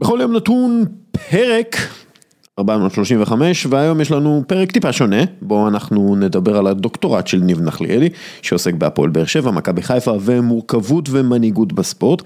[0.00, 0.84] בכל יום נתון
[1.30, 1.76] פרק
[2.58, 8.08] 435 והיום יש לנו פרק טיפה שונה בו אנחנו נדבר על הדוקטורט של ניב נחליאלי
[8.42, 12.22] שעוסק בהפועל באר שבע, מכבי חיפה ומורכבות ומנהיגות בספורט.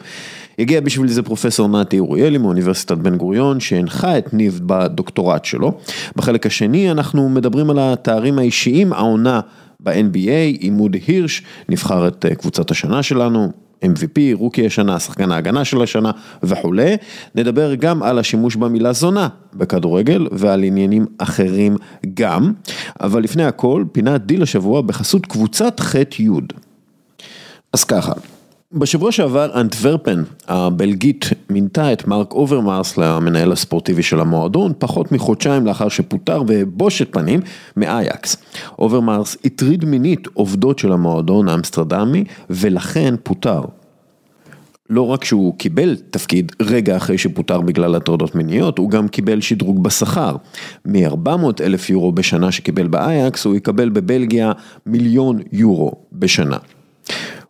[0.58, 5.72] הגיע בשביל זה פרופסור נתי אוריאלי מאוניברסיטת בן גוריון שהנחה את ניב בדוקטורט שלו.
[6.16, 9.40] בחלק השני אנחנו מדברים על התארים האישיים העונה
[9.80, 13.64] ב-NBA, עימוד הירש נבחר את קבוצת השנה שלנו.
[13.84, 16.10] MVP, רוקי השנה, שחקן ההגנה של השנה
[16.42, 16.96] וכולי.
[17.34, 21.76] נדבר גם על השימוש במילה זונה בכדורגל ועל עניינים אחרים
[22.14, 22.52] גם.
[23.00, 26.28] אבל לפני הכל, פינת דיל השבוע בחסות קבוצת ח'-י'.
[27.72, 28.12] אז ככה.
[28.76, 35.88] בשבוע שעבר אנטוורפן הבלגית מינתה את מרק אוברמארס למנהל הספורטיבי של המועדון פחות מחודשיים לאחר
[35.88, 37.40] שפוטר בבושת פנים
[37.76, 38.36] מאייקס.
[38.78, 43.60] אוברמארס הטריד מינית עובדות של המועדון האמסטרדמי ולכן פוטר.
[44.90, 49.82] לא רק שהוא קיבל תפקיד רגע אחרי שפוטר בגלל הטרדות מיניות, הוא גם קיבל שדרוג
[49.82, 50.36] בשכר.
[50.84, 54.52] מ-400 אלף יורו בשנה שקיבל באייקס, הוא יקבל בבלגיה
[54.86, 56.56] מיליון יורו בשנה.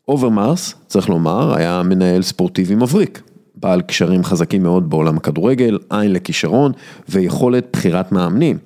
[0.09, 3.23] אוברמארס, צריך לומר, היה מנהל ספורטיבי מבריק,
[3.55, 6.73] בעל קשרים חזקים מאוד בעולם הכדורגל, עין לכישרון
[7.09, 8.59] ויכולת בחירת מאמנים.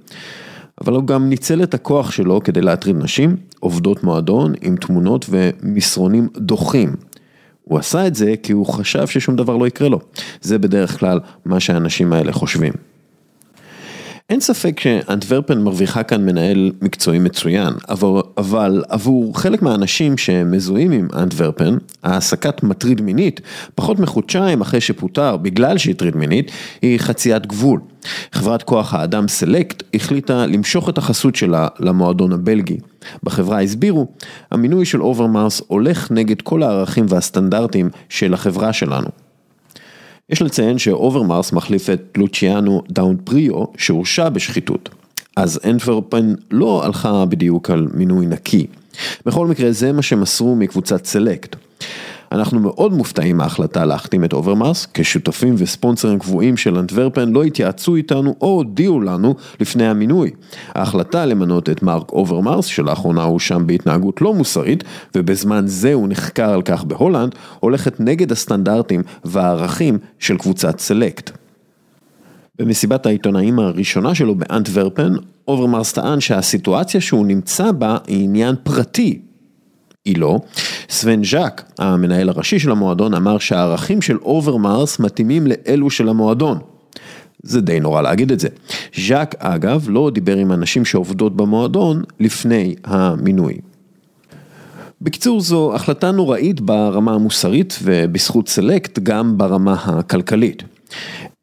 [0.80, 6.28] אבל הוא גם ניצל את הכוח שלו כדי להטריד נשים, עובדות מועדון עם תמונות ומסרונים
[6.36, 6.94] דוחים.
[7.64, 10.00] הוא עשה את זה כי הוא חשב ששום דבר לא יקרה לו.
[10.40, 12.72] זה בדרך כלל מה שהאנשים האלה חושבים.
[14.30, 17.72] אין ספק שאנטוורפן מרוויחה כאן מנהל מקצועי מצוין,
[18.38, 23.40] אבל, עבור חלק מהאנשים שמזוהים עם אנטוורפן, העסקת מטריד מינית,
[23.74, 26.50] פחות מחודשיים אחרי שפוטר בגלל שהטריד מינית,
[26.82, 27.80] היא חציית גבול.
[28.32, 32.78] חברת כוח האדם סלקט החליטה למשוך את החסות שלה למועדון הבלגי.
[33.22, 34.06] בחברה הסבירו,
[34.50, 39.27] המינוי של אוברמארס הולך נגד כל הערכים והסטנדרטים של החברה שלנו.
[40.30, 44.88] יש לציין שאוברמארס מחליף את לוציאנו ד'אונופריו שהורשע בשחיתות.
[45.36, 48.66] אז אנטוורפן לא הלכה בדיוק על מינוי נקי.
[49.26, 51.56] בכל מקרה זה מה שמסרו מקבוצת סלקט.
[52.32, 58.34] אנחנו מאוד מופתעים מההחלטה להחתים את אוברמארס, כשותפים וספונסרים קבועים של אנטוורפן לא התייעצו איתנו
[58.40, 60.30] או הודיעו לנו לפני המינוי.
[60.74, 64.84] ההחלטה למנות את מרק אוברמארס, שלאחרונה הואשם בהתנהגות לא מוסרית,
[65.14, 71.30] ובזמן זה הוא נחקר על כך בהולנד, הולכת נגד הסטנדרטים והערכים של קבוצת סלקט.
[72.58, 75.12] במסיבת העיתונאים הראשונה שלו באנטוורפן,
[75.48, 79.20] אוברמארס טען שהסיטואציה שהוא נמצא בה היא עניין פרטי
[80.04, 80.38] היא לא.
[80.90, 86.58] סוון ז'אק, המנהל הראשי של המועדון, אמר שהערכים של אוברמארס מתאימים לאלו של המועדון.
[87.42, 88.48] זה די נורא להגיד את זה.
[88.96, 93.54] ז'אק אגב לא דיבר עם אנשים שעובדות במועדון לפני המינוי.
[95.02, 100.62] בקיצור זו החלטה נוראית ברמה המוסרית ובזכות סלקט גם ברמה הכלכלית.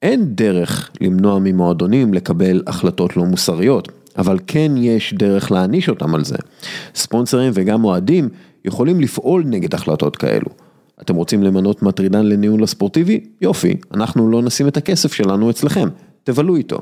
[0.02, 6.24] אין דרך למנוע ממועדונים לקבל החלטות לא מוסריות, אבל כן יש דרך להעניש אותם על
[6.24, 6.38] זה.
[6.96, 8.30] ספונסרים וגם אוהדים
[8.66, 10.50] יכולים לפעול נגד החלטות כאלו.
[11.02, 13.20] אתם רוצים למנות מטרידן לניהול הספורטיבי?
[13.42, 15.90] יופי, אנחנו לא נשים את הכסף שלנו אצלכם,
[16.24, 16.78] תבלו איתו.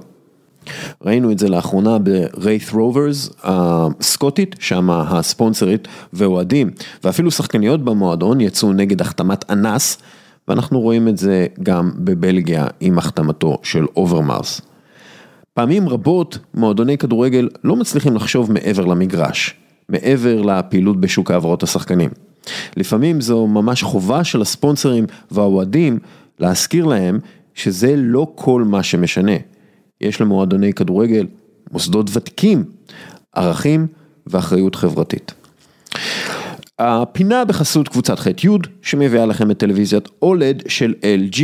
[1.02, 6.72] ראינו את זה לאחרונה ב- Raith Rovers הסקוטית, שם הספונסרית ואוהדים,
[7.04, 9.98] ואפילו שחקניות במועדון יצאו נגד החתמת אנס,
[10.48, 14.62] ואנחנו רואים את זה גם בבלגיה עם החתמתו של אוברמארס.
[15.54, 19.63] פעמים רבות מועדוני כדורגל לא מצליחים לחשוב מעבר למגרש.
[19.94, 22.10] מעבר לפעילות בשוק העברות השחקנים.
[22.78, 26.00] לפעמים זו ממש חובה של הספונסרים והאוהדים
[26.40, 27.20] להזכיר להם
[27.54, 29.38] שזה לא כל מה שמשנה.
[30.02, 31.28] יש למועדוני כדורגל
[31.72, 32.64] מוסדות ותיקים,
[33.36, 33.88] ערכים
[34.28, 35.34] ואחריות חברתית.
[36.80, 38.50] הפינה בחסות קבוצת ח'-י'
[38.82, 41.42] שמביאה לכם את טלוויזיית אולד של LG,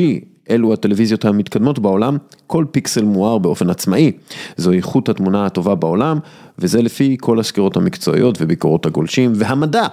[0.50, 2.18] אלו הטלוויזיות המתקדמות בעולם,
[2.48, 4.12] כל פיקסל מואר באופן עצמאי.
[4.58, 6.20] זו איכות התמונה הטובה בעולם,
[6.60, 9.88] וזה לפי כל הסקירות המקצועיות וביקורות הגולשים והמדע.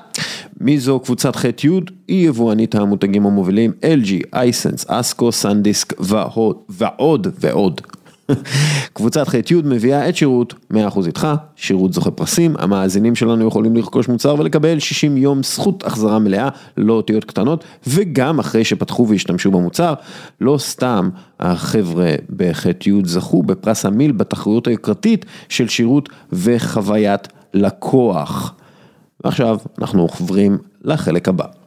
[0.60, 1.68] מי זו קבוצת ח'-י'?
[2.08, 5.92] היא יבואנית המותגים המובילים LG, אייסנס, אסקו, סנדיסק
[6.68, 7.80] ועוד ועוד.
[8.92, 10.76] קבוצת ח'-י' מביאה את שירות 100%
[11.06, 16.48] איתך, שירות זוכה פרסים, המאזינים שלנו יכולים לרכוש מוצר ולקבל 60 יום זכות החזרה מלאה,
[16.76, 19.94] לא אותיות קטנות, וגם אחרי שפתחו והשתמשו במוצר,
[20.40, 21.08] לא סתם
[21.40, 28.54] החבר'ה בח'-י' זכו בפרס המיל בתחרויות היוקרתית של שירות וחוויית לקוח.
[29.24, 31.65] ועכשיו אנחנו עוברים לחלק הבא.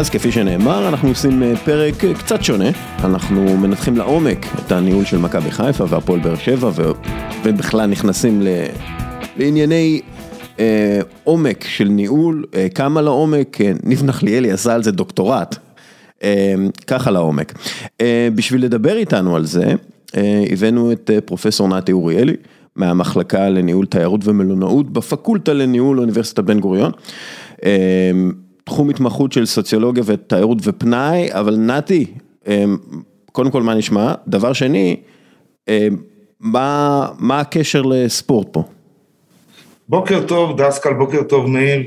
[0.00, 2.70] אז כפי שנאמר, אנחנו עושים אה, פרק אה, קצת שונה,
[3.04, 6.90] אנחנו מנתחים לעומק את הניהול של מכבי חיפה והפועל באר שבע ו...
[7.44, 8.42] ובכלל נכנסים
[9.36, 10.00] לענייני
[10.58, 15.56] אה, עומק של ניהול, אה, כמה לעומק, אה, ניב נחליאלי עשה על זה דוקטורט,
[16.22, 16.54] אה,
[16.86, 17.52] ככה לעומק.
[18.00, 19.74] אה, בשביל לדבר איתנו על זה,
[20.16, 22.36] אה, הבאנו את אה, פרופסור נתי אוריאלי.
[22.76, 26.92] מהמחלקה לניהול תיירות ומלונאות בפקולטה לניהול אוניברסיטת בן גוריון.
[27.64, 28.10] אה,
[28.70, 32.06] תחום התמחות של סוציולוגיה ותיירות ופנאי, אבל נתי,
[32.48, 32.64] אה,
[33.32, 34.14] קודם כל מה נשמע?
[34.28, 34.96] דבר שני,
[35.68, 35.88] אה,
[36.40, 38.62] מה, מה הקשר לספורט פה?
[39.88, 41.82] בוקר טוב, דסקל, בוקר טוב, ניר.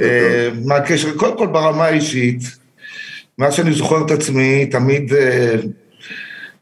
[0.00, 1.16] אה, מה הקשר?
[1.16, 2.40] קודם כל ברמה האישית,
[3.38, 5.54] מאז שאני זוכר את עצמי, תמיד אה,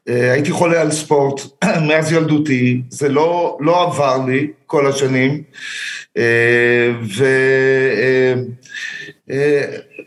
[0.09, 1.41] אה, הייתי חולה על ספורט
[1.89, 5.43] מאז ילדותי, זה לא, לא עבר לי כל השנים,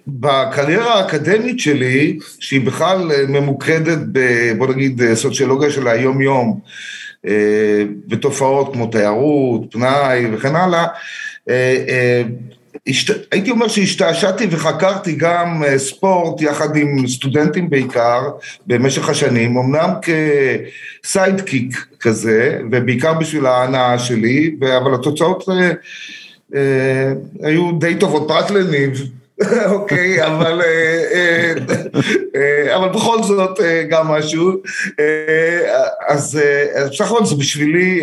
[0.08, 4.20] ובקריירה האקדמית שלי, שהיא בכלל ממוקדת ב...
[4.58, 6.60] בוא נגיד סוציולוגיה של היום-יום,
[8.10, 10.88] ותופעות כמו תיירות, פנאי וכן הלאה,
[13.32, 18.22] הייתי אומר שהשתעשעתי וחקרתי גם ספורט יחד עם סטודנטים בעיקר
[18.68, 19.90] במשך השנים, אמנם
[21.04, 25.44] כסיידקיק כזה, ובעיקר בשביל ההנאה שלי, אבל התוצאות
[27.44, 29.10] היו די טובות, פרט לניב.
[29.76, 30.62] אוקיי, אבל,
[32.76, 33.60] אבל בכל זאת
[33.90, 34.52] גם משהו.
[36.08, 36.40] אז
[36.92, 38.02] בסך הכל זה בשבילי,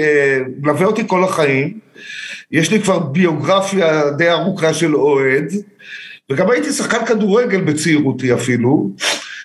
[0.60, 1.78] מלווה אותי כל החיים.
[2.50, 5.52] יש לי כבר ביוגרפיה די ארוכה של אוהד,
[6.30, 8.90] וגם הייתי שחקן כדורגל בצעירותי אפילו.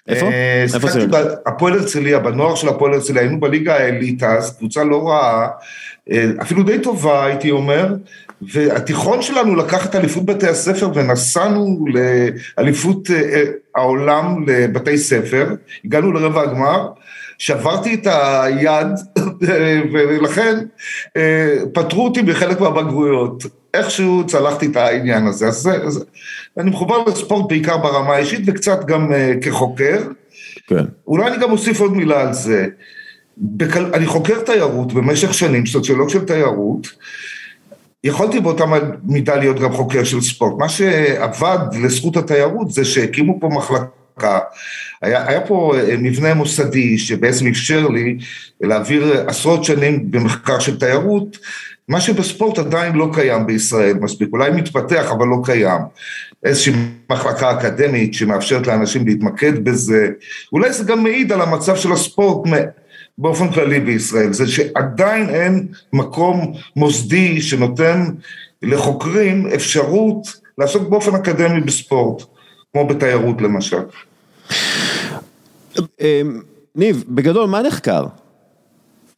[0.08, 0.30] איפה?
[0.74, 1.06] איפה זה?
[1.46, 5.48] הפועל הרצליה, בנוער של הפועל הרצליה, היינו בליגה העילית אז, קבוצה לא רעה,
[6.42, 7.94] אפילו די טובה הייתי אומר,
[8.42, 11.86] והתיכון שלנו לקח את אליפות בתי הספר ונסענו
[12.58, 13.10] לאליפות
[13.76, 15.56] העולם לבתי ספר,
[15.86, 16.88] הגענו לרבע הגמר,
[17.38, 18.88] שברתי את היד
[19.94, 20.56] ולכן
[21.74, 23.44] פטרו אותי בחלק מהבגרויות,
[23.74, 26.00] איכשהו צלחתי את העניין הזה, אז זה, זה,
[26.58, 29.12] אני מחובר לספורט בעיקר ברמה האישית וקצת גם
[29.42, 30.02] כחוקר,
[30.68, 30.86] כן.
[31.08, 32.68] אולי אני גם אוסיף עוד מילה על זה,
[33.42, 36.88] בכל, אני חוקר תיירות במשך שנים, סוציולוג של תיירות,
[38.04, 38.66] יכולתי באותה
[39.04, 40.54] מידה להיות גם חוקר של ספורט.
[40.60, 44.40] מה שעבד לזכות התיירות זה שהקימו פה מחלקה,
[45.02, 48.18] היה, היה פה מבנה מוסדי שבעצם אפשר לי
[48.62, 51.38] להעביר עשרות שנים במחקר של תיירות,
[51.88, 55.82] מה שבספורט עדיין לא קיים בישראל מספיק, אולי מתפתח אבל לא קיים.
[56.44, 56.74] איזושהי
[57.10, 60.10] מחלקה אקדמית שמאפשרת לאנשים להתמקד בזה,
[60.54, 62.48] אולי זה גם מעיד על המצב של הספורט
[63.18, 68.06] באופן כללי בישראל, זה שעדיין אין מקום מוסדי שנותן
[68.62, 70.28] לחוקרים אפשרות
[70.58, 72.24] לעסוק באופן אקדמי בספורט,
[72.74, 73.78] כמו בתיירות למשל.
[76.76, 78.06] ניב, בגדול מה נחקר?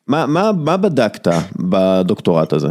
[0.07, 2.69] מה בדקת בדוקטורט הזה?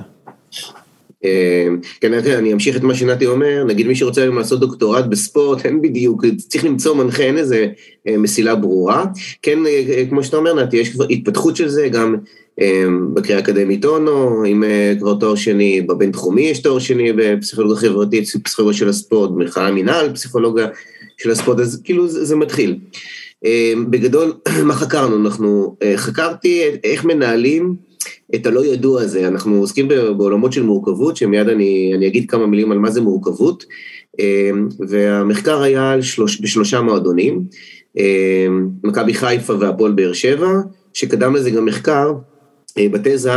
[2.01, 5.83] כן, אני אמשיך את מה שנתי אומר, נגיד מי שרוצה היום לעשות דוקטורט בספורט, אין
[5.83, 7.67] בדיוק, צריך למצוא מנחה, אין איזה
[8.09, 9.05] מסילה ברורה.
[9.43, 9.59] כן,
[10.09, 12.17] כמו שאתה אומר נתי, יש כבר התפתחות של זה, גם
[13.15, 14.65] בקריאה אקדמית אונו, עם
[14.99, 20.67] כבר תואר שני, בבינתחומי יש תואר שני בפסיכולוגיה חברתית, פסיכולוגיה של הספורט, במכללה מינהל, פסיכולוגיה
[21.17, 22.79] של הספורט, אז כאילו זה, זה מתחיל.
[23.91, 24.33] בגדול,
[24.69, 25.17] מה חקרנו?
[25.17, 27.88] אנחנו, חקרתי איך מנהלים
[28.35, 32.73] את הלא ידוע הזה, אנחנו עוסקים בעולמות של מורכבות, שמיד אני, אני אגיד כמה מילים
[32.73, 33.65] על מה זה מורכבות,
[34.89, 37.45] והמחקר היה שלוש, בשלושה מועדונים,
[38.85, 40.53] מכבי חיפה והפועל באר שבע,
[40.93, 42.13] שקדם לזה גם מחקר
[42.79, 43.33] בתזה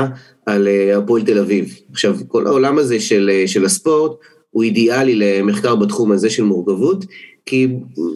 [0.46, 1.80] על הפועל תל אביב.
[1.92, 4.12] עכשיו, כל העולם הזה של, של הספורט
[4.52, 7.06] הוא אידיאלי למחקר בתחום הזה של מורכבות,
[7.46, 7.68] כי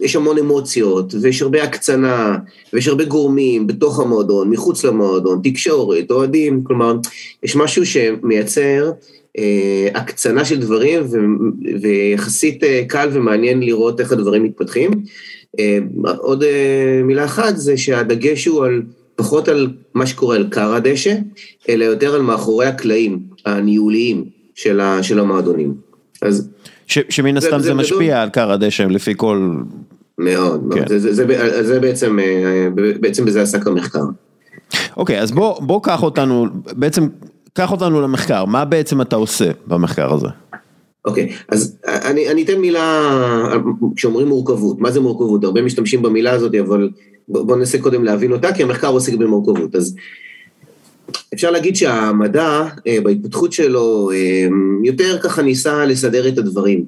[0.02, 2.36] יש המון אמוציות, ויש הרבה הקצנה,
[2.72, 6.96] ויש הרבה גורמים בתוך המועדון, מחוץ למועדון, תקשורת, אוהדים, כלומר,
[7.42, 8.90] יש משהו שמייצר
[9.38, 11.16] אה, הקצנה של דברים, ו,
[11.82, 14.90] ויחסית אה, קל ומעניין לראות איך הדברים מתפתחים.
[15.58, 15.78] אה,
[16.18, 18.82] עוד אה, מילה אחת זה שהדגש הוא על,
[19.16, 21.14] פחות על מה שקורה על קר הדשא,
[21.68, 24.24] אלא יותר על מאחורי הקלעים הניהוליים
[24.54, 25.85] של, ה, של המועדונים.
[26.22, 26.48] אז...
[26.86, 29.52] ש, שמן הסתם זה, זה משפיע על קר הדשא לפי כל...
[30.18, 30.88] מאוד, כן.
[30.88, 32.18] זה, זה, זה, זה בעצם,
[33.00, 34.04] בעצם בזה עסק המחקר.
[34.96, 37.08] אוקיי, אז בוא, בוא קח אותנו, בעצם
[37.52, 40.28] קח אותנו למחקר, מה בעצם אתה עושה במחקר הזה?
[41.04, 43.10] אוקיי, אז אני, אני אתן מילה,
[43.96, 45.44] כשאומרים מורכבות, מה זה מורכבות?
[45.44, 46.90] הרבה משתמשים במילה הזאת, אבל
[47.28, 49.74] בוא ננסה קודם להבין אותה, כי המחקר עוסק במורכבות.
[49.74, 49.96] אז
[51.34, 52.64] אפשר להגיד שהמדע
[53.02, 54.10] בהתפתחות שלו
[54.84, 56.84] יותר ככה ניסה לסדר את הדברים.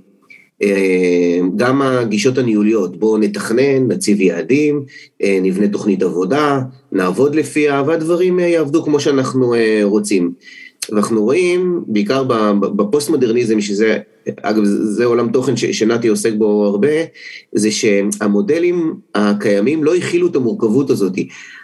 [1.56, 4.84] גם הגישות הניהוליות, בואו נתכנן, נציב יעדים,
[5.42, 6.60] נבנה תוכנית עבודה,
[6.92, 10.32] נעבוד לפיה, והדברים יעבדו כמו שאנחנו רוצים.
[10.90, 12.24] ואנחנו רואים, בעיקר
[12.60, 13.98] בפוסט-מודרניזם, שזה,
[14.42, 16.88] אגב, זה עולם תוכן שנתי עוסק בו הרבה,
[17.52, 21.12] זה שהמודלים הקיימים לא הכילו את המורכבות הזאת.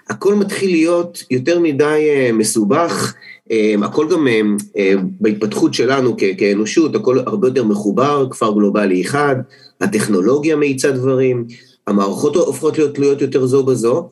[0.09, 3.15] הכל מתחיל להיות יותר מדי אה, מסובך,
[3.51, 4.29] אה, הכל גם
[4.77, 9.37] אה, בהתפתחות שלנו כאנושות, הכל הרבה יותר מחובר, כפר גלובלי אחד,
[9.81, 11.47] הטכנולוגיה מאיצה דברים,
[11.87, 14.09] המערכות הופכות להיות תלויות יותר זו בזו,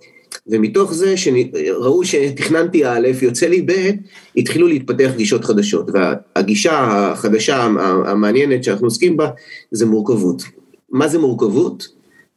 [0.47, 3.91] ומתוך זה שראו שתכננתי א', יוצא לי ב',
[4.37, 7.63] התחילו להתפתח גישות חדשות, והגישה החדשה
[8.07, 9.29] המעניינת שאנחנו עוסקים בה
[9.71, 10.43] זה מורכבות.
[10.91, 11.89] מה זה מורכבות?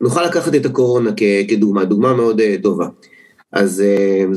[0.01, 1.11] נוכל לקחת את הקורונה
[1.47, 2.87] כדוגמה, דוגמה מאוד טובה.
[3.55, 3.83] אז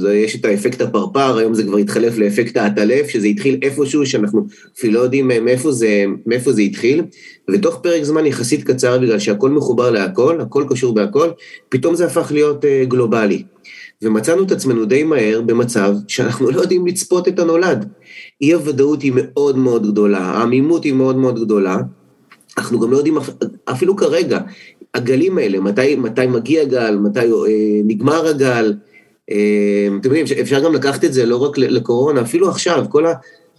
[0.05, 4.47] uh, יש את האפקט הפרפר, היום זה כבר התחלף לאפקט העטלף, שזה התחיל איפשהו, שאנחנו
[4.79, 7.03] אפילו לא יודעים מאיפה זה, מאיפה זה התחיל,
[7.51, 11.29] ותוך פרק זמן יחסית קצר, בגלל שהכל מחובר להכל, הכל קשור בהכל,
[11.69, 13.43] פתאום זה הפך להיות uh, גלובלי.
[14.03, 17.89] ומצאנו את עצמנו די מהר במצב שאנחנו לא יודעים לצפות את הנולד.
[18.41, 21.77] אי הוודאות היא מאוד מאוד גדולה, העמימות היא מאוד מאוד גדולה,
[22.59, 23.19] אנחנו גם לא יודעים
[23.65, 24.39] אפילו כרגע,
[24.95, 28.88] הגלים האלה, מתי, מתי מגיע גל, מתי אה, נגמר הגל, אה,
[30.01, 33.13] אתם יודעים, אפשר גם לקחת את זה לא רק לקורונה, אפילו עכשיו, כל, ה,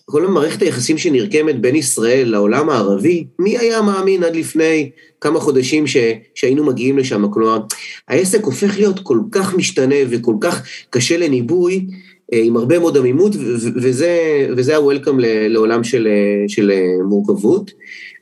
[0.06, 4.90] כל המערכת היחסים שנרקמת בין ישראל לעולם הערבי, מי היה מאמין עד לפני
[5.22, 5.98] כמה חודשים ש,
[6.36, 7.32] שהיינו מגיעים לשם?
[7.32, 7.60] כלומר,
[8.08, 11.86] העסק הופך להיות כל כך משתנה וכל כך קשה לניבוי,
[12.34, 13.32] אה, עם הרבה מאוד עמימות,
[13.76, 16.08] וזה, וזה ה-Welcome לעולם של,
[16.48, 16.72] של
[17.10, 17.72] מורכבות,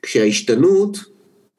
[0.02, 0.98] כשההשתנות,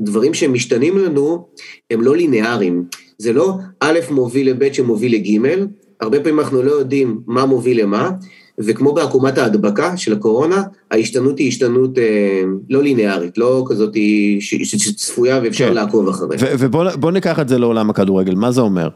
[0.00, 1.47] דברים שמשתנים לנו,
[1.90, 2.85] הם לא לינאריים.
[3.18, 5.66] זה לא א' מוביל לב' שמוביל לג',
[6.00, 8.10] הרבה פעמים אנחנו לא יודעים מה מוביל למה,
[8.58, 13.96] וכמו בעקומת ההדבקה של הקורונה, ההשתנות היא השתנות אה, לא ליניארית, לא כזאת
[14.40, 15.75] שצפויה ואפשר כן.
[15.75, 16.38] לעקוב אחריה.
[16.58, 18.88] ובוא ניקח את זה לעולם הכדורגל, מה זה אומר?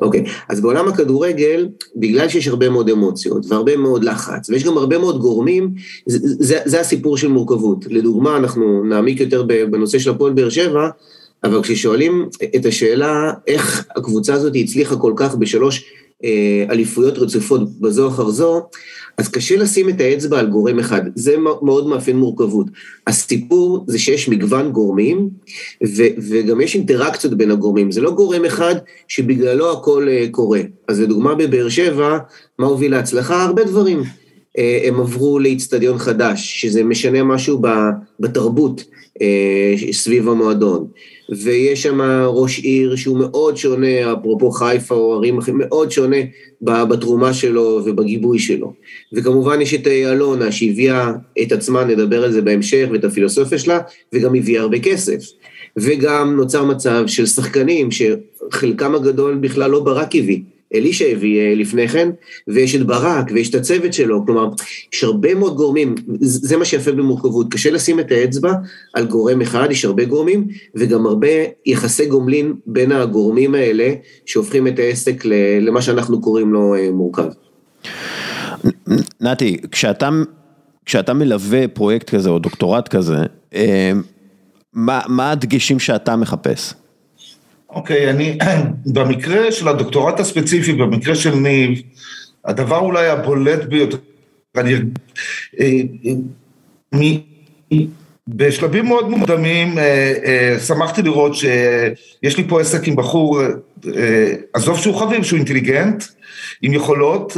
[0.00, 0.30] אוקיי, okay.
[0.48, 5.18] אז בעולם הכדורגל, בגלל שיש הרבה מאוד אמוציות והרבה מאוד לחץ, ויש גם הרבה מאוד
[5.18, 5.74] גורמים,
[6.06, 7.84] זה, זה, זה הסיפור של מורכבות.
[7.90, 10.88] לדוגמה, אנחנו נעמיק יותר בנושא של הפועל באר שבע,
[11.44, 15.84] אבל כששואלים את השאלה איך הקבוצה הזאת הצליחה כל כך בשלוש
[16.24, 18.66] אה, אליפויות רצופות בזו אחר זו,
[19.18, 22.66] אז קשה לשים את האצבע על גורם אחד, זה מאוד מאפיין מורכבות.
[23.06, 25.28] הסיפור זה שיש מגוון גורמים,
[25.86, 28.74] ו- וגם יש אינטראקציות בין הגורמים, זה לא גורם אחד
[29.08, 30.60] שבגללו הכל uh, קורה.
[30.88, 32.18] אז לדוגמה בבאר שבע,
[32.58, 33.42] מה הוביל להצלחה?
[33.42, 34.02] הרבה דברים.
[34.56, 37.62] Uh, הם עברו לאיצטדיון חדש, שזה משנה משהו
[38.20, 38.84] בתרבות
[39.18, 40.86] uh, סביב המועדון.
[41.30, 46.16] ויש שם ראש עיר שהוא מאוד שונה, אפרופו חיפה או ערים אחרים, מאוד שונה
[46.60, 48.72] בתרומה שלו ובגיבוי שלו.
[49.12, 53.80] וכמובן יש את אלונה שהביאה את עצמה, נדבר על זה בהמשך, ואת הפילוסופיה שלה,
[54.12, 55.18] וגם הביאה הרבה כסף.
[55.76, 60.40] וגם נוצר מצב של שחקנים שחלקם הגדול בכלל לא ברק הביא.
[60.74, 62.08] אלישע הביא אה, לפני כן,
[62.48, 64.48] ויש את ברק, ויש את הצוות שלו, כלומר,
[64.94, 68.52] יש הרבה מאוד גורמים, זה מה שיפה במורכבות, קשה לשים את האצבע
[68.94, 71.28] על גורם אחד, יש הרבה גורמים, וגם הרבה
[71.66, 73.94] יחסי גומלין בין הגורמים האלה,
[74.26, 75.24] שהופכים את העסק
[75.60, 77.28] למה שאנחנו קוראים לו אה, מורכב.
[79.20, 80.10] נתי, כשאתה,
[80.84, 83.16] כשאתה מלווה פרויקט כזה או דוקטורט כזה,
[83.54, 83.92] אה,
[84.72, 86.74] מה, מה הדגשים שאתה מחפש?
[87.76, 88.38] אוקיי, אני,
[88.94, 91.82] במקרה של הדוקטורט הספציפי, במקרה של ניב,
[92.44, 93.96] הדבר אולי הבולט ביותר,
[94.56, 94.74] אני,
[95.60, 95.66] אה,
[97.72, 97.78] אה,
[98.28, 103.40] בשלבים מאוד מוקדמים אה, שמחתי לראות שיש לי פה עסק עם בחור,
[104.52, 106.04] עזוב שהוא חביב, שהוא אינטליגנט,
[106.62, 107.36] עם יכולות,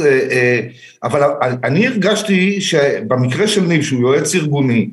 [1.03, 1.21] אבל
[1.63, 4.89] אני הרגשתי שבמקרה של ניב, שהוא יועץ ארגוני,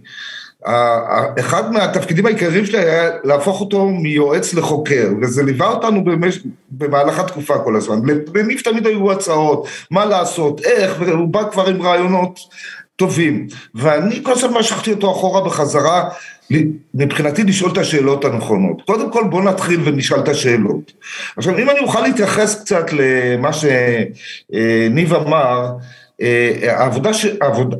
[1.40, 6.38] אחד מהתפקידים העיקריים שלי היה להפוך אותו מיועץ לחוקר, וזה ליווה אותנו במש...
[6.70, 8.00] במהלך התקופה כל הזמן.
[8.34, 12.40] לניף תמיד היו הצעות, מה לעשות, איך, והוא בא כבר עם רעיונות
[12.96, 13.46] טובים.
[13.74, 16.08] ואני כל הזמן משכתי אותו אחורה בחזרה,
[16.94, 18.82] מבחינתי לשאול את השאלות הנכונות.
[18.86, 20.92] קודם כל בוא נתחיל ונשאל את השאלות.
[21.36, 25.68] עכשיו, אם אני אוכל להתייחס קצת למה שניב אמר,
[26.22, 27.26] אה, העבודה, ש...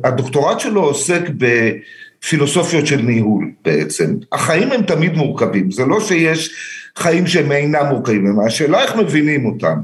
[0.03, 1.71] הדוקטורט שלו עוסק ב...
[2.29, 4.15] פילוסופיות של ניהול בעצם.
[4.31, 6.49] החיים הם תמיד מורכבים, זה לא שיש
[6.95, 9.75] חיים שהם אינם מורכבים, השאלה איך מבינים אותם.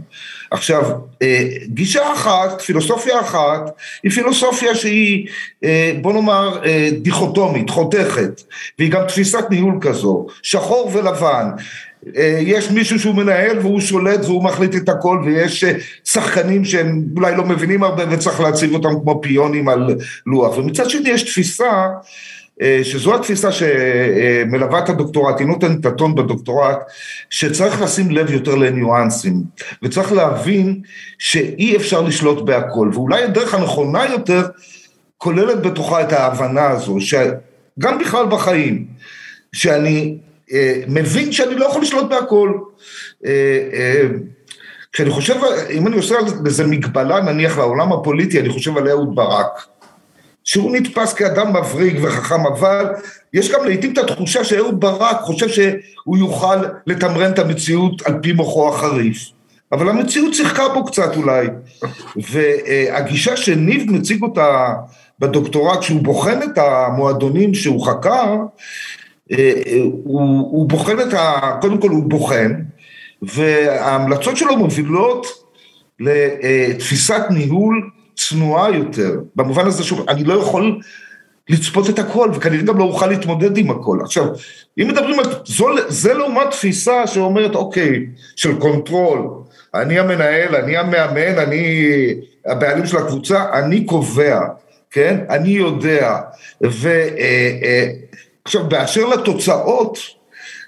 [0.52, 0.84] עכשיו,
[1.22, 3.72] אה, גישה אחת, פילוסופיה אחת,
[4.04, 5.28] היא פילוסופיה שהיא,
[5.64, 8.42] אה, בוא נאמר, אה, דיכוטומית, חותכת,
[8.80, 11.50] והיא גם תפיסת ניהול כזו, שחור ולבן.
[12.40, 15.64] יש מישהו שהוא מנהל והוא שולט והוא מחליט את הכל ויש
[16.04, 19.96] שחקנים שהם אולי לא מבינים הרבה וצריך להציב אותם כמו פיונים על
[20.26, 20.58] לוח.
[20.58, 21.88] ומצד שני יש תפיסה
[22.62, 26.78] אה, שזו התפיסה שמלווה את הדוקטורט, היא נותנת את הטון בדוקטורט,
[27.30, 29.44] שצריך לשים לב יותר לניואנסים,
[29.84, 30.82] וצריך להבין
[31.20, 34.42] שאי אפשר לשלוט בהכל, ואולי הדרך הנכונה יותר,
[35.18, 38.86] כוללת בתוכה את ההבנה הזו, שגם בכלל בחיים,
[39.54, 40.33] שאני אה,
[40.88, 42.54] מבין שאני לא יכול לשלוט בהכל.
[43.26, 43.32] אה,
[43.74, 44.04] אה,
[44.94, 45.36] כשאני חושב,
[45.70, 49.66] אם אני עושה לזה מגבלה נניח לעולם הפוליטי, אני חושב על אהוד ברק.
[50.44, 52.86] שהוא נתפס כאדם מבריג וחכם, אבל
[53.34, 56.56] יש גם לעיתים את התחושה שאהוד ברק חושב שהוא יוכל
[56.88, 59.18] לתמרן את המציאות על פי מוחו החריף.
[59.72, 61.48] אבל המציאות שיחקה בו קצת אולי.
[62.16, 64.74] והגישה שניב מציג אותה
[65.20, 68.36] בדוקטורט, שהוא בוחן את המועדונים שהוא חקר,
[70.04, 70.22] הוא,
[70.52, 71.52] הוא בוחן את ה...
[71.62, 72.54] קודם כל הוא בוחן,
[73.22, 75.28] וההמלצות שלו מובילות
[76.00, 80.80] לתפיסת ניהול צנועה יותר, במובן הזה שוב, אני לא יכול
[81.50, 84.00] לצפות את הכל, וכנראה גם לא אוכל להתמודד עם הכל.
[84.04, 84.26] עכשיו,
[84.82, 89.30] אם מדברים על, זו, זה לעומת תפיסה שאומרת, אוקיי, של control,
[89.76, 91.88] אני המנהל, אני המאמן, אני
[92.46, 94.40] הבעלים של הקבוצה, אני קובע,
[94.92, 95.18] כן?
[95.30, 96.20] אני יודע.
[96.62, 97.90] ועכשיו, אה, אה,
[98.68, 99.98] באשר לתוצאות,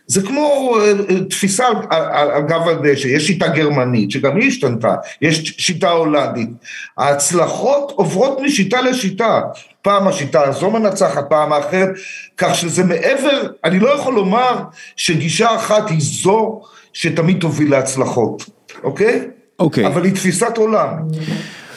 [0.07, 5.55] זה כמו אה, אה, תפיסה על גב הדשא, יש שיטה גרמנית שגם היא השתנתה, יש
[5.57, 6.49] שיטה הולנדית.
[6.97, 9.41] ההצלחות עוברות משיטה לשיטה,
[9.81, 11.89] פעם השיטה הזו מנצחת, פעם האחרת,
[12.37, 14.57] כך שזה מעבר, אני לא יכול לומר
[14.95, 16.61] שגישה אחת היא זו
[16.93, 18.49] שתמיד תוביל להצלחות,
[18.83, 19.27] אוקיי?
[19.59, 19.87] אוקיי.
[19.87, 20.89] אבל היא תפיסת עולם.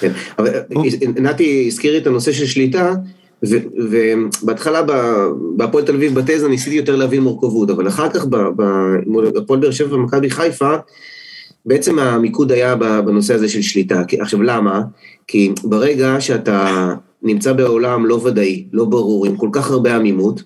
[0.00, 0.50] כן, אבל
[1.16, 2.92] נתי הזכיר את הנושא של שליטה,
[3.42, 4.82] ובהתחלה
[5.56, 10.30] בהפועל תל אביב בתזה ניסיתי יותר להבין מורכבות, אבל אחר כך בהפועל באר שבע ומכבי
[10.30, 10.74] חיפה,
[11.66, 14.02] בעצם המיקוד היה בנושא הזה של שליטה.
[14.20, 14.82] עכשיו למה?
[15.26, 20.42] כי ברגע שאתה נמצא בעולם לא ודאי, לא ברור, עם כל כך הרבה עמימות,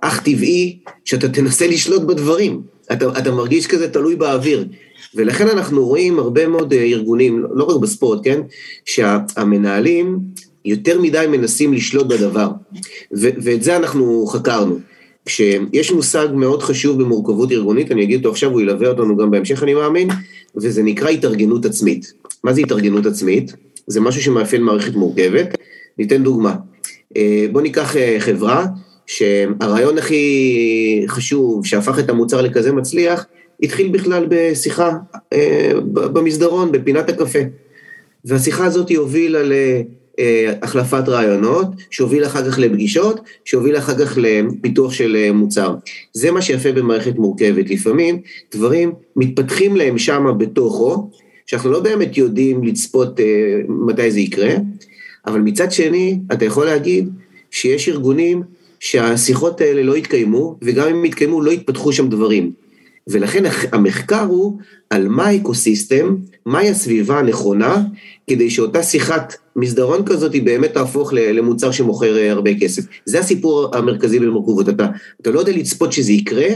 [0.00, 2.60] אך טבעי שאתה תנסה לשלוט בדברים.
[2.92, 4.66] אתה, אתה מרגיש כזה תלוי באוויר.
[5.14, 8.40] ולכן אנחנו רואים הרבה מאוד אה, ארגונים, לא רק בספורט, כן?
[8.84, 10.18] שהמנהלים
[10.64, 12.48] יותר מדי מנסים לשלוט בדבר.
[13.12, 14.78] ו- ואת זה אנחנו חקרנו.
[15.26, 19.62] כשיש מושג מאוד חשוב במורכבות ארגונית, אני אגיד אותו עכשיו, הוא ילווה אותנו גם בהמשך
[19.62, 20.08] אני מאמין,
[20.56, 22.12] וזה נקרא התארגנות עצמית.
[22.44, 23.52] מה זה התארגנות עצמית?
[23.86, 25.58] זה משהו שמאפיין מערכת מורכבת.
[25.98, 26.54] ניתן דוגמה.
[27.16, 28.66] אה, בואו ניקח אה, חברה
[29.06, 33.26] שהרעיון הכי חשוב, שהפך את המוצר לכזה מצליח,
[33.62, 34.92] התחיל בכלל בשיחה
[35.32, 37.38] אה, במסדרון, בפינת הקפה.
[38.24, 39.82] והשיחה הזאת הובילה אה,
[40.62, 45.74] החלפת רעיונות, שהוביל אחר כך לפגישות, שהוביל אחר כך לפיתוח של אה, מוצר.
[46.12, 47.70] זה מה שיפה במערכת מורכבת.
[47.70, 48.18] לפעמים
[48.54, 51.10] דברים מתפתחים להם שמה בתוכו,
[51.46, 53.24] שאנחנו לא באמת יודעים לצפות אה,
[53.68, 54.54] מתי זה יקרה,
[55.26, 57.08] אבל מצד שני, אתה יכול להגיד
[57.50, 58.42] שיש ארגונים
[58.80, 62.52] שהשיחות האלה לא יתקיימו, וגם אם יתקיימו לא יתפתחו שם דברים.
[63.08, 64.58] ולכן המחקר הוא
[64.90, 67.82] על מה האקוסיסטם, מהי הסביבה הנכונה,
[68.26, 72.82] כדי שאותה שיחת מסדרון כזאת היא באמת תהפוך למוצר שמוכר אה, הרבה כסף.
[73.04, 74.68] זה הסיפור המרכזי במורכבות.
[74.68, 74.86] אתה,
[75.22, 76.48] אתה לא יודע לצפות שזה יקרה,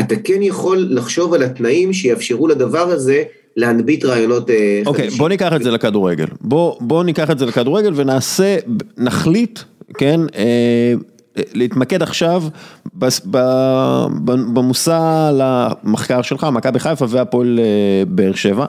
[0.00, 3.22] אתה כן יכול לחשוב על התנאים שיאפשרו לדבר הזה
[3.56, 6.26] להנביט רעיונות אה, okay, אוקיי, בוא ניקח את זה לכדורגל.
[6.40, 8.56] בוא, בוא ניקח את זה לכדורגל ונעשה,
[8.98, 9.58] נחליט,
[9.98, 10.94] כן, אה,
[11.52, 12.42] להתמקד עכשיו
[14.52, 18.66] במושא למחקר שלך, מכבי חיפה והפועל אה, באר שבע.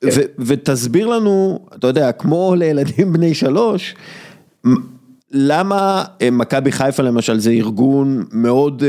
[0.00, 0.08] כן.
[0.38, 3.94] ותסביר לנו, אתה יודע, כמו לילדים בני שלוש,
[5.30, 8.82] למה אה, מכבי חיפה למשל זה ארגון מאוד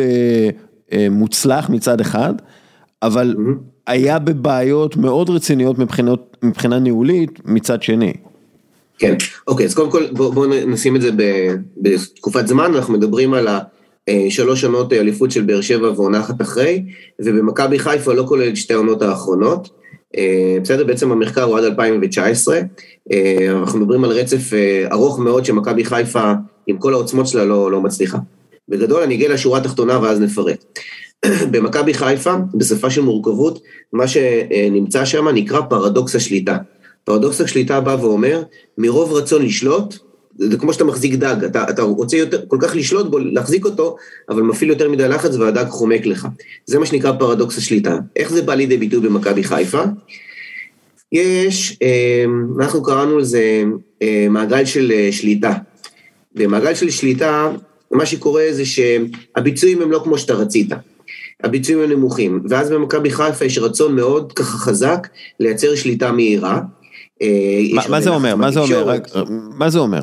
[0.92, 2.34] אה, מוצלח מצד אחד,
[3.02, 3.36] אבל
[3.88, 8.14] היה בבעיות מאוד רציניות מבחינות, מבחינה ניהולית מצד שני.
[9.02, 9.16] כן,
[9.48, 11.10] אוקיי, אז קודם כל בואו בוא נשים את זה
[11.78, 13.48] בתקופת זמן, אנחנו מדברים על
[14.08, 16.84] השלוש עונות אליפות של באר שבע ועונה אחת אחרי,
[17.22, 19.70] ובמכבי חיפה לא כולל שתי העונות האחרונות.
[20.18, 22.60] אה, בסדר, בעצם המחקר הוא עד 2019,
[23.12, 26.34] אה, אנחנו מדברים על רצף אה, ארוך מאוד שמכבי חיפה
[26.68, 28.18] עם כל העוצמות שלה לא, לא מצליחה.
[28.70, 30.80] בגדול אני אגיע לשורה התחתונה ואז נפרט.
[31.52, 33.60] במכבי חיפה, בשפה של מורכבות,
[33.94, 36.58] מה שנמצא שם נקרא פרדוקס השליטה.
[37.04, 38.44] פרדוקס השליטה בא ואומר,
[38.78, 39.98] מרוב רצון לשלוט,
[40.38, 43.96] זה כמו שאתה מחזיק דג, אתה, אתה רוצה יותר, כל כך לשלוט בו, להחזיק אותו,
[44.30, 46.28] אבל מפעיל יותר מדי לחץ והדג חומק לך.
[46.66, 47.98] זה מה שנקרא פרדוקס השליטה.
[48.16, 49.84] איך זה בא לידי ביטוי במכבי חיפה?
[51.12, 53.64] יש, אמ, אנחנו קראנו לזה
[54.02, 55.54] אמ, מעגל של אה, שליטה.
[56.36, 57.52] במעגל של שליטה,
[57.92, 60.70] מה שקורה זה שהביצועים הם לא כמו שאתה רצית.
[61.44, 65.08] הביצועים הם נמוכים, ואז במכבי חיפה יש רצון מאוד ככה חזק
[65.40, 66.62] לייצר שליטה מהירה.
[67.22, 68.36] אה, מה זה אומר?
[68.36, 68.98] מה זה אומר?
[69.58, 70.02] מה זה אומר?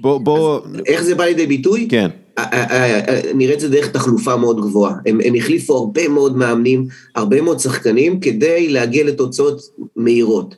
[0.00, 0.60] בוא, בוא...
[0.86, 1.86] איך זה בא לידי ביטוי?
[1.90, 2.10] כן.
[2.38, 4.94] אה, אה, נראה את זה דרך תחלופה מאוד גבוהה.
[5.06, 9.62] הם, הם החליפו הרבה מאוד מאמנים, הרבה מאוד שחקנים, כדי להגיע לתוצאות
[9.96, 10.54] מהירות.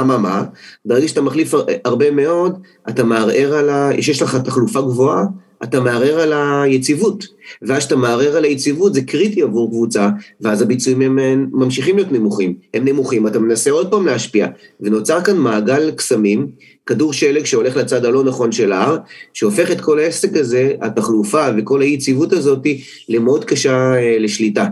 [0.00, 0.44] אממה,
[0.84, 3.90] ברגע שאתה מחליף הרבה מאוד, אתה מערער על ה...
[4.00, 5.24] שיש לך תחלופה גבוהה,
[5.62, 7.26] אתה מערער על היציבות.
[7.62, 10.08] ואז כשאתה מערער על היציבות זה קריטי עבור קבוצה,
[10.40, 12.54] ואז הביצועים הם אה, ממשיכים להיות נמוכים.
[12.74, 14.46] הם נמוכים, אתה מנסה עוד פעם להשפיע,
[14.80, 16.46] ונוצר כאן מעגל קסמים,
[16.86, 18.96] כדור שלג שהולך לצד הלא נכון של ההר,
[19.32, 22.66] שהופך את כל העסק הזה, התחלופה וכל האי יציבות הזאת,
[23.08, 24.66] למאוד קשה אה, לשליטה.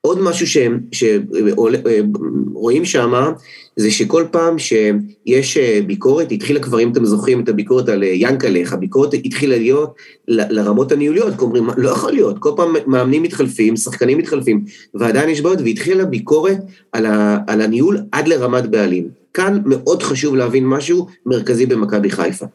[0.00, 0.46] עוד משהו
[0.92, 3.32] שרואים שם,
[3.76, 8.08] זה שכל פעם שיש אה, ביקורת, התחילה כבר, אם אתם זוכרים את הביקורת על אה,
[8.14, 9.94] ינקלך, הביקורת התחילה להיות
[10.28, 14.64] לרמות הניהוליות, כי אומרים, לא יכול להיות, כל פעם מאמנים מתחלפים, שחקנים מתחלפים,
[14.94, 16.58] ועדיין יש בעיות, והתחילה ביקורת
[16.92, 19.08] על, ה, על הניהול עד לרמת בעלים.
[19.34, 22.46] כאן מאוד חשוב להבין משהו מרכזי במכבי חיפה.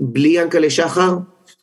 [0.00, 1.16] בלי ינקלה שחר,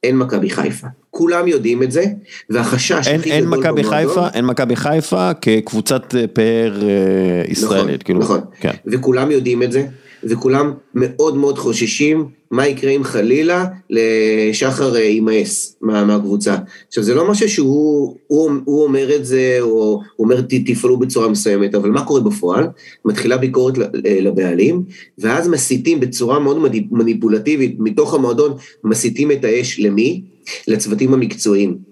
[0.03, 0.87] אין מכבי חיפה.
[1.19, 2.05] כולם יודעים את זה,
[2.49, 3.83] והחשש אין, הכי אין גדול במועדון...
[3.83, 7.87] חיפה, אין מכבי חיפה כקבוצת אה, פאר אה, ישראלית.
[7.87, 8.39] נכון, כאילו, נכון.
[8.59, 8.71] כן.
[8.85, 9.85] וכולם יודעים את זה,
[10.23, 16.57] וכולם מאוד מאוד חוששים מה יקרה אם חלילה לשחר אה, יימאס מה, מהקבוצה.
[16.87, 21.27] עכשיו זה לא משהו שהוא הוא, הוא אומר את זה, או הוא אומר תפעלו בצורה
[21.27, 22.67] מסוימת, אבל מה קורה בפועל?
[23.05, 24.83] מתחילה ביקורת לבעלים,
[25.17, 26.57] ואז מסיתים בצורה מאוד
[26.91, 28.53] מניפולטיבית, מתוך המועדון
[28.83, 30.21] מסיתים את האש למי?
[30.67, 31.89] לצוותים המקצועיים.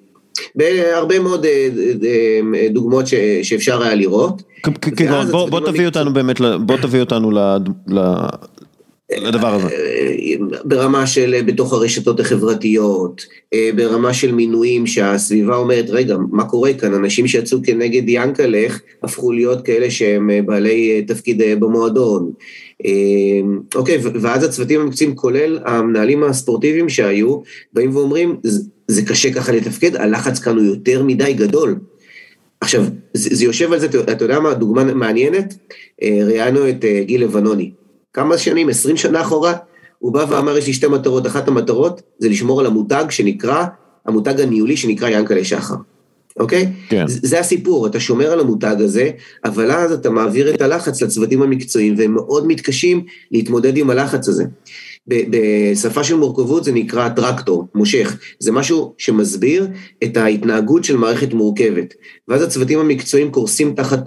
[0.55, 1.67] בהרבה מאוד אה,
[2.55, 3.05] אה, דוגמאות
[3.43, 4.41] שאפשר היה לראות.
[5.31, 7.31] בוא תביא אותנו באמת, בוא תביא אותנו
[9.11, 9.69] לדבר הזה.
[10.65, 16.93] ברמה של בתוך הרשתות החברתיות, אה, ברמה של מינויים שהסביבה אומרת, רגע, מה קורה כאן?
[16.93, 22.31] אנשים שיצאו כנגד ינקלך הפכו להיות כאלה שהם בעלי תפקיד במועדון.
[23.75, 27.39] אוקיי, ואז הצוותים המקצועיים, כולל המנהלים הספורטיביים שהיו,
[27.73, 28.37] באים ואומרים,
[28.87, 31.79] זה קשה ככה לתפקד, הלחץ כאן הוא יותר מדי גדול.
[32.61, 35.53] עכשיו, זה, זה יושב על זה, אתה יודע מה, דוגמה מעניינת?
[36.01, 37.71] אה, ראיינו את אה, גיל לבנוני.
[38.13, 39.53] כמה שנים, עשרים שנה אחורה,
[39.99, 43.65] הוא בא ואמר, יש לי שתי מטרות, אחת המטרות זה לשמור על המותג שנקרא,
[44.05, 45.75] המותג הניהולי שנקרא ינקלה שחר.
[46.39, 46.67] אוקיי?
[46.89, 47.05] כן.
[47.07, 49.09] זה הסיפור, אתה שומר על המותג הזה,
[49.45, 54.43] אבל אז אתה מעביר את הלחץ לצוותים המקצועיים, והם מאוד מתקשים להתמודד עם הלחץ הזה.
[55.07, 58.17] בשפה של מורכבות זה נקרא טרקטור, מושך.
[58.39, 59.67] זה משהו שמסביר
[60.03, 61.93] את ההתנהגות של מערכת מורכבת.
[62.27, 63.99] ואז הצוותים המקצועיים קורסים תחת,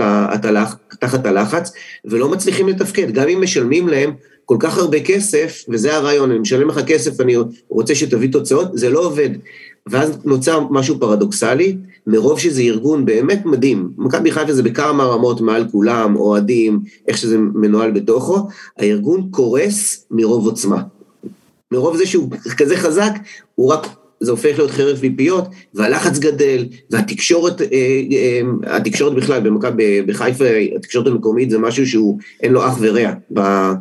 [0.45, 1.73] הלח, תחת הלחץ
[2.05, 3.11] ולא מצליחים לתפקד.
[3.11, 4.13] גם אם משלמים להם
[4.45, 7.37] כל כך הרבה כסף, וזה הרעיון, אני משלם לך כסף, אני
[7.69, 9.31] רוצה שתביא תוצאות, זה לא עובד.
[9.91, 11.77] ואז נוצר משהו פרדוקסלי,
[12.07, 17.39] מרוב שזה ארגון באמת מדהים, מכבי חיפה זה בכמה רמות מעל כולם, אוהדים, איך שזה
[17.39, 18.49] מנוהל בתוכו,
[18.79, 20.83] הארגון קורס מרוב עוצמה.
[21.73, 23.13] מרוב זה שהוא כזה חזק,
[23.55, 23.87] הוא רק
[24.21, 27.67] זה הופך להיות חרב מפיות, והלחץ גדל, והתקשורת, אה,
[28.13, 30.45] אה, התקשורת בכלל במכבי, בחיפה,
[30.77, 33.13] התקשורת המקומית זה משהו שהוא, אין לו אח ורע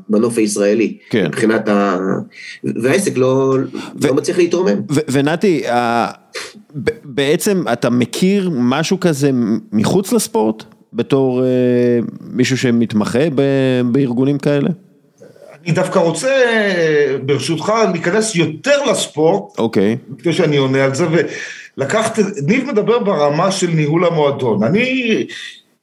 [0.10, 0.98] בנוף הישראלי.
[1.10, 1.26] כן.
[1.26, 1.98] מבחינת ה...
[2.64, 3.58] והעסק לא,
[4.02, 4.08] ו...
[4.08, 4.82] לא מצליח להתרומם.
[5.12, 5.64] ונתי,
[7.04, 9.32] בעצם אתה מכיר משהו כזה
[9.72, 10.64] מחוץ לספורט?
[10.94, 11.48] בתור אה,
[12.32, 13.20] מישהו שמתמחה
[13.92, 14.70] בארגונים כאלה?
[15.64, 16.46] אני דווקא רוצה,
[17.24, 19.60] ברשותך, להיכנס יותר לספורט.
[19.60, 19.98] אוקיי.
[20.10, 20.14] Okay.
[20.20, 21.06] לפני שאני עונה על זה,
[21.78, 24.64] ולקחת, ניב מדבר ברמה של ניהול המועדון.
[24.64, 25.28] אני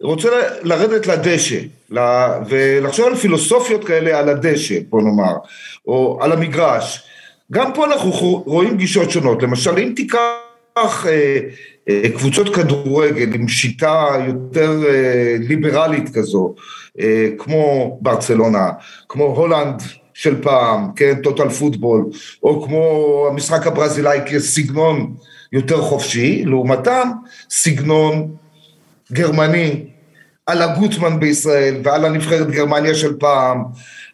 [0.02, 0.28] רוצה
[0.62, 1.58] לרדת לדשא,
[2.48, 5.34] ולחשוב על פילוסופיות כאלה על הדשא, בוא נאמר,
[5.86, 7.02] או על המגרש.
[7.52, 9.42] גם פה אנחנו רואים גישות שונות.
[9.42, 11.38] למשל, אם תיקח אה,
[12.16, 16.54] קבוצות כדורגל עם שיטה יותר אה, ליברלית כזו,
[17.00, 18.70] אה, כמו ברצלונה,
[19.08, 19.82] כמו הולנד
[20.14, 22.04] של פעם, כן, טוטל פוטבול,
[22.42, 25.14] או כמו המשחק הברזילאי כסגנון
[25.52, 27.10] יותר חופשי, לעומתם
[27.50, 28.34] סגנון
[29.12, 29.84] גרמני,
[30.46, 33.64] על הגוטמן בישראל ועל הנבחרת גרמניה של פעם,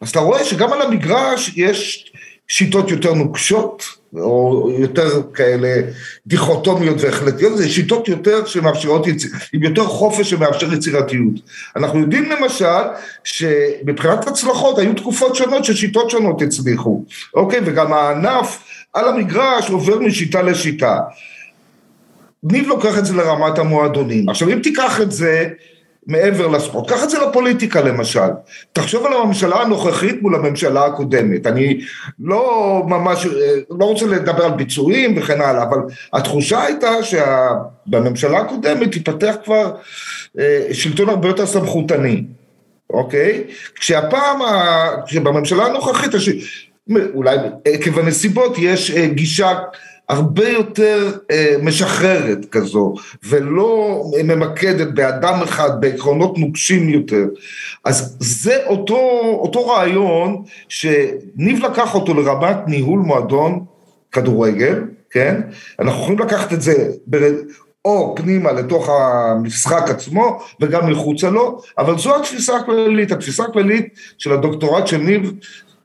[0.01, 2.13] אז אתה רואה שגם על המגרש יש
[2.49, 5.81] שיטות יותר נוקשות, או יותר כאלה
[6.27, 9.07] דיכוטומיות והחלטיות, זה שיטות יותר שמאפשרות.
[9.53, 11.35] עם יותר חופש שמאפשר יצירתיות.
[11.77, 12.83] אנחנו יודעים למשל
[13.25, 17.61] שמבחינת הצלחות היו תקופות שונות ששיטות שונות הצליחו, אוקיי?
[17.65, 20.99] וגם הענף על המגרש עובר משיטה לשיטה.
[22.43, 24.29] ניב לוקח את זה לרמת המועדונים.
[24.29, 25.49] עכשיו אם תיקח את זה
[26.07, 26.91] מעבר לספורט.
[26.91, 28.31] קח את זה לפוליטיקה למשל.
[28.73, 31.47] תחשוב על הממשלה הנוכחית מול הממשלה הקודמת.
[31.47, 31.81] אני
[32.21, 33.27] לא ממש,
[33.71, 35.79] לא רוצה לדבר על ביצועים וכן הלאה, אבל
[36.13, 39.75] התחושה הייתה שבממשלה הקודמת התפתח כבר
[40.39, 42.25] אה, שלטון הרבה יותר סמכותני,
[42.91, 43.45] אוקיי?
[43.75, 44.39] כשהפעם,
[45.07, 46.11] כשבממשלה הנוכחית,
[47.15, 49.59] אולי עקב הנסיבות יש אה, גישה
[50.13, 52.95] הרבה יותר אה, משחררת כזו,
[53.25, 57.25] ולא ממקדת באדם אחד, בעקרונות נוקשים יותר.
[57.85, 58.99] אז זה אותו,
[59.43, 63.65] אותו רעיון שניב לקח אותו לרמת ניהול מועדון
[64.13, 65.41] כדורגל, כן?
[65.81, 66.89] אנחנו יכולים לקחת את זה
[67.85, 74.33] או פנימה לתוך המשחק עצמו וגם מחוצה לו, אבל זו התפיסה הכללית, התפיסה הכללית של
[74.33, 75.33] הדוקטורט של ניב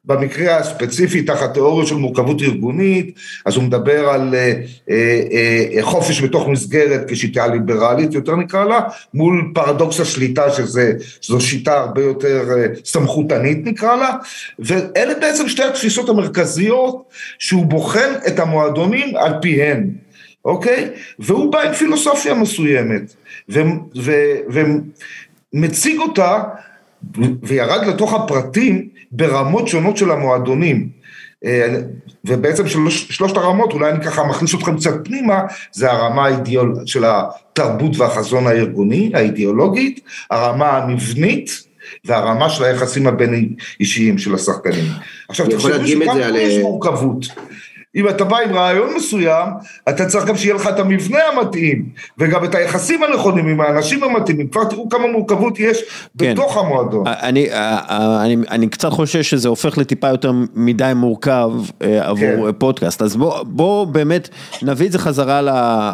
[0.08, 4.54] במקרה הספציפי תחת תיאוריה של מורכבות ארגונית, אז הוא מדבר על אה,
[4.89, 5.22] אה,
[5.78, 8.80] אה, חופש בתוך מסגרת כשיטה ליברלית, יותר נקרא לה,
[9.13, 14.15] מול פרדוקס השליטה שזה, שזו שיטה הרבה יותר אה, סמכותנית נקרא לה,
[14.60, 17.04] ואלה בעצם שתי התפיסות המרכזיות
[17.39, 19.89] שהוא בוחן את המועדונים על פיהן.
[20.46, 20.89] אוקיי?
[21.20, 23.15] והוא בא עם פילוסופיה מסוימת,
[25.54, 26.43] ומציג אותה,
[27.43, 30.89] וירד לתוך הפרטים ברמות שונות של המועדונים.
[31.45, 31.79] אה,
[32.25, 37.03] ובעצם שלוש, שלושת הרמות, אולי אני ככה מכניס אתכם קצת פנימה, זה הרמה האידיאול, של
[37.05, 39.99] התרבות והחזון הארגוני, האידיאולוגית,
[40.31, 41.67] הרמה המבנית,
[42.05, 44.86] והרמה של היחסים הבין אישיים של השחקנים.
[45.29, 47.25] עכשיו תחשבו שגם פה יש מורכבות.
[47.97, 49.49] אם אתה בא עם רעיון מסוים,
[49.89, 51.86] אתה צריך גם שיהיה לך את המבנה המתאים,
[52.17, 55.83] וגם את היחסים הנכונים עם האנשים המתאימים, כבר תראו כמה מורכבות יש
[56.17, 56.33] כן.
[56.33, 57.07] בתוך המועדון.
[57.07, 57.47] אני,
[58.21, 62.57] אני, אני קצת חושב שזה הופך לטיפה יותר מדי מורכב אה, עבור כן.
[62.57, 64.29] פודקאסט, אז בוא, בוא באמת
[64.62, 65.41] נביא את זה חזרה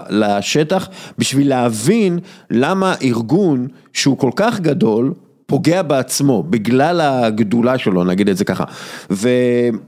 [0.10, 5.14] לשטח, בשביל להבין למה ארגון שהוא כל כך גדול,
[5.46, 8.64] פוגע בעצמו, בגלל הגדולה שלו, נגיד את זה ככה.
[9.12, 9.30] ו,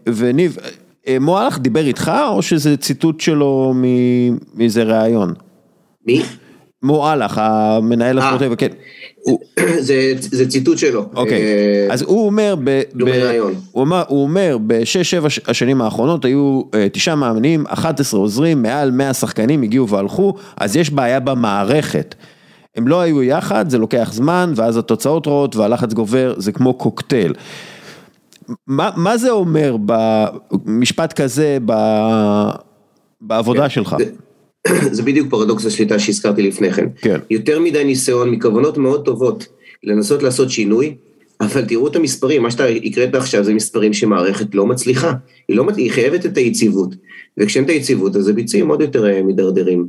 [0.07, 0.57] וניב,
[1.19, 3.73] מועלך דיבר איתך, או שזה ציטוט שלו
[4.55, 5.33] מאיזה ראיון?
[6.07, 6.21] מי?
[6.83, 8.25] מועלך, המנהל אה.
[8.25, 8.67] הספורטיבי, כן.
[10.31, 11.05] זה ציטוט שלו.
[11.15, 12.55] אוקיי, אה, אז הוא אומר,
[14.07, 19.89] הוא אומר, בשש שבע השנים האחרונות היו תשעה מאמנים, 11 עוזרים, מעל 100 שחקנים הגיעו
[19.89, 22.15] והלכו, אז יש בעיה במערכת.
[22.75, 27.33] הם לא היו יחד, זה לוקח זמן, ואז התוצאות רעות והלחץ גובר, זה כמו קוקטייל.
[28.67, 31.73] מה, מה זה אומר במשפט כזה ב,
[33.21, 33.95] בעבודה כן, שלך?
[33.97, 34.05] זה,
[34.95, 36.87] זה בדיוק פרדוקס השליטה שהזכרתי לפני כן.
[36.95, 37.19] כן.
[37.29, 39.47] יותר מדי ניסיון מכוונות מאוד טובות
[39.83, 40.95] לנסות לעשות שינוי,
[41.41, 45.13] אבל תראו את המספרים, מה שאתה הקראת עכשיו זה מספרים שמערכת לא מצליחה,
[45.47, 46.95] היא, לא, היא חייבת את היציבות,
[47.37, 49.87] וכשאין את היציבות אז הביצועים עוד יותר אה, מידרדרים.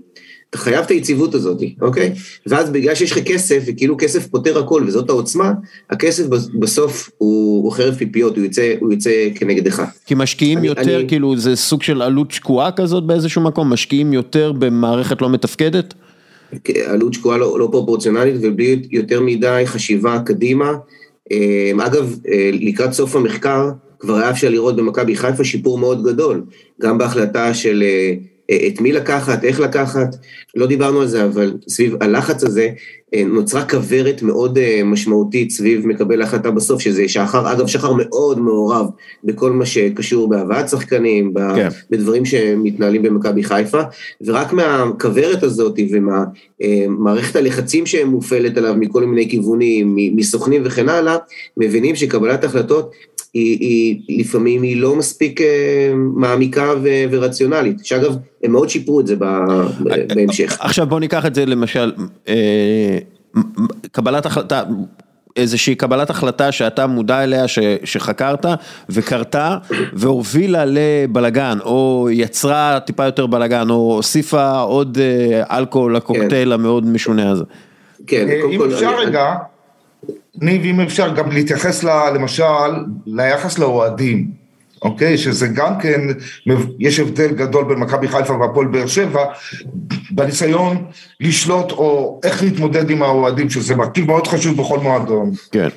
[0.51, 2.13] אתה חייב את היציבות הזאת, אוקיי?
[2.47, 5.53] ואז בגלל שיש לך כסף, וכאילו כסף פותר הכל וזאת העוצמה,
[5.91, 6.27] הכסף
[6.59, 9.83] בסוף הוא, הוא חרב פיפיות, הוא יוצא, הוא יוצא כנגדך.
[10.07, 11.09] כי משקיעים אני, יותר, אני...
[11.09, 13.73] כאילו זה סוג של עלות שקועה כזאת באיזשהו מקום?
[13.73, 15.95] משקיעים יותר במערכת לא מתפקדת?
[16.87, 20.73] עלות שקועה לא, לא פרופורציונלית ובלי יותר מדי חשיבה קדימה.
[21.31, 26.43] אמ, אגב, אה, לקראת סוף המחקר, כבר היה אפשר לראות במכבי חיפה שיפור מאוד גדול,
[26.83, 28.15] גם בהחלטה של אה,
[28.51, 30.17] את מי לקחת, איך לקחת,
[30.57, 32.69] לא דיברנו על זה, אבל סביב הלחץ הזה
[33.15, 38.41] אה, נוצרה כוורת מאוד אה, משמעותית סביב מקבל ההחלטה בסוף, שזה שחר, אגב שחר מאוד
[38.41, 38.87] מעורב
[39.25, 41.69] בכל מה שקשור בהבאת שחקנים, כן.
[41.91, 43.81] בדברים שמתנהלים במכבי חיפה,
[44.27, 45.79] ורק מהכוורת הזאת
[46.63, 51.17] ומערכת הלחצים שמופעלת עליו מכל מיני כיוונים, מסוכנים וכן הלאה,
[51.57, 52.91] מבינים שקבלת החלטות
[53.37, 55.47] היא, היא לפעמים היא לא מספיק אה,
[55.95, 59.17] מעמיקה ו, ורציונלית, שאגב, הם מאוד שיפרו את זה
[60.15, 60.57] בהמשך.
[60.61, 61.93] עכשיו בוא ניקח את זה למשל,
[62.29, 62.99] אה,
[63.93, 64.63] קבלת החלטה,
[65.37, 68.47] איזושהי קבלת החלטה שאתה מודע אליה, ש, שחקרת
[68.89, 69.57] וקרתה
[69.93, 76.53] והובילה לבלגן, או יצרה טיפה יותר בלגן, או הוסיפה עוד אה, אלכוהול לקוקטייל כן.
[76.53, 77.45] המאוד משונה הזה.
[78.07, 79.35] כן, אם אפשר רגע...
[80.41, 82.45] ניב, אם אפשר גם להתייחס ל, למשל
[83.07, 84.31] ליחס לאוהדים,
[84.83, 85.19] אוקיי?
[85.19, 86.01] שזה גם כן,
[86.79, 89.25] יש הבדל גדול בין מכבי חיפה והפועל באר שבע,
[90.11, 90.85] בניסיון
[91.21, 95.33] לשלוט או איך להתמודד עם האוהדים, שזה מרכיב מאוד חשוב בכל מועדון.
[95.53, 95.69] כן.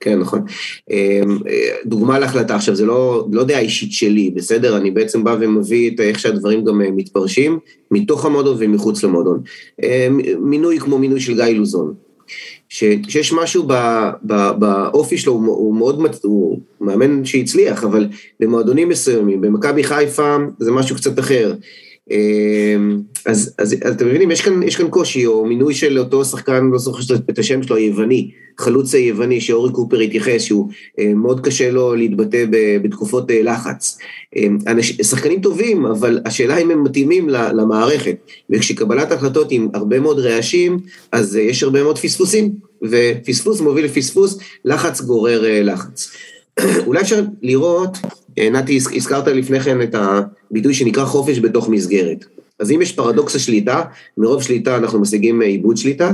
[0.00, 0.44] כן, נכון.
[0.90, 1.38] אמ,
[1.86, 4.76] דוגמה להחלטה, עכשיו זה לא, לא דעה אישית שלי, בסדר?
[4.76, 7.58] אני בעצם בא ומביא את איך שהדברים גם אה, מתפרשים,
[7.90, 9.40] מתוך המועדון ומחוץ למועדון.
[9.82, 11.94] אמ, מינוי כמו מינוי של גיא לוזון.
[12.68, 13.68] שיש משהו
[14.58, 18.08] באופי שלו, הוא מאוד, הוא מאמן שהצליח, אבל
[18.40, 21.54] במועדונים מסוימים, במכבי חיפה זה משהו קצת אחר.
[22.10, 26.24] אמ, אז, אז, אז אתם מבינים, יש כאן, יש כאן קושי, או מינוי של אותו
[26.24, 30.68] שחקן, לא זוכר את השם שלו, היווני, חלוץ היווני שאורי קופר התייחס, שהוא
[30.98, 32.44] אה, מאוד קשה לו להתבטא
[32.82, 33.98] בתקופות אה, לחץ.
[34.36, 34.58] אמ,
[35.02, 38.16] שחקנים טובים, אבל השאלה אם הם מתאימים למערכת,
[38.50, 40.78] וכשקבלת החלטות עם הרבה מאוד רעשים,
[41.12, 46.10] אז אה, יש הרבה מאוד פספוסים, ופספוס מוביל לפספוס, לחץ גורר לחץ.
[46.86, 47.98] אולי אפשר לראות
[48.52, 49.94] נתי, הזכרת לפני כן את
[50.50, 52.24] הביטוי שנקרא חופש בתוך מסגרת.
[52.58, 53.82] אז אם יש פרדוקס השליטה,
[54.18, 56.12] מרוב שליטה אנחנו משיגים עיבוד שליטה,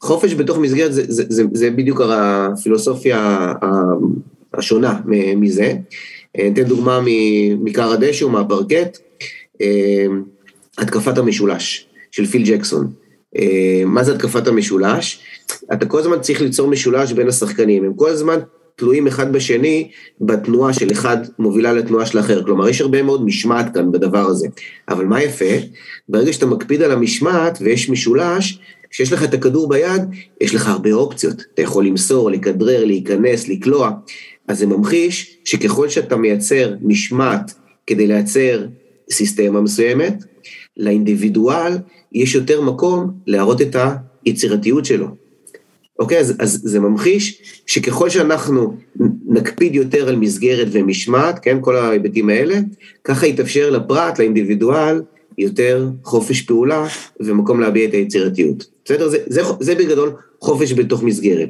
[0.00, 3.52] חופש בתוך מסגרת זה, זה, זה, זה בדיוק הפילוסופיה
[4.54, 5.00] השונה
[5.36, 5.74] מזה.
[6.34, 7.00] אתן דוגמה
[7.62, 8.98] מכר הדשא מהפרקט,
[10.78, 12.90] התקפת המשולש של פיל ג'קסון.
[13.86, 15.20] מה זה התקפת המשולש?
[15.72, 18.38] אתה כל הזמן צריך ליצור משולש בין השחקנים, הם כל הזמן
[18.80, 19.90] תלויים אחד בשני
[20.20, 22.44] בתנועה של אחד מובילה לתנועה של אחר.
[22.44, 24.48] כלומר, יש הרבה מאוד משמעת כאן בדבר הזה.
[24.88, 25.54] אבל מה יפה?
[26.08, 28.58] ברגע שאתה מקפיד על המשמעת ויש משולש,
[28.90, 30.02] כשיש לך את הכדור ביד,
[30.40, 31.44] יש לך הרבה אופציות.
[31.54, 33.90] אתה יכול למסור, לכדרר, להיכנס, לקלוע.
[34.48, 37.54] אז זה ממחיש שככל שאתה מייצר משמעת
[37.86, 38.66] כדי לייצר
[39.10, 40.24] סיסטמה מסוימת,
[40.76, 41.72] לאינדיבידואל
[42.12, 43.76] יש יותר מקום להראות את
[44.24, 45.19] היצירתיות שלו.
[46.00, 46.18] אוקיי?
[46.18, 48.76] אז, אז זה ממחיש שככל שאנחנו
[49.26, 51.58] נקפיד יותר על מסגרת ומשמעת, כן?
[51.60, 52.58] כל ההיבטים האלה,
[53.04, 55.02] ככה יתאפשר לפרט, לאינדיבידואל,
[55.38, 56.86] יותר חופש פעולה
[57.20, 58.66] ומקום להביע את היצירתיות.
[58.84, 59.08] בסדר?
[59.08, 61.48] זה, זה, זה בגדול חופש בתוך מסגרת.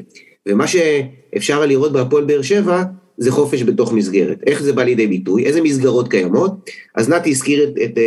[0.49, 2.83] ומה שאפשר לראות בהפועל באר שבע,
[3.19, 4.39] זה חופש בתוך מסגרת.
[4.47, 5.47] איך זה בא לידי ביטוי?
[5.47, 6.71] איזה מסגרות קיימות?
[6.95, 7.99] אז נתי הזכיר את, את,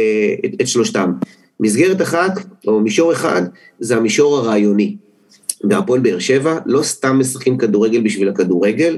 [0.45, 1.12] את, את שלושתם.
[1.60, 2.32] מסגרת אחת,
[2.67, 3.41] או מישור אחד,
[3.79, 4.95] זה המישור הרעיוני.
[5.63, 8.97] בהפועל באר שבע לא סתם משחקים כדורגל בשביל הכדורגל,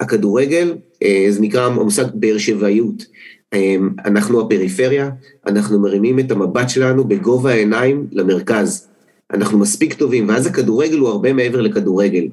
[0.00, 3.04] הכדורגל אה, זה נקרא המושג באר שבעיות.
[3.52, 5.10] אה, אנחנו הפריפריה,
[5.46, 8.86] אנחנו מרימים את המבט שלנו בגובה העיניים למרכז.
[9.32, 12.24] אנחנו מספיק טובים, ואז הכדורגל הוא הרבה מעבר לכדורגל.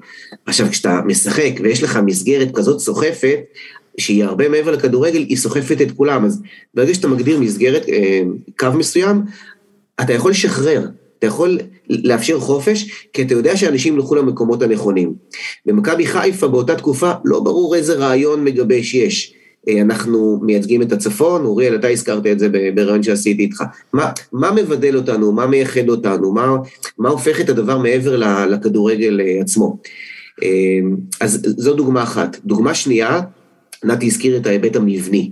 [0.45, 3.39] עכשיו, כשאתה משחק ויש לך מסגרת כזאת סוחפת,
[3.97, 6.25] שהיא הרבה מעבר לכדורגל, היא סוחפת את כולם.
[6.25, 6.41] אז
[6.73, 8.21] ברגע שאתה מגדיר מסגרת, אה,
[8.59, 9.21] קו מסוים,
[10.01, 10.87] אתה יכול לשחרר.
[11.23, 11.57] אתה יכול
[11.89, 15.13] לאפשר חופש, כי אתה יודע שאנשים ילכו למקומות הנכונים.
[15.65, 19.33] במכבי חיפה באותה תקופה לא ברור איזה רעיון מגבש יש.
[19.69, 23.63] אה, אנחנו מייצגים את הצפון, אוריאל, אתה הזכרת את זה ברעיון שעשיתי איתך.
[23.93, 26.47] מה, מה מבדל אותנו, מה מייחד אותנו, מה,
[26.97, 29.77] מה הופך את הדבר מעבר לכדורגל אה, עצמו.
[30.43, 30.49] אה,
[31.21, 32.37] אז זו דוגמה אחת.
[32.45, 33.21] דוגמה שנייה,
[33.83, 35.31] נתי הזכיר את ההיבט המבני.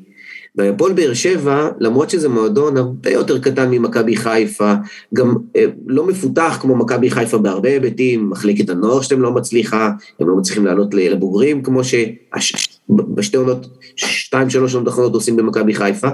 [0.55, 4.73] בהפועל באר שבע, למרות שזה מועדון הרבה יותר קטן ממכבי חיפה,
[5.13, 10.29] גם אה, לא מפותח כמו מכבי חיפה בהרבה היבטים, מחלקת הנוער שלהם לא מצליחה, הם
[10.29, 16.09] לא מצליחים לעלות לבוגרים כמו שבשתי עונות, שתיים שלוש עונות אחרונות עושים במכבי חיפה,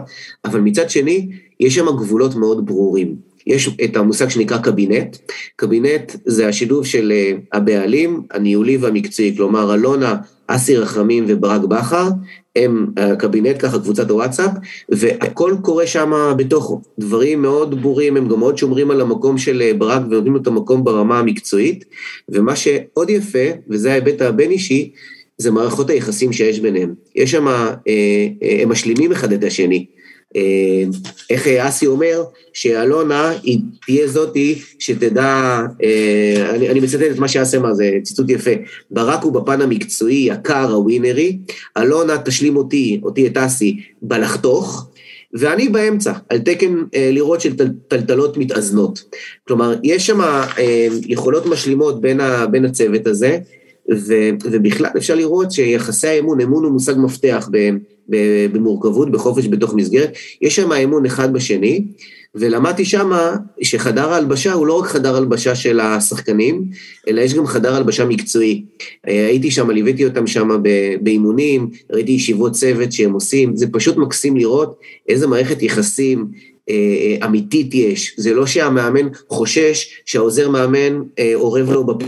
[0.46, 3.27] אבל מצד שני, יש שם גבולות מאוד ברורים.
[3.48, 5.18] יש את המושג שנקרא קבינט,
[5.56, 10.16] קבינט זה השילוב של אה, הבעלים, הניהולי והמקצועי, כלומר אלונה,
[10.48, 12.10] אסי רחמים וברק בכר,
[12.56, 14.52] הם הקבינט ככה, קבוצת הוואטסאפ,
[14.90, 16.82] והכל קורה שם בתוכו.
[17.00, 20.48] דברים מאוד ברורים, הם גם מאוד שומרים על המקום של אה, ברק ונותנים לו את
[20.48, 21.86] המקום ברמה המקצועית,
[22.30, 24.92] ומה שעוד יפה, וזה ההיבט הבין-אישי,
[25.38, 26.94] זה מערכות היחסים שיש ביניהם.
[27.16, 29.86] יש שם, אה, אה, הם משלימים אחד את השני.
[30.38, 30.84] אה,
[31.30, 32.24] איך אסי אומר,
[32.54, 38.30] שאלונה היא תהיה זאתי שתדע, אה, אני, אני מצטט את מה שאסי אמר, זה ציטוט
[38.30, 38.52] יפה,
[38.92, 41.38] ברק הוא בפן המקצועי, הקר, הווינרי,
[41.78, 44.88] אלונה תשלים אותי, אותי את אסי, בלחתוך,
[45.34, 47.54] ואני באמצע, על תקן אה, לראות של
[47.88, 49.16] טלטלות מתאזנות.
[49.48, 53.40] כלומר, יש שם אה, יכולות משלימות בין, ה, בין הצוות הזה,
[53.92, 57.50] ו, ובכלל אפשר לראות שיחסי האמון, אמון הוא מושג מפתח
[58.52, 61.84] במורכבות, בחופש בתוך מסגרת, יש שם אמון אחד בשני,
[62.36, 63.12] ולמדתי שם
[63.62, 66.64] שחדר ההלבשה הוא לא רק חדר הלבשה של השחקנים,
[67.08, 68.64] אלא יש גם חדר הלבשה מקצועי.
[69.04, 70.50] הייתי שם, ליוויתי אותם שם
[71.02, 76.28] באימונים, ראיתי ישיבות צוות שהם עושים, זה פשוט מקסים לראות איזה מערכת יחסים
[76.70, 78.14] אה, אה, אמיתית יש.
[78.18, 82.06] זה לא שהמאמן חושש שהעוזר מאמן אה, אורב לו בפה.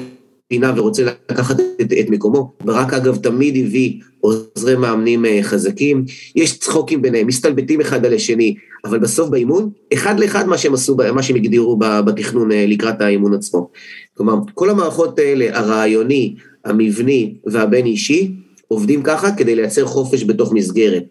[0.49, 6.59] פינה ורוצה לקחת את, את מקומו, ורק אגב תמיד הביא עוזרי מאמנים אה, חזקים, יש
[6.59, 11.23] צחוקים ביניהם, מסתלבטים אחד על השני, אבל בסוף באימון, אחד לאחד מה שהם עשו, מה
[11.23, 13.69] שהם הגדירו בתכנון אה, לקראת האימון עצמו.
[14.13, 16.35] כלומר, כל המערכות האלה, הרעיוני,
[16.65, 18.31] המבני והבין אישי,
[18.67, 21.03] עובדים ככה כדי לייצר חופש בתוך מסגרת.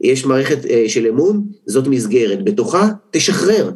[0.00, 3.70] יש מערכת אה, של אמון, זאת מסגרת, בתוכה תשחרר.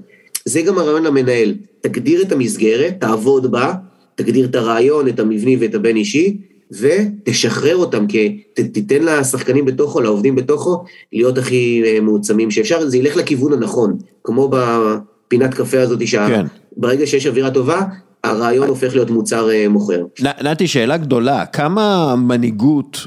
[0.45, 3.75] זה גם הרעיון למנהל, תגדיר את המסגרת, תעבוד בה,
[4.15, 6.37] תגדיר את הרעיון, את המבני ואת הבין אישי,
[6.71, 13.17] ותשחרר אותם, כי תיתן לשחקנים בתוכו, לעובדים בתוכו, להיות הכי אה, מעוצמים שאפשר, זה ילך
[13.17, 17.07] לכיוון הנכון, כמו בפינת קפה הזאת, שברגע כן.
[17.07, 17.83] שיש אווירה טובה,
[18.25, 20.05] הרעיון הופך להיות מוצר אה, מוכר.
[20.45, 23.07] נתי, שאלה גדולה, כמה מנהיגות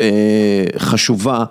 [0.00, 1.44] אה, חשובה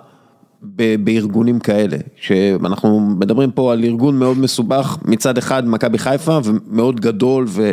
[0.98, 7.44] בארגונים כאלה, שאנחנו מדברים פה על ארגון מאוד מסובך, מצד אחד מכבי חיפה ומאוד גדול
[7.48, 7.70] ו...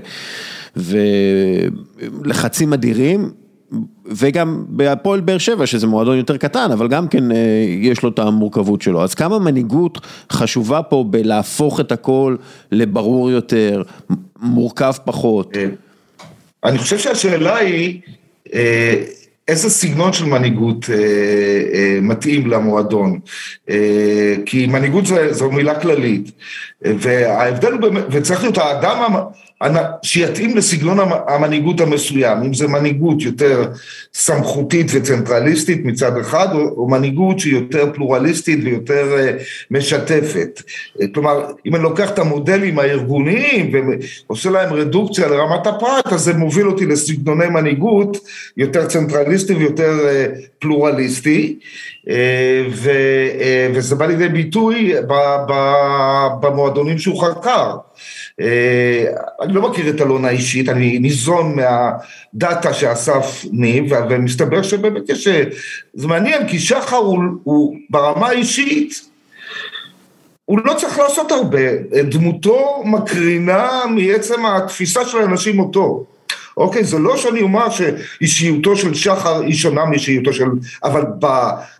[0.75, 3.29] ולחצים אדירים,
[4.07, 7.23] וגם בהפועל באר שבע, שזה מועדון יותר קטן, אבל גם כן
[7.81, 9.03] יש לו את המורכבות שלו.
[9.03, 9.99] אז כמה מנהיגות
[10.31, 12.35] חשובה פה בלהפוך את הכל
[12.71, 13.83] לברור יותר,
[14.41, 15.57] מורכב פחות?
[16.63, 18.01] אני חושב שהשאלה היא,
[19.47, 20.95] איזה סגנון של מנהיגות אה,
[21.73, 23.19] אה, מתאים למועדון,
[23.69, 26.31] אה, כי מנהיגות זו מילה כללית,
[26.81, 29.15] וההבדל הוא באמת, וצריך להיות האדם
[30.03, 30.97] שיתאים לסגנון
[31.27, 33.71] המנהיגות המסוים, אם זה מנהיגות יותר
[34.13, 39.15] סמכותית וצנטרליסטית מצד אחד, או, או מנהיגות שהיא יותר פלורליסטית ויותר
[39.71, 40.61] משתפת.
[41.13, 43.71] כלומר, אם אני לוקח את המודלים הארגוניים
[44.27, 48.17] ועושה להם רדוקציה לרמת הפרט, אז זה מוביל אותי לסגנוני מנהיגות
[48.57, 49.99] יותר צנטרליסטי ויותר
[50.59, 51.59] פלורליסטי,
[52.71, 52.91] ו,
[53.73, 54.93] וזה בא לידי ביטוי
[56.41, 57.75] במועדונים שהוא חקר.
[59.41, 65.27] אני לא מכיר את אלונה אישית, אני ניזון מהדאטה שאסף ניב, ומסתבר שבאמת יש...
[65.93, 69.01] זה מעניין, כי שחר הוא, הוא ברמה האישית,
[70.45, 76.05] הוא לא צריך לעשות הרבה, דמותו מקרינה מעצם התפיסה של האנשים אותו.
[76.57, 80.45] אוקיי, זה לא שאני אומר שאישיותו של שחר היא שונה מאישיותו של...
[80.83, 81.25] אבל ב...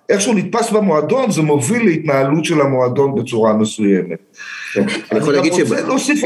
[0.10, 4.20] איך שהוא נתפס במועדון, זה מוביל להתנהלות של המועדון בצורה מסוימת.
[4.78, 5.56] אני יכול להגיד ש...
[5.56, 6.24] אני רוצה להוסיף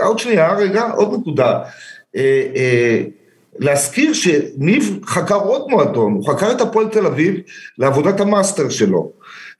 [0.00, 1.60] עוד שנייה, רגע, עוד נקודה.
[2.16, 3.02] אה, אה,
[3.58, 7.34] להזכיר שניב חקר עוד מועדון, הוא חקר את הפועל תל אביב
[7.78, 9.12] לעבודת המאסטר שלו.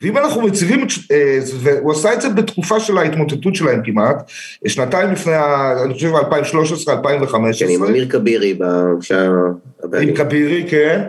[0.03, 4.31] ואם אנחנו מציבים, אה, והוא עשה את זה בתקופה של ההתמוטטות שלהם כמעט,
[4.67, 5.33] שנתיים לפני,
[5.85, 7.69] אני חושב 2013, 2015.
[7.69, 8.59] כן, עם אמיר כבירי.
[10.03, 11.01] עם כבירי, כן.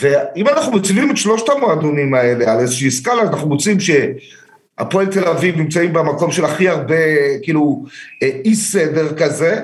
[0.00, 5.56] ואם אנחנו מציבים את שלושת המועדונים האלה על איזושהי סקאלה, אנחנו מוצאים שהפועל תל אביב
[5.56, 6.94] נמצאים במקום של הכי הרבה,
[7.42, 7.84] כאילו,
[8.22, 9.60] אה, אי סדר כזה.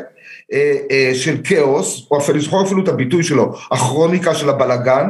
[0.52, 5.06] אה, של כאוס, או אפילו, זוכר אפילו את הביטוי שלו, הכרוניקה של הבלגן,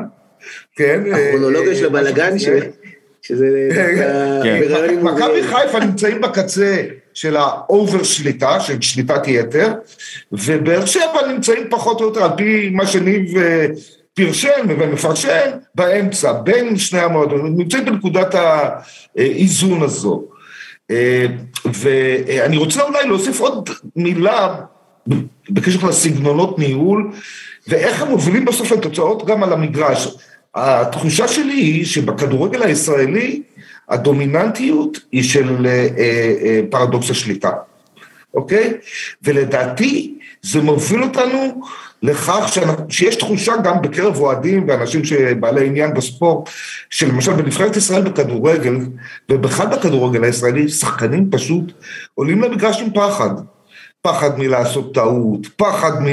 [0.77, 1.03] כן?
[1.13, 2.39] הכרונולוגיה של הבלגן,
[3.31, 3.69] שזה...
[4.43, 5.01] כן.
[5.03, 6.83] מכבי חיפה נמצאים בקצה
[7.15, 9.73] של ה over שליטה, של שליטת יתר,
[10.33, 13.67] ובאר שבע נמצאים פחות או יותר על פי מה שניב אה,
[14.15, 20.25] פרשן ומפרשן באמצע, בין שני המועדונים, נמצאים בנקודת האיזון הזו.
[20.91, 21.27] אה,
[21.65, 24.55] ואני רוצה אולי להוסיף עוד מילה
[25.51, 27.11] בקשר לסגנונות ניהול,
[27.69, 30.09] ואיך הם מובילים בסוף לתוצאות גם על המגרש.
[30.55, 33.43] התחושה שלי היא שבכדורגל הישראלי
[33.89, 37.51] הדומיננטיות היא של אה, אה, פרדוקס השליטה,
[38.35, 38.73] אוקיי?
[39.23, 41.61] ולדעתי זה מוביל אותנו
[42.03, 42.57] לכך
[42.89, 46.49] שיש תחושה גם בקרב אוהדים ואנשים שבעלי עניין בספורט,
[46.91, 48.77] שלמשל בנבחרת ישראל בכדורגל,
[49.31, 51.73] ובכלל בכדורגל הישראלי, שחקנים פשוט
[52.15, 53.31] עולים למגרש עם פחד.
[54.03, 56.07] פחד מלעשות טעות, פחד, מ...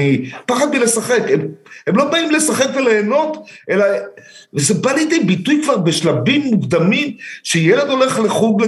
[0.45, 1.47] פחד מלשחק, הם,
[1.87, 3.37] הם לא באים לשחק וליהנות,
[3.69, 3.85] אלא,
[4.53, 7.13] וזה בא לידי ביטוי כבר בשלבים מוקדמים,
[7.43, 8.63] שילד הולך לחוג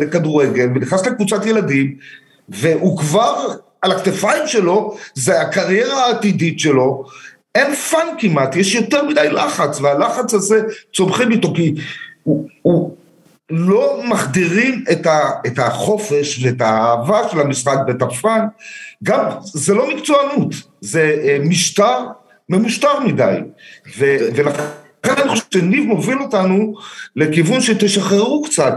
[0.00, 1.94] לכדורגל ונכנס לקבוצת ילדים,
[2.48, 3.48] והוא כבר
[3.82, 7.04] על הכתפיים שלו, זה הקריירה העתידית שלו,
[7.54, 10.62] אין fun כמעט, יש יותר מדי לחץ, והלחץ הזה
[10.94, 11.74] צומחים איתו, כי
[12.22, 12.96] הוא, הוא,
[13.50, 18.46] לא מחדירים את, ה, את החופש ואת האהבה של המשחק ואת ה fun,
[19.02, 21.98] גם זה לא מקצוענות, זה אה, משטר
[22.48, 23.36] ממושטר מדי,
[23.98, 24.62] ו, ולכן
[25.22, 26.74] אני חושב שניב מוביל אותנו
[27.16, 28.74] לכיוון שתשחררו קצת,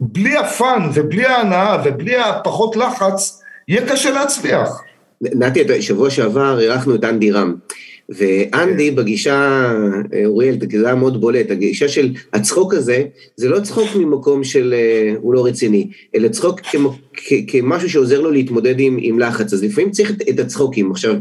[0.00, 4.82] בלי ה fun ובלי ההנאה ובלי הפחות לחץ, יהיה קשה להצליח.
[5.22, 7.54] נתי, שבוע שעבר אירחנו את אנדי רם.
[8.10, 9.34] ואנדי בגישה,
[10.14, 13.04] אה, אוריאל, זה היה מאוד בולט, הגישה של הצחוק הזה,
[13.36, 16.60] זה לא צחוק ממקום של אה, הוא לא רציני, אלא צחוק
[17.46, 20.90] כמשהו שעוזר לו להתמודד עם, עם לחץ, אז לפעמים צריך את, את הצחוקים.
[20.90, 21.14] עכשיו,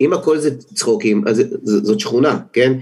[0.00, 2.72] אם הכל זה צחוקים, אז זאת שכונה, כן?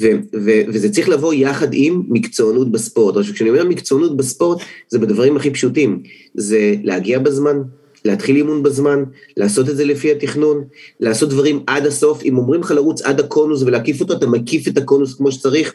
[0.00, 3.16] ו, ו, וזה צריך לבוא יחד עם מקצוענות בספורט.
[3.16, 4.58] עכשיו, כשאני אומר מקצוענות בספורט,
[4.88, 6.02] זה בדברים הכי פשוטים,
[6.34, 7.62] זה להגיע בזמן,
[8.04, 9.04] להתחיל אימון בזמן,
[9.36, 10.64] לעשות את זה לפי התכנון,
[11.00, 14.78] לעשות דברים עד הסוף, אם אומרים לך לרוץ עד הקונוס ולהקיף אותו, אתה מקיף את
[14.78, 15.74] הקונוס כמו שצריך.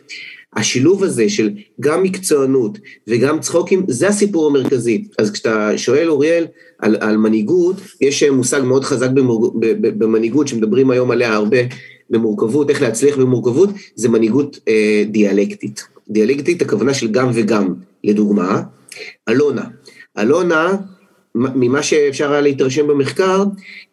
[0.56, 5.08] השילוב הזה של גם מקצוענות וגם צחוקים, זה הסיפור המרכזי.
[5.20, 6.46] אז כשאתה שואל, אוריאל,
[6.80, 9.54] על, על מנהיגות, יש מושג מאוד חזק במור...
[9.80, 11.58] במנהיגות, שמדברים היום עליה הרבה,
[12.10, 15.88] במורכבות, איך להצליח במורכבות, זה מנהיגות אה, דיאלקטית.
[16.10, 17.74] דיאלקטית, הכוונה של גם וגם.
[18.04, 18.62] לדוגמה,
[19.30, 19.64] אלונה.
[20.18, 20.76] אלונה
[21.38, 23.44] ממה שאפשר היה להתרשם במחקר,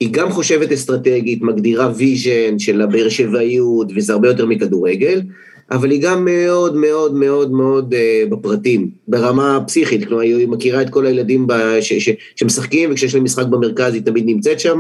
[0.00, 5.22] היא גם חושבת אסטרטגית, מגדירה vision של הבאר שבעיות, וזה הרבה יותר מכדורגל,
[5.70, 10.90] אבל היא גם מאוד מאוד מאוד מאוד uh, בפרטים, ברמה פסיכית, כלומר היא מכירה את
[10.90, 11.46] כל הילדים
[11.80, 14.78] ש, ש, שמשחקים, וכשיש להם משחק במרכז היא תמיד נמצאת שם,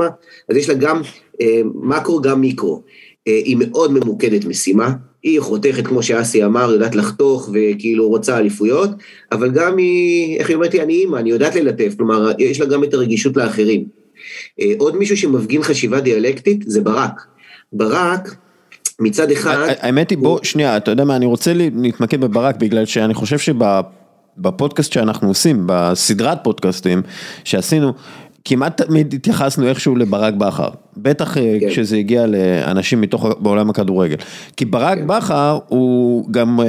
[0.48, 1.44] אז יש לה גם uh,
[1.74, 2.82] מקרו, גם מיקרו.
[3.26, 4.92] היא מאוד ממוקדת משימה,
[5.24, 8.90] היא חותכת, כמו שאסי אמר, יודעת לחתוך וכאילו רוצה אליפויות,
[9.32, 12.66] אבל גם היא, איך היא אומרת לי, אני אימא, אני יודעת ללטף, כלומר, יש לה
[12.66, 13.84] גם את הרגישות לאחרים.
[14.78, 17.26] עוד מישהו שמפגין חשיבה דיאלקטית זה ברק.
[17.72, 18.36] ברק,
[19.00, 19.56] מצד אחד...
[19.78, 24.92] האמת היא, בוא, שנייה, אתה יודע מה, אני רוצה להתמקד בברק, בגלל שאני חושב שבפודקאסט
[24.92, 27.02] שאנחנו עושים, בסדרת פודקאסטים
[27.44, 27.92] שעשינו,
[28.44, 31.70] כמעט תמיד התייחסנו איכשהו לברק בכר, בטח כן.
[31.70, 34.16] כשזה הגיע לאנשים מתוך בעולם הכדורגל,
[34.56, 35.06] כי ברק כן.
[35.06, 36.60] בכר הוא גם,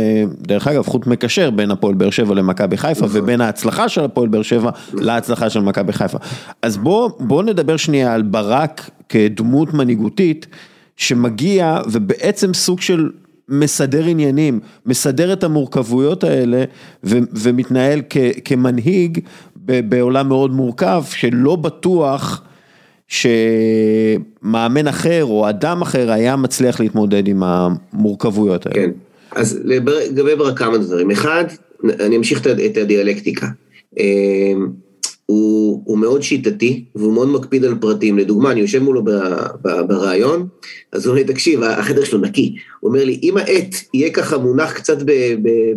[0.42, 3.22] דרך אגב, חוט מקשר בין הפועל באר שבע למכבי חיפה, נכון.
[3.22, 6.18] ובין ההצלחה של הפועל באר שבע להצלחה של מכבי חיפה.
[6.62, 10.48] אז בוא, בוא נדבר שנייה על ברק כדמות מנהיגותית,
[10.98, 13.10] שמגיע ובעצם סוג של
[13.50, 16.64] מסדר עניינים, מסדר את המורכבויות האלה
[17.04, 19.20] ו- ומתנהל כ- כמנהיג
[19.56, 22.44] בעולם מאוד מורכב, שלא בטוח
[23.08, 28.76] שמאמן אחר או אדם אחר היה מצליח להתמודד עם המורכבויות האלה.
[28.76, 28.90] כן,
[29.36, 31.12] אז לגבי ברק כמה דברים.
[31.12, 31.46] אחד,
[32.00, 33.48] אני אמשיך את הדיאלקטיקה.
[35.26, 38.18] הוא, הוא מאוד שיטתי והוא מאוד מקפיד על פרטים.
[38.18, 39.04] לדוגמה, אני יושב מולו
[39.88, 40.48] בריאיון,
[40.92, 42.56] אז הוא אומר לי, תקשיב, החדר שלו נקי.
[42.80, 44.98] הוא אומר לי, אם העט יהיה ככה מונח קצת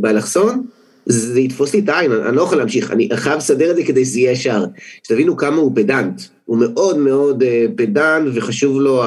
[0.01, 0.62] באלכסון,
[1.07, 4.05] זה יתפוס לי את העין, אני לא יכול להמשיך, אני חייב לסדר את זה כדי
[4.05, 4.64] שזה יהיה ישר.
[5.03, 9.03] שתבינו כמה הוא פדנט, הוא מאוד מאוד אה, פדנט וחשוב לו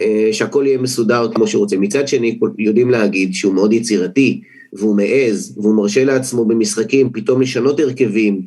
[0.00, 1.76] אה, שהכל יהיה מסודר כמו שהוא רוצה.
[1.76, 4.40] מצד שני, יודעים להגיד שהוא מאוד יצירתי,
[4.72, 8.42] והוא מעז, והוא מרשה לעצמו במשחקים פתאום לשנות הרכבים.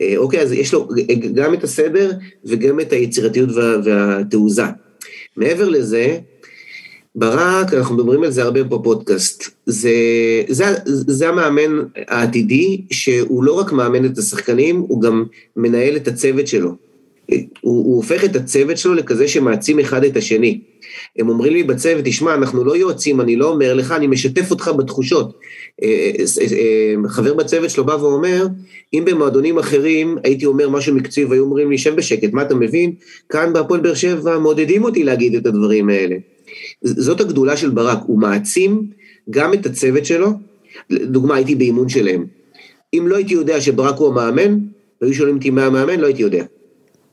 [0.00, 0.88] אה, אוקיי, אז יש לו
[1.34, 2.12] גם את הסדר
[2.44, 3.48] וגם את היצירתיות
[3.84, 4.64] והתעוזה.
[5.36, 6.18] מעבר לזה,
[7.14, 9.90] ברק, אנחנו מדברים על זה הרבה בפודקאסט, זה,
[10.48, 15.24] זה, זה המאמן העתידי שהוא לא רק מאמן את השחקנים, הוא גם
[15.56, 16.89] מנהל את הצוות שלו.
[17.60, 20.60] הוא, הוא הופך את הצוות שלו לכזה שמעצים אחד את השני.
[21.18, 24.70] הם אומרים לי בצוות, תשמע, אנחנו לא יועצים, אני לא אומר לך, אני משתף אותך
[24.78, 25.38] בתחושות.
[25.82, 26.24] אה, אה,
[26.56, 28.46] אה, חבר בצוות שלו בא ואומר,
[28.94, 32.92] אם במועדונים אחרים הייתי אומר משהו מקצועי והיו אומרים לי, שב בשקט, מה אתה מבין?
[33.28, 36.16] כאן בהפועל באר שבע מעודדים אותי להגיד את הדברים האלה.
[36.82, 38.82] זאת הגדולה של ברק, הוא מעצים
[39.30, 40.28] גם את הצוות שלו,
[40.90, 42.26] דוגמה, הייתי באימון שלהם.
[42.94, 44.58] אם לא הייתי יודע שברק הוא המאמן,
[45.00, 46.44] והיו שואלים אותי מה המאמן, לא הייתי יודע.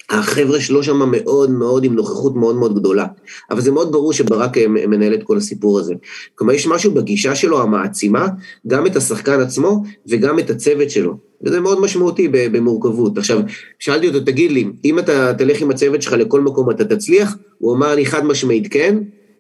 [0.09, 3.05] החבר'ה שלו שם מאוד מאוד עם נוכחות מאוד מאוד גדולה.
[3.51, 5.93] אבל זה מאוד ברור שברק מנהל את כל הסיפור הזה.
[6.35, 8.27] כלומר, יש משהו בגישה שלו המעצימה,
[8.67, 11.17] גם את השחקן עצמו וגם את הצוות שלו.
[11.43, 13.17] וזה מאוד משמעותי במורכבות.
[13.17, 13.39] עכשיו,
[13.79, 17.35] שאלתי אותו, תגיד לי, אם אתה תלך עם הצוות שלך לכל מקום אתה תצליח?
[17.57, 18.97] הוא אמר לי חד משמעית כן,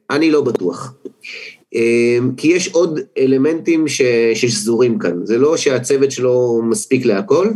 [0.09, 0.93] אני לא בטוח.
[1.73, 4.01] אמ, כי יש עוד אלמנטים ש...
[4.33, 7.47] ששזורים כאן, זה לא שהצוות שלו מספיק להכל.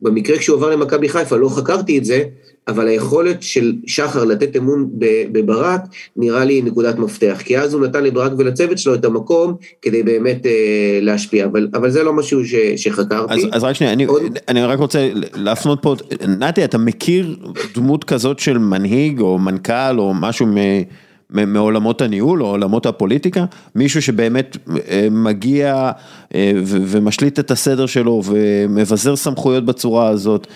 [0.00, 2.24] במקרה כשהוא עבר למכבי חיפה, לא חקרתי את זה,
[2.68, 4.90] אבל היכולת של שחר לתת אמון
[5.32, 5.80] בברק
[6.16, 10.46] נראה לי נקודת מפתח, כי אז הוא נתן לברק ולצוות שלו את המקום כדי באמת
[10.46, 13.34] אה, להשפיע, אבל, אבל זה לא משהו ש, שחקרתי.
[13.34, 14.22] אז, אז רק שנייה, אני, עוד...
[14.48, 15.94] אני רק רוצה להפנות פה,
[16.28, 17.36] נתי, אתה מכיר
[17.74, 20.56] דמות כזאת של מנהיג או מנכ"ל או משהו מ...
[21.30, 23.44] מעולמות הניהול או עולמות הפוליטיקה,
[23.74, 24.56] מישהו שבאמת
[24.90, 25.90] אה, מגיע
[26.34, 30.46] אה, ומשליט את הסדר שלו ומבזר סמכויות בצורה הזאת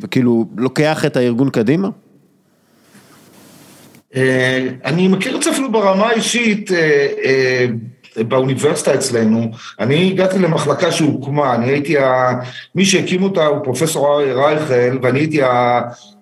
[0.00, 1.88] וכאילו לוקח את הארגון קדימה?
[4.16, 6.70] אה, אני מכיר את זה אפילו ברמה האישית.
[8.16, 9.50] באוניברסיטה אצלנו,
[9.80, 12.30] אני הגעתי למחלקה שהוקמה, אני הייתי, ה...
[12.74, 15.40] מי שהקים אותה הוא פרופסור ארי רייכל, ואני הייתי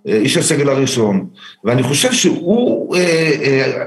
[0.07, 1.27] איש הסגל הראשון,
[1.65, 3.85] ואני חושב שהוא, אה, אה,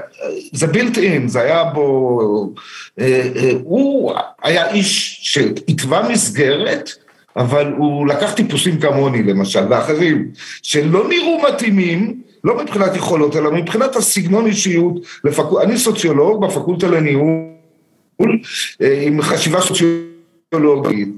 [0.52, 2.54] זה בילט אין, זה היה בו,
[3.00, 3.30] אה,
[3.62, 6.90] הוא היה איש שהתווה מסגרת,
[7.36, 10.28] אבל הוא לקח טיפוסים כמוני למשל, ואחרים,
[10.62, 15.44] שלא נראו מתאימים, לא מבחינת יכולות, אלא מבחינת הסגנון אישיות, לפק...
[15.62, 18.38] אני סוציולוג בפקולטה לניהול,
[18.80, 21.08] עם חשיבה סוציולוגית.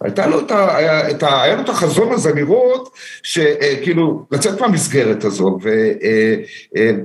[0.00, 0.76] הייתה לו את ה...
[0.76, 1.42] היה, את ה...
[1.42, 2.90] היה לו את החזון הזה לראות
[3.22, 5.58] שכאילו, לצאת מהמסגרת הזו,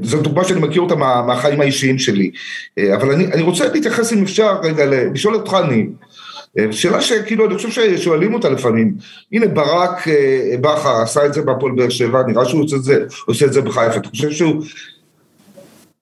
[0.02, 2.32] וזו דוגמה שאני מכיר אותה מה, מהחיים האישיים שלי.
[2.96, 5.88] אבל אני, אני רוצה להתייחס אם אפשר רגע, לשאול אותך אני,
[6.72, 8.94] שאלה שכאילו אני חושב ששואלים אותה לפעמים,
[9.32, 10.08] הנה ברק
[10.62, 13.62] בכר עשה את זה בהפועל באר שבע, נראה שהוא עושה את זה, עושה את זה
[13.62, 14.64] בחיפה, אתה חושב שהוא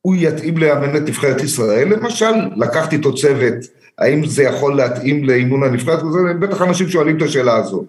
[0.02, 2.32] הוא יתאים לאמן את נבחרת ישראל למשל?
[2.58, 3.54] לקחתי איתו צוות
[3.98, 6.00] האם זה יכול להתאים לאימון הנבחרת?
[6.40, 7.86] בטח אנשים שואלים את השאלה הזו.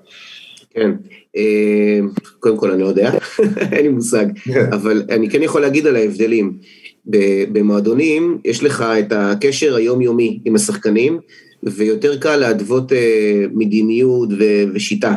[0.74, 0.90] כן,
[1.36, 1.98] אה,
[2.40, 3.12] קודם כל אני לא יודע,
[3.72, 4.72] אין לי מושג, כן.
[4.72, 6.52] אבל אני כן יכול להגיד על ההבדלים.
[7.52, 11.18] במועדונים יש לך את הקשר היומיומי עם השחקנים,
[11.62, 14.28] ויותר קל להתוות אה, מדיניות
[14.74, 15.14] ושיטה.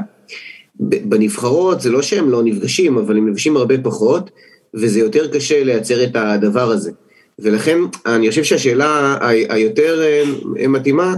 [0.79, 4.31] בנבחרות זה לא שהם לא נפגשים, אבל הם נפגשים הרבה פחות,
[4.73, 6.91] וזה יותר קשה לייצר את הדבר הזה.
[7.39, 9.17] ולכן אני חושב שהשאלה
[9.49, 10.01] היותר
[10.69, 11.15] מתאימה,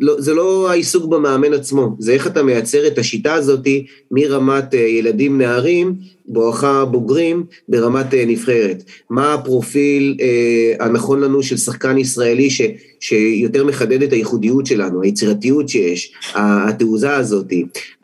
[0.00, 3.66] לא, זה לא העיסוק במאמן עצמו, זה איך אתה מייצר את השיטה הזאת
[4.10, 5.94] מרמת ילדים נערים
[6.28, 8.84] בואכה בוגרים ברמת אה, נבחרת.
[9.10, 12.62] מה הפרופיל אה, הנכון לנו של שחקן ישראלי ש,
[13.00, 17.52] שיותר מחדד את הייחודיות שלנו, היצירתיות שיש, התעוזה הזאת,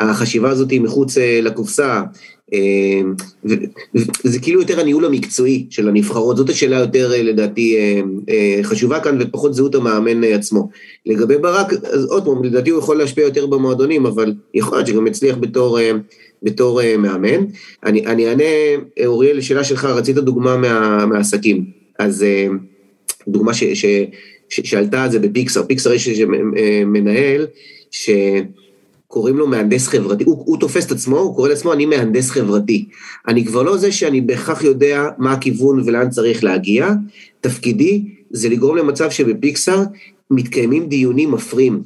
[0.01, 2.03] החשיבה הזאת מחוץ אה, לקופסה.
[2.53, 3.01] אה,
[4.25, 7.77] זה כאילו יותר הניהול המקצועי של הנבחרות, זאת השאלה יותר אה, לדעתי
[8.29, 10.69] אה, חשובה כאן ופחות זהות המאמן עצמו.
[11.07, 15.07] לגבי ברק, אז עוד פעם, לדעתי הוא יכול להשפיע יותר במועדונים, אבל יכול להיות שגם
[15.07, 15.79] יצליח בתור
[16.43, 17.45] בתור מאמן.
[17.85, 18.45] אני, אני אענה,
[18.99, 21.65] אה, אוריאל, לשאלה שלך, רצית דוגמה מה, מהעסקים.
[21.99, 22.25] אז
[23.29, 23.87] דוגמה ש, ש,
[24.49, 26.09] ש, שעלתה על זה בפיקסר, פיקסר יש
[26.87, 27.47] מנהל
[29.15, 32.89] שקוראים לו מהנדס חברתי, הוא, הוא תופס את עצמו, הוא קורא לעצמו אני מהנדס חברתי.
[33.29, 36.89] אני כבר לא זה שאני בהכרח יודע מה הכיוון ולאן צריך להגיע,
[37.41, 39.83] תפקידי זה לגרום למצב שבפיקסר
[40.31, 41.83] מתקיימים דיונים מפרים.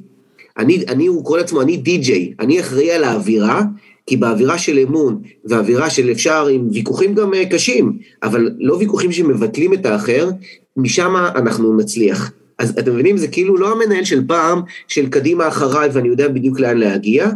[0.59, 3.63] אני, אני, הוא קורא לעצמו, אני די-ג'יי, אני אחראי על האווירה
[4.07, 9.13] כי באווירה של אמון, ואווירה של אפשר עם ויכוחים גם אה, קשים, אבל לא ויכוחים
[9.13, 10.31] שמבטלים את האחר,
[10.77, 12.33] משם אנחנו נצליח.
[12.59, 16.61] אז אתם מבינים, זה כאילו לא המנהל של פעם, של קדימה אחריי ואני יודע בדיוק
[16.61, 17.29] לאן להגיע,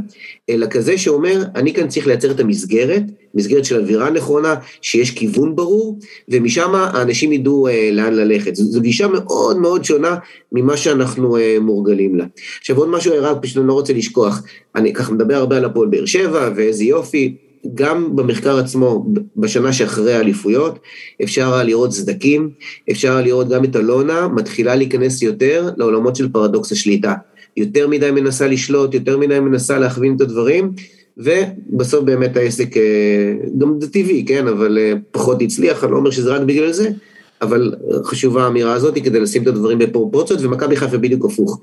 [0.50, 3.02] אלא כזה שאומר, אני כאן צריך לייצר את המסגרת,
[3.34, 5.98] מסגרת של אווירה נכונה, שיש כיוון ברור,
[6.28, 8.56] ומשם האנשים ידעו אה, לאן ללכת.
[8.56, 10.16] זו, זו גישה מאוד מאוד שונה
[10.52, 12.24] ממה שאנחנו אה, מורגלים לה.
[12.58, 14.42] עכשיו עוד משהו, רק פשוט אני לא רוצה לשכוח,
[14.74, 17.36] אני ככה מדבר הרבה על הפועל באר שבע, ואיזה יופי,
[17.74, 19.06] גם במחקר עצמו,
[19.36, 20.78] בשנה שאחרי האליפויות,
[21.22, 22.50] אפשר לראות סדקים,
[22.90, 27.14] אפשר לראות גם את אלונה, מתחילה להיכנס יותר לעולמות של פרדוקס השליטה.
[27.56, 30.72] יותר מדי מנסה לשלוט, יותר מדי מנסה להכווין את הדברים,
[31.16, 36.10] ובסוף באמת העסק, אה, גם זה טבעי, כן, אבל אה, פחות הצליח, אני לא אומר
[36.10, 36.90] שזה רק בגלל זה,
[37.42, 41.60] אבל חשובה האמירה הזאת כדי לשים את הדברים בפרופורציות, ומכבי חיפה בדיוק הפוך.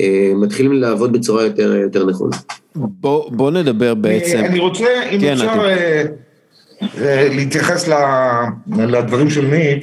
[0.00, 2.36] אה, מתחילים לעבוד בצורה יותר, יותר נכונה.
[2.74, 4.38] בוא, בוא נדבר בעצם.
[4.38, 5.66] אני רוצה, אם כן, אפשר
[6.80, 6.94] uh,
[7.34, 7.88] להתייחס
[8.76, 9.78] לדברים של ניב,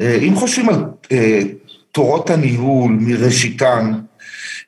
[0.00, 0.84] אם חושבים על
[1.92, 3.92] תורות הניהול מראשיתן,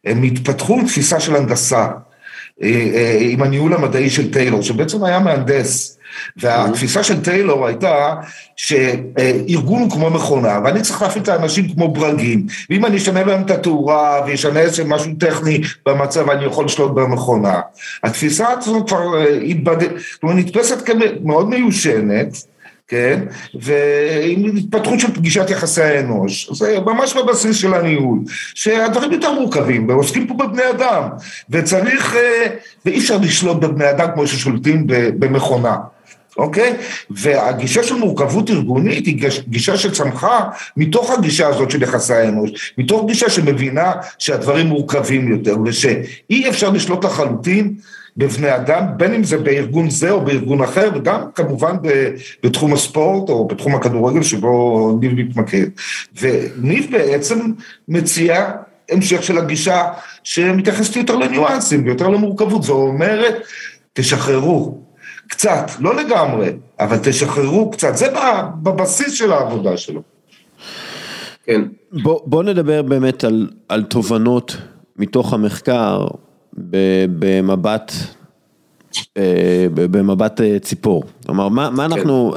[0.04, 1.88] הם התפתחו עם תפיסה של הנדסה,
[3.20, 5.99] עם הניהול המדעי של טיילור, שבעצם היה מהנדס.
[6.36, 8.14] והתפיסה של טיילור הייתה
[8.56, 13.42] שארגון הוא כמו מכונה, ואני צריך להפעיל את האנשים כמו ברגים, ואם אני אשנה להם
[13.42, 17.60] את התאורה ואשנה איזה משהו טכני במצב, אני יכול לשלוט במכונה.
[18.04, 19.90] התפיסה הזאת כבר אה, התבדלת,
[20.20, 22.36] כלומר נתפסת כמאוד מיושנת,
[22.90, 23.20] כן?
[23.54, 28.18] ועם התפתחות של פגישת יחסי האנוש, זה ממש בבסיס של הניהול,
[28.54, 31.02] שהדברים יותר מורכבים, ועוסקים פה בבני אדם,
[31.50, 32.46] וצריך, אה,
[32.84, 34.84] ואי אפשר לשלוט בבני אדם כמו ששולטים
[35.18, 35.76] במכונה.
[36.36, 36.76] אוקיי?
[37.10, 40.40] והגישה של מורכבות ארגונית היא גישה שצמחה
[40.76, 47.04] מתוך הגישה הזאת של יחסי האנוש, מתוך גישה שמבינה שהדברים מורכבים יותר, ושאי אפשר לשלוט
[47.04, 47.74] לחלוטין
[48.16, 51.76] בבני אדם, בין אם זה בארגון זה או בארגון אחר, וגם כמובן
[52.42, 55.66] בתחום הספורט או בתחום הכדורגל שבו ניב מתמקד.
[56.20, 57.52] וניב בעצם
[57.88, 58.50] מציע
[58.90, 59.84] המשך של הגישה
[60.24, 63.34] שמתייחסת יותר לניואנסים ויותר למורכבות, זו אומרת,
[63.92, 64.78] תשחררו,
[65.30, 68.06] קצת, לא לגמרי, אבל תשחררו קצת, זה
[68.62, 70.02] בבסיס של העבודה שלו.
[71.44, 71.62] כן.
[71.92, 74.56] בוא, בוא נדבר באמת על, על תובנות
[74.96, 76.06] מתוך המחקר
[77.18, 77.92] במבט,
[79.16, 81.04] אה, במבט אה, ציפור.
[81.26, 81.92] כלומר, מה, מה כן.
[81.92, 82.34] אנחנו...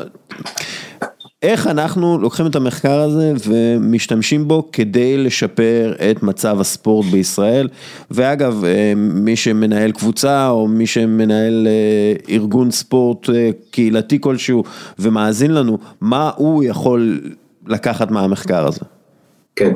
[1.43, 7.67] איך אנחנו לוקחים את המחקר הזה ומשתמשים בו כדי לשפר את מצב הספורט בישראל,
[8.11, 14.63] ואגב, אה, מי שמנהל קבוצה או מי שמנהל אה, ארגון ספורט אה, קהילתי כלשהו
[14.99, 17.21] ומאזין לנו, מה הוא יכול
[17.67, 18.81] לקחת מהמחקר הזה?
[19.55, 19.73] כן,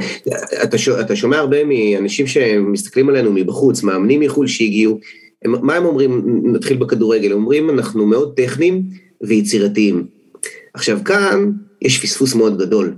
[0.64, 5.00] אתה, אתה שומע הרבה מאנשים שמסתכלים עלינו מבחוץ, מאמנים מחו"ל שהגיעו,
[5.46, 8.84] הם, מה הם אומרים, נתחיל בכדורגל, הם אומרים אנחנו מאוד טכניים
[9.22, 10.17] ויצירתיים.
[10.78, 11.52] עכשיו כאן
[11.82, 12.94] יש פספוס מאוד גדול,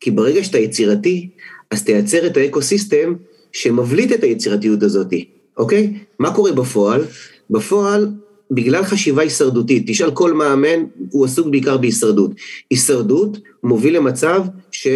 [0.00, 1.28] כי ברגע שאתה יצירתי,
[1.70, 3.14] אז תייצר את האקו-סיסטם
[3.52, 5.12] שמבליט את היצירתיות הזאת,
[5.56, 5.92] אוקיי?
[6.18, 7.04] מה קורה בפועל?
[7.50, 8.08] בפועל,
[8.50, 12.30] בגלל חשיבה הישרדותית, תשאל כל מאמן, הוא עסוק בעיקר בהישרדות.
[12.70, 14.86] הישרדות מוביל למצב ש...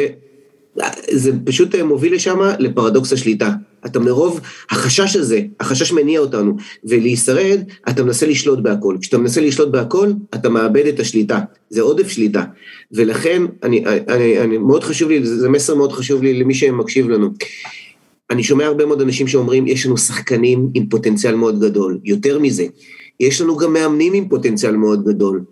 [1.11, 3.51] זה פשוט מוביל לשם לפרדוקס השליטה.
[3.87, 8.97] אתה מרוב החשש הזה, החשש מניע אותנו, ולהישרד, אתה מנסה לשלוט בהכל.
[9.01, 12.45] כשאתה מנסה לשלוט בהכל, אתה מאבד את השליטה, זה עודף שליטה.
[12.93, 17.31] ולכן, אני, אני, אני, מאוד חשוב לי, זה מסר מאוד חשוב לי למי שמקשיב לנו.
[18.31, 21.99] אני שומע הרבה מאוד אנשים שאומרים, יש לנו שחקנים עם פוטנציאל מאוד גדול.
[22.05, 22.67] יותר מזה,
[23.21, 25.43] יש לנו גם מאמנים עם פוטנציאל מאוד גדול.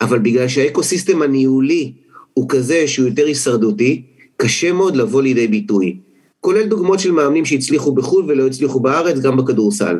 [0.00, 1.92] אבל בגלל שהאקוסיסטם הניהולי
[2.34, 4.02] הוא כזה שהוא יותר הישרדותי,
[4.36, 5.96] קשה מאוד לבוא לידי ביטוי.
[6.40, 9.98] כולל דוגמאות של מאמנים שהצליחו בחו"ל ולא הצליחו בארץ, גם בכדורסל.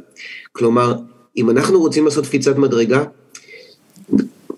[0.53, 0.97] כלומר,
[1.37, 3.05] אם אנחנו רוצים לעשות קפיצת מדרגה,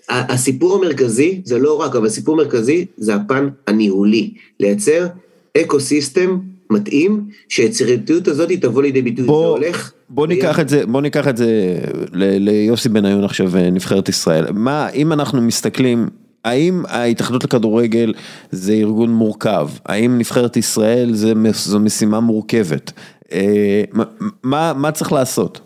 [0.08, 4.32] הסיפור המרכזי, זה לא רק, אבל הסיפור המרכזי זה הפן הניהולי.
[4.60, 5.06] לייצר
[5.56, 6.38] אקו סיסטם
[6.70, 9.92] מתאים, שהיצירתיות הזאת תבוא לידי ביטוי, בוא, זה הולך.
[10.08, 11.78] בוא ניקח את זה, בוא ניקח את זה
[12.12, 14.52] ליוסי בניון עכשיו, נבחרת ישראל.
[14.52, 16.08] מה, אם אנחנו מסתכלים,
[16.48, 18.12] האם ההתאחדות לכדורגל
[18.50, 19.68] זה ארגון מורכב?
[19.86, 22.92] האם נבחרת ישראל זה, זו משימה מורכבת?
[23.32, 23.82] אה,
[24.42, 25.60] מה, מה צריך לעשות?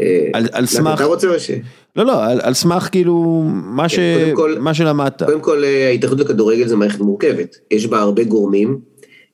[0.00, 0.94] אה, על, על סמך...
[0.94, 1.50] אתה רוצה או ש...
[1.96, 3.98] לא, לא, על, על סמך כאילו מה, ש...
[4.34, 5.22] כל, מה שלמדת.
[5.22, 7.56] קודם כל, אה, ההתאחדות לכדורגל זה מערכת מורכבת.
[7.70, 8.78] יש בה הרבה גורמים,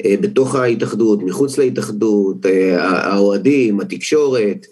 [0.05, 2.37] אה, בתוך ההתאחדות, מחוץ להתאחדות,
[2.79, 4.67] האוהדים, התקשורת,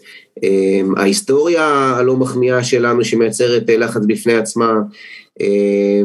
[0.97, 1.67] ההיסטוריה
[1.97, 4.73] הלא מחמיאה שלנו שמייצרת לחץ בפני עצמה.
[5.41, 6.03] אה,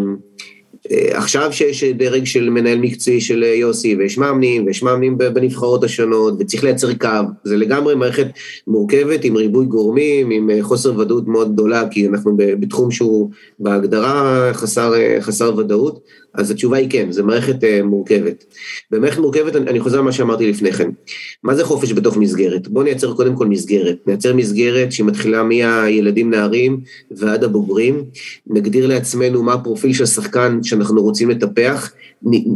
[1.17, 6.63] עכשיו שיש דרג של מנהל מקצועי של יוסי, ויש מאמנים, ויש מאמנים בנבחרות השונות, וצריך
[6.63, 7.07] לייצר קו.
[7.43, 8.27] זה לגמרי מערכת
[8.67, 13.29] מורכבת עם ריבוי גורמים, עם אה, חוסר ודאות מאוד גדולה, כי אנחנו בתחום שהוא
[13.59, 15.99] בהגדרה חסר, אה, חסר ודאות,
[16.33, 18.45] אז התשובה היא כן, זו מערכת מורכבת.
[18.91, 20.89] במערכת מורכבת, אני חוזר למה שאמרתי לפני כן.
[21.43, 22.67] מה זה חופש בתוך מסגרת?
[22.67, 23.97] בואו נייצר קודם כל מסגרת.
[24.07, 26.79] נייצר מסגרת שמתחילה מהילדים נערים
[27.11, 28.03] ועד הבוגרים.
[28.47, 31.91] נגדיר לעצמנו מה הפרופיל של השחקן שאנחנו רוצים לטפח,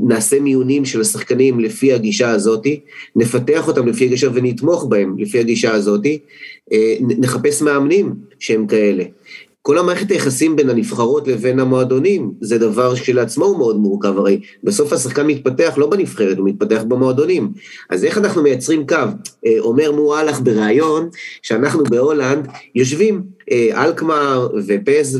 [0.07, 2.79] נעשה מיונים של השחקנים לפי הגישה הזאתי,
[3.15, 6.19] נפתח אותם לפי הגישה ונתמוך בהם לפי הגישה הזאתי,
[6.71, 9.03] אה, נחפש מאמנים שהם כאלה.
[9.67, 14.93] כל המערכת היחסים בין הנבחרות לבין המועדונים, זה דבר שלעצמו הוא מאוד מורכב, הרי בסוף
[14.93, 17.51] השחקן מתפתח לא בנבחרת, הוא מתפתח במועדונים.
[17.89, 18.95] אז איך אנחנו מייצרים קו?
[19.45, 21.09] אה, אומר מואלך בריאיון,
[21.41, 25.15] שאנחנו בהולנד יושבים אלקמר ופס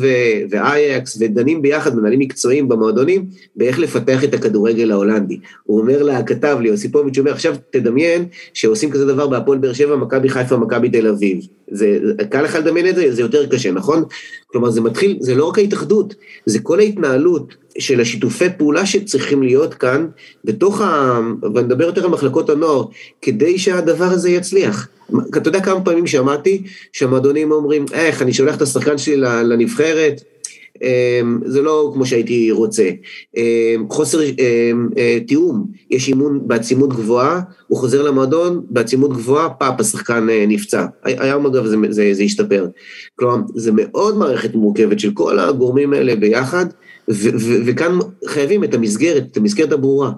[0.49, 3.25] ואייקס ודנים ביחד, מנהלים מקצועיים במועדונים,
[3.55, 5.39] באיך לפתח את הכדורגל ההולנדי.
[5.63, 9.95] הוא אומר לכתב לי, יוסיפוביץ', הוא אומר, עכשיו תדמיין שעושים כזה דבר בהפועל באר שבע,
[9.95, 11.39] מכבי חיפה, מכבי תל אביב.
[11.71, 11.99] זה,
[12.29, 14.03] קל לך לדמיין את זה, זה יותר קשה, נכון?
[14.51, 19.73] כלומר, זה מתחיל, זה לא רק ההתאחדות, זה כל ההתנהלות של השיתופי פעולה שצריכים להיות
[19.73, 20.07] כאן,
[20.45, 21.19] בתוך ה...
[21.53, 22.83] ואני מדבר יותר על מחלקות הנוער,
[23.21, 24.87] כדי שהדבר הזה יצליח.
[25.37, 30.21] אתה יודע כמה פעמים שמעתי שהמועדונים אומרים, איך, אני שולח את השחקן שלי לנבחרת,
[31.45, 32.89] זה לא כמו שהייתי רוצה.
[33.37, 39.79] אמ, חוסר אמ, אה, תיאום, יש אימון בעצימות גבוהה, הוא חוזר למועדון בעצימות גבוהה, פאפ,
[39.79, 40.85] השחקן אה, נפצע.
[41.03, 42.67] היום אגב זה, זה, זה השתפר.
[43.15, 46.65] כלומר, זה מאוד מערכת מורכבת של כל הגורמים האלה ביחד,
[47.09, 50.11] ו, ו, וכאן חייבים את המסגרת, את המסגרת הברורה.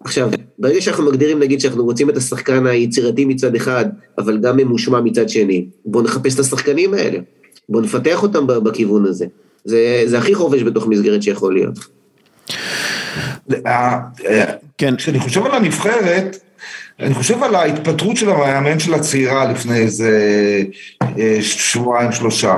[0.00, 3.84] עכשיו, ברגע שאנחנו מגדירים, נגיד, שאנחנו רוצים את השחקן היצירתי מצד אחד,
[4.18, 7.18] אבל גם ממושמע מצד שני, בואו נחפש את השחקנים האלה,
[7.68, 9.26] בואו נפתח אותם בכיוון הזה.
[9.66, 11.78] זה, זה הכי חופש בתוך מסגרת שיכול להיות.
[14.78, 14.96] כן.
[14.96, 16.36] כשאני חושב על הנבחרת,
[17.00, 20.10] אני חושב על ההתפטרות של המאמן של הצעירה לפני איזה
[21.02, 22.54] אה, שבועיים, שלושה.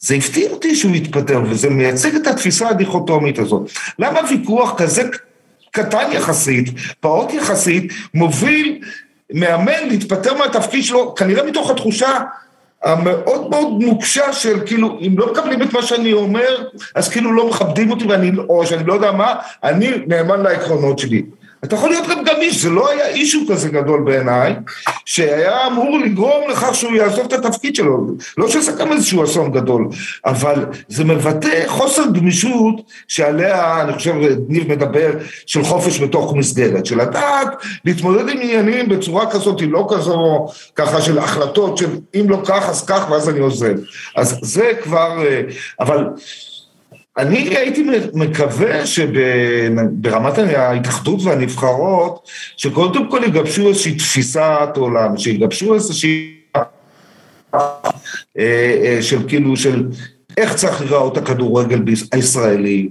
[0.00, 3.70] זה הפתיע אותי שהוא התפטר, וזה מייצג את התפיסה הדיכוטומית הזאת.
[3.98, 5.02] למה ויכוח כזה
[5.70, 6.70] קטן יחסית,
[7.00, 8.80] פעוט יחסית, מוביל
[9.32, 12.20] מאמן להתפטר מהתפקיד שלו, כנראה מתוך התחושה
[12.84, 17.48] המאוד מאוד נוקשה של כאילו, אם לא מקבלים את מה שאני אומר, אז כאילו לא
[17.48, 21.22] מכבדים אותי ואני, או שאני לא יודע מה, אני נאמן לעקרונות שלי.
[21.64, 24.54] אתה יכול להיות גם גמיש, זה לא היה אישו כזה גדול בעיניי,
[25.04, 28.06] שהיה אמור לגרום לכך שהוא יעזוב את התפקיד שלו.
[28.38, 29.88] לא שזה גם איזשהו אסון גדול,
[30.26, 32.74] אבל זה מבטא חוסר גמישות
[33.08, 34.14] שעליה, אני חושב,
[34.48, 35.10] ניב מדבר,
[35.46, 37.48] של חופש בתוך מסגרת, של לדעת
[37.84, 40.46] להתמודד עם עניינים בצורה כזאת, לא כזו,
[40.76, 43.74] ככה של החלטות של אם לא כך אז כך ואז אני עוזב.
[44.16, 45.40] אז זה כבר, אה,
[45.80, 46.04] אבל...
[47.18, 56.34] אני הייתי מקווה שברמת ההתאחדות והנבחרות, שקודם כל יגבשו איזושהי תפיסת עולם, שיגבשו איזושהי...
[57.54, 57.60] אה,
[58.38, 59.88] אה, של כאילו, של
[60.36, 62.88] איך צריך לראות הכדורגל הישראלי,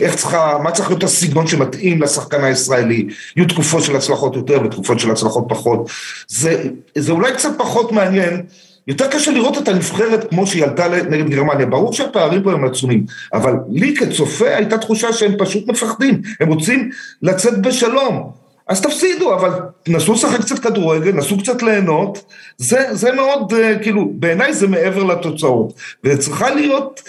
[0.00, 3.06] איך צריכה, מה צריך להיות הסגנון שמתאים לשחקן הישראלי,
[3.36, 5.90] יהיו תקופות של הצלחות יותר ותקופות של הצלחות פחות.
[6.28, 6.64] זה,
[6.94, 8.42] זה אולי קצת פחות מעניין
[8.86, 11.66] יותר קשה לראות את הנבחרת כמו שהיא עלתה נגד גרמניה.
[11.66, 16.90] ברור שהפערים פה הם עצומים, אבל לי כצופה הייתה תחושה שהם פשוט מפחדים, הם רוצים
[17.22, 18.30] לצאת בשלום.
[18.68, 19.50] אז תפסידו, אבל
[19.88, 22.24] נסו לשחק קצת כדורגל, נסו קצת ליהנות,
[22.56, 25.72] זה, זה מאוד, אה, כאילו, בעיניי זה מעבר לתוצאות.
[26.04, 27.02] וצריכה להיות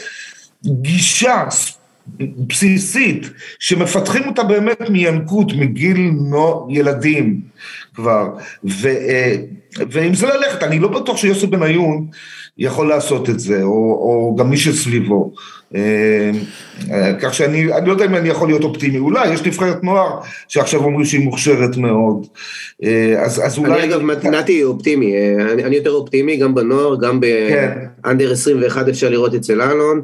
[0.66, 1.44] גישה
[2.47, 3.30] בסיסית,
[3.60, 5.97] שמפתחים אותה באמת מינקות, מגיל
[6.30, 7.41] נו, ילדים
[7.95, 8.28] כבר,
[8.64, 9.36] ו, אה,
[9.89, 12.08] ועם זה ללכת, אני לא בטוח שיוסי בניון
[12.58, 15.32] יכול לעשות את זה, או, או גם מי שסביבו.
[15.76, 16.32] אה,
[16.91, 20.20] אה, כך שאני אני לא יודע אם אני יכול להיות אופטימי, אולי יש נבחרת נוער
[20.47, 22.28] שעכשיו אומרים שהיא מוכשרת מאוד,
[22.84, 23.84] אה, אז, אז אולי...
[23.84, 25.14] אני אגב, נתי אופטימי,
[25.51, 28.32] אני, אני יותר אופטימי גם בנוער, גם באנדר כן.
[28.32, 30.01] 21 אפשר לראות אצל אלון,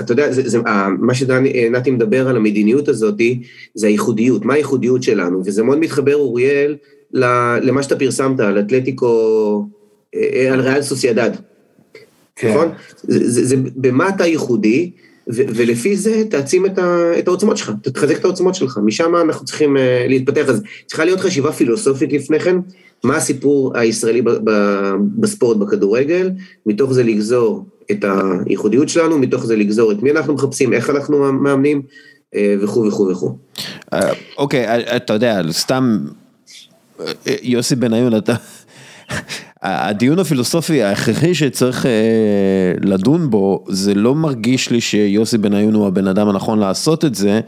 [0.00, 0.58] אתה יודע, זה, זה,
[0.98, 3.20] מה שנתי מדבר על המדיניות הזאת,
[3.74, 6.76] זה הייחודיות, מה הייחודיות שלנו, וזה מאוד מתחבר אוריאל
[7.12, 9.66] למה שאתה פרסמת על אתלטיקו,
[10.52, 11.30] על ריאל סוסיידד.
[12.36, 12.50] כן.
[12.50, 12.72] נכון?
[13.02, 14.90] זה, זה, זה במה אתה ייחודי,
[15.28, 19.46] ו, ולפי זה תעצים את, ה, את העוצמות שלך, תחזק את העוצמות שלך, משם אנחנו
[19.46, 20.48] צריכים uh, להתפתח.
[20.48, 22.56] אז צריכה להיות חשיבה פילוסופית לפני כן,
[23.04, 24.50] מה הסיפור הישראלי ב, ב,
[25.18, 26.30] בספורט, בכדורגל,
[26.66, 28.04] מתוך זה לגזור את
[28.46, 31.82] הייחודיות שלנו, מתוך זה לגזור את מי אנחנו מחפשים, איך אנחנו מאמנים,
[32.34, 33.30] אה, וכו' וכו' וכו'.
[33.92, 35.98] אה, אוקיי, אתה יודע, סתם,
[37.42, 38.34] יוסי בניון, אתה...
[39.64, 41.90] הדיון הפילוסופי ההכרחי שצריך אה,
[42.80, 47.40] לדון בו, זה לא מרגיש לי שיוסי בניון הוא הבן אדם הנכון לעשות את זה.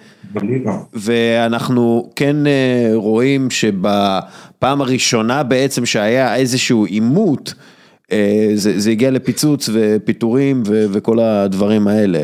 [0.94, 7.54] ואנחנו כן אה, רואים שבפעם הראשונה בעצם שהיה איזשהו עימות,
[8.12, 12.20] אה, זה, זה הגיע לפיצוץ ופיטורים ו, וכל הדברים האלה.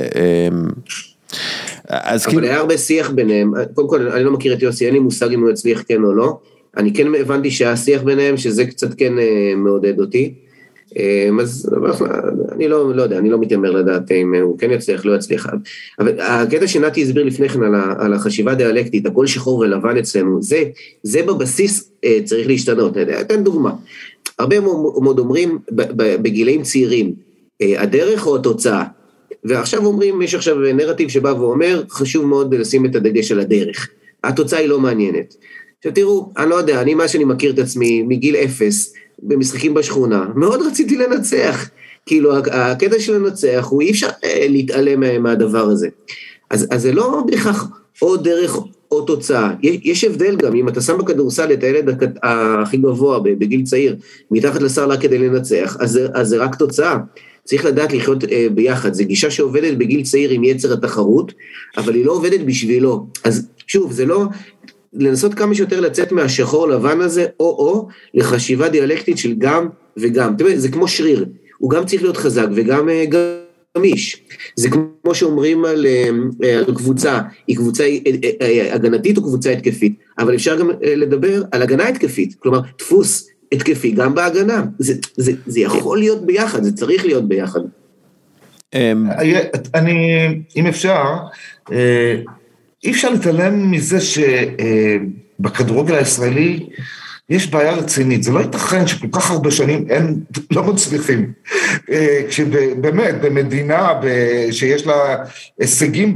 [1.88, 2.46] אז אבל כאילו...
[2.46, 5.40] היה הרבה שיח ביניהם, קודם כל אני לא מכיר את יוסי, אין לי מושג אם
[5.40, 6.38] הוא יצליח כן או לא.
[6.76, 10.34] אני כן הבנתי שהיה שיח ביניהם, שזה קצת כן אה, מעודד אותי.
[10.98, 11.70] אה, אז
[12.52, 15.46] אני לא, לא יודע, אני לא מתיימר לדעת אם הוא כן יצליח, לא יצליח.
[15.98, 20.62] אבל הקטע שנתי הסביר לפני כן על, על החשיבה הדיאלקטית, הכל שחור ולבן אצלנו, זה,
[21.02, 22.96] זה בבסיס אה, צריך להשתנות.
[23.20, 23.72] אתן דוגמה.
[24.38, 25.58] הרבה מאוד אומרים
[25.96, 27.12] בגילאים צעירים,
[27.62, 28.84] הדרך או התוצאה?
[29.44, 33.88] ועכשיו אומרים, יש עכשיו נרטיב שבא ואומר, חשוב מאוד לשים את הדגש על הדרך.
[34.24, 35.34] התוצאה היא לא מעניינת.
[35.82, 40.26] עכשיו תראו, אני לא יודע, אני, מה שאני מכיר את עצמי מגיל אפס, במשחקים בשכונה,
[40.34, 41.70] מאוד רציתי לנצח.
[42.06, 45.88] כאילו, הקטע של לנצח, הוא אי אפשר אה, להתעלם מהדבר הזה.
[46.50, 47.66] אז, אז זה לא בהכרח
[48.02, 48.56] או דרך
[48.90, 49.50] או תוצאה.
[49.62, 53.96] יש, יש הבדל גם, אם אתה שם בכדורסל את הילד הכי גבוה בגיל צעיר,
[54.30, 56.98] מתחת רק כדי לנצח, אז, אז זה רק תוצאה.
[57.44, 61.32] צריך לדעת לחיות אה, ביחד, זו גישה שעובדת בגיל צעיר עם יצר התחרות,
[61.76, 63.06] אבל היא לא עובדת בשבילו.
[63.24, 64.24] אז שוב, זה לא
[64.95, 70.36] לנסות כמה שיותר לצאת מהשחור לבן הזה, או-או, לחשיבה דיאלקטית של גם וגם.
[70.36, 71.26] תראה, זה כמו שריר,
[71.59, 73.05] הוא גם צריך להיות חזק וגם אה,
[73.76, 74.22] גמיש.
[74.57, 75.86] זה כמו שאומרים על,
[76.45, 77.84] אה, על קבוצה, היא קבוצה
[78.43, 83.90] אה, הגנתית או קבוצה התקפית, אבל אפשר גם לדבר על הגנה התקפית, כלומר, דפוס התקפי
[83.90, 84.64] גם בהגנה.
[84.78, 87.61] זה, זה, זה יכול להיות ביחד, זה צריך להיות ביחד.
[88.74, 89.07] אמ,
[89.74, 90.26] אני,
[90.57, 91.05] אם אפשר,
[92.84, 96.66] אי אפשר להתעלם מזה שבכדורגל הישראלי
[97.28, 100.14] יש בעיה רצינית, זה לא ייתכן שכל כך הרבה שנים הם
[100.50, 101.32] לא מצליחים.
[101.90, 103.88] אה, כשבאמת, במדינה
[104.50, 105.16] שיש לה
[105.60, 106.14] הישגים,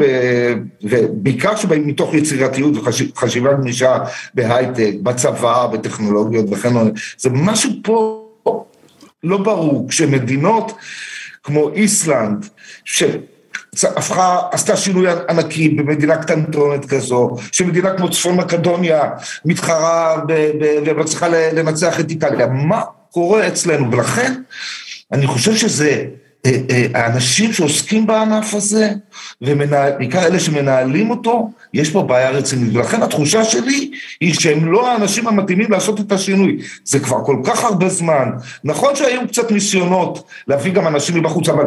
[0.82, 3.98] ובעיקר שבאים מתוך יצירתיות וחשיבה גמישה
[4.34, 8.22] בהייטק, בצבא, בטכנולוגיות וכן הלאה, זה משהו פה
[9.24, 10.72] לא ברור, כשמדינות
[11.42, 12.46] כמו איסלנד,
[13.84, 19.10] הפכה, עשתה שינוי ענקי במדינה קטנטונת כזו, שמדינה כמו צפון מקדוניה
[19.44, 20.16] מתחרה
[20.86, 22.46] ומצליחה לנצח את איטליה.
[22.46, 23.92] מה קורה אצלנו?
[23.92, 24.32] ולכן
[25.12, 26.04] אני חושב שזה
[26.46, 28.90] אה, אה, האנשים שעוסקים בענף הזה,
[29.42, 32.74] ובעיקר אלה שמנהלים אותו, יש פה בעיה רצינית.
[32.74, 33.90] ולכן התחושה שלי
[34.20, 36.58] היא שהם לא האנשים המתאימים לעשות את השינוי.
[36.84, 38.30] זה כבר כל כך הרבה זמן.
[38.64, 41.64] נכון שהיו קצת ניסיונות להביא גם אנשים מבחוץ, אבל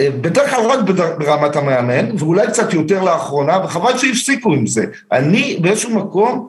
[0.00, 0.78] בדרך כלל רק
[1.18, 4.84] ברמת המאמן, ואולי קצת יותר לאחרונה, וחבל שהפסיקו עם זה.
[5.12, 6.48] אני באיזשהו מקום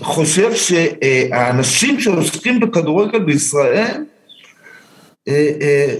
[0.00, 4.04] חושב שהאנשים שעוסקים בכדורגל בישראל,
[5.28, 5.94] אה, אה,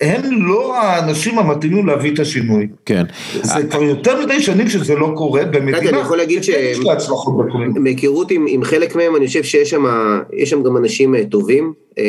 [0.00, 2.68] הם לא האנשים המתאימים להביא את השינוי.
[2.86, 3.04] כן.
[3.42, 5.78] זה כבר יותר מדי שנים שזה לא קורה במדינה.
[5.78, 9.84] אני יכול להגיד שמהיכרות עם, עם חלק מהם, אני חושב שיש שם,
[10.44, 12.04] שם גם אנשים אה, טובים, אה,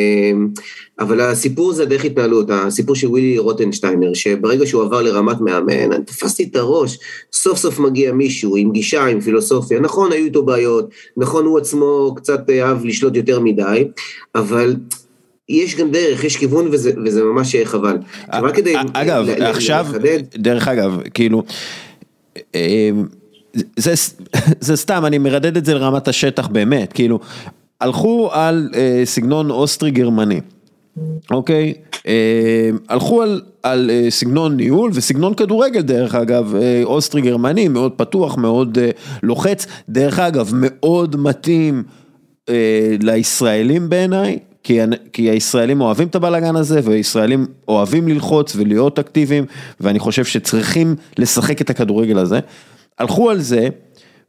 [1.00, 6.04] אבל הסיפור זה דרך התנהלות, הסיפור של ווילי רוטנשטיינר, שברגע שהוא עבר לרמת מאמן, אני
[6.04, 6.98] תפסתי את הראש,
[7.32, 12.14] סוף סוף מגיע מישהו עם גישה, עם פילוסופיה, נכון, היו איתו בעיות, נכון, הוא עצמו
[12.16, 13.84] קצת אהב לשלוט יותר מדי,
[14.34, 14.76] אבל
[15.48, 17.96] יש גם דרך, יש כיוון וזה, וזה ממש חבל.
[18.32, 18.74] רק כדי...
[18.92, 19.86] אגב, עכשיו,
[20.34, 21.42] דרך אגב, כאילו,
[22.54, 23.06] אמ,
[23.76, 23.94] זה,
[24.60, 27.20] זה סתם, אני מרדד את זה לרמת השטח באמת, כאילו,
[27.80, 30.40] הלכו על אה, סגנון אוסטרי גרמני,
[31.30, 31.74] אוקיי?
[32.06, 37.92] אה, הלכו על, על אה, סגנון ניהול וסגנון כדורגל דרך אגב, אה, אוסטרי גרמני, מאוד
[37.96, 38.90] פתוח, מאוד אה,
[39.22, 41.82] לוחץ, דרך אגב, מאוד מתאים
[42.48, 44.38] אה, לישראלים בעיניי.
[44.64, 44.78] כי,
[45.12, 49.44] כי הישראלים אוהבים את הבלאגן הזה, וישראלים אוהבים ללחוץ ולהיות אקטיביים,
[49.80, 52.40] ואני חושב שצריכים לשחק את הכדורגל הזה.
[52.98, 53.68] הלכו על זה,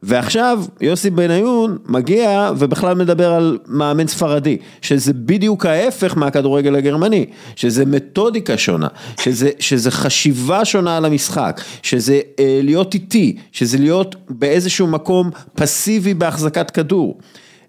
[0.06, 7.26] ועכשיו יוסי בניון מגיע ובכלל מדבר על מאמן ספרדי, שזה בדיוק ההפך מהכדורגל הגרמני,
[7.56, 8.88] שזה מתודיקה שונה,
[9.20, 16.14] שזה, שזה חשיבה שונה על המשחק, שזה אה, להיות איטי, שזה להיות באיזשהו מקום פסיבי
[16.14, 17.18] בהחזקת כדור.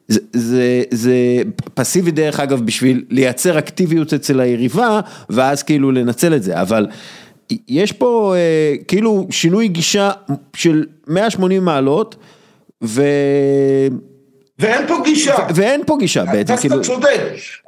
[0.07, 1.15] זה, זה, זה
[1.73, 4.99] פסיבי דרך אגב בשביל לייצר אקטיביות אצל היריבה
[5.29, 6.87] ואז כאילו לנצל את זה, אבל
[7.67, 10.11] יש פה אה, כאילו שינוי גישה
[10.55, 12.15] של 180 מעלות
[12.83, 13.03] ו...
[14.59, 15.35] ואין פה גישה.
[15.55, 16.81] ואין פה גישה בעצם, אתה כאילו...
[16.81, 17.19] צודק,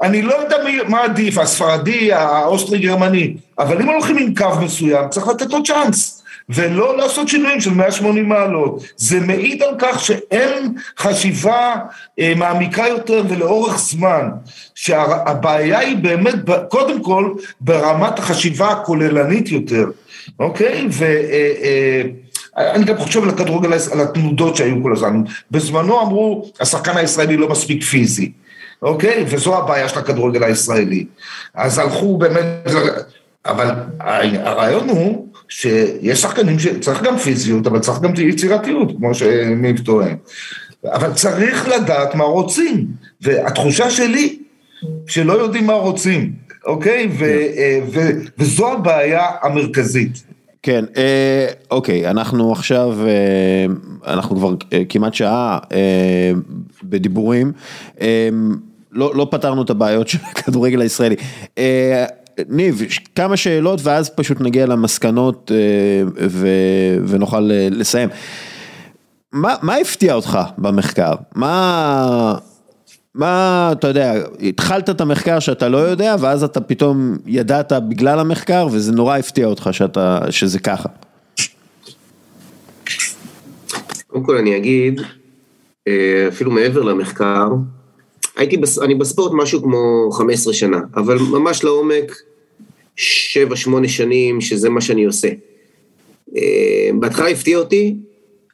[0.04, 5.28] אני לא יודע מי, מה עדיף, הספרדי, האוסטרי-גרמני, אבל אם הולכים עם קו מסוים, צריך
[5.28, 6.17] לתת לו צ'אנס.
[6.50, 8.84] ולא לעשות שינויים של 180 מעלות.
[8.96, 11.76] זה מעיד על כך שאין חשיבה
[12.20, 14.30] אה, מעמיקה יותר ולאורך זמן.
[14.76, 16.36] שהבעיה היא באמת,
[16.70, 19.86] קודם כל, ברמת החשיבה הכוללנית יותר,
[20.40, 20.88] אוקיי?
[20.92, 21.04] ו...
[21.04, 22.02] אה, אה,
[22.58, 25.24] אני גם חושב על הכדורגל, על התנודות שהיו כל הזמן.
[25.52, 28.32] בזמנו אמרו, השחקן הישראלי לא מספיק פיזי,
[28.82, 29.26] אוקיי?
[29.28, 31.06] וזו הבעיה של הכדורגל הישראלי.
[31.54, 32.68] אז הלכו באמת,
[33.46, 33.70] אבל
[34.00, 40.16] הרעיון הוא שיש שחקנים שצריך גם פיזיות, אבל צריך גם יצירתיות, כמו שניב טוען.
[40.86, 42.88] אבל צריך לדעת מה רוצים,
[43.22, 44.40] והתחושה שלי,
[45.08, 46.34] שלא יודעים מה רוצים,
[46.66, 47.08] אוקיי?
[47.20, 48.00] ו, אה, ו,
[48.38, 50.24] וזו הבעיה המרכזית.
[50.64, 53.66] כן, אה, אוקיי, אנחנו עכשיו, אה,
[54.14, 54.54] אנחנו כבר
[54.90, 55.60] כמעט שעה
[56.84, 57.52] בדיבורים,
[58.92, 61.16] לא, לא פתרנו את הבעיות של הכדורגל הישראלי.
[62.50, 62.82] ניב,
[63.16, 65.52] כמה שאלות ואז פשוט נגיע למסקנות
[66.30, 66.48] ו,
[67.08, 68.10] ונוכל לסיים.
[69.34, 71.14] מה, מה הפתיע אותך במחקר?
[71.36, 72.36] מה...
[73.16, 78.68] מה, אתה יודע, התחלת את המחקר שאתה לא יודע, ואז אתה פתאום ידעת בגלל המחקר,
[78.72, 80.90] וזה נורא הפתיע אותך שאתה, שזה ככה.
[84.08, 85.02] קודם כל אני אגיד,
[85.88, 87.48] אה, אפילו מעבר למחקר,
[88.36, 88.80] הייתי, בס...
[88.80, 92.16] אני בספורט משהו כמו 15 שנה, אבל ממש לעומק
[92.98, 93.02] 7-8
[93.88, 95.30] שנים שזה מה שאני עושה.
[96.38, 97.96] אה, בהתחלה הפתיע אותי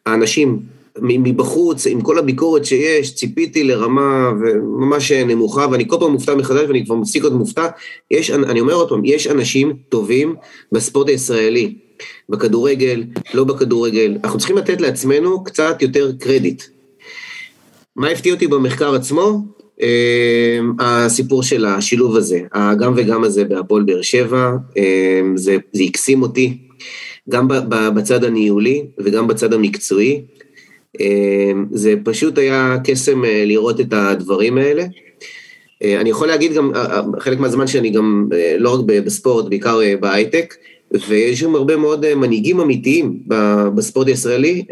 [0.06, 0.60] האנשים,
[1.02, 4.32] מבחוץ, עם כל הביקורת שיש, ציפיתי לרמה
[4.80, 7.68] ממש נמוכה, ואני כל פעם מופתע מחדש ואני כבר מפסיק להיות מופתע.
[8.12, 10.36] יש, אני אומר עוד פעם, יש אנשים טובים
[10.72, 11.76] בספורט הישראלי,
[12.30, 14.18] בכדורגל, לא בכדורגל.
[14.24, 16.64] אנחנו צריכים לתת לעצמנו קצת יותר קרדיט.
[17.96, 19.40] מה הפתיע אותי במחקר עצמו?
[19.82, 26.22] אמ, הסיפור של השילוב הזה, הגם וגם הזה בהפועל באר שבע, אמ, זה, זה הקסים
[26.22, 26.58] אותי,
[27.30, 27.48] גם
[27.96, 30.22] בצד הניהולי וגם בצד המקצועי.
[31.00, 34.86] אמ, זה פשוט היה קסם אה, לראות את הדברים האלה.
[35.84, 40.56] אה, אני יכול להגיד גם, אה, חלק מהזמן שאני גם, לא רק בספורט, בעיקר בהייטק,
[41.08, 43.20] ויש שם הרבה מאוד מנהיגים אמיתיים
[43.76, 44.66] בספורט הישראלי,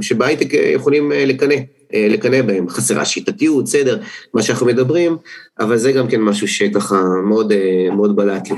[0.00, 1.54] שבהייטק יכולים לקנא,
[1.94, 2.68] לקנא בהם.
[2.68, 3.98] חסרה שיטתיות, סדר,
[4.34, 5.16] מה שאנחנו מדברים,
[5.60, 7.52] אבל זה גם כן משהו שככה מאוד,
[7.92, 8.56] מאוד בלט לי.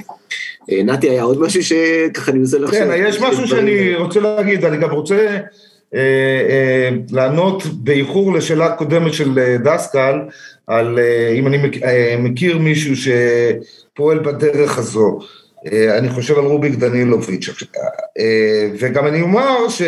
[0.85, 2.79] נתי, היה עוד משהו שככה אני מנסה לחשוב.
[2.79, 5.39] כן, יש משהו שאני רוצה להגיד, אני גם רוצה...
[5.95, 6.01] אה,
[6.51, 10.19] אה, לענות באיחור לשאלה קודמת של אה, דסקל,
[10.67, 10.99] על
[11.39, 11.59] אם אני
[12.19, 15.19] מכיר מישהו שפועל בדרך הזו.
[15.99, 17.49] אני חושב על רוביק דנילוביץ',
[18.79, 19.83] וגם אני אומר ש...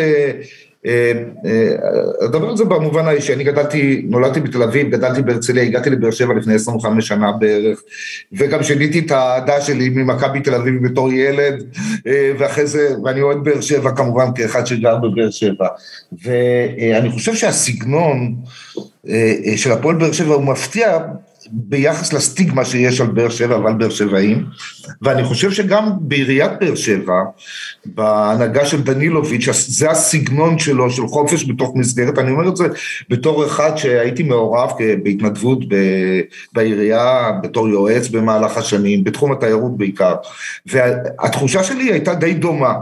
[2.25, 6.33] אדבר על זה במובן האישי, אני גדלתי, נולדתי בתל אביב, גדלתי בהרצליה, הגעתי לבאר שבע
[6.33, 7.81] לפני 25 שנה בערך,
[8.33, 11.63] וגם שיניתי את האהדה שלי ממכבי תל אביב בתור ילד,
[12.39, 15.67] ואחרי זה, ואני אוהד באר שבע כמובן כאחד שגר בבאר שבע,
[16.23, 18.35] ואני חושב שהסגנון
[19.55, 20.97] של הפועל באר שבע הוא מפתיע
[21.51, 24.45] ביחס לסטיגמה שיש על באר שבע ועל באר שבעים,
[25.01, 27.13] ואני חושב שגם בעיריית באר שבע,
[27.85, 32.67] בהנהגה של דנילוביץ', זה הסגנון שלו, של חופש בתוך מסגרת, אני אומר את זה
[33.09, 34.71] בתור אחד שהייתי מעורב
[35.03, 35.59] בהתנדבות
[36.53, 40.15] בעירייה, בתור יועץ במהלך השנים, בתחום התיירות בעיקר,
[40.65, 42.73] והתחושה שלי הייתה די דומה,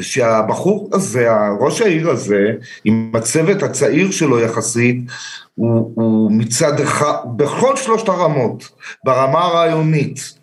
[0.00, 1.28] שהבחור הזה,
[1.60, 2.52] ראש העיר הזה,
[2.84, 5.00] עם הצוות הצעיר שלו יחסית,
[5.54, 8.68] הוא, הוא מצד אחד, בכל שלושת הרמות,
[9.04, 10.36] ברמה הרעיונית,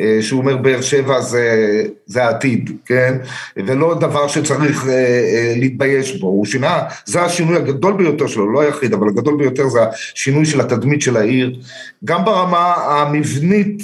[0.00, 3.14] אה, שהוא אומר באר שבע זה, זה העתיד, כן?
[3.56, 8.60] ולא דבר שצריך אה, אה, להתבייש בו, הוא שינה, זה השינוי הגדול ביותר שלו, לא
[8.60, 11.60] היחיד, אבל הגדול ביותר זה השינוי של התדמית של העיר,
[12.04, 13.82] גם ברמה המבנית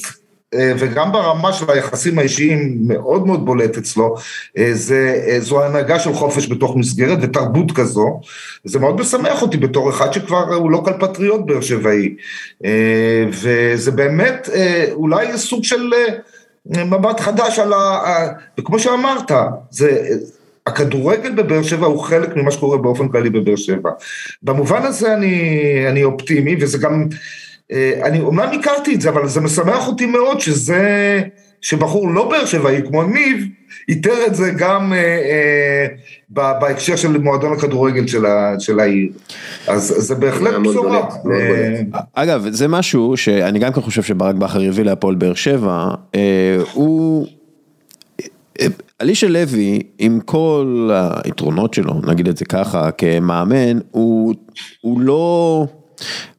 [0.79, 4.15] וגם ברמה של היחסים האישיים מאוד מאוד בולט אצלו,
[4.59, 8.21] אה, זה, אה, זו הנהגה של חופש בתוך מסגרת ותרבות כזו,
[8.65, 12.15] זה מאוד משמח אותי בתור אחד שכבר הוא לא כאן פטריוט באר שבעי,
[13.43, 14.49] וזה באמת
[14.93, 15.91] אולי סוג של
[16.67, 18.01] מבט חדש על ה...
[18.59, 19.31] וכמו שאמרת,
[19.71, 20.09] זה...
[20.67, 23.91] הכדורגל בבאר שבע הוא חלק ממה שקורה באופן כללי בבאר שבע.
[24.43, 27.17] במובן הזה אני, אני אופטימי, וזה גם, אה,
[28.05, 31.23] אני אומנם הכרתי את זה, אבל זה משמח אותי מאוד שזה,
[31.61, 33.47] שבחור לא באר שבעי כמו ניב,
[33.89, 39.09] איתר את זה גם אה, אה, בהקשר של מועדון הכדורגל של, ה, של העיר.
[39.67, 41.09] אז זה בהחלט בשורה.
[41.31, 41.81] אה,
[42.15, 47.27] אגב, זה משהו שאני גם כן חושב שברק בכר יביא להפועל באר שבע, אה, הוא...
[49.01, 50.91] אלישע לוי, עם כל
[51.25, 54.35] היתרונות שלו, נגיד את זה ככה, כמאמן, הוא,
[54.81, 55.67] הוא לא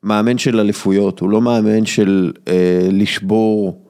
[0.04, 3.82] מאמן של אליפויות, הוא לא מאמן של אה, לשבור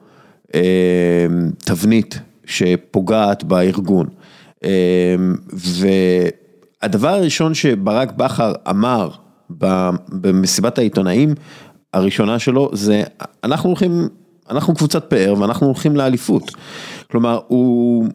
[0.54, 1.26] אה,
[1.58, 4.06] תבנית שפוגעת בארגון.
[4.64, 5.14] אה,
[6.82, 9.10] והדבר הראשון שברק בכר אמר
[10.10, 11.34] במסיבת העיתונאים
[11.92, 13.02] הראשונה שלו, זה
[13.44, 14.08] אנחנו הולכים,
[14.50, 16.50] אנחנו קבוצת פאר ואנחנו הולכים לאליפות.
[17.10, 18.06] כלומר, הוא...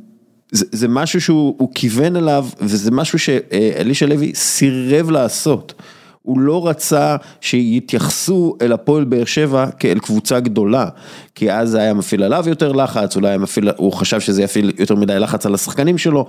[0.51, 5.73] זה, זה משהו שהוא כיוון אליו, וזה משהו שאלישע לוי סירב לעשות.
[6.21, 10.85] הוא לא רצה שיתייחסו אל הפועל באר שבע כאל קבוצה גדולה,
[11.35, 14.95] כי אז זה היה מפעיל עליו יותר לחץ, אולי מפעיל, הוא חשב שזה יפעיל יותר
[14.95, 16.25] מדי לחץ על השחקנים שלו,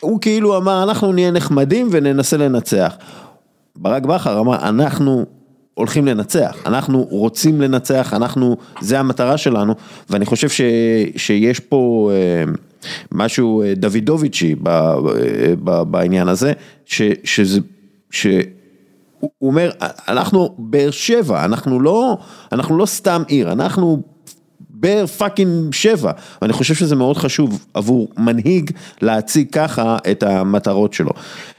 [0.00, 2.96] הוא כאילו אמר אנחנו נהיה נחמדים וננסה לנצח.
[3.76, 5.24] ברק בכר אמר אנחנו
[5.74, 9.74] הולכים לנצח, אנחנו רוצים לנצח, אנחנו, זה המטרה שלנו,
[10.10, 10.60] ואני חושב ש,
[11.16, 12.10] שיש פה...
[12.14, 12.52] אה,
[13.12, 16.52] משהו אה, דוידוביצ'י אה, בעניין הזה,
[16.86, 17.60] ש, שזה,
[19.20, 19.70] שהוא אומר,
[20.08, 22.16] אנחנו באר שבע, אנחנו לא,
[22.52, 24.02] אנחנו לא סתם עיר, אנחנו
[24.70, 26.12] באר פאקינג שבע,
[26.42, 28.70] ואני חושב שזה מאוד חשוב עבור מנהיג
[29.02, 31.10] להציג ככה את המטרות שלו.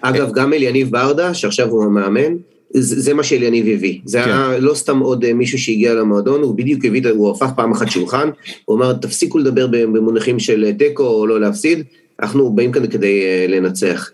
[0.01, 2.33] אגב, גם אליניב ברדה, שעכשיו הוא המאמן,
[2.73, 4.29] זה, זה מה שאליניב הביא, זה כן.
[4.29, 7.91] היה לא סתם עוד אה, מישהו שהגיע למועדון, הוא בדיוק הביא, הוא הפך פעם אחת
[7.91, 8.29] שולחן,
[8.65, 11.83] הוא אמר תפסיקו לדבר במונחים של אה, תיקו או לא להפסיד,
[12.21, 14.11] אנחנו באים כאן כדי uh, לנצח.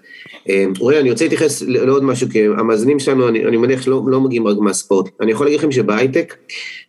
[0.79, 4.47] רועי, אני רוצה להתייחס לעוד משהו, כי המאזינים שלנו, אני, אני מניח שלא לא מגיעים
[4.47, 5.09] רק מהספורט.
[5.21, 6.35] אני יכול להגיד לכם שבהייטק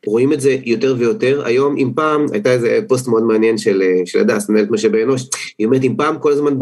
[0.06, 1.42] רואים את זה יותר ויותר.
[1.44, 5.22] היום, אם פעם, הייתה איזה פוסט מאוד מעניין של, של הדס, מנהלת משאבי אנוש,
[5.58, 6.58] היא אומרת, אם פעם כל הזמן.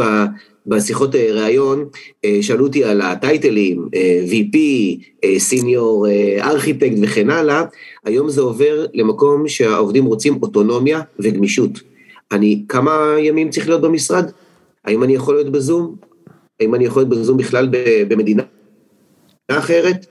[0.67, 1.85] בשיחות אה, ראיון
[2.25, 4.57] אה, שאלו אותי על הטייטלים, אה, VP,
[5.39, 6.07] סיניור
[6.41, 7.65] ארכיטקט וכן הלאה,
[8.05, 11.81] היום זה עובר למקום שהעובדים רוצים אוטונומיה וגמישות.
[12.33, 14.31] אני, כמה ימים צריך להיות במשרד?
[14.87, 15.97] האם אני יכול להיות בזום?
[16.61, 17.69] האם אני יכול להיות בזום בכלל
[18.09, 18.43] במדינה
[19.49, 20.07] אחרת?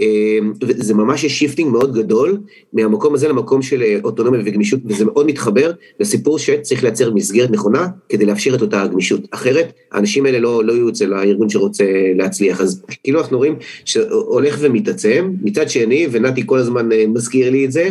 [0.00, 2.38] אמ, וזה ממש shifting מאוד גדול
[2.72, 7.86] מהמקום הזה למקום של אה, אוטונומיה וגמישות, וזה מאוד מתחבר לסיפור שצריך לייצר מסגרת נכונה
[8.08, 9.20] כדי לאפשר את אותה הגמישות.
[9.30, 11.84] אחרת, האנשים האלה לא, לא יהיו אצל הארגון שרוצה
[12.16, 12.60] להצליח.
[12.60, 17.72] אז כאילו אנחנו רואים שהולך ומתעצם, מצד שני, ונתי כל הזמן אה, מזכיר לי את
[17.72, 17.88] זה,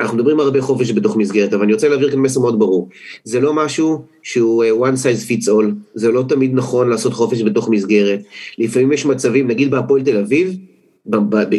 [0.00, 2.88] אנחנו מדברים הרבה חופש בתוך מסגרת, אבל אני רוצה להעביר כאן מסר מאוד ברור.
[3.24, 7.42] זה לא משהו שהוא אה, one size fits all, זה לא תמיד נכון לעשות חופש
[7.42, 8.20] בתוך מסגרת.
[8.58, 10.56] לפעמים יש מצבים, נגיד בהפועל תל אביב,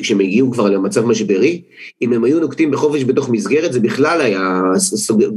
[0.01, 1.61] כשהם הגיעו כבר למצב משברי,
[2.01, 4.61] אם הם היו נוקטים בחופש בתוך מסגרת, זה בכלל היה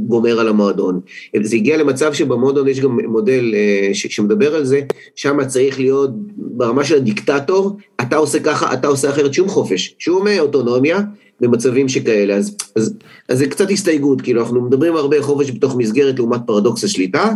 [0.07, 0.99] גומר על המועדון.
[1.41, 4.81] זה הגיע למצב שבמועדון יש גם מודל אה, שמדבר על זה,
[5.15, 10.27] שם צריך להיות ברמה של הדיקטטור, אתה עושה ככה, אתה עושה אחרת, שום חופש, שום
[10.27, 10.99] אה, אוטונומיה
[11.41, 12.35] במצבים שכאלה.
[12.35, 12.93] אז, אז,
[13.29, 17.33] אז זה קצת הסתייגות, כאילו אנחנו מדברים הרבה חופש בתוך מסגרת לעומת פרדוקס השליטה,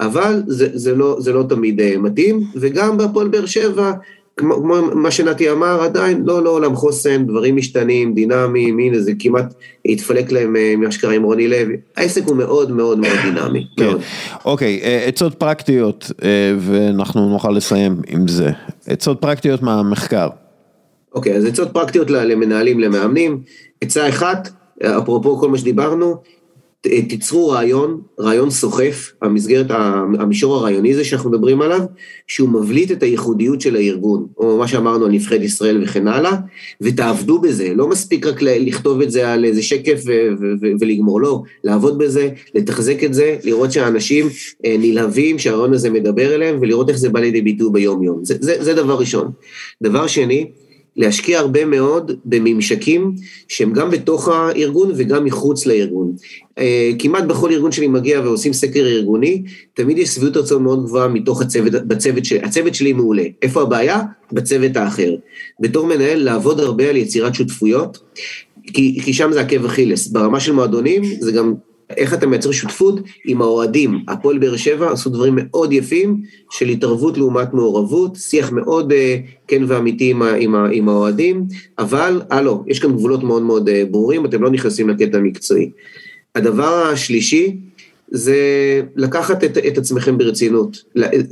[0.00, 3.92] אבל זה, זה, לא, זה לא תמיד אה, מתאים, וגם בהפועל באר שבע,
[4.38, 9.54] כמו מה שנתי אמר, עדיין לא לא עולם חוסן, דברים משתנים, דינמיים, הנה זה כמעט
[9.84, 11.76] התפלק להם אה, מה שקרה עם רוני לוי.
[11.96, 13.66] העסק הוא מאוד מאוד מאוד דינמי.
[13.76, 13.94] כן.
[14.44, 18.50] אוקיי, אה, עצות פרקטיות, אה, ואנחנו נוכל לסיים עם זה.
[18.86, 20.28] עצות פרקטיות מהמחקר.
[21.14, 23.40] אוקיי, אז עצות פרקטיות למנהלים, למאמנים.
[23.80, 24.48] עצה אחת,
[24.82, 26.16] אפרופו כל מה שדיברנו,
[26.80, 29.66] תיצרו רעיון, רעיון סוחף, המסגרת,
[30.18, 31.80] המישור הרעיוני הזה שאנחנו מדברים עליו,
[32.26, 36.32] שהוא מבליט את הייחודיות של הארגון, או מה שאמרנו על נבחרת ישראל וכן הלאה,
[36.80, 40.02] ותעבדו בזה, לא מספיק רק לכתוב את זה על איזה שקף
[40.80, 44.26] ולגמור, לא, לעבוד בזה, לתחזק את זה, לראות שהאנשים
[44.64, 48.34] אה, נלהבים, שהרעיון הזה מדבר אליהם, ולראות איך זה בא לידי ביטוי ביום יום, זה,
[48.40, 49.30] זה, זה דבר ראשון.
[49.82, 50.50] דבר שני,
[50.98, 53.14] להשקיע הרבה מאוד בממשקים
[53.48, 56.12] שהם גם בתוך הארגון וגם מחוץ לארגון.
[56.58, 59.42] אה, כמעט בכל ארגון שאני מגיע ועושים סקר ארגוני,
[59.74, 63.24] תמיד יש שביעות רצון מאוד גבוהה מתוך הצוות, בצוות שלי, הצוות שלי מעולה.
[63.42, 64.00] איפה הבעיה?
[64.32, 65.14] בצוות האחר.
[65.60, 67.98] בתור מנהל, לעבוד הרבה על יצירת שותפויות.
[68.72, 70.08] כי, כי שם זה עקב אכילס.
[70.08, 71.54] ברמה של מועדונים, זה גם
[71.96, 74.04] איך אתה מייצר שותפות עם האוהדים.
[74.08, 78.94] הפועל באר שבע עשו דברים מאוד יפים של התערבות לעומת מעורבות, שיח מאוד uh,
[79.46, 81.44] כן ואמיתי עם, עם, עם האוהדים,
[81.78, 85.70] אבל הלו, יש כאן גבולות מאוד מאוד uh, ברורים, אתם לא נכנסים לקטע המקצועי.
[86.34, 87.56] הדבר השלישי,
[88.10, 88.36] זה
[88.96, 90.84] לקחת את, את עצמכם ברצינות.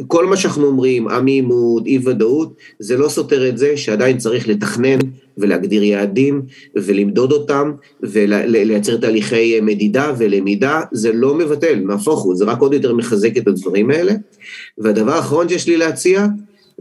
[0.06, 4.98] כל מה שאנחנו אומרים, עמימות, אי ודאות, זה לא סותר את זה שעדיין צריך לתכנן
[5.38, 6.42] ולהגדיר יעדים
[6.76, 7.72] ולמדוד אותם
[8.02, 13.48] ולייצר תהליכי מדידה ולמידה, זה לא מבטל, נהפוך הוא, זה רק עוד יותר מחזק את
[13.48, 14.12] הדברים האלה.
[14.78, 16.26] והדבר האחרון שיש לי להציע,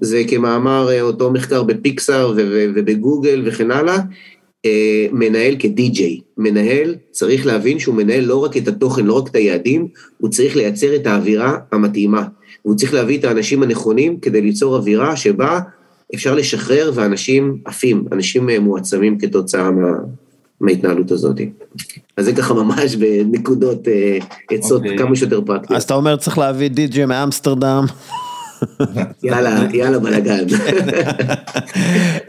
[0.02, 2.34] זה כמאמר אה, אותו מחקר בפיקסאר
[2.76, 3.98] ובגוגל וכן הלאה,
[4.66, 6.20] אה, מנהל כדי-ג'יי.
[6.38, 9.88] מנהל צריך להבין שהוא מנהל לא רק את התוכן, לא רק את היעדים,
[10.18, 12.24] הוא צריך לייצר את האווירה המתאימה.
[12.62, 15.60] הוא צריך להביא את האנשים הנכונים כדי ליצור אווירה שבה
[16.16, 19.92] אפשר לשחרר ואנשים עפים, אנשים אה, מועצמים כתוצאה מה,
[20.62, 21.42] מההתנהלות הזאת.
[22.18, 24.18] אז זה ככה ממש בנקודות אה,
[24.52, 24.86] עצות okay.
[24.86, 24.98] אוקיי.
[24.98, 25.78] כמה שיותר פרקטיות.
[25.78, 27.86] אז אתה אומר צריך להביא די.ג'י מאמסטרדם.
[29.24, 30.46] יאללה, יאללה בלאגן.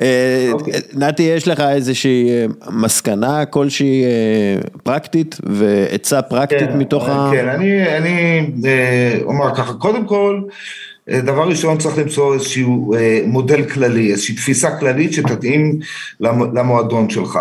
[0.00, 0.72] אה, אוקיי.
[0.94, 2.28] נתי, יש לך איזושהי
[2.70, 4.04] מסקנה כלשהי
[4.82, 7.30] פרקטית ועצה פרקטית כן, מתוך ה...
[7.32, 10.40] כן, אני אומר ככה, קודם כל,
[11.10, 12.94] דבר ראשון צריך למצוא איזשהו
[13.26, 15.78] מודל כללי, איזושהי תפיסה כללית שתתאים
[16.20, 17.38] למועדון שלך.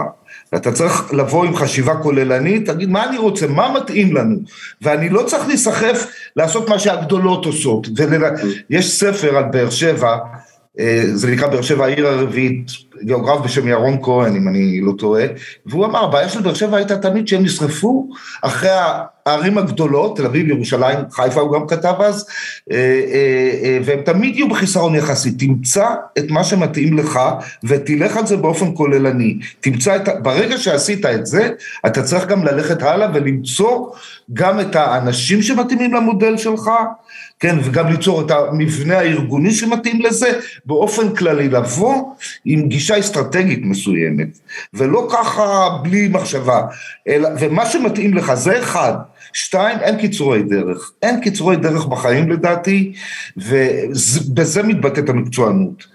[0.55, 4.37] אתה צריך לבוא עם חשיבה כוללנית, תגיד מה אני רוצה, מה מתאים לנו,
[4.81, 7.87] ואני לא צריך להיסחף לעשות מה שהגדולות עושות.
[8.69, 10.17] יש ספר על באר שבע,
[10.79, 12.71] אה, זה נקרא באר שבע העיר הרביעית,
[13.03, 15.25] גיאוגרף בשם ירון כהן, אם אני לא טועה,
[15.65, 18.09] והוא אמר, הבעיה של באר שבע הייתה תמיד שהם נשרפו
[18.41, 18.69] אחרי
[19.25, 22.25] הערים הגדולות, תל אביב, ירושלים, חיפה הוא גם כתב אז,
[22.71, 25.31] אה, אה, והם תמיד יהיו בחיסרון יחסי.
[25.31, 25.87] תמצא
[26.17, 27.19] את מה שמתאים לך
[27.63, 29.37] ותלך על זה באופן כוללני.
[29.59, 31.49] תמצא את, ברגע שעשית את זה,
[31.85, 33.89] אתה צריך גם ללכת הלאה ולמצוא
[34.33, 36.69] גם את האנשים שמתאימים למודל שלך,
[37.39, 42.13] כן, וגם ליצור את המבנה הארגוני שמתאים לזה, באופן כללי לבוא
[42.45, 44.39] עם גישה אסטרטגית מסוימת,
[44.73, 46.61] ולא ככה בלי מחשבה,
[47.07, 48.93] אלא, ומה שמתאים לך זה אחד,
[49.33, 52.93] שתיים, אין קיצורי דרך, אין קיצורי דרך בחיים לדעתי,
[53.37, 55.85] ובזה מתבטאת המקצוענות.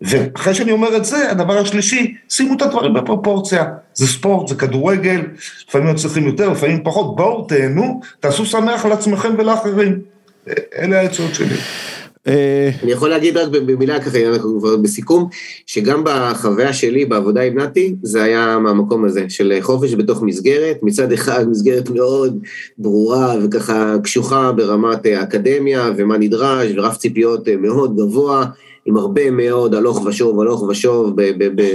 [0.00, 3.64] ואחרי שאני אומר את זה, הדבר השלישי, שימו את הדברים בפרופורציה.
[3.94, 5.22] זה ספורט, זה כדורגל,
[5.68, 9.98] לפעמים לא צריכים יותר, לפעמים פחות, בואו, תהנו, תעשו שמח לעצמכם ולאחרים.
[10.78, 11.56] אלה העצות שלי.
[12.28, 15.28] אה, אני יכול להגיד רק במילה ככה, אנחנו כבר בסיכום,
[15.66, 21.12] שגם בחוויה שלי בעבודה עם נתי, זה היה מהמקום הזה, של חופש בתוך מסגרת, מצד
[21.12, 22.38] אחד מסגרת מאוד
[22.78, 28.46] ברורה וככה קשוחה ברמת האקדמיה ומה נדרש, ורף ציפיות מאוד גבוה,
[28.86, 31.16] עם הרבה מאוד הלוך ושוב, הלוך ושוב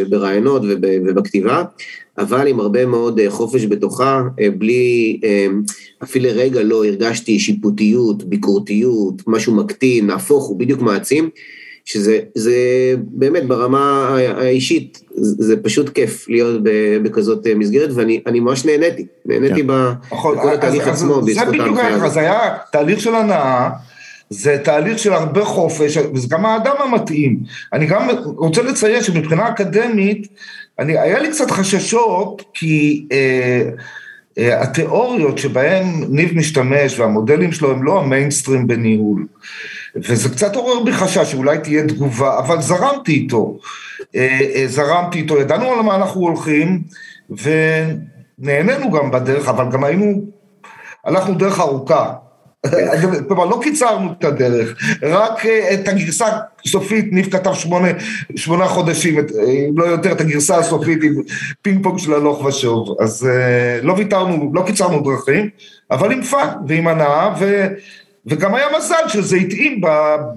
[0.09, 1.63] ברעיונות ובכתיבה,
[2.17, 5.47] אבל עם הרבה מאוד אה, חופש בתוכה, אה, בלי, אה,
[6.03, 11.29] אפילו לרגע לא הרגשתי שיפוטיות, ביקורתיות, משהו מקטין, נהפוך הוא בדיוק מעצים,
[11.85, 12.55] שזה זה
[12.99, 16.61] באמת ברמה האישית, זה פשוט כיף להיות
[17.03, 19.67] בכזאת מסגרת, ואני ממש נהניתי, נהניתי כן.
[20.11, 21.65] נכון, בכל התהליך עצמו, בזכות ההנחיה.
[21.65, 23.69] זה בדיוק ככה, זה היה תהליך של הנאה.
[24.29, 27.39] זה תהליך של הרבה חופש, וזה גם האדם המתאים.
[27.73, 30.27] אני גם רוצה לציין שמבחינה אקדמית,
[30.79, 33.69] אני, היה לי קצת חששות, כי אה,
[34.37, 39.25] אה, התיאוריות שבהן ניב משתמש והמודלים שלו הם לא המיינסטרים בניהול.
[39.95, 43.57] וזה קצת עורר בי חשש שאולי תהיה תגובה, אבל זרמתי איתו.
[44.15, 46.81] אה, אה, זרמתי איתו, ידענו על מה אנחנו הולכים,
[47.29, 50.21] ונהנינו גם בדרך, אבל גם היינו,
[51.05, 52.13] הלכנו דרך ארוכה.
[53.27, 56.25] כלומר, לא קיצרנו את הדרך, רק אה, את הגרסה
[56.65, 57.87] הסופית, ניב כתב שמונה,
[58.35, 61.13] שמונה חודשים, אם לא יותר, את הגרסה הסופית עם
[61.61, 62.95] פינג פונג של הלוך ושוב.
[62.99, 65.49] אז אה, לא ויתרנו, לא קיצרנו דרכים,
[65.91, 67.67] אבל עם fun ועם הנאה, ו...
[68.29, 69.81] וגם היה מזל שזה התאים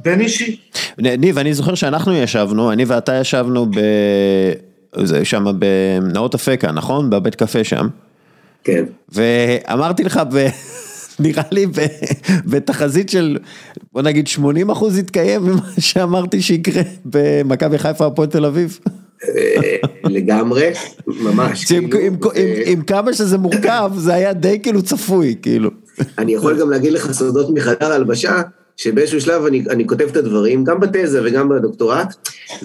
[0.04, 0.60] בין אישי.
[0.98, 3.80] ניב, אני זוכר שאנחנו ישבנו, אני ואתה ישבנו ב...
[5.24, 7.10] שם בנאות אפקה, נכון?
[7.10, 7.88] בבית קפה שם.
[8.64, 8.84] כן.
[9.08, 10.46] ואמרתי לך ב...
[11.20, 11.66] נראה לי
[12.46, 13.38] בתחזית של,
[13.92, 18.78] בוא נגיד 80 אחוז יתקיים ממה שאמרתי שיקרה במכבי חיפה הפועל תל אביב.
[19.28, 20.70] אה, לגמרי,
[21.06, 21.64] ממש.
[21.64, 21.88] כאילו,
[22.66, 25.70] עם כמה שזה מורכב, זה היה די כאילו צפוי, כאילו.
[26.18, 28.42] אני יכול גם להגיד לך סודות מחדר הלבשה,
[28.76, 32.14] שבאיזשהו שלב אני, אני כותב את הדברים, גם בתזה וגם בדוקטורט,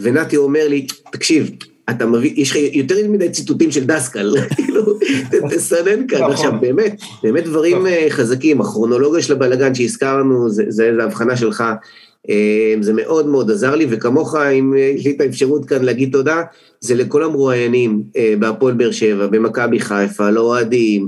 [0.01, 1.49] ונתי אומר לי, תקשיב,
[1.90, 4.99] אתה מביא, יש לך יותר מדי ציטוטים של דסקל, כאילו,
[5.49, 6.20] תסנן כאן.
[6.20, 6.32] נכון.
[6.32, 11.64] עכשיו, באמת, באמת דברים אה, חזקים, הכרונולוגיה של הבלאגן שהזכרנו, זה, זה, זה הבחנה שלך,
[12.30, 16.12] אה, זה מאוד מאוד עזר לי, וכמוך, אם אה, יש לי את האפשרות כאן להגיד
[16.12, 16.41] תודה,
[16.80, 18.03] זה לכל המרואיינים
[18.40, 21.07] בהפועל באר שבע, במכבי חיפה, לאוהדים,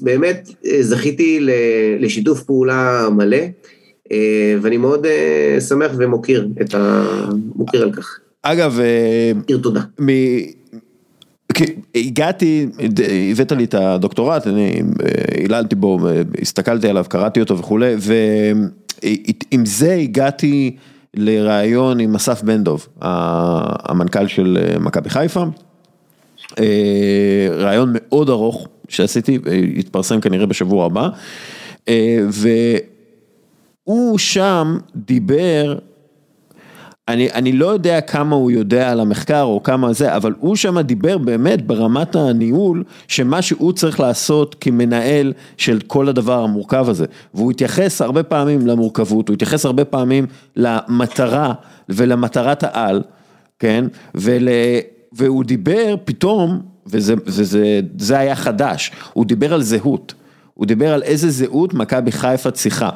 [0.00, 0.48] באמת
[0.80, 1.46] זכיתי
[2.00, 3.38] לשיתוף פעולה מלא,
[4.60, 5.06] ואני מאוד
[5.68, 7.04] שמח ומוקיר את ה...
[7.74, 8.18] על כך.
[8.46, 9.80] אגב, אה, מכיר תודה.
[10.00, 10.08] מ...
[11.54, 11.64] כי
[11.94, 12.66] הגעתי,
[13.30, 19.66] הבאת לי את הדוקטורט, אני אה, היללתי בו, אה, הסתכלתי עליו, קראתי אותו וכולי, ועם
[19.66, 20.76] זה הגעתי
[21.14, 25.44] לראיון עם אסף בן דב, המנכ"ל של מכבי חיפה.
[27.58, 29.38] ראיון מאוד ארוך שעשיתי,
[29.76, 31.08] יתפרסם כנראה בשבוע הבא.
[33.86, 35.78] והוא שם דיבר
[37.08, 40.80] אני, אני לא יודע כמה הוא יודע על המחקר או כמה זה, אבל הוא שם
[40.80, 47.04] דיבר באמת ברמת הניהול, שמה שהוא צריך לעשות כמנהל של כל הדבר המורכב הזה.
[47.34, 50.26] והוא התייחס הרבה פעמים למורכבות, הוא התייחס הרבה פעמים
[50.56, 51.52] למטרה
[51.88, 53.02] ולמטרת העל,
[53.58, 53.84] כן?
[54.14, 54.48] ול,
[55.12, 60.14] והוא דיבר פתאום, וזה, וזה זה היה חדש, הוא דיבר על זהות.
[60.54, 62.90] הוא דיבר על איזה זהות מכבי חיפה צריכה.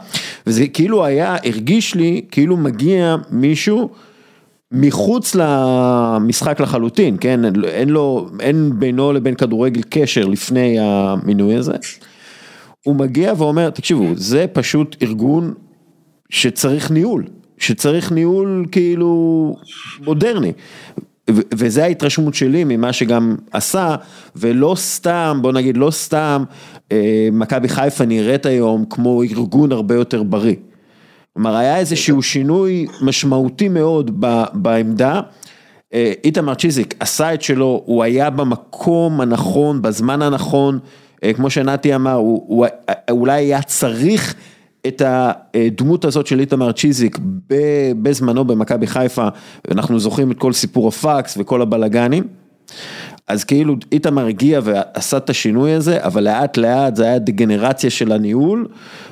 [0.47, 3.91] וזה כאילו היה, הרגיש לי כאילו מגיע מישהו
[4.73, 7.41] מחוץ למשחק לחלוטין, כן?
[7.65, 11.73] אין לו, אין בינו לבין כדורגל קשר לפני המינוי הזה.
[12.85, 15.55] הוא מגיע ואומר, תקשיבו, זה פשוט ארגון
[16.31, 17.25] שצריך ניהול,
[17.59, 19.57] שצריך ניהול כאילו
[20.05, 20.53] מודרני.
[21.31, 23.97] וזה ההתרשמות שלי ממה שגם עשה,
[24.37, 26.45] ולא סתם, בוא נגיד, לא סתם,
[26.93, 30.55] אה, מכבי חיפה נראית היום כמו ארגון הרבה יותר בריא.
[31.33, 35.21] כלומר, היה איזשהו שינוי משמעותי מאוד ב- בעמדה.
[35.95, 40.79] אה, איתמר צ'יזיק עשה את שלו, הוא היה במקום הנכון, בזמן הנכון,
[41.25, 44.35] אה, כמו שנתי אמר, הוא, הוא אה, אולי היה צריך
[44.87, 47.19] את הדמות הזאת של איתמר צ'יזיק
[48.03, 49.29] בזמנו במכבי חיפה,
[49.71, 52.25] אנחנו זוכרים את כל סיפור הפקס וכל הבלגנים.
[53.29, 58.13] אז כאילו איתמר הגיע ועשה את השינוי הזה, אבל לאט לאט זה היה דגנרציה של
[58.13, 58.69] הניהול,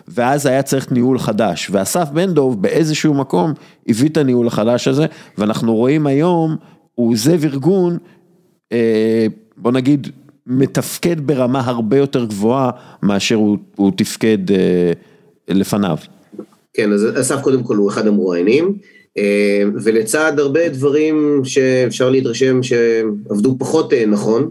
[0.09, 1.69] ואז היה צריך ניהול חדש.
[1.71, 3.53] ואסף בן דב באיזשהו מקום
[3.89, 5.07] הביא את הניהול החדש הזה,
[5.39, 6.57] ואנחנו רואים היום,
[6.95, 7.99] הוא עוזב ארגון,
[8.73, 9.27] אה,
[9.57, 10.09] בוא נגיד,
[10.47, 12.71] מתפקד ברמה הרבה יותר גבוהה
[13.03, 14.93] מאשר הוא, הוא תפקד אה,
[15.49, 15.97] לפניו.
[16.75, 18.79] כן, אז אסף קודם כל הוא אחד המרואיינים,
[19.19, 24.51] אה, ולצד הרבה דברים שאפשר להתרשם שעבדו פחות אה, נכון,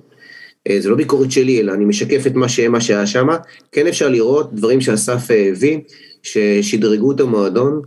[0.69, 3.27] אה, זה לא ביקורת שלי, אלא אני משקף את מה, שהיה שם,
[3.71, 5.79] כן אפשר לראות דברים שאסף הביא,
[6.23, 7.81] ששדרגו את המועדון,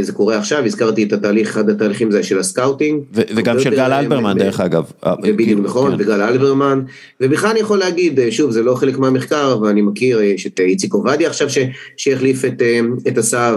[0.00, 3.02] זה קורה עכשיו, הזכרתי את התהליך, אחד התהליכים זה של ה scouting.
[3.14, 4.90] ו- וגם של גל אלברמן דרך אגב.
[5.22, 6.02] בדיוק נכון, כן.
[6.02, 6.82] וגל אלברמן,
[7.20, 11.28] ובכלל אני יכול להגיד, שוב, זה לא חלק מהמחקר, ואני מכיר, יש את איציק עובדיה
[11.28, 11.58] עכשיו ש-
[11.96, 12.62] שהחליף את,
[13.08, 13.54] את אסף,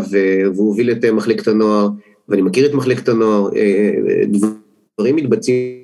[0.55, 1.89] והוא הוביל את מחלקת הנוער,
[2.29, 3.49] ואני מכיר את מחלקת הנוער,
[4.97, 5.77] דברים מתבצעים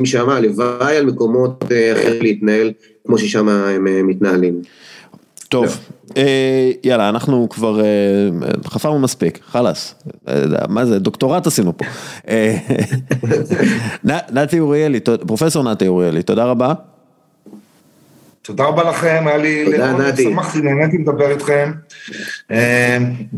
[0.00, 2.72] משם, הלוואי על מקומות אחרים להתנהל
[3.06, 4.60] כמו ששם הם מתנהלים.
[5.48, 5.78] טוב,
[6.16, 7.84] אה, יאללה, אנחנו כבר אה,
[8.66, 9.94] חפרנו מספיק, חלאס,
[10.28, 10.34] אה,
[10.68, 11.84] מה זה, דוקטורט עשינו פה.
[14.32, 16.72] נתי אוריאלי, פרופסור נתי אוריאלי, תודה רבה.
[18.42, 20.22] תודה רבה לכם, היה לי תודה, נתי.
[20.22, 21.72] שמחתי, נהניתי לדבר איתכם.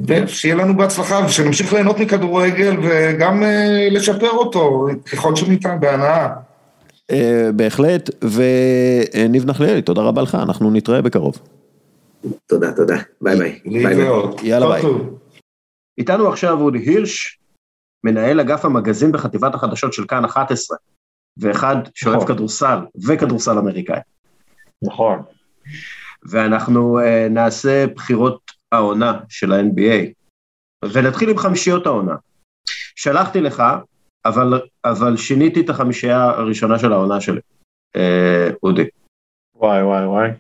[0.06, 3.42] ושיהיה לנו בהצלחה, ושנמשיך ליהנות מכדורגל וגם
[3.90, 6.28] לשפר אותו ככל שניתן, בהנאה.
[7.10, 11.38] אה, בהחלט, וניב נחליאלי, תודה רבה לך, אנחנו נתראה בקרוב.
[12.46, 13.60] תודה, תודה, bye bye.
[13.64, 13.96] bye, bye.
[13.96, 14.42] להתראות.
[14.42, 14.82] יאללה, ביי.
[14.82, 15.18] טוב.
[15.98, 17.38] איתנו עכשיו אודי הירש,
[18.04, 20.76] מנהל אגף המגזין בחטיבת החדשות של כאן 11,
[21.36, 22.28] ואחד שאוהב נכון.
[22.28, 24.00] כדורסל וכדורסל אמריקאי.
[24.82, 25.22] נכון.
[26.22, 30.12] ואנחנו uh, נעשה בחירות העונה של ה-NBA,
[30.92, 32.14] ונתחיל עם חמישיות העונה.
[32.96, 33.62] שלחתי לך,
[34.24, 37.40] אבל, אבל שיניתי את החמישייה הראשונה של העונה שלי,
[37.96, 38.00] uh,
[38.62, 38.84] אודי.
[39.54, 40.30] וואי וואי וואי.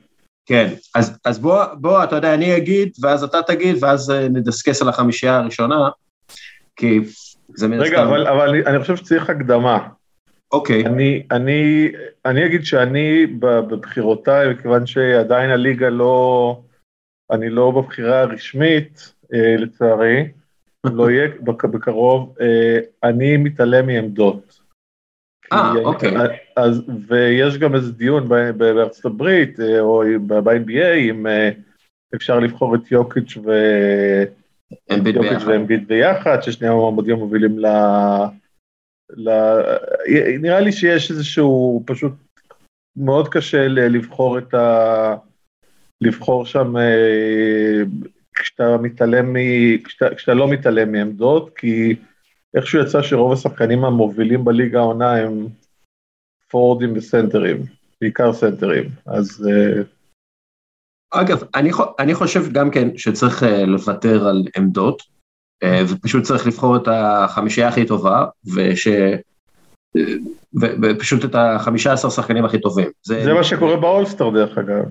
[0.48, 4.82] כן, אז, אז בוא, בוא, אתה יודע, אני אגיד, ואז אתה תגיד, ואז uh, נדסקס
[4.82, 5.88] על החמישייה הראשונה,
[6.76, 7.00] כי
[7.54, 9.88] זה מן רגע, אבל, אבל אני, אני חושב שצריך הקדמה.
[10.52, 11.88] אוקיי, אני, אני,
[12.24, 16.60] אני אגיד שאני בבחירותיי, מכיוון שעדיין הליגה לא,
[17.30, 20.28] אני לא בבחירה הרשמית, אה, לצערי,
[20.84, 24.57] לא יהיה בק- בקרוב, אה, אני מתעלם מעמדות.
[25.52, 26.14] אה, אוקיי.
[26.56, 31.50] אז, ויש גם איזה דיון בארצות הברית, אה, או ב-NBA, אם אה,
[32.14, 33.50] אפשר לבחור את יוקיץ' ו...
[34.90, 35.42] יוקיץ'.
[35.46, 37.66] ואמביט ביחד, ששני המועמדים מובילים ל...
[39.16, 39.30] ל...
[40.40, 42.12] נראה לי שיש איזשהו פשוט
[42.96, 45.14] מאוד קשה לבחור את ה...
[46.00, 47.82] לבחור שם אה,
[48.34, 49.36] כשאתה מתעלם מ...
[49.84, 51.96] כשאתה, כשאתה לא מתעלם מעמדות, כי
[52.56, 55.46] איכשהו יצא שרוב השחקנים המובילים בליגה העונה הם
[56.50, 57.62] פורורדים וסנטרים,
[58.00, 59.82] בעיקר סנטרים, אז אה,
[61.10, 65.02] אגב, אני, אני חושב גם כן שצריך אה, לוותר על עמדות,
[65.62, 68.88] אה, ופשוט צריך לבחור את החמישייה הכי טובה, וש...
[70.82, 72.88] ופשוט את החמישה עשר שחקנים הכי טובים.
[73.02, 74.84] זה מה שקורה באולסטר דרך אגב.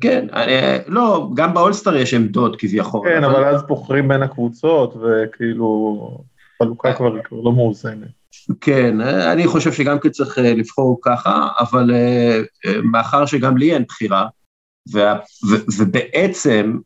[0.00, 0.52] כן, אני,
[0.86, 3.08] לא, גם באולסטאר יש עמדות כביכול.
[3.08, 6.18] כן, אבל אז בוחרים בין הקבוצות, וכאילו,
[6.62, 8.08] חלוקה כבר כבר לא מאוזנת.
[8.60, 13.74] כן, אני חושב שגם כן צריך אה, לבחור ככה, אבל אה, אה, מאחר שגם לי
[13.74, 14.26] אין בחירה,
[14.92, 15.18] וה-
[15.50, 16.78] ו- ובעצם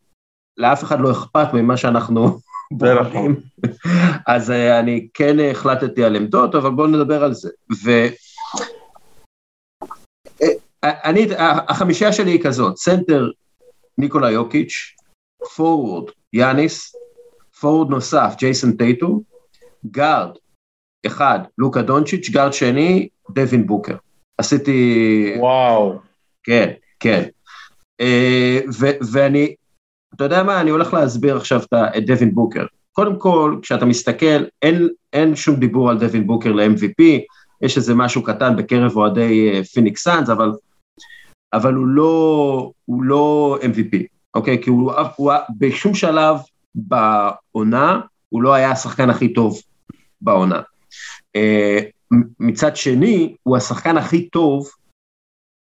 [0.57, 2.39] לאף אחד לא אכפת ממה שאנחנו
[2.81, 3.05] זה נכון.
[3.05, 3.41] בוחרים,
[4.35, 7.51] אז אה, אני כן החלטתי על עמדות, אבל בואו נדבר על זה.
[7.85, 7.91] ו...
[10.43, 10.49] אה,
[10.85, 11.27] אני,
[11.69, 13.31] החמישייה שלי היא כזאת, center
[13.99, 14.73] ניקולה יוקיץ',
[15.57, 16.97] forward יאניס,
[17.61, 19.34] forward נוסף ג'ייסון טייטום,
[19.87, 20.31] guard
[21.07, 23.97] אחד לוקה דונצ'יץ', guard שני דווין בוקר.
[24.39, 25.99] עשיתי, וואו,
[26.43, 27.23] כן, כן.
[28.01, 29.55] אה, ו- ואני,
[30.15, 31.61] אתה יודע מה, אני הולך להסביר עכשיו
[31.97, 32.67] את דווין בוקר.
[32.93, 37.03] קודם כל, כשאתה מסתכל, אין, אין שום דיבור על דווין בוקר ל-MVP,
[37.63, 40.53] יש איזה משהו קטן בקרב אוהדי אה, פיניקס סאנס, אבל,
[41.53, 43.97] אבל הוא, לא, הוא לא MVP,
[44.35, 44.63] אוקיי?
[44.63, 46.37] כי הוא, הוא בשום שלב
[46.75, 49.61] בעונה, הוא לא היה השחקן הכי טוב
[50.25, 50.61] בעונה.
[51.37, 51.79] אה,
[52.41, 54.69] מצד שני, הוא השחקן הכי טוב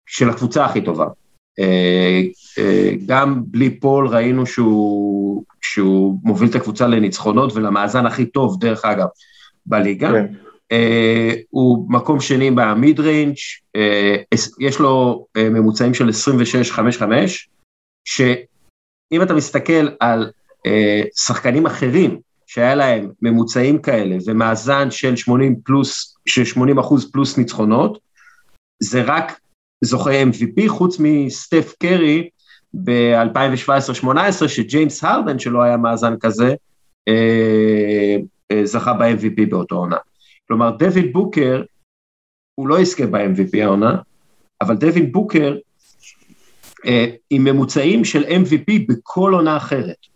[0.06, 1.06] של הקבוצה הכי טובה.
[1.58, 2.22] אה,
[2.58, 8.84] אה, גם בלי פול ראינו שהוא, שהוא מוביל את הקבוצה לניצחונות ולמאזן הכי טוב, דרך
[8.84, 9.06] אגב,
[9.66, 10.10] בליגה.
[10.12, 10.26] כן.
[10.72, 13.36] אה, הוא מקום שני ב mid-range,
[13.76, 14.16] אה,
[14.60, 17.02] יש לו אה, ממוצעים של 26-5-5,
[18.04, 20.30] שאם אתה מסתכל על
[20.66, 27.38] אה, שחקנים אחרים שהיה להם ממוצעים כאלה ומאזן של 80 פלוס, של 80 אחוז פלוס
[27.38, 27.98] ניצחונות,
[28.82, 29.40] זה רק
[29.84, 32.28] זוכה MVP, חוץ מסטף קרי
[32.74, 36.54] ב-2017-2018, שג'יימס הרדן, שלא היה מאזן כזה,
[37.08, 38.16] אה,
[38.52, 39.96] אה, זכה ב-MVP באותו עונה.
[40.48, 41.62] כלומר, דויד בוקר,
[42.54, 43.96] הוא לא יזכה ב-MVP העונה,
[44.60, 45.56] אבל דויד בוקר
[46.86, 50.15] אה, עם ממוצעים של MVP בכל עונה אחרת.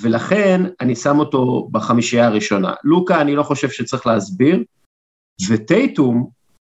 [0.00, 2.74] ולכן אני שם אותו בחמישייה הראשונה.
[2.84, 4.64] לוקה, אני לא חושב שצריך להסביר,
[5.48, 6.30] וטייטום,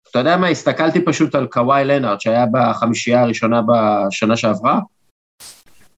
[0.09, 4.79] אתה יודע מה, הסתכלתי פשוט על קוואי לנארד, שהיה בחמישייה הראשונה בשנה שעברה,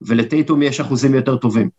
[0.01, 1.69] ולטייטום יש אחוזים יותר טובים,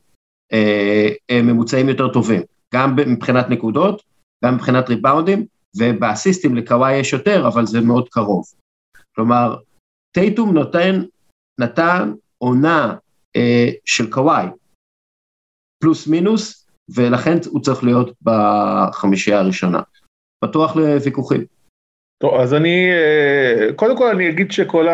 [0.53, 1.09] אה,
[1.43, 2.43] ממוצעים יותר טובים,
[2.75, 4.03] גם מבחינת נקודות,
[4.45, 5.47] גם מבחינת ריבאונדים,
[5.77, 8.45] ובאסיסטים לקוואי יש יותר, אבל זה מאוד קרוב.
[9.15, 9.57] כלומר,
[10.13, 11.03] טייטום נותן,
[11.61, 12.95] נתן עונה
[13.37, 14.47] אה, של קוואי,
[15.79, 19.81] פלוס מינוס, ולכן הוא צריך להיות בחמישייה הראשונה.
[20.45, 21.45] פתוח לוויכוחים.
[22.23, 24.87] טוב, אז אני, אה, קודם כל אני אגיד שכל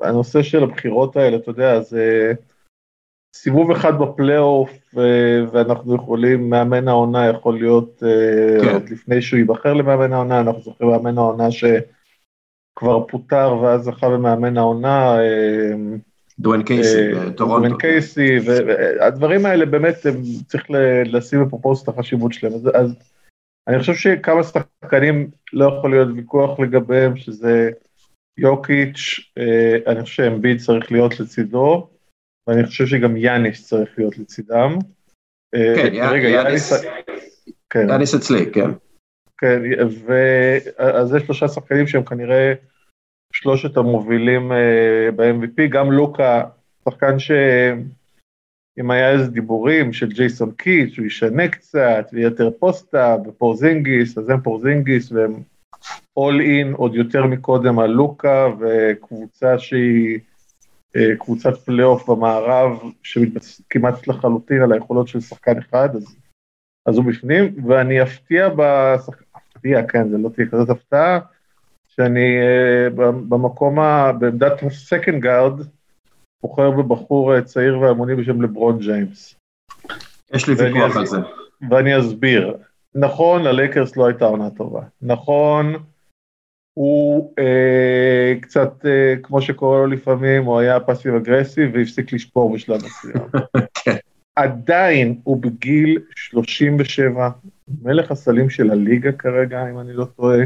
[0.00, 2.32] הנושא של הבחירות האלה, אתה יודע, זה
[3.36, 8.72] סיבוב אחד בפלייאוף, אה, ואנחנו יכולים, מאמן העונה יכול להיות, אה, כן.
[8.74, 14.56] עוד לפני שהוא ייבחר למאמן העונה, אנחנו זוכרים מאמן העונה שכבר פוטר ואז זכה במאמן
[14.56, 15.72] העונה, אה,
[16.40, 17.68] דואן קייסי, אה, טורונטו.
[17.68, 19.94] דואן קייסי, והדברים האלה באמת,
[20.46, 20.64] צריך
[21.04, 22.52] לשים בפרופורציות את החשיבות שלהם.
[22.54, 22.94] אז, אז
[23.68, 27.70] אני חושב שכמה שחקנים לא יכול להיות ויכוח לגביהם, שזה
[28.38, 31.88] יוקיץ', אה, אני חושב שאמביד צריך להיות לצידו,
[32.46, 34.78] ואני חושב שגם יאניס צריך להיות לצידם.
[35.54, 36.84] אה, כן, יא- רגע, יאניס-
[37.70, 38.70] כן, יאניס אצלי, כן.
[39.38, 39.62] כן,
[40.06, 42.52] ואז יש שלושה שחקנים שהם כנראה
[43.32, 46.44] שלושת המובילים אה, ב-MVP, גם לוקה,
[46.84, 54.30] שחקן שאם היה איזה דיבורים של ג'ייסון קיט, שהוא ישנה קצת, ויותר פוסטה, ופורזינגיס, אז
[54.30, 55.42] הם פורזינגיס, והם
[56.16, 60.18] all in עוד יותר מקודם על לוקה, וקבוצה שהיא
[60.96, 66.16] אה, קבוצת פלייאוף במערב, שמתבססת כמעט לחלוטין על היכולות של שחקן אחד, אז,
[66.86, 71.18] אז הוא בפנים, ואני אפתיע בשחקן, אפתיע, כן, זה לא תהיה כזאת הפתעה,
[71.96, 72.94] שאני uh,
[73.28, 75.60] במקום, ה, בעמדת ה second guard,
[76.42, 79.34] בוחר בבחור uh, צעיר ואלמוני בשם לברון ג'יימס.
[80.34, 81.18] יש לי ויכוח על זה.
[81.70, 82.56] ואני אסביר.
[82.94, 84.82] נכון, ללייקרס לא הייתה עונה טובה.
[85.02, 85.74] נכון,
[86.74, 92.80] הוא uh, קצת, uh, כמו שקורה לו לפעמים, הוא היה פאסיב אגרסיב והפסיק לשפור בשלב
[92.84, 93.24] מסוים.
[93.84, 93.96] כן.
[94.36, 97.30] עדיין הוא בגיל 37,
[97.82, 100.44] מלך הסלים של הליגה כרגע, אם אני לא טועה.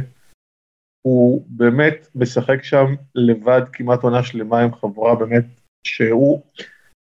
[1.06, 5.44] הוא באמת משחק שם לבד כמעט עונה שלמה עם חבורה באמת
[5.86, 6.42] שהוא,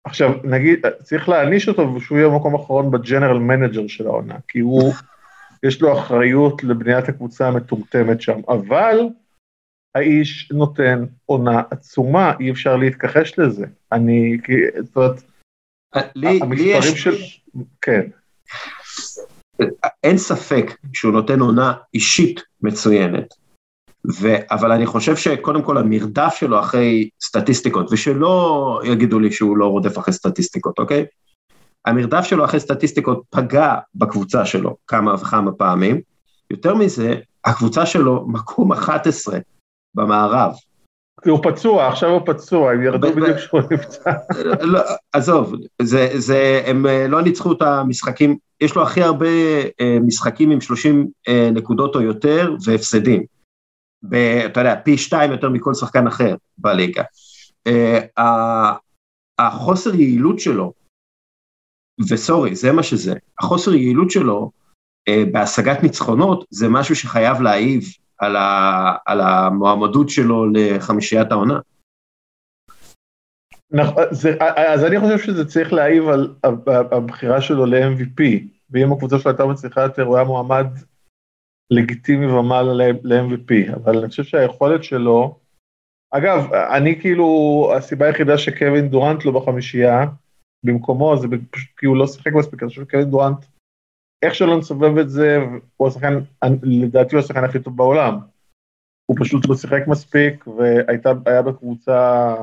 [0.03, 4.59] עכשיו נגיד, צריך להעניש אותו ושהוא יהיה במקום אחרון ב general manager של העונה, כי
[4.59, 4.93] הוא,
[5.67, 8.97] יש לו אחריות לבניית הקבוצה המטומטמת שם, אבל
[9.95, 13.65] האיש נותן עונה עצומה, אי אפשר להתכחש לזה.
[13.91, 14.53] אני, כי,
[14.83, 15.23] זאת אומרת.
[15.95, 17.15] המספרים של...
[17.81, 18.01] כן.
[20.03, 23.33] אין ספק שהוא נותן עונה אישית מצוינת,
[24.21, 24.35] ו...
[24.51, 29.97] אבל אני חושב שקודם כל המרדף שלו אחרי סטטיסטיקות, ושלא יגידו לי שהוא לא רודף
[29.97, 31.05] אחרי סטטיסטיקות, אוקיי?
[31.85, 36.01] המרדף שלו אחרי סטטיסטיקות פגע בקבוצה שלו כמה וכמה פעמים.
[36.51, 37.15] יותר מזה,
[37.45, 39.39] הקבוצה שלו מקום 11
[39.95, 40.51] במערב.
[41.25, 44.11] הוא פצוע, עכשיו הוא פצוע, הם ירדו בדיוק כשהוא נפצע.
[44.61, 44.79] לא,
[45.13, 49.27] עזוב, זה, זה, הם אה, לא ניצחו את המשחקים, יש לו הכי הרבה
[49.81, 53.23] אה, משחקים עם 30 אה, נקודות או יותר והפסדים.
[54.03, 54.15] ב,
[54.45, 57.03] אתה יודע, פי שתיים יותר מכל שחקן אחר בליגה.
[58.17, 58.75] ה-
[59.39, 60.73] החוסר יעילות שלו,
[62.09, 64.51] וסורי, זה מה שזה, החוסר יעילות שלו
[65.07, 67.83] אה, בהשגת ניצחונות זה משהו שחייב להעיב
[68.17, 71.59] על, ה, על המועמדות שלו לחמישיית העונה.
[73.71, 76.35] נכון, זה- אז אני חושב שזה צריך להעיב על
[76.91, 78.23] הבחירה שלו ל-MVP,
[78.69, 80.67] ואם הקבוצה שלו הייתה מצליחה יותר, הוא היה מועמד
[81.71, 82.73] לגיטימי ומעלה
[83.03, 85.39] ל-MVP, אבל אני חושב שהיכולת שלו,
[86.11, 87.27] אגב, אני כאילו,
[87.77, 90.05] הסיבה היחידה שקווין דורנט לא בחמישייה,
[90.63, 93.45] במקומו, זה פשוט כי הוא לא שיחק מספיק, אני חושב שקווין דורנט,
[94.21, 95.37] איך שלא נסובב את זה,
[95.77, 96.13] הוא השחקן,
[96.63, 98.19] לדעתי הוא השחקן הכי טוב בעולם.
[99.05, 102.35] הוא פשוט לא שיחק מספיק, והיה בקבוצה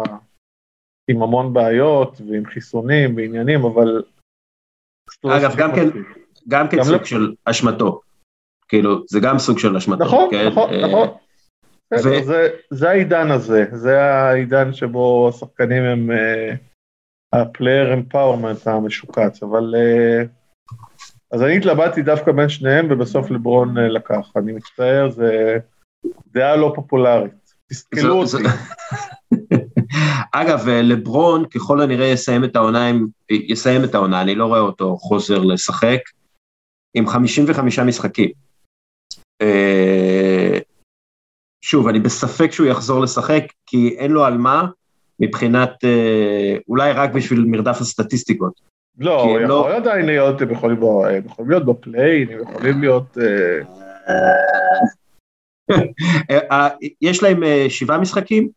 [1.10, 4.02] עם המון בעיות, ועם חיסונים ועניינים, אבל...
[5.24, 5.88] לא אגב, גם כן.
[6.48, 8.00] גם כן סוג לא- של אשמתו.
[8.68, 10.04] כאילו, זה גם סוג של אשמתו.
[10.04, 10.46] נכון, כן?
[10.48, 11.08] נכון, אה, נכון.
[11.94, 16.10] ו- זה- זה העידן הזה, זה העידן שבו השחקנים הם
[17.34, 19.74] ה-player empowerment המשוקץ, אבל...
[19.76, 20.22] אה,
[21.32, 24.30] אז אני התלבטתי דווקא בין שניהם, ובסוף לברון אה, לקח.
[24.36, 25.56] אני מצטער, זה
[26.26, 27.32] דעה לא פופולרית.
[27.70, 28.48] תסתכלו זה- אותי.
[30.32, 32.90] אגב, אה, לברון ככל הנראה יסיים את העונה,
[33.30, 35.98] יסיים את העונה, אני לא רואה אותו חוזר לשחק,
[36.94, 38.30] עם 55 משחקים.
[39.43, 40.59] אה,
[41.65, 44.66] שוב, אני בספק שהוא יחזור לשחק, כי אין לו על מה,
[45.20, 48.52] מבחינת, אה, אולי רק בשביל מרדף הסטטיסטיקות.
[48.98, 52.81] לא, הוא יכול לא- עדיין להיות, הם יכולים הם יכולים להיות ב play-in, הם יכולים
[52.81, 53.19] להיות...
[53.19, 53.60] אה,
[57.01, 58.48] יש להם שבעה משחקים,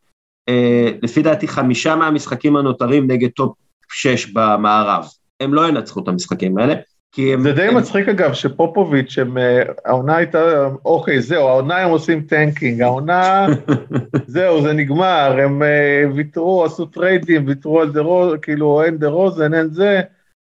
[1.02, 3.58] לפי דעתי חמישה מהמשחקים הנותרים נגד top
[3.92, 5.06] שש במערב.
[5.40, 6.74] הם לא ינצחו את המשחקים האלה,
[7.12, 7.42] כי הם...
[7.42, 12.22] זה די הם- מצחיק אגב שפופוביץ', הם, אה, העונה הייתה, אוקיי, זהו, העונה הם עושים
[12.22, 13.48] tanking, העונה,
[14.28, 19.08] זהו, זה נגמר, הם אה, ויתרו, עשו טריידים, ויתרו על דה רוז, כאילו אין דה
[19.08, 20.02] רוזן, אין זה,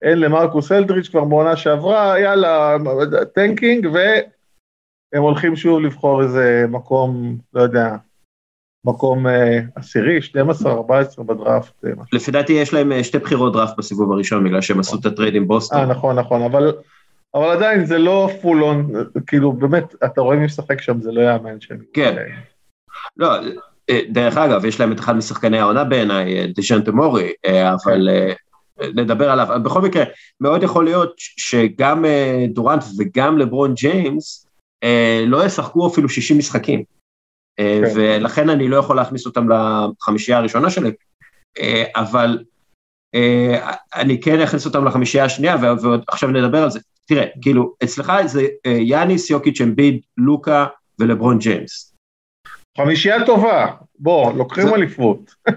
[0.02, 2.78] אין למרקוס אלדריץ' כבר בעונה שעברה, יאללה,
[3.36, 7.96] tanking, והם הולכים שוב לבחור איזה מקום, לא יודע,
[8.88, 11.86] מקום אה, עשירי, 12, 14 בדראפט.
[11.86, 11.92] אה.
[12.14, 15.36] לפי דעתי יש להם אה, שתי בחירות דראפט בסיבוב הראשון, בגלל שהם עשו את הטרייד
[15.36, 15.80] עם בוסטון.
[15.80, 16.72] אה, נכון, נכון, אבל,
[17.36, 18.94] אבל עדיין זה לא full on,
[19.28, 21.78] כאילו באמת, אתה רואה מי משחק שם, זה לא יאמן שהם...
[21.94, 22.16] כן.
[23.18, 23.30] לא,
[24.10, 28.34] דרך אגב, יש להם את אחד משחקני העונה בעיניי, דז'ונטה מורי, אבל אה,
[28.96, 29.48] נדבר עליו.
[29.64, 30.04] בכל מקרה,
[30.42, 32.06] מאוד יכול להיות שגם
[32.50, 34.48] דורנט וגם לברון ג'יימס
[35.28, 36.97] לא ישחקו אפילו 60 משחקים.
[37.58, 37.82] כן.
[37.96, 40.92] ולכן אני לא יכול להכניס אותם לחמישייה הראשונה שלי,
[41.60, 42.44] אה, אבל
[43.16, 46.80] אה, אני כן אכניס אותם לחמישייה השנייה, ועכשיו נדבר על זה.
[47.06, 50.66] תראה, כאילו, אצלך זה אה, יאניס, יוקיץ', אמביד, לוקה
[51.00, 51.94] ולברון ג'יימס.
[52.78, 53.68] חמישייה טובה,
[54.00, 55.36] בוא, לוקחים אליפות.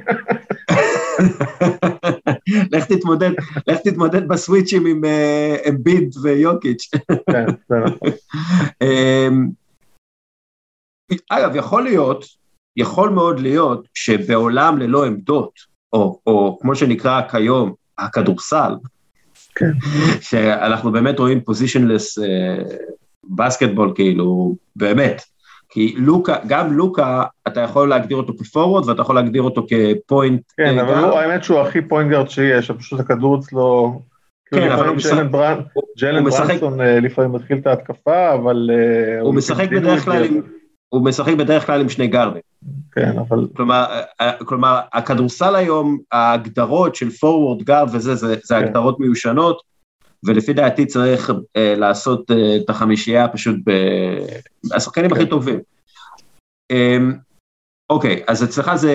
[2.73, 3.31] לך תתמודד,
[3.67, 5.03] לך תתמודד בסוויצ'ים עם
[5.69, 6.91] אמביד ויוקיץ'.
[7.31, 8.09] כן, זה נכון.
[11.31, 12.25] אגב, יכול להיות,
[12.77, 15.51] יכול מאוד להיות שבעולם ללא עמדות,
[15.93, 18.73] או, או כמו שנקרא כיום, הכדורסל,
[19.55, 19.71] כן.
[20.21, 22.19] שאנחנו באמת רואים פוזיציונלס
[23.37, 25.23] בסקטבול, כאילו, באמת.
[25.73, 30.41] כי לוקה, גם לוקה, אתה יכול להגדיר אותו כפורוורד ואתה יכול להגדיר אותו כפוינט.
[30.57, 31.05] כן, אה, אבל גם.
[31.05, 34.01] הוא- האמת שהוא הכי פוינט שיש, פשוט הכדור אצלו...
[34.47, 35.31] כאילו, כן, אבל הוא משחק-
[35.99, 38.71] ג'לן ברנסון אה, לפעמים מתחיל את ההתקפה, אבל...
[38.73, 40.25] אה, הוא משחק בדרך כלל.
[40.25, 40.41] עם,
[40.93, 42.43] הוא משחק בדרך כלל עם שני גארדים.
[42.93, 43.47] כן, אבל...
[43.57, 48.65] כלומר, אה, כלומר, הכדורסל היום, ההגדרות של פורוורד גארד וזה, זה, זה כן.
[48.65, 49.71] הגדרות מיושנות.
[50.25, 53.57] ולפי דעתי צריך אה, לעשות אה, את החמישייה פשוט
[54.73, 55.61] השחקנים הכי טובים.
[56.71, 56.99] אה,
[57.91, 58.95] אוקיי, אז אצלך זה,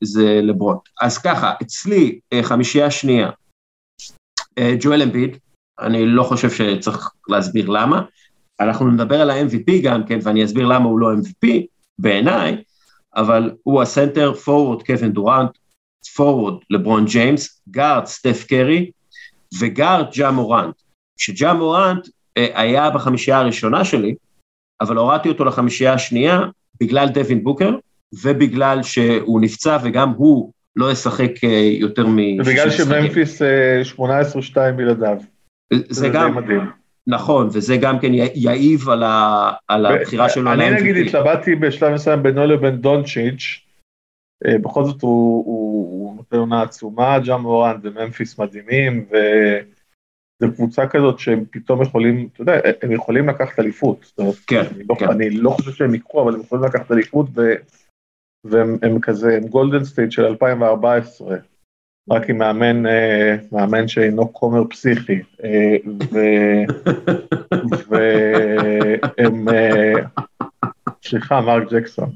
[0.00, 0.76] זה לברון.
[1.00, 3.30] אז ככה, אצלי אה, חמישייה שנייה,
[4.58, 5.36] אה, ג'ואל אמביד,
[5.78, 8.02] אני לא חושב שצריך להסביר למה.
[8.60, 11.48] אנחנו נדבר על ה-MVP גם כן, ואני אסביר למה הוא לא MVP
[11.98, 12.62] בעיניי,
[13.16, 15.50] אבל הוא הסנטר, פורוורד קווין דורנט,
[16.16, 18.90] פורוורד לברון ג'יימס, גארד סטף קרי
[19.58, 20.74] וגארד ג'ה מורנט,
[21.18, 22.08] שג'ה מורנט
[22.38, 24.14] אה, היה בחמישייה הראשונה שלי,
[24.80, 26.40] אבל הורדתי אותו לחמישייה השנייה
[26.80, 27.76] בגלל דווין בוקר,
[28.22, 32.18] ובגלל שהוא נפצע וגם הוא לא ישחק אה, יותר מ...
[32.40, 33.42] ובגלל שממפיס
[33.96, 33.98] 18-2
[34.58, 35.18] אה, בלעדיו.
[35.88, 36.36] זה גם,
[37.06, 40.52] נכון, וזה גם כן יעיב על, ה, על הבחירה שלו.
[40.52, 43.66] אני נגיד התלבטתי בשלב מסוים בינו לבין דונצ'יץ',
[44.46, 50.86] אה, בכל זאת הוא, הוא, הוא נותן עונה עצומה, ג'אם מורן וממפיס מדהימים, וזו קבוצה
[50.86, 54.12] כזאת שהם פתאום יכולים, אתה יודע, הם יכולים לקחת אליפות.
[54.46, 55.10] כן, אני לא, כן.
[55.10, 57.40] אני לא חושב שהם יקחו, אבל הם יכולים לקחת אליפות, ו,
[58.44, 61.36] והם כזה, הם גולדן סטייט של 2014.
[62.10, 65.76] רק עם מאמן, אה, מאמן שאינו כומר פסיכי, אה,
[67.88, 69.92] והם, אה,
[71.04, 72.10] סליחה, מרק ג'קסון,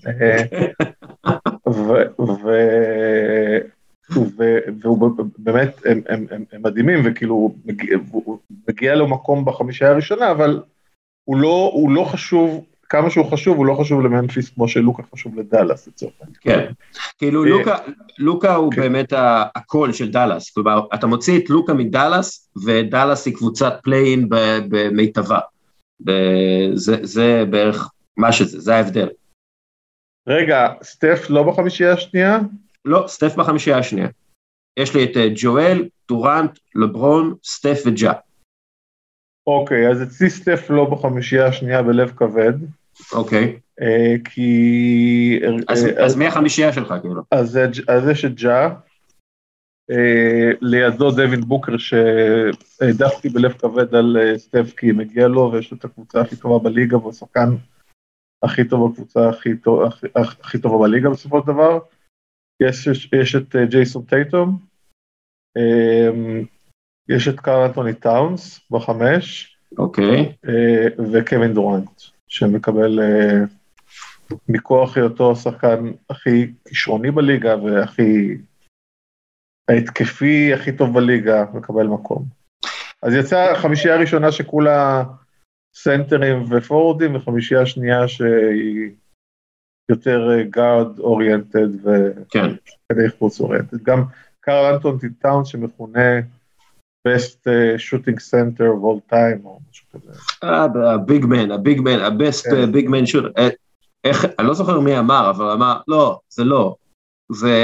[4.80, 7.34] והוא באמת, הם מדהימים, וכאילו,
[8.10, 8.38] הוא
[8.68, 10.62] מגיע לו מקום בחמישייה הראשונה, אבל
[11.24, 15.38] הוא לא, הוא לא חשוב כמה שהוא חשוב, הוא לא חשוב לממפיס כמו שלוקה חשוב
[15.38, 16.36] לדאלאס לצורך העניין.
[16.40, 16.72] כן,
[17.18, 17.76] כאילו אה, לוקה,
[18.18, 18.80] לוקה הוא כן.
[18.80, 19.12] באמת
[19.54, 24.28] הכול של דאלאס, כלומר, אתה מוציא את לוקה מדאלאס, ודאלאס היא קבוצת play-in
[24.68, 25.38] במיטבה.
[26.74, 29.08] זה, זה בערך מה שזה, זה ההבדל.
[30.28, 32.38] רגע, סטף לא בחמישייה השנייה?
[32.84, 34.08] לא, סטף בחמישייה השנייה.
[34.76, 38.12] יש לי את אה, ג'ואל, טורנט, לברון, סטף וג'ה.
[39.46, 42.79] אוקיי, אז אצלי סטף לא בחמישייה השנייה בלב כבד.
[43.12, 43.58] אוקיי.
[43.80, 45.40] אה, כי...
[46.04, 47.22] אז מי החמישייה שלך, כאילו?
[47.88, 48.68] אז יש את ג'ה,
[49.90, 55.76] אה, לידו דווין בוקר שהעדפתי בלב כבד על אה, סטף כי מגיע לו ויש לו
[55.76, 57.48] את הקבוצה הכי טובה בליגה והוא השחקן
[58.42, 61.78] הכי טוב בקבוצה הכי, טוב, הכי, הכי טובה בליגה בסופו של דבר.
[62.62, 64.58] יש, יש, יש את ג'ייסון טייטום,
[67.08, 70.32] יש את קארל אנטוני טאונס בחמש, אוקיי,
[71.12, 72.00] וקווין דורנט.
[72.30, 73.44] שמקבל אה,
[74.48, 78.36] מכוח היותו השחקן הכי כישרוני בליגה והכי
[79.70, 82.24] ההתקפי הכי טוב בליגה, מקבל מקום.
[83.02, 85.04] אז יצאה חמישייה ראשונה שכולה
[85.74, 88.90] סנטרים ופורדים, וחמישייה שנייה שהיא
[89.88, 93.82] יותר guard oriented וכדי חוץ oriented.
[93.82, 94.04] גם
[94.40, 96.20] קארל אנטוני טאונס שמכונה
[97.08, 100.12] best uh, shooting center of all time או משהו כזה.
[100.94, 103.24] ה big man, ה big man, ה best big man shoot.
[104.04, 106.74] איך, אני לא זוכר מי אמר, אבל אמר, לא, זה לא.
[107.32, 107.56] זה,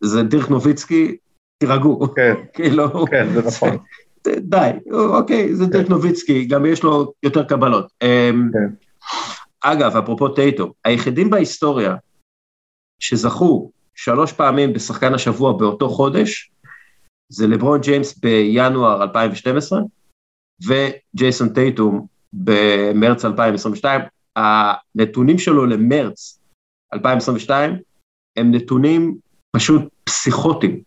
[0.00, 1.16] זה דירק נוביצקי,
[1.58, 2.14] תירגעו.
[2.14, 3.76] כן, כאילו, כן, זה נכון.
[4.52, 5.92] די, אוקיי, זה דירק כן.
[5.92, 7.92] נוביצקי, גם יש לו יותר קבלות.
[8.02, 8.74] אמ, כן.
[9.60, 11.96] אגב, אפרופו טייטו, היחידים בהיסטוריה
[12.98, 16.50] שזכו שלוש פעמים בשחקן השבוע באותו חודש,
[17.30, 19.80] זה לברון ג'יימס בינואר 2012
[20.66, 24.00] וג'ייסון טייטום במרץ 2022.
[24.36, 26.40] הנתונים שלו למרץ
[26.94, 27.76] 2022
[28.36, 29.18] הם נתונים
[29.56, 30.82] פשוט פסיכוטיים,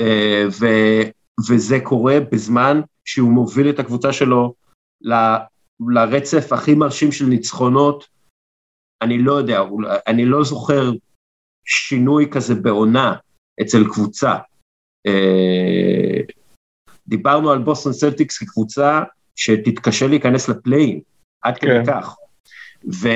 [0.00, 0.66] אה, ו,
[1.48, 4.54] וזה קורה בזמן שהוא מוביל את הקבוצה שלו
[5.00, 5.14] ל,
[5.94, 8.08] לרצף הכי מרשים של ניצחונות.
[9.02, 9.60] אני לא יודע,
[10.06, 10.92] אני לא זוכר
[11.64, 13.14] שינוי כזה בעונה
[13.62, 14.34] אצל קבוצה.
[15.06, 16.20] אה,
[17.08, 19.02] דיברנו על בוסטון סלטיקס כקבוצה
[19.36, 21.00] שתתקשה להיכנס ל play-in,
[21.42, 21.84] עד כדי כן.
[21.86, 22.16] כך.
[22.92, 23.08] ו...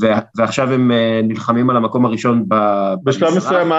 [0.00, 0.06] ו...
[0.36, 2.98] ועכשיו הם אה, נלחמים על המקום הראשון במזרח.
[3.04, 3.72] בשלב מסוים,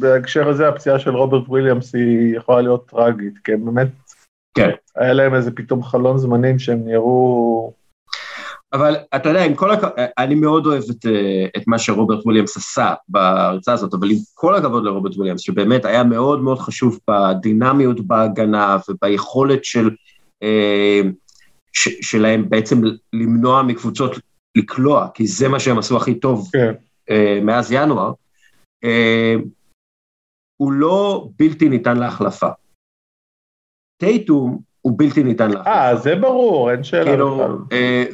[0.00, 3.88] בהקשר הזה הפציעה של רוברט וויליאמס היא יכולה להיות טראגית, כי הם באמת,
[4.54, 4.70] כן.
[4.96, 7.72] היה להם איזה פתאום חלון זמנים שהם נראו
[8.72, 12.56] אבל אתה יודע, עם כל הכבוד, אני מאוד אוהב את, אה, את מה שרוברט וויליאמס
[12.56, 18.00] עשה בהרצאה הזאת, אבל עם כל הכבוד לרוברט וויליאמס, שבאמת היה מאוד מאוד חשוב בדינמיות
[18.00, 19.90] בהגנה וביכולת של,
[20.42, 21.00] אה,
[21.72, 22.82] ש, שלהם בעצם
[23.12, 24.16] למנוע מקבוצות
[24.56, 26.72] לקלוע, כי זה מה שהם עשו הכי טוב כן.
[27.10, 28.12] אה, מאז ינואר,
[30.56, 32.48] הוא לא בלתי ניתן להחלפה.
[34.00, 35.66] טייטום הוא בלתי ניתן להחליף.
[35.66, 37.58] אה, זה ברור, אין שאלה כאילו.
[37.72, 38.04] אה,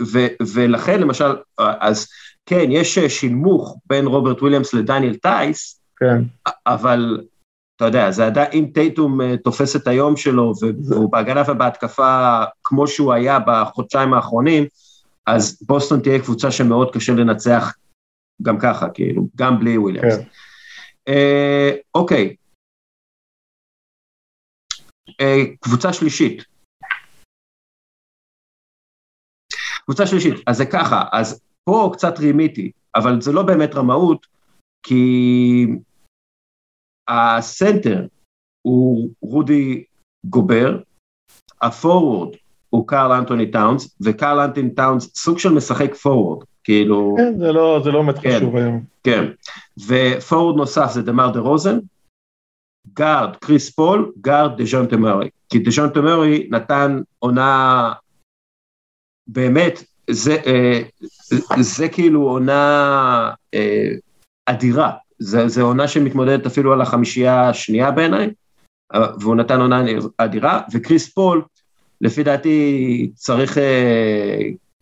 [0.55, 2.09] ולכן למשל, אז
[2.47, 6.23] כן, יש שינמוך בין רוברט וויליאמס לדניאל טייס, כן.
[6.67, 7.21] אבל
[7.77, 10.53] אתה יודע, זה עדיין, אם טייטום אה, תופס את היום שלו,
[10.91, 14.65] והוא בהגנה ובהתקפה כמו שהוא היה בחודשיים האחרונים,
[15.27, 17.75] אז בוסטון תהיה קבוצה שמאוד קשה לנצח
[18.43, 20.17] גם ככה, כאילו, גם בלי וויליאמס.
[20.17, 20.23] כן.
[21.09, 22.37] אה, אוקיי.
[25.21, 26.56] אה, קבוצה שלישית.
[29.87, 34.27] קבוצה שלישית, אז זה ככה, אז פה קצת רימיתי, אבל זה לא באמת רמאות,
[34.83, 35.67] כי
[37.09, 38.07] הסנטר
[38.63, 39.85] הוא רודי
[40.27, 40.79] גובר,
[41.63, 42.37] הפורוורד
[42.71, 47.81] הוא קארל אנטוני טאונס, וקארל אנטוני טאונס סוג של משחק פורוורד, כאילו, כן, זה לא,
[47.85, 48.37] זה לא באמת כן.
[48.37, 48.85] חשוב היום.
[49.05, 49.25] כן,
[49.87, 51.79] ופורוורד נוסף זה דמר דה רוזן,
[52.93, 57.93] גארד קריס פול, גארד דז'ונטה מרי, כי דז'ונטה מרי נתן עונה,
[59.27, 60.82] באמת, זה, אה,
[61.61, 63.89] זה כאילו עונה אה,
[64.47, 68.31] אדירה, זה, זה עונה שמתמודדת אפילו על החמישייה השנייה בעיניי,
[68.94, 69.85] אה, והוא נתן עונה
[70.19, 71.43] אדירה, וקריס פול,
[72.01, 73.59] לפי דעתי צריך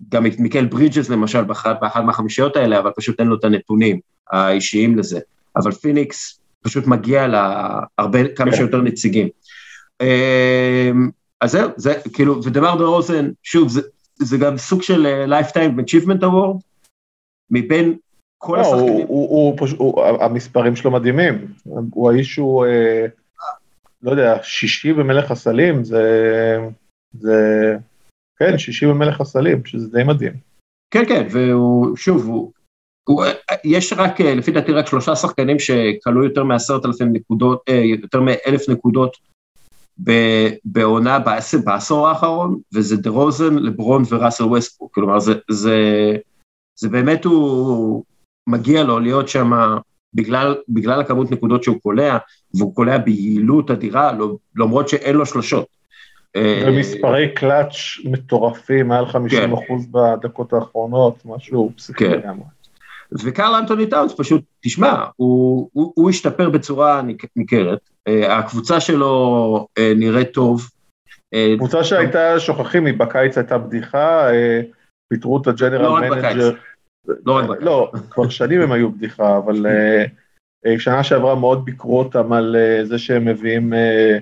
[0.09, 4.01] גם את מיקל ברידג'ס למשל באחת, באחת מהחמישיות האלה, אבל פשוט אין לו את הנתונים
[4.31, 5.21] האישיים לזה.
[5.57, 8.57] אבל פיניקס פשוט מגיע להרבה, כמה כן.
[8.57, 9.29] שיותר נציגים.
[11.41, 13.81] אז זהו, זה כאילו, ודמר דה רוזן, שוב, זה,
[14.17, 16.59] זה גם סוג של אה, Lifetime Achievement Award,
[17.51, 17.97] מבין
[18.39, 19.07] כל לא, הוא, השחקנים.
[19.07, 21.47] הוא, הוא פשוט, הוא, המספרים שלו מדהימים.
[21.65, 23.07] הוא האיש הוא, אה,
[24.03, 26.03] לא יודע, שישי במלך הסלים, זה,
[27.13, 27.37] זה,
[28.39, 30.33] כן, שישי במלך הסלים, שזה די מדהים.
[30.91, 32.53] כן, כן, והוא, שוב, הוא,
[33.09, 33.25] הוא,
[33.65, 38.21] יש רק, אה, לפי דעתי, רק שלושה שחקנים שכלו יותר מעשרת אלפים נקודות, אה, יותר
[38.21, 39.17] מאלף נקודות
[40.65, 45.77] בעונה בעשור, בעשור האחרון, וזה דה רוזן, לברון וראסל ווסטבורג, כלומר, זה, זה,
[46.77, 48.05] זה באמת הוא,
[48.47, 49.53] מגיע לו להיות שם
[50.15, 52.19] בגלל, בגלל הכמות נקודות שהוא קולע,
[52.55, 55.67] והוא קולע ביעילות אדירה, לא- למרות שאין לו שלושות.
[56.37, 62.11] אה, ומספרי קלאץ' מטורפים, מעל 50 אחוז בדקות האחרונות, משהו פסיכי כן.
[62.11, 62.45] לגמרי.
[63.13, 67.03] וקרל אנטוני טאונס פשוט, תשמע, הוא, הוא, הוא השתפר בצורה
[67.37, 70.71] ניכרת, הקבוצה שלו אה, נראית טוב.
[71.35, 74.61] אה, קבוצה שהייתה, שוכחים, היא בקיץ הייתה בדיחה, אה,
[75.09, 76.53] פיטרו את לא הג'נרל מנג'ר.
[77.27, 77.63] לא רק בקיץ.
[77.63, 80.05] לא, כבר שנים הם היו בדיחה, אבל אה,
[80.67, 84.19] אה, שנה שעברה מאוד ביקרו אותם על אה, זה שהם מביאים, אה,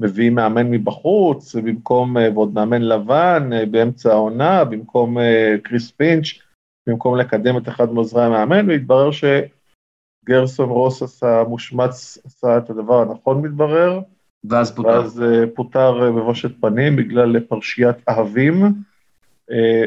[0.00, 6.26] מביאים מאמן מבחוץ, במקום, אה, ועוד מאמן לבן אה, באמצע העונה, במקום אה, קריס פינץ',
[6.88, 9.55] במקום לקדם את אחד מעוזרי המאמן, והתברר שגרסון
[10.58, 14.00] רוס עשה, מושמץ עשה את הדבר הנכון מתברר,
[14.50, 14.88] ואז פוטר.
[14.88, 18.64] ואז אה, פוטר אה, בבושת פנים בגלל פרשיית אהבים.
[19.50, 19.86] אה,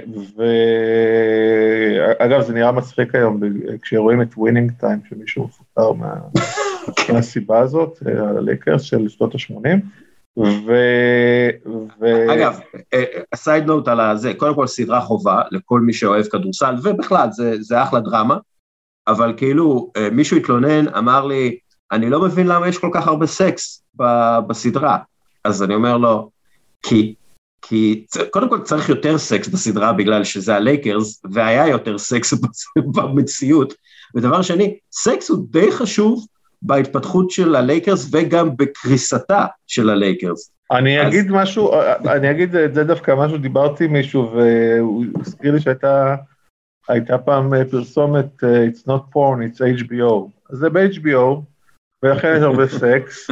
[2.19, 3.39] ואגב, זה נראה מצחיק היום
[3.81, 6.15] כשרואים את Winning Time, שמישהו מפוטר מה-
[7.13, 9.67] מהסיבה הזאת, אה, הלייקרס של שנות ה-80.
[10.37, 10.73] ו...
[12.01, 12.33] ו...
[12.33, 12.59] אגב,
[13.33, 17.61] ה side note על הזה, קודם כל סדרה חובה לכל מי שאוהב כדורסל, ובכלל, זה,
[17.61, 18.37] זה אחלה דרמה,
[19.09, 21.57] אבל כאילו, אה, מישהו התלונן, אמר לי,
[21.91, 24.97] אני לא מבין למה יש כל כך הרבה סקס ב- בסדרה.
[25.43, 26.29] אז אני אומר לו,
[26.83, 27.13] כי,
[27.61, 32.33] כי קודם כל צריך יותר סקס בסדרה בגלל שזה הלייקרס, והיה יותר סקס
[32.95, 33.73] במציאות.
[34.15, 36.25] ודבר שני, סקס הוא די חשוב
[36.61, 40.51] בהתפתחות של הלייקרס וגם בקריסתה של הלייקרס.
[40.71, 41.71] אני אז- אגיד משהו,
[42.05, 46.15] אני אגיד את זה דווקא, משהו, דיברתי עם מישהו והוא הזכיר לי שהייתה
[46.89, 50.29] הייתה פעם אה, פרסומת אה, It's not porn, it's HBO.
[50.49, 51.41] אז זה ב-HBO,
[52.03, 53.27] ולכן יש הרבה סקס,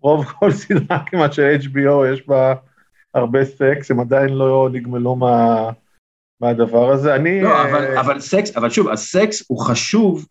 [0.00, 2.54] ורוב כל סדרה כמעט של HBO יש בה
[3.14, 5.70] הרבה סקס, הם עדיין לא נגמלו מה,
[6.40, 7.14] מהדבר הזה.
[7.14, 7.42] אני...
[7.42, 10.26] לא, אה, אבל, אבל סקס, אבל שוב, הסקס הוא חשוב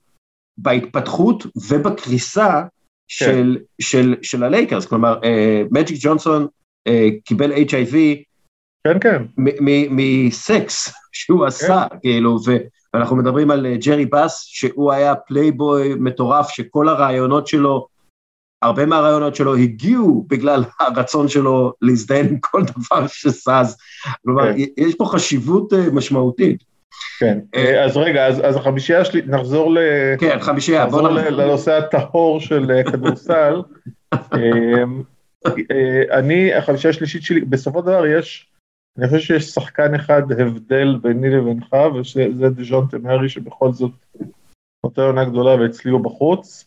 [0.57, 2.63] בהתפתחות ובקריסה
[3.07, 5.19] של, של, של הלייקרס, כלומר,
[5.71, 6.47] מג'יק ג'ונסון
[7.25, 7.95] קיבל HIV
[8.85, 9.23] כן, כן.
[9.37, 12.37] מ- מ- מסקס שהוא עשה, כאילו,
[12.93, 17.87] ואנחנו מדברים על אה, ג'רי באס, שהוא היה פלייבוי מטורף, שכל הרעיונות שלו,
[18.61, 23.77] הרבה מהרעיונות שלו הגיעו בגלל הרצון שלו להזדיין עם כל דבר שזז.
[24.23, 24.59] כלומר, כן.
[24.77, 26.63] יש פה חשיבות אה, משמעותית.
[27.19, 29.77] כן, אה, אז רגע, אז, אז החמישייה שלי, נחזור, ל,
[30.19, 31.29] כן, חמישייה, בוא נחזור.
[31.29, 33.61] לנושא הטהור של כדורסל.
[34.13, 34.83] אה,
[36.11, 38.47] אני, החמישייה השלישית שלי, בסופו של דבר יש,
[38.97, 43.91] אני חושב שיש שחקן אחד הבדל ביני לבינך, וזה דז'ון תמרי שבכל זאת
[44.85, 46.65] נותן עונה גדולה ואצלי הוא בחוץ.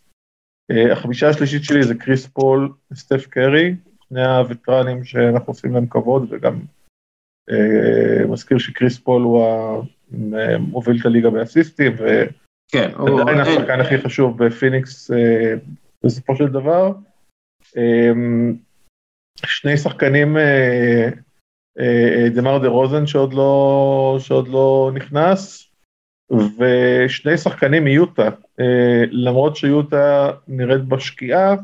[0.71, 3.75] אה, החמישייה השלישית שלי זה קריס פול וסטף קרי,
[4.09, 6.61] שני הווטרנים שאנחנו עושים להם כבוד, וגם
[7.51, 9.45] אה, מזכיר שקריס פול הוא
[10.13, 11.97] המוביל את הליגה באסיסטים,
[12.73, 15.55] כן, ועדיין השחקן הכי חשוב בפיניקס אה,
[16.05, 16.93] בסופו של דבר.
[17.77, 18.55] אמ,
[19.47, 21.09] שני שחקנים, אה, אה,
[22.35, 25.69] דמר דה רוזן שעוד לא, שעוד לא נכנס,
[26.31, 28.29] ושני שחקנים מיוטה,
[28.61, 31.55] אה, למרות שיוטה נראית בשקיעה,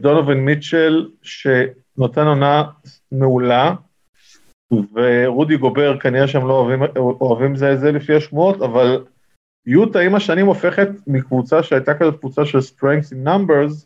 [0.00, 2.64] דונובין מיטשל שנותן עונה
[3.12, 3.74] מעולה,
[4.72, 9.04] ורודי גובר כנראה שהם לא אוהבים, אוהבים זה את זה לפי השמועות, אבל
[9.66, 13.85] יוטה עם השנים הופכת מקבוצה שהייתה כזאת קבוצה של strengths in numbers,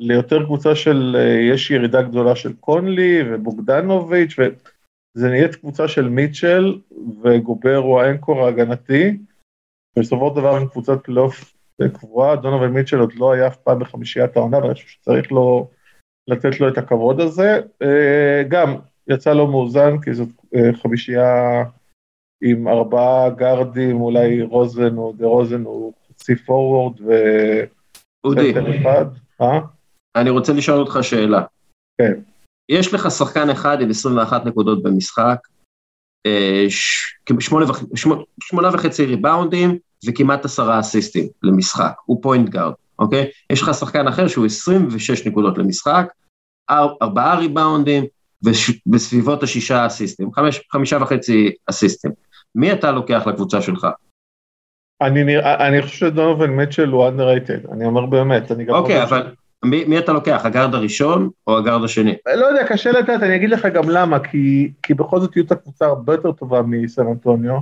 [0.00, 6.78] ליותר קבוצה של, אה, יש ירידה גדולה של קונלי ובוגדנוביץ', וזה נהיית קבוצה של מיטשל,
[7.22, 9.18] וגובר הוא ה anchor ההגנתי,
[9.96, 11.56] ובסופו של דבר עם קבוצת פלייאוף
[11.92, 15.70] קבועה, דונובן מיטשל עוד לא היה אף פעם בחמישיית העונה, ואני חושב שצריך לו,
[16.28, 17.60] לתת לו את הכבוד הזה.
[17.82, 18.76] אה, גם,
[19.08, 21.64] יצא לו מאוזן, כי זאת אה, חמישייה
[22.42, 27.12] עם ארבעה גארדים, אולי רוזן או דה רוזן הוא חצי פורוורד ו...
[28.24, 28.54] אודי.
[29.40, 29.60] אה?
[30.16, 31.42] אני רוצה לשאול אותך שאלה.
[32.00, 32.12] כן.
[32.68, 35.38] יש לך שחקן אחד עם 21 נקודות במשחק,
[36.26, 36.66] אה,
[37.40, 37.66] שמונה,
[38.40, 43.30] שמונה וחצי ריבאונדים וכמעט עשרה אסיסטים למשחק, הוא פוינט גארד, אוקיי?
[43.50, 46.06] יש לך שחקן אחר שהוא 26 נקודות למשחק,
[46.70, 48.04] ארבעה ריבאונדים
[48.86, 52.10] בסביבות השישה אסיסטים, חמש, חמישה וחצי אסיסטים.
[52.54, 53.86] מי אתה לוקח לקבוצה שלך?
[55.02, 58.74] אני, נרא, אני חושב שדונובן מיטשל הוא underrated, אני אומר באמת, אני גם...
[58.74, 59.34] אוקיי, אבל
[59.64, 62.14] מי, מי אתה לוקח, הגארד הראשון או הגארד השני?
[62.26, 65.52] לא יודע, קשה לדעת, אני אגיד לך גם למה, כי, כי בכל זאת יהיו את
[65.52, 67.58] הקבוצה הרבה יותר טובה מסן אנטוניו,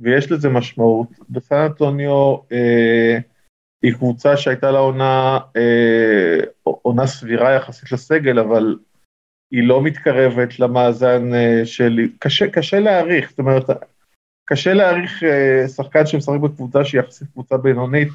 [0.00, 1.08] ויש לזה משמעות.
[1.30, 3.18] בסן אנטוניו אה,
[3.82, 8.76] היא קבוצה שהייתה לה עונה, אה, עונה סבירה יחסית לסגל, אבל
[9.50, 12.00] היא לא מתקרבת למאזן אה, של...
[12.18, 13.64] קשה, קשה להעריך, זאת אומרת,
[14.44, 18.08] קשה להעריך אה, שחקן שמשחק בקבוצה שהיא יחסית קבוצה בינונית,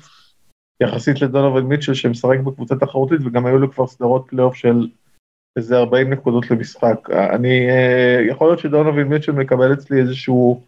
[0.81, 4.87] יחסית לדונובל מיטשל שמשחק בקבוצה תחרותית, וגם היו לו כבר סדרות פלייאוף של
[5.57, 7.09] איזה 40 נקודות למשחק.
[7.09, 10.63] אני, אה, יכול להיות שדונובל מיטשל מקבל אצלי איזשהו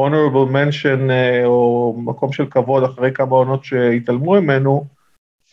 [0.00, 1.10] honorable mention
[1.44, 4.86] או מקום של כבוד אחרי כמה עונות שהתעלמו ממנו,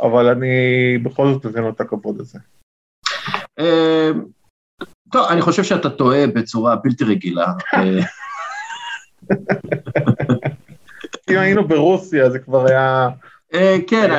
[0.02, 2.40] אבל אני בכל זאת נותן לו את הכבוד הזה.
[5.12, 7.54] טוב, אני חושב שאתה טועה בצורה בלתי רגילה.
[11.30, 13.10] אם היינו ברוסיה זה כבר היה...
[13.54, 14.10] אה, כן,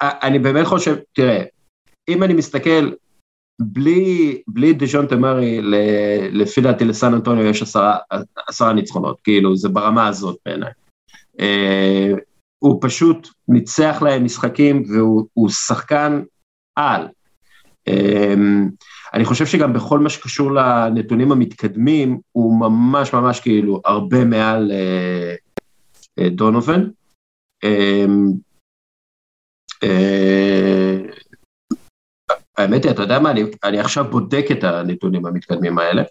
[0.00, 1.42] אני באמת חושב, תראה,
[2.08, 2.90] אם אני מסתכל,
[4.48, 5.60] בלי דז'ון תמרי,
[6.32, 7.62] לפי דעתי לסן אנטוניו יש
[8.48, 10.70] עשרה ניצחונות, כאילו זה ברמה הזאת בעיניי.
[11.40, 12.12] אה,
[12.58, 16.22] הוא פשוט ניצח להם משחקים והוא שחקן
[16.76, 17.08] על.
[17.88, 18.34] אה,
[19.14, 25.34] אני חושב שגם בכל מה שקשור לנתונים המתקדמים, הוא ממש ממש כאילו הרבה מעל אה,
[26.18, 26.88] אה, דונובן.
[27.64, 28.04] אה,
[29.82, 30.98] אה,
[32.58, 36.02] האמת היא, אתה יודע מה, אני, אני עכשיו בודק את הנתונים המתקדמים האלה,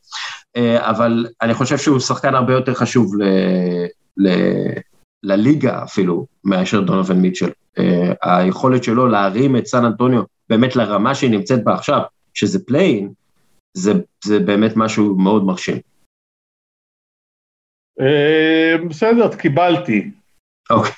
[0.56, 3.24] אה, אבל אני חושב שהוא שחקן הרבה יותר חשוב ל,
[4.18, 4.30] ל,
[5.24, 7.50] לליגה אפילו, מאשר דונובן מיטשל.
[7.80, 12.02] אה, היכולת שלו להרים את סן אנטוניו באמת לרמה שהיא נמצאת בה עכשיו,
[12.34, 13.14] שזה פליי-אין,
[13.74, 13.92] זה,
[14.24, 15.78] זה באמת משהו מאוד מרשים.
[18.90, 20.12] בסדר, קיבלתי.
[20.70, 20.92] אוקיי.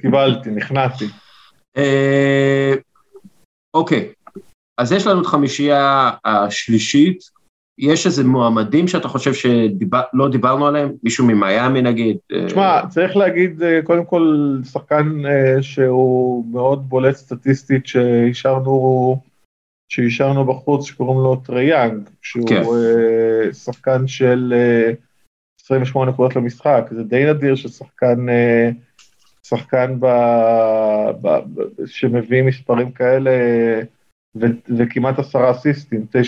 [0.00, 1.04] קיבלתי, נכנעתי.
[1.76, 2.74] אה,
[3.74, 4.12] אוקיי,
[4.78, 7.18] אז יש לנו את חמישייה השלישית,
[7.78, 10.92] יש איזה מועמדים שאתה חושב שלא דיברנו עליהם?
[11.02, 12.16] מישהו ממיאמי נגיד?
[12.46, 15.22] תשמע, צריך להגיד קודם כל שחקן
[15.60, 19.16] שהוא מאוד בולט סטטיסטית שהשארנו
[19.92, 22.62] שהשארנו בחוץ שקוראים לו טריי יאנג, שהוא כן.
[22.62, 24.54] uh, שחקן של
[24.90, 24.96] uh,
[25.64, 28.74] 28 נקודות למשחק, זה די נדיר ששחקן uh,
[29.46, 30.06] שחקן ב,
[31.20, 33.30] ב, ב, שמביא מספרים כאלה
[34.36, 34.46] ו,
[34.78, 36.26] וכמעט עשרה אסיסטים, 9.6,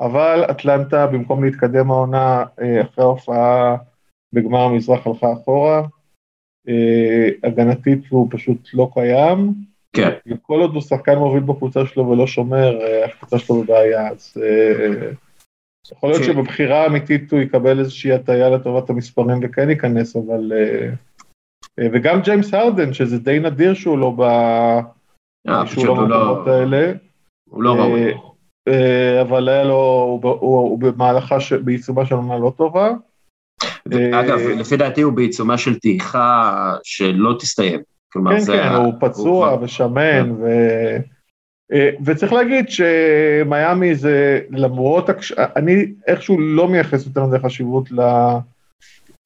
[0.00, 2.44] אבל אטלנטה במקום להתקדם העונה
[2.82, 3.76] אחרי ההופעה
[4.32, 5.82] בגמר המזרח הלכה אחורה,
[7.44, 9.54] הגנתית הוא פשוט לא קיים.
[9.92, 10.10] כן.
[10.42, 15.10] כל עוד הוא שחקן מוביל בקבוצה שלו ולא שומר, אה, הקבוצה שלו בבעיה, אז אה,
[15.92, 16.24] יכול להיות.
[16.24, 20.52] שבבחירה האמיתית הוא יקבל איזושהי הטיה לטובת המספרים וכן ייכנס, אבל...
[20.52, 20.88] אה,
[21.92, 24.22] וגם ג'יימס הרדן, שזה די נדיר שהוא לא ב...
[25.66, 26.92] שהוא לא במקומות האלה.
[27.50, 28.14] הוא לא ראוי.
[29.20, 32.90] אבל היה לו, הוא במהלכה, בעיצומה של עונה לא טובה.
[33.92, 37.80] אגב, לפי דעתי הוא בעיצומה של טעיכה שלא תסתיים.
[38.12, 38.52] כלומר, כן, זה...
[38.52, 40.32] כן, הוא פצוע הוא ושמן.
[40.32, 40.46] ו...
[41.72, 45.32] אה, וצריך להגיד שמיאמי זה למרות, הקש...
[45.32, 48.00] אני איכשהו לא מייחס יותר מזה חשיבות ל...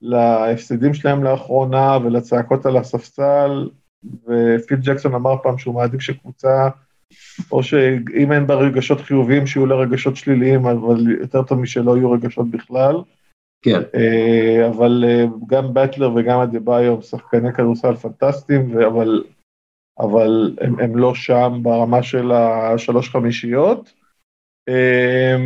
[0.03, 3.69] להפסדים שלהם לאחרונה ולצעקות על הספסל,
[4.05, 6.69] ופיל ג'קסון אמר פעם שהוא מעדיף שקבוצה,
[7.53, 12.11] או שאם אין בה רגשות חיוביים, שיהיו לה רגשות שליליים, אבל יותר טוב משלא יהיו
[12.11, 12.97] רגשות בכלל.
[13.63, 13.81] כן.
[13.95, 19.25] אה, אבל אה, גם באטלר וגם אדה-ביו הם שחקני כדורסל פנטסטיים, אבל,
[19.99, 23.93] אבל הם, הם לא שם ברמה של השלוש חמישיות.
[24.69, 25.37] אה,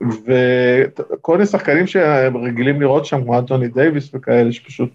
[0.00, 4.90] וכל מיני שחקנים שרגילים לראות שם, כמו אנטוני דייוויס וכאלה, שפשוט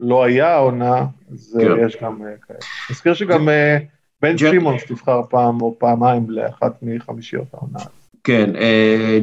[0.00, 1.86] לא היה העונה, אז כן.
[1.86, 2.58] יש גם אה, כאלה.
[2.90, 3.78] נזכיר שגם אה,
[4.22, 7.78] בן שימונס נבחר פעם או פעמיים לאחת מחמישיות העונה.
[8.24, 9.18] כן, אה,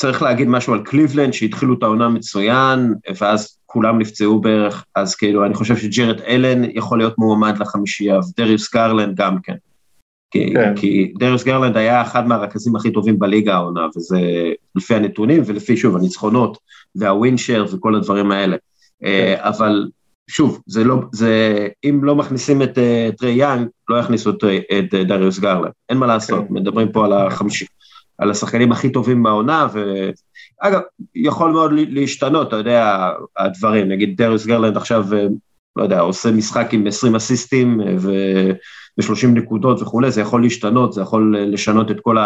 [0.00, 5.44] צריך להגיד משהו על קליבלנד, שהתחילו את העונה מצוין, ואז כולם נפצעו בערך, אז כאילו,
[5.44, 9.54] אני חושב שג'רד אלן יכול להיות מועמד לחמישייה, ודריוס גרלנד גם כן.
[10.30, 10.76] כי, כן.
[10.76, 14.20] כי דריוס גרלנד היה אחד מהרכזים הכי טובים בליגה העונה, וזה
[14.76, 16.58] לפי הנתונים ולפי, שוב, הניצחונות,
[16.94, 18.56] וה win shares וכל הדברים האלה.
[19.04, 19.88] אה, אבל
[20.30, 24.78] שוב, זה לא, זה, אם לא מכניסים את אה, טרי יאנג, לא יכניסו את, אה,
[24.78, 26.54] את דריוס גרלנד, אין מה לעשות, כן.
[26.54, 27.66] מדברים פה על החמישי,
[28.18, 30.80] על השחקנים הכי טובים בעונה, ואגב,
[31.14, 35.26] יכול מאוד להשתנות, אתה יודע, הדברים, נגיד דריוס גרלנד עכשיו, אה,
[35.76, 38.50] לא יודע, עושה משחק עם 20 אסיסטים אה, ו-
[38.98, 42.16] ו-30 נקודות וכולי, זה יכול להשתנות, זה יכול אה, לשנות את כל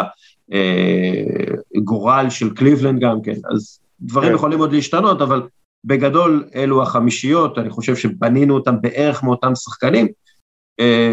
[1.76, 4.34] הגורל של קליבלנד גם כן, אז דברים כן.
[4.34, 5.42] יכולים עוד להשתנות, אבל
[5.84, 10.06] בגדול אלו החמישיות, אני חושב שבנינו אותם בערך מאותם שחקנים,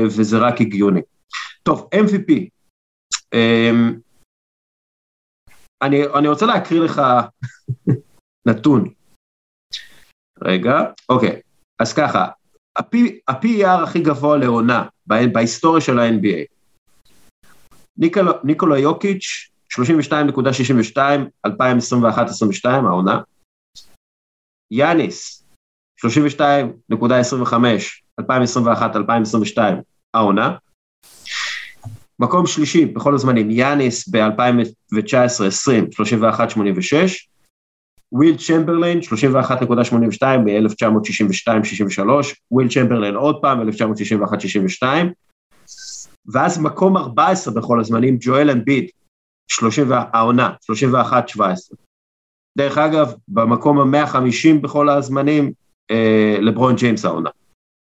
[0.06, 1.02] וזה רק הגיוני.
[1.64, 2.50] טוב, MVP.
[5.84, 7.02] אני, אני רוצה להקריא לך
[8.48, 8.90] נתון.
[10.42, 10.80] רגע,
[11.10, 11.42] אוקיי,
[11.80, 12.28] אז ככה,
[12.78, 16.46] ה-PER הכי גבוה לעונה בה- בהיסטוריה של ה-NBA.
[17.98, 20.98] ניקולא, ניקולא יוקיץ', 32.62,
[21.48, 21.52] 2021-2022,
[22.66, 23.22] העונה.
[24.72, 25.44] יאניס,
[25.98, 28.24] 32.25, 2021-2022,
[30.14, 30.58] העונה.
[32.20, 36.96] מקום שלישי בכל הזמנים, יאניס ב-2019-20, 31.86,
[38.12, 42.10] וויל צ'מברליין, 31.82 ב-1962-63,
[42.52, 44.84] וויל צ'מברליין עוד פעם, 1961-62,
[46.34, 48.90] ואז מקום 14 בכל הזמנים, ג'ואל אמביד,
[49.48, 50.50] 30 העונה,
[51.40, 51.40] 31-17.
[52.58, 55.52] דרך אגב, במקום ה-150 בכל הזמנים,
[55.92, 57.30] אה, לברון ג'יימס העונה.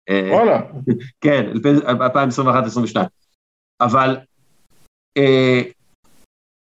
[0.08, 0.60] אה, וואלה,
[1.20, 2.96] כן, 2021-2022.
[3.80, 4.16] אבל
[5.16, 5.62] אה,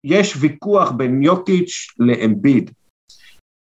[0.03, 2.71] יש ויכוח בין יוקיץ' לאמביד.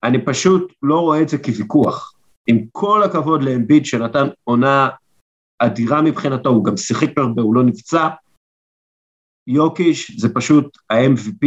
[0.04, 2.14] אני פשוט לא רואה את זה כוויכוח.
[2.46, 4.88] עם כל הכבוד לאמביד שנתן עונה
[5.58, 8.08] אדירה מבחינתו, הוא גם שיחק הרבה, הוא לא נפצע.
[9.46, 11.46] יוקיש זה פשוט ה-MVP,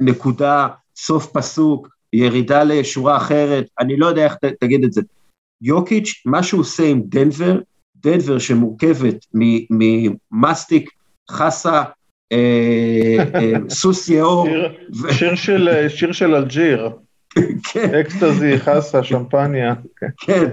[0.00, 5.02] נקודה, סוף פסוק, ירידה לשורה אחרת, אני לא יודע איך ת, תגיד את זה.
[5.62, 7.60] יוקיץ', מה שהוא עושה עם דנבר,
[7.96, 9.26] דנבר שמורכבת
[9.70, 10.90] ממסטיק,
[11.30, 11.82] חסה,
[12.32, 14.48] אה, אה, סוס יאור,
[15.10, 15.34] שיר-
[15.88, 16.88] שיר של- אלג'יר,
[17.72, 19.74] כן, אקסטזי, חסה, שמפניה.
[20.00, 20.06] כן.
[20.20, 20.44] כן,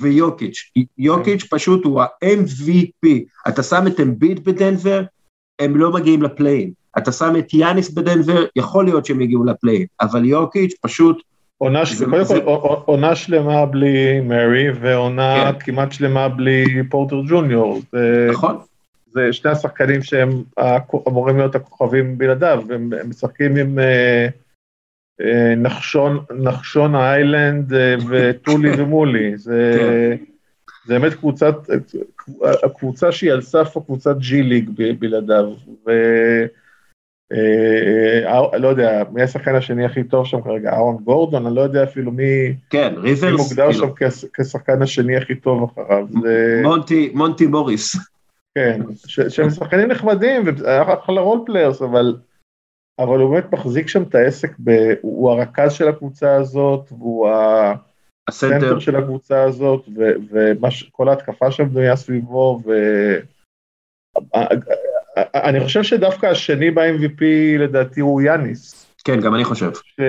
[0.00, 3.08] ויוקיץ', יוקיץ' פשוט הוא ה-MVP,
[3.48, 5.02] אתה שם את אמביד בדנבר,
[5.58, 10.24] הם לא מגיעים לפליין, אתה שם את יאניס בדנבר, יכול להיות שהם יגיעו לפליין, אבל
[10.24, 11.22] יוקיץ' פשוט,
[11.58, 15.58] עונה, ש- זה- קודם זה- כל, עונה שלמה בלי מרי, ועונה כן.
[15.60, 17.82] כמעט שלמה בלי פורטר ג'וניור.
[18.32, 18.56] נכון?
[19.14, 20.42] זה שני השחקנים שהם
[21.08, 24.26] אמורים להיות הכוכבים בלעדיו, הם הם משחקים עם אה,
[25.20, 29.72] אה, נחשון, נחשון האיילנד אה, וטולי ומולי, זה,
[30.18, 30.24] כן.
[30.86, 31.54] זה באמת קבוצת,
[32.64, 35.52] הקבוצה שהיא על סף הקבוצת ג'י ליג ב- בלעדיו,
[35.86, 35.90] ו...
[37.32, 41.60] אה, אה, לא יודע, מי השחקן השני הכי טוב שם כרגע, אהרון גורדון, אני לא
[41.60, 46.06] יודע אפילו מי, כן, אוסטין ריברס, מוגדר כאילו, שם כש- כשחקן השני הכי טוב אחריו.
[46.62, 47.96] מונטי, מונטי מוריס,
[48.58, 52.16] כן, שהם שחקנים נחמדים, ואחלה role players, אבל,
[52.98, 54.70] אבל הוא באמת מחזיק שם את העסק, ב,
[55.02, 57.28] הוא הרכז של הקבוצה הזאת, והוא
[58.28, 58.78] הסנטר.
[58.78, 59.88] של הקבוצה הזאת,
[60.30, 62.70] וכל ההתקפה שם בנויה סביבו, ו...
[65.34, 67.22] אני חושב שדווקא השני ב-MVP
[67.58, 70.00] לדעתי הוא יאניס, כן, גם אני חושב, ש,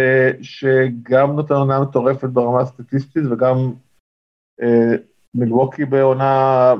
[0.41, 3.73] שגם נותן עונה מטורפת ברמה הסטטיסטית, וגם
[4.61, 4.95] אה,
[5.35, 6.73] מלווקי בעונה,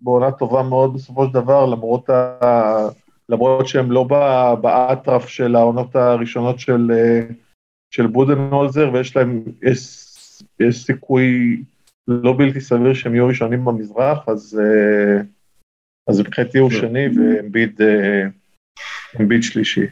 [0.00, 2.88] בעונה טובה מאוד בסופו של דבר, למרות, ה,
[3.28, 7.20] למרות שהם לא ב- באטרף של העונות הראשונות של, אה,
[7.90, 10.06] של בודנהולזר, ויש להם, יש,
[10.60, 11.56] יש סיכוי
[12.08, 15.22] לא בלתי סביר שהם יהיו ראשונים במזרח, אז, אה,
[16.08, 18.26] אז מבחינתי הוא שני ואמביד אה,
[19.20, 19.86] אמביד שלישי.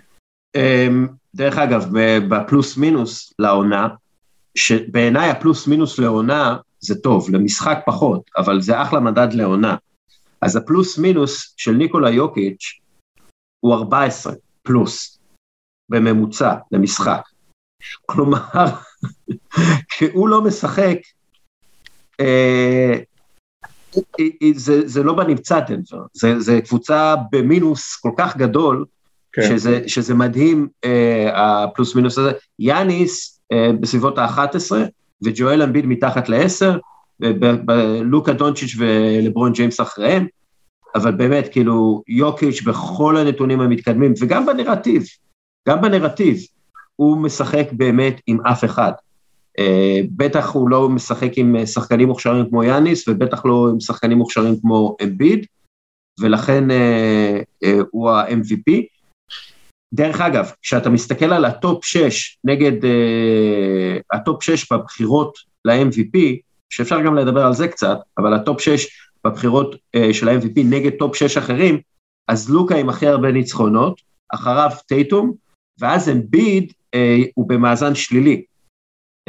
[0.56, 3.88] אמ, דרך אגב, ב- בפלוס מינוס לעונה,
[4.54, 9.76] שבעיניי הפלוס מינוס לעונה זה טוב, למשחק פחות, אבל זה אחלה מדד לעונה.
[10.40, 12.80] אז הפלוס מינוס של ניקולה יוקיץ'
[13.60, 14.32] הוא 14
[14.62, 15.18] פלוס
[15.88, 17.20] בממוצע למשחק.
[18.06, 18.66] כלומר,
[19.88, 20.98] כשהוא לא משחק,
[22.20, 22.94] אה,
[24.54, 28.84] זה, זה לא בנמצא דנבר, זה, זה קבוצה במינוס כל כך גדול,
[29.32, 29.42] כן.
[29.42, 32.32] שזה, שזה מדהים אה, הפלוס מינוס הזה.
[32.58, 34.72] יאניס אה, בסביבות ה-11,
[35.24, 36.78] וג'ואל אמביד מתחת ל-10,
[37.20, 40.26] ולוקה דונצ'יץ' ולברון ג'יימס אחריהם,
[40.94, 45.02] אבל באמת, כאילו, יוקיץ' בכל הנתונים המתקדמים, וגם בנרטיב,
[45.68, 46.38] גם בנרטיב,
[46.96, 48.92] הוא משחק באמת עם אף אחד.
[49.60, 49.62] אה,
[50.16, 54.96] בטח הוא לא משחק עם שחקנים מוכשרים כמו יאניס, ובטח לא עם שחקנים מוכשרים כמו
[55.02, 55.46] אמביד,
[56.20, 58.72] ולכן אה, אה, הוא ה-MVP.
[59.94, 66.18] דרך אגב, כשאתה מסתכל על הטופ 6 נגד אה, הטופ 6 בבחירות ל-MVP,
[66.70, 68.86] שאפשר גם לדבר על זה קצת, אבל הטופ 6
[69.24, 71.80] בבחירות אה, של ה-MVP נגד טופ 6 אחרים,
[72.28, 74.00] אז לוקה עם הכי הרבה ניצחונות,
[74.34, 75.32] אחריו טייטום,
[75.80, 76.98] ואז אמביד uh,
[77.34, 78.44] הוא במאזן שלילי.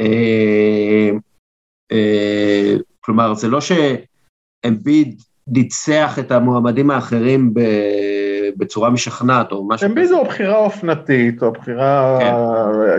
[0.02, 1.14] Uh,
[1.92, 7.60] uh, כלומר, זה לא שאמביד ניצח את המועמדים האחרים ב...
[8.56, 9.88] בצורה משכנעת או משהו.
[9.88, 12.34] אמביד הוא הבחירה האופנתית, או הבחירה, כן.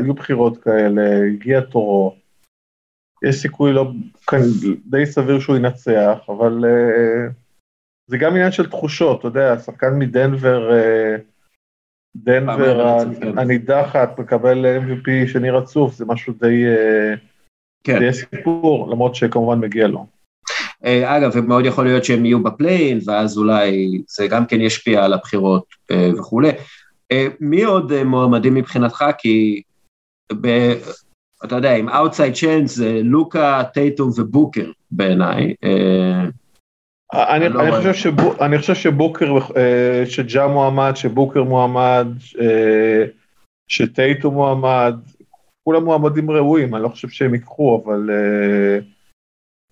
[0.04, 1.02] היו בחירות כאלה,
[1.34, 2.21] הגיע תורו.
[3.24, 3.92] יש סיכוי לא,
[4.28, 4.38] כן,
[4.86, 7.32] די סביר שהוא ינצח, אבל uh,
[8.08, 11.22] זה גם עניין של תחושות, אתה יודע, שחקן מדנבר, uh,
[12.16, 12.98] דנבר
[13.38, 17.20] הנידחת, מקבל MVP שני רצוף, זה משהו די, אה,
[17.84, 18.00] כן.
[18.00, 20.06] די סיפור, למרות שכמובן מגיע לו.
[21.06, 25.14] אגב, מאוד יכול להיות שהם יהיו ב play-in, ואז אולי זה גם כן ישפיע על
[25.14, 25.66] הבחירות
[26.18, 26.50] וכולי.
[27.40, 29.06] מי עוד מועמדים מבחינתך?
[29.18, 29.62] כי
[30.42, 30.48] ב,
[31.46, 35.54] אתה יודע, עם outside chance זה לוקה, טייטום ובוקר בעיניי.
[37.14, 39.38] אני, לא אני, חושב שבו, אני חושב שבוקר,
[40.06, 42.08] שג'ה מועמד, שבוקר מועמד,
[43.68, 44.96] שטייטום מועמד,
[45.64, 48.10] כולם מועמדים ראויים, אני לא חושב שהם ייקחו, אבל...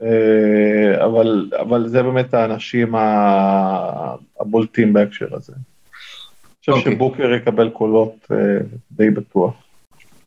[0.02, 2.96] אה, אבל, אבל זה באמת האנשים
[4.40, 5.54] הבולטים בהקשר הזה.
[5.54, 5.64] אני
[6.60, 6.76] חושב okay.
[6.76, 6.94] אוקיי.
[6.94, 8.38] שבוקר יקבל קולות אה,
[8.92, 9.54] די בטוח.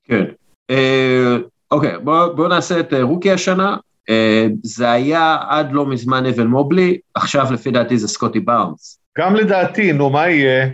[0.04, 0.24] כן.
[0.70, 1.36] אה,
[1.70, 3.76] אוקיי, בואו בוא נעשה את רוקי השנה.
[4.62, 8.98] זה היה עד לא מזמן אבן מובלי, עכשיו לפי דעתי זה סקוטי בארנס.
[9.18, 10.68] גם לדעתי, נו, מה יהיה?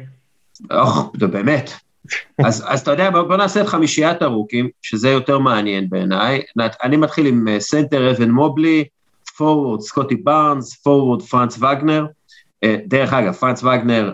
[0.71, 1.71] אוח, זה באמת.
[2.47, 6.43] אז, אז אתה יודע, בוא נעשה את חמישיית הרוקיז, שזה יותר מעניין בעיניי.
[6.83, 8.85] אני מתחיל עם סנטר אבן מובלי,
[9.37, 12.07] פורוורד סקוטי בארנס, פורוורד פרנץ וגנר.
[12.65, 14.13] דרך אגב, פרנץ וגנר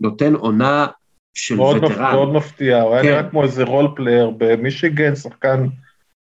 [0.00, 0.86] נותן עונה
[1.34, 2.14] של מאוד veteran.
[2.14, 3.08] מאוד מפתיע, הוא היה כן.
[3.08, 5.66] נראה כמו איזה role player במישיגן, שחקן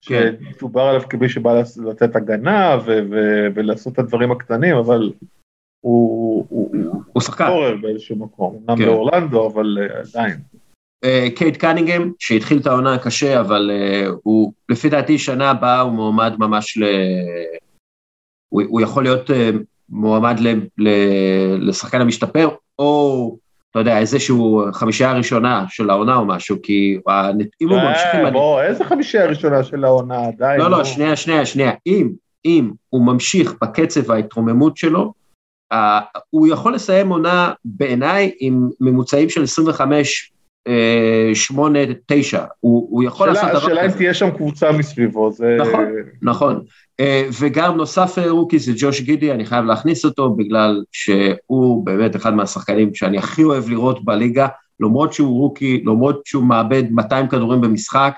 [0.02, 0.34] כן.
[0.56, 2.78] שדובר עליו כמי שבא לתת הגנה
[3.54, 5.12] ולעשות את הדברים הקטנים, אבל
[5.80, 6.70] הוא, הוא,
[7.12, 7.50] הוא שחקן.
[7.80, 8.84] באיזשהו מקום, אמנם כן.
[8.84, 10.40] באורלנדו, אבל uh, עדיין.
[11.04, 15.92] אה, קייט קנינגהם, שהתחיל את העונה הקשה, אבל uh, הוא, לפי דעתי, שנה הבאה הוא
[15.92, 16.84] מועמד ממש ל...
[18.48, 19.34] הוא, הוא יכול להיות uh,
[19.88, 20.88] מועמד ל, ל,
[21.68, 23.36] לשחקן המשתפר, או,
[23.76, 26.98] אתה יודע, איזשהו חמישייה הראשונה של העונה או משהו, כי
[27.60, 28.32] אם הוא ממשיך עם...
[28.32, 30.54] בוא, איזה חמישייה הראשונה של העונה, די.
[30.58, 31.72] לא, לא, שנייה, שנייה, שנייה.
[31.86, 32.10] אם,
[32.44, 35.12] אם הוא ממשיך בקצב ההתרוממות שלו,
[35.72, 35.76] uh,
[36.30, 40.32] הוא יכול לסיים עונה בעיניי עם ממוצעים של 25
[41.34, 43.66] שמונה, תשע, הוא יכול לעשות דבר כזה.
[43.66, 45.56] השאלה אם תהיה שם קבוצה מסביבו, זה...
[45.60, 45.84] נכון,
[46.22, 46.64] נכון.
[47.00, 52.16] אה, וגם נוסף אה, רוקי זה ג'וש גידי, אני חייב להכניס אותו בגלל שהוא באמת
[52.16, 54.46] אחד מהשחקנים שאני הכי אוהב לראות בליגה,
[54.80, 58.14] למרות שהוא רוקי, למרות שהוא מאבד 200 כדורים במשחק,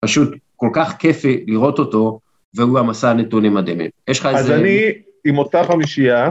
[0.00, 2.20] פשוט כל כך כיפי לראות אותו,
[2.54, 3.90] והוא גם עשה נתונים מדהימים.
[4.08, 4.38] יש לך איזה...
[4.38, 4.80] אז אני
[5.24, 6.30] עם אותה חמישייה.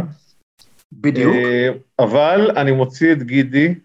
[0.93, 1.35] בדיוק.
[1.35, 1.69] אה,
[1.99, 3.75] אבל אני מוציא את גידי.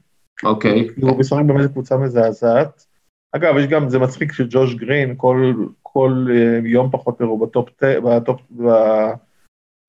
[0.45, 0.89] אוקיי.
[1.01, 2.87] הוא משחק באמת קבוצה מזעזעת.
[3.33, 8.41] אגב, יש גם, זה מצחיק שג'וש גרין, כל, כל אה, יום פחות או בטופ, בטופ,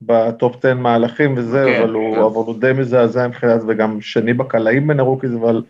[0.02, 2.22] בטופ 10 מהלכים וזה, כן, אבל, הוא, כן.
[2.22, 5.64] אבל הוא די מזעזע מבחינת, וגם שני בקלעים בין הרוקיז, אבל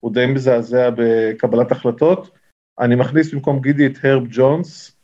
[0.00, 2.30] הוא די מזעזע בקבלת החלטות.
[2.80, 4.96] אני מכניס במקום גידי את הרב ג'ונס,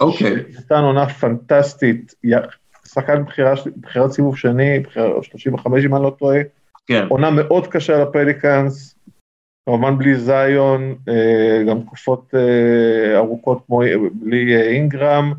[0.00, 0.52] אוקיי.
[0.52, 2.14] שנתן עונה פנטסטית,
[2.84, 3.22] שחקן
[3.80, 6.38] בחירת סיבוב שני, בחירה 35 אם אני לא טועה,
[6.86, 7.06] כן.
[7.08, 8.96] עונה מאוד קשה לפליקאנס,
[9.68, 13.80] כמובן בלי זיון, אה, גם תקופות אה, ארוכות כמו
[14.12, 15.32] בלי אה, אינגרם,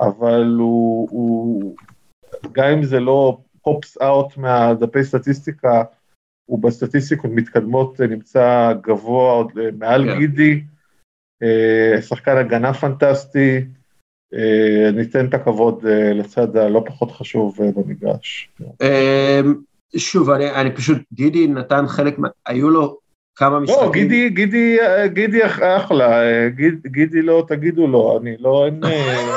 [0.00, 1.76] אבל הוא, הוא
[2.52, 5.82] גם אם זה לא פופס אאוט מהדפי סטטיסטיקה,
[6.46, 10.18] הוא בסטטיסטיקות מתקדמות נמצא גבוה עוד מעל כן.
[10.18, 10.62] גידי,
[12.00, 13.64] שחקן הגנה פנטסטי,
[14.94, 15.84] ניתן את הכבוד
[16.14, 18.50] לצד הלא פחות חשוב במגרש.
[19.96, 22.98] שוב, אני, אני פשוט, גידי נתן חלק, מה- היו לו
[23.36, 23.82] כמה משחקים.
[23.86, 28.66] לא, גידי, גידי, אה, גידי אח- אחלה, אה, גיד- גידי לא, תגידו לו, אני לא,
[28.66, 28.80] אין...
[28.84, 29.36] אה.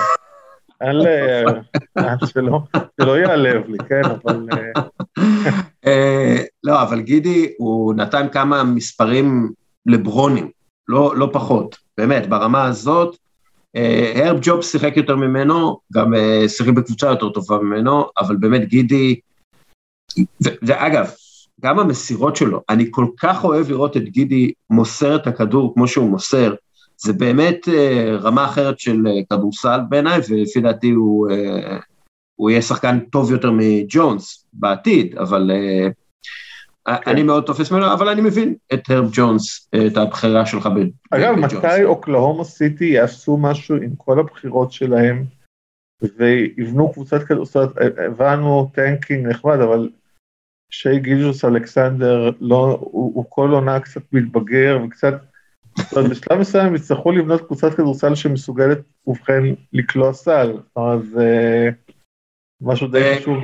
[1.98, 2.60] אה, שלא,
[3.02, 4.48] שלא ייעלב לי, כן, אבל...
[4.54, 4.82] אה,
[5.88, 9.52] אה, לא, אבל גידי, הוא נתן כמה מספרים
[9.86, 10.50] לברונים,
[10.88, 13.16] לא, לא פחות, באמת, ברמה הזאת.
[13.76, 18.68] אה, הרב ג'ובס שיחק יותר ממנו, גם אה, שיחק בקבוצה יותר טובה ממנו, אבל באמת
[18.68, 19.20] גידי,
[20.42, 21.10] ואגב,
[21.62, 26.10] גם המסירות שלו, אני כל כך אוהב לראות את גידי מוסר את הכדור כמו שהוא
[26.10, 26.56] מוסר,
[26.98, 31.78] זה באמת אה, רמה אחרת של אה, כדורסל בעיניי, ולפי דעתי הוא, אה,
[32.36, 35.88] הוא יהיה שחקן טוב יותר מג'ונס בעתיד, אבל אה,
[36.86, 37.12] כן.
[37.12, 41.36] אני מאוד תופס ממנו, אבל אני מבין את הרב ג'ונס, את הבחירה שלך ב- אגב,
[41.36, 41.54] בג'ונס.
[41.54, 45.26] מתי אוקלהומה סיטי יעשו משהו עם כל הבחירות שלהם
[46.18, 47.66] ויבנו קבוצת כדורסל,
[48.08, 49.90] הבנו טנקינג נחמד, אבל
[50.74, 55.14] שי גיז'וס אלכסנדר, לא, הוא, הוא כל עונה קצת מתבגר וקצת,
[55.78, 59.44] זאת אומרת, בשלב מסוים הם יצטרכו לבנות קבוצת כדורסל שמסוגלת, ובכן,
[59.74, 61.70] לקלוע סל, זאת אומרת, זה
[62.62, 63.38] משהו די אה, חשוב,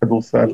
[0.00, 0.48] כדורסל.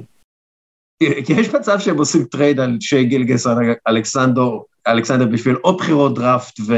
[1.29, 3.47] יש מצב שהם עושים trade על שי גילג'ס
[3.89, 6.75] אלכסנדר, אלכסנדר בשביל עוד בחירות דראפט ו...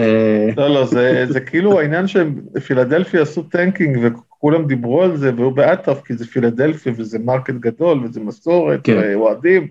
[0.57, 4.09] לא, לא, זה, זה כאילו העניין שפילדלפיה עשו tanking
[4.45, 9.01] וכולם דיברו על זה והיו באטרף כי זה פילדלפיה וזה market גדול וזה מסורת כן.
[9.03, 9.69] ואוהדים.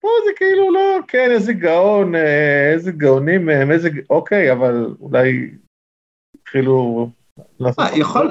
[0.00, 5.50] פה זה כאילו לא, כן, איזה גאון, אה, איזה גאונים הם, איזה, אוקיי, אבל אולי
[6.34, 7.08] התחילו
[7.60, 7.78] לעשות...
[7.78, 8.30] אה, יכול,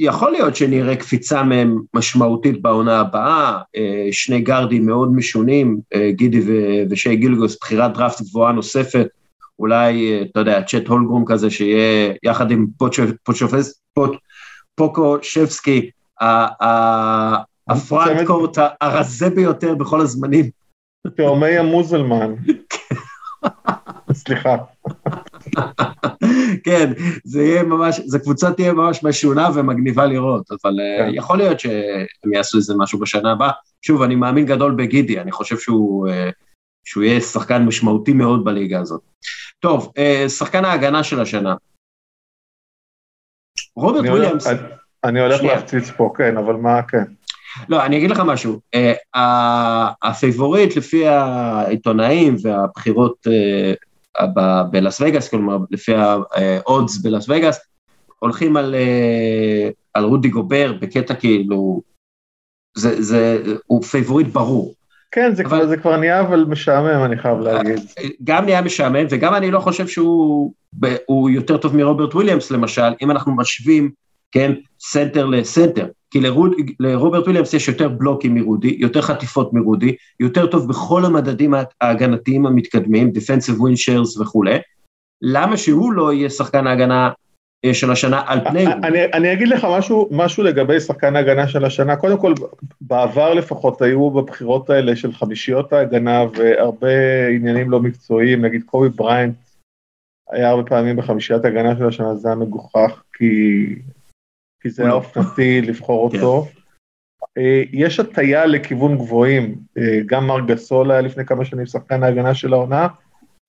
[0.00, 5.80] יכול להיות שנראה קפיצה מהם משמעותית בעונה הבאה, אה, שני גארדים מאוד משונים,
[6.10, 6.40] גידי
[6.90, 9.06] ושי גילגוס, בחירת דראפט גבוהה נוספת,
[9.58, 13.14] אולי, אתה יודע, צ'ט הולגרום כזה, שיהיה יחד עם פוצ'ו-
[14.80, 15.90] פוצ'ופס- פוצ'- פוקושבסקי,
[16.20, 20.50] ה- ה- הפרנט קורט הרזה ביותר בכל הזמנים.
[21.16, 22.34] תאומי המוזלמן.
[24.12, 24.56] סליחה.
[26.64, 26.92] כן,
[27.24, 31.10] זה יהיה ממש, זו קבוצה תהיה ממש משונה ומגניבה לראות, אבל אה, כן.
[31.14, 33.50] יכול להיות שהם יעשו איזה משהו בשנה הבאה.
[33.82, 36.30] שוב, אני מאמין גדול בגידי, אני חושב שהוא, אה,
[36.84, 39.00] שהוא יהיה שחקן משמעותי מאוד בליגה הזאת.
[39.60, 41.54] טוב, אה, שחקן ההגנה של השנה.
[43.80, 44.46] רוברט אני הולך- וויליאמס,
[45.04, 45.54] אני הולך שנייה.
[45.54, 47.02] להפציץ פה, כן, אבל מה, כן.
[47.68, 53.72] לא, אני אגיד לך משהו, אה, ה- הפייבוריט לפי העיתונאים והבחירות אה,
[54.36, 57.58] ב- בלאס וגאס, כלומר לפי ה odds בלאס וגאס,
[58.18, 61.82] הולכים על, אה, על רודי גובר בקטע כאילו,
[62.76, 64.74] זה, זה, הוא פייבוריט ברור.
[65.12, 67.78] כן, זה, אבל- כבר, זה כבר נהיה אבל משעמם, אני חייב להגיד.
[68.24, 70.52] גם נהיה משעמם, וגם אני לא חושב שהוא
[71.30, 73.90] יותר טוב מרוברט וויליאמס למשל, אם אנחנו משווים,
[74.32, 75.86] כן, סנטר לסנטר.
[76.10, 81.54] כי לרוד, לרוברט וויליאמס יש יותר בלוקים מרודי, יותר חטיפות מרודי, יותר טוב בכל המדדים
[81.80, 84.58] ההגנתיים המתקדמים, Defensive Win Shares וכולי.
[85.22, 87.12] למה שהוא לא יהיה שחקן ההגנה אה,
[87.72, 88.86] של השנה על פני רודי?
[88.88, 91.96] אני, אני אגיד לך משהו, משהו לגבי שחקן ההגנה של השנה.
[91.96, 92.34] קודם כל,
[92.80, 99.34] בעבר לפחות היו בבחירות האלה של חמישיות ההגנה והרבה עניינים לא מקצועיים, נגיד קובי בריינט
[100.30, 103.64] היה הרבה פעמים בחמישיית ההגנה של השנה, זה היה מגוחך, כי,
[104.60, 104.96] כי זה היה לא.
[104.96, 106.46] אופנתי לבחור אותו.
[107.38, 112.34] אה, יש הטיה לכיוון גבוהים, אה, גם מר גסול היה לפני כמה שנים שחקן ההגנה
[112.34, 112.88] של העונה,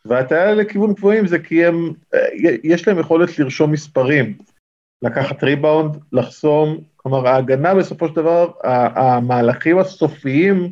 [0.06, 2.20] וההטיה לכיוון גבוהים זה כי הם, אה,
[2.64, 4.38] יש להם יכולת לרשום מספרים,
[5.02, 8.52] לקחת ריבאונד, לחסום, כלומר ההגנה בסופו של דבר,
[8.96, 10.70] המהלכים הסופיים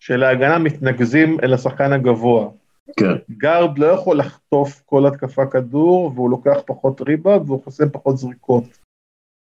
[0.00, 2.50] של ההגנה מתנקזים אל השחקן הגבוה.
[2.96, 3.16] כן.
[3.30, 8.78] גארד לא יכול לחטוף כל התקפה כדור, והוא לוקח פחות ריבאונד והוא חוסם פחות זריקות.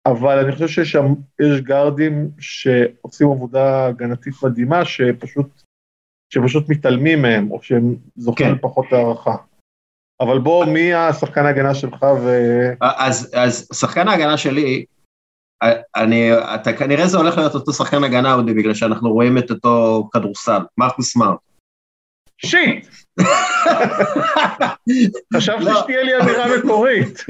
[0.05, 1.05] אבל אני חושב שיש שם,
[1.39, 5.63] יש גארדים שעושים עבודה הגנתית מדהימה, שפשוט,
[6.29, 8.53] שפשוט מתעלמים מהם, או שהם זוכים כן.
[8.53, 9.35] לפחות הערכה.
[10.19, 12.29] אבל בוא, מי השחקן ההגנה שלך ו...
[12.81, 14.85] אז, אז שחקן ההגנה שלי,
[15.95, 20.07] אני, אתה, כנראה זה הולך להיות אותו שחקן הגנה, אודי, בגלל שאנחנו רואים את אותו
[20.13, 21.37] כדורסל, מרקוס סמארט.
[22.37, 22.87] shit!
[25.35, 25.79] חשבתי לא.
[25.79, 27.23] שתהיה לי אמירה מקורית.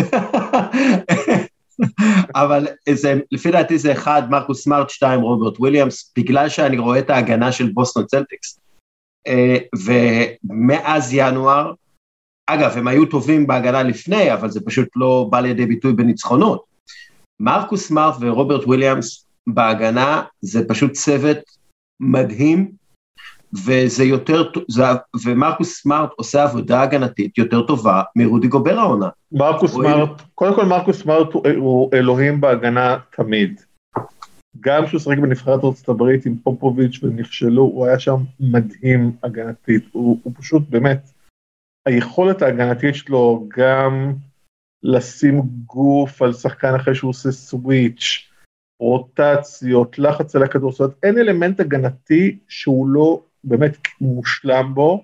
[2.35, 7.09] אבל זה, לפי דעתי זה אחד, מרקוס סמארט, שתיים, רוברט וויליאמס, בגלל שאני רואה את
[7.09, 8.59] ההגנה של בוסטון סלטיקס.
[9.27, 11.73] אה, ומאז ינואר,
[12.49, 16.63] אגב, הם היו טובים בהגנה לפני, אבל זה פשוט לא בא לידי ביטוי בניצחונות.
[17.39, 21.37] מרקוס סמארט ורוברט וויליאמס בהגנה זה פשוט צוות
[21.99, 22.71] מדהים,
[23.53, 24.83] וזה יותר, זה,
[25.25, 29.09] ומרקוס סמארט עושה עבודה הגנתית יותר טובה מרודי גובר העונה.
[29.31, 33.61] מרקוס סמארט, קודם כל מרקוס סמארט הוא, הוא אלוהים בהגנה תמיד.
[34.59, 40.19] גם כשהוא שחק בנבחרת ארצות הברית עם פופוביץ' ונכשלו, הוא היה שם מדהים הגנתית, הוא,
[40.23, 41.11] הוא פשוט באמת,
[41.85, 44.13] היכולת ההגנתית שלו גם
[44.83, 48.29] לשים גוף על שחקן אחרי שהוא עושה סוויץ',
[48.79, 55.03] רוטציות, לחץ על הכדור, זאת אומרת אין אלמנט הגנתי שהוא לא באמת מושלם בו,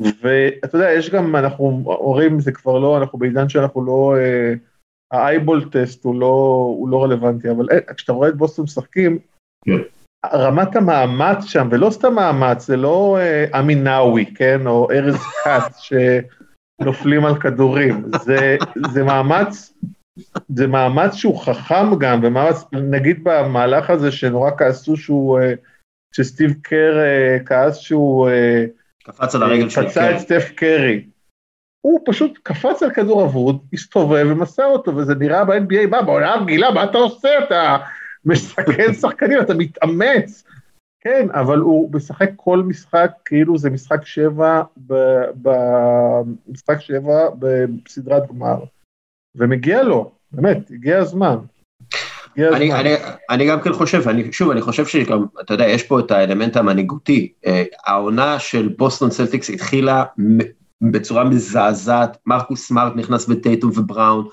[0.00, 4.14] ואתה יודע, יש גם, אנחנו אומרים, זה כבר לא, אנחנו בעידן שאנחנו לא,
[5.10, 6.26] האייבול טסט הוא לא,
[6.78, 9.18] הוא לא רלוונטי, אבל אה, כשאתה רואה את בוסטון משחקים,
[9.64, 9.72] כן.
[10.32, 15.88] רמת המאמץ שם, ולא סתם מאמץ, זה לא אה, עמי נאווי, כן, או ארז כץ
[16.80, 18.56] שנופלים על כדורים, זה,
[18.92, 19.72] זה מאמץ,
[20.48, 25.54] זה מאמץ שהוא חכם גם, ומאמץ, נגיד במהלך הזה שנורא כעסו שהוא, אה,
[26.14, 26.94] שסטיב קר
[27.46, 28.28] כעס שהוא,
[29.04, 31.04] קפץ על הרגל שלו, פצע את סטף קרי.
[31.86, 36.70] הוא פשוט קפץ על כדור אבוד, הסתובב ומסר אותו, וזה נראה ב-NBA, מה, בעונה הרגילה,
[36.70, 37.28] מה אתה עושה?
[37.44, 37.76] אתה
[38.24, 40.44] מסכן שחקנים, אתה מתאמץ.
[41.00, 44.62] כן, אבל הוא משחק כל משחק, כאילו זה משחק שבע,
[45.34, 48.58] במשחק שבע בסדרת גמר.
[49.34, 51.36] ומגיע לו, באמת, הגיע הזמן.
[52.38, 52.94] אני, אני,
[53.30, 56.56] אני גם כן חושב, אני, שוב, אני חושב שגם, אתה יודע, יש פה את האלמנט
[56.56, 57.32] המנהיגותי.
[57.46, 60.04] אה, העונה של בוסטון סלטיקס התחילה
[60.82, 64.28] בצורה מזעזעת, מרקוס סמארט נכנס בטייטום ובראון,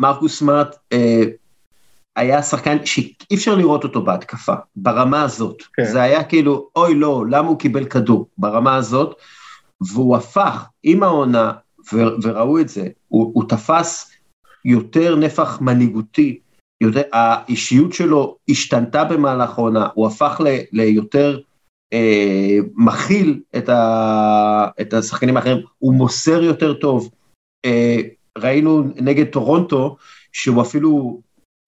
[0.00, 1.22] מרקוס סמארט אה,
[2.16, 5.62] היה שחקן שאי אפשר לראות אותו בהתקפה, ברמה הזאת.
[5.74, 5.84] כן.
[5.84, 8.28] זה היה כאילו, אוי לא, למה הוא קיבל כדור?
[8.38, 9.16] ברמה הזאת,
[9.92, 11.52] והוא הפך עם העונה,
[11.92, 14.10] ו- וראו את זה, הוא, הוא תפס
[14.64, 16.38] יותר נפח מנהיגותי,
[16.80, 21.40] יותר, האישיות שלו השתנתה במהלך העונה, הוא הפך ל, ליותר
[21.92, 27.10] אה, מכיל את, ה, את השחקנים האחרים, הוא מוסר יותר טוב.
[27.64, 27.96] אה,
[28.38, 29.96] ראינו נגד טורונטו,
[30.32, 31.20] שהוא אפילו,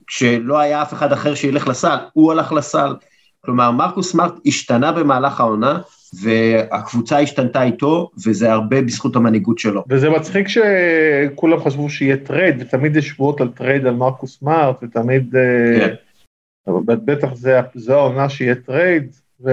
[0.06, 2.94] כשלא היה אף אחד אחר שילך לסל, הוא הלך לסל.
[3.40, 5.80] כלומר, מרקוס סמארט השתנה במהלך העונה,
[6.22, 9.84] והקבוצה השתנתה איתו, וזה הרבה בזכות המנהיגות שלו.
[9.88, 15.36] וזה מצחיק שכולם חשבו שיהיה trade, ותמיד יש שבועות על trade על מרקוס סמארט, ותמיד...
[15.36, 15.94] אה, כן.
[16.66, 19.50] אבל בטח זה, זו העונה שיהיה trade, ו...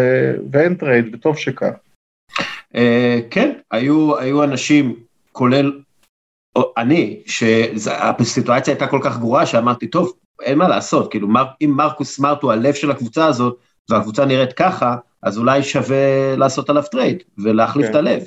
[0.52, 1.72] ואין trade, וטוב שכך.
[2.74, 2.78] Uh,
[3.32, 4.96] כן, היו, היו אנשים,
[5.32, 5.82] כולל
[6.78, 12.16] אני, שהסיטואציה הייתה כל כך גרועה, שאמרתי, טוב, אין מה לעשות, כאילו, מר, אם מרקוס
[12.16, 13.58] סמארט הוא הלב של הקבוצה הזאת,
[13.90, 17.92] והקבוצה נראית ככה, אז אולי שווה לעשות עליו trade, ולהחליף כן.
[17.92, 18.24] את הלב.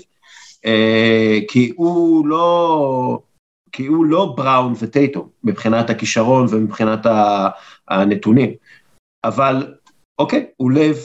[0.66, 3.18] Uh, כי הוא לא...
[3.72, 7.06] כי הוא לא בראון וטייטום מבחינת הכישרון ומבחינת
[7.88, 8.50] הנתונים.
[9.24, 9.74] אבל
[10.18, 10.96] אוקיי, הוא לב,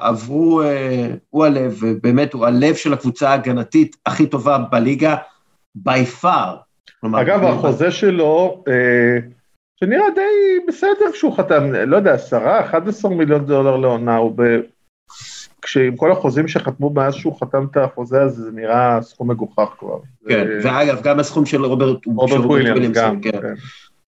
[0.00, 5.16] עברו, אה, הוא הלב, ובאמת הוא הלב של הקבוצה ההגנתית הכי טובה בליגה,
[5.88, 6.56] by far.
[7.14, 9.18] אגב, החוזה שלו, אה,
[9.80, 14.42] שנראה די בסדר כשהוא חתם, לא יודע, עשרה, 11 מיליון דולר לעונה, הוא ב...
[15.62, 19.98] כשעם כל החוזים שחתמו מאז שהוא חתם את החוזה הזה, זה נראה סכום מגוחך כבר.
[20.28, 23.30] כן, ואגב, גם הסכום של רוברט, רוברט וויליאמס, גם, כן.
[23.30, 23.54] כן.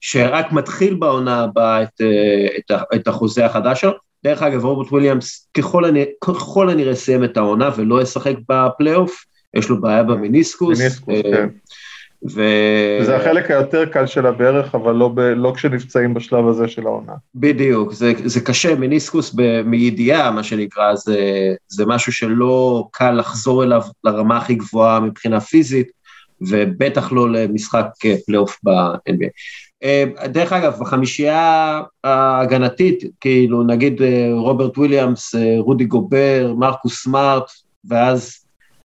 [0.01, 4.08] שרק מתחיל בעונה הבאה את, אה, את, את החוזה החדש שלו.
[4.29, 5.85] דרך אגב, רוברט וויליאמס ככל,
[6.21, 9.25] ככל הנראה סיים את העונה ולא ישחק בפלייאוף,
[9.55, 10.79] יש לו בעיה במיניסקוס.
[10.79, 11.49] מיניסקוס, אה, כן.
[12.31, 12.43] ו...
[13.03, 15.21] זה החלק היותר קל של הברך, אבל לא, ב...
[15.21, 17.13] לא כשנפצעים בשלב הזה של העונה.
[17.35, 19.63] בדיוק, זה, זה קשה, מיניסקוס ב...
[19.63, 21.19] מידיעה, מה שנקרא, זה,
[21.69, 25.91] זה משהו שלא קל לחזור אליו לרמה הכי גבוהה מבחינה פיזית,
[26.41, 27.87] ובטח לא למשחק
[28.27, 29.29] פלייאוף ב-NBA.
[29.83, 37.51] אה, דרך אגב, בחמישייה ההגנתית, כאילו נגיד אה, רוברט וויליאמס, אה, רודי גובר, מרקוס סמארט,
[37.85, 38.47] ואז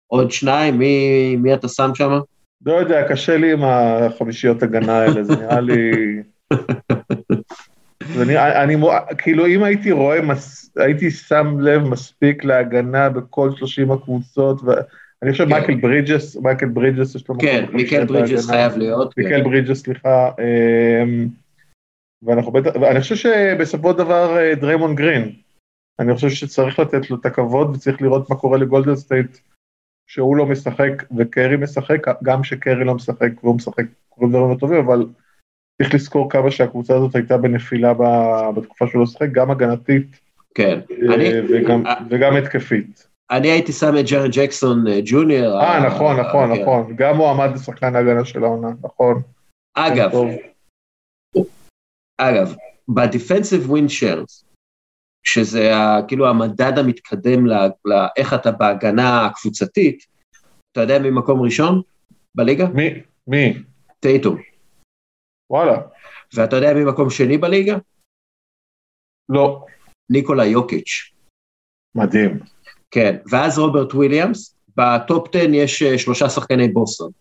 [0.08, 2.20] עוד שניים, מי, מי אתה שם שם?
[2.66, 5.92] לא יודע, קשה לי עם החמישיות הגנה האלה, זה נראה לי...
[8.22, 8.76] אני, אני,
[9.18, 14.62] כאילו אם הייתי רואה, מס, הייתי שם לב מספיק להגנה בכל 30 הקבוצות,
[15.24, 15.50] אני חושב כן.
[15.50, 17.36] מיקל ברידג'ס, מיקל ברידג'ס יש לו.
[17.40, 19.18] כן, מיקל ברידג'ס חייב להיות.
[19.18, 19.44] מיקל כן.
[19.44, 20.32] ברידג'ס, סליחה.
[20.40, 21.28] אמ,
[22.24, 25.32] ואנחנו בטח, ואני חושב שבסופו של דבר אה, דריימונד גרין,
[26.00, 29.38] אני חושב שצריך לתת לו את הכבוד וצריך לראות מה קורה לגולדן סטייט,
[30.08, 34.80] שהוא לא משחק וקרי משחק, גם שקרי לא משחק והוא משחק קורים דברים לא טובים,
[34.80, 35.06] אבל
[35.78, 37.94] צריך לזכור כמה שהקבוצה הזאת הייתה בנפילה
[38.56, 40.20] בתקופה שהוא לא שיחק, גם הגנתית
[40.56, 40.80] כן.
[40.90, 43.09] אה, וגם, וגם התקפית.
[43.32, 45.62] אני הייתי שם את ג'ארן ג'קסון אה, ג'וניור.
[45.62, 46.62] אה, נכון, נכון, כן.
[46.62, 46.96] נכון.
[46.96, 49.22] גם הוא מועמד לשחקן ההגנה של העונה, נכון.
[49.74, 50.12] אגב,
[52.18, 52.56] אגב,
[52.90, 54.46] ב defensive win shares,
[55.24, 55.72] שזה
[56.08, 57.46] כאילו המדד המתקדם
[57.86, 60.06] לאיך אתה בהגנה הקבוצתית,
[60.72, 61.82] אתה יודע מי מקום ראשון
[62.36, 62.68] בליגה?
[62.68, 62.90] מי?
[63.28, 63.64] מי?
[64.00, 64.38] טייטום.
[65.50, 65.82] וואלה.
[66.34, 67.78] ואתה יודע מי מקום שני בליגה?
[69.30, 69.66] לא.
[70.10, 71.14] ניקולה יוקיץ'.
[71.96, 72.40] מדהים.
[72.92, 77.12] כן, ואז רוברט וויליאמס, ב top 10 יש אה, שלושה שחקני בוסטון.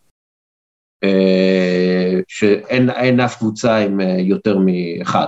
[1.05, 5.27] אה, שאין אף קבוצה עם אה, יותר מאחד.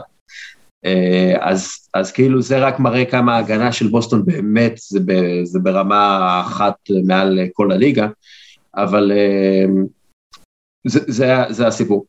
[1.40, 5.12] אז, אז כאילו זה רק מראה כמה ההגנה של בוסטון באמת זה, ב,
[5.44, 6.74] זה ברמה אחת
[7.06, 8.08] מעל כל הליגה,
[8.74, 9.12] אבל
[10.86, 12.06] זה, זה, זה הסיפור.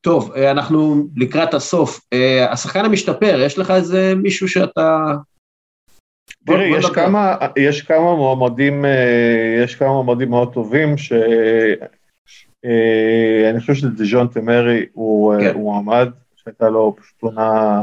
[0.00, 2.00] טוב, אנחנו לקראת הסוף.
[2.48, 5.14] השחקן המשתפר, יש לך איזה מישהו שאתה
[6.44, 11.20] תראי, יש כמה, יש כמה מועמדים, אה, יש כמה מועמדים מאוד טובים, שאני
[12.64, 15.58] אה, חושב שדז'ונטה מארי הוא אה, כן.
[15.58, 17.82] מועמד, שהייתה לו פשוט עונה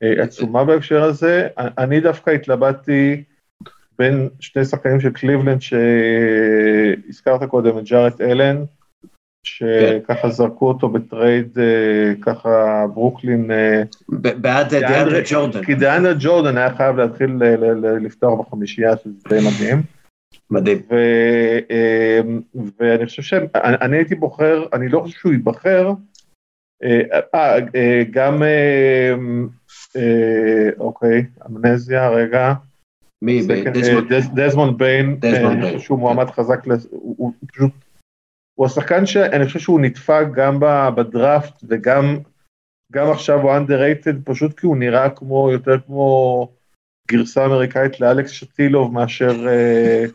[0.00, 1.48] עצומה בהקשר הזה.
[1.58, 3.22] אני דווקא התלבטתי
[3.98, 8.64] בין שני שחקנים של קליבלנד שהזכרת קודם, את ג'ארט אלן,
[9.42, 13.50] שככה זרקו אותו ב trade, אה, ככה ברוקלין...
[13.50, 15.64] אה, בעד דיאנדרה ג'ורדן.
[15.64, 17.30] כי דיאנדרה ג'ורדן היה חייב להתחיל
[18.00, 19.82] לפתוח בחמישייה, שזה די מדהים.
[20.50, 20.78] מדהים.
[20.90, 22.40] אמ,
[22.78, 25.92] ואני חושב שאני הייתי בוחר, אני לא חושב שהוא ייבחר,
[26.84, 28.42] אה, גם,
[30.78, 32.54] אוקיי, אמנזיה, רגע.
[33.22, 33.46] מי?
[34.34, 37.70] דזמונד ביין, אני חושב שהוא מועמד חזק, הוא פשוט
[38.58, 40.60] הוא השחקן שאני חושב שהוא נדפק גם
[40.94, 42.18] בדראפט וגם
[42.92, 46.48] גם עכשיו הוא underrated פשוט כי הוא נראה כמו, יותר כמו
[47.08, 50.10] גרסה אמריקאית לאלכס שטילוב מאשר uh,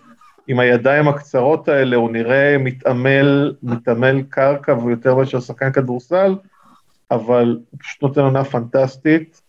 [0.48, 6.36] עם הידיים הקצרות האלה, הוא נראה מתעמל, מתעמל קרקע ויותר מאשר שחקן כדורסל,
[7.12, 9.42] אבל הוא פשוט נותן עונה פנטסטית.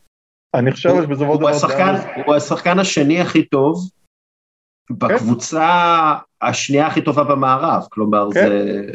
[0.54, 1.50] אני חושב שבסופו של דבר...
[2.26, 3.90] הוא השחקן השני הכי טוב.
[4.90, 8.48] בקבוצה השנייה הכי טובה במערב, כלומר כן.
[8.48, 8.90] זה,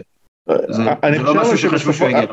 [0.70, 2.32] זה, זה לא משהו שחשבו שהוא יגיע.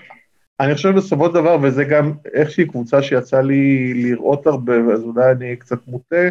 [0.60, 5.30] אני חושב בסופו של דבר, וזה גם איזושהי קבוצה שיצא לי לראות הרבה, אז אולי
[5.30, 6.28] אני קצת מוטה,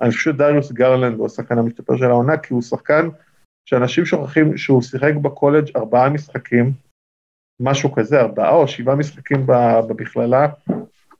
[0.00, 3.08] אני חושב שדריוס גרלנד הוא השחקן המשתפר של העונה, כי הוא שחקן
[3.64, 6.72] שאנשים שוכחים שהוא שיחק בקולג' ארבעה משחקים,
[7.60, 9.46] משהו כזה, ארבעה או שבעה משחקים
[9.88, 10.48] במכללה,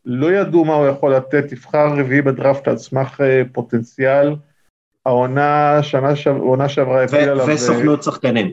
[0.04, 4.34] לא ידעו מה הוא יכול לתת, תבחר רביעי בדראפט על סמך אה, פוטנציאל,
[5.06, 7.46] העונה, שנה שעברה, עונה שעברה הפעילה עליו...
[7.48, 8.50] וסוכנות שחקנים.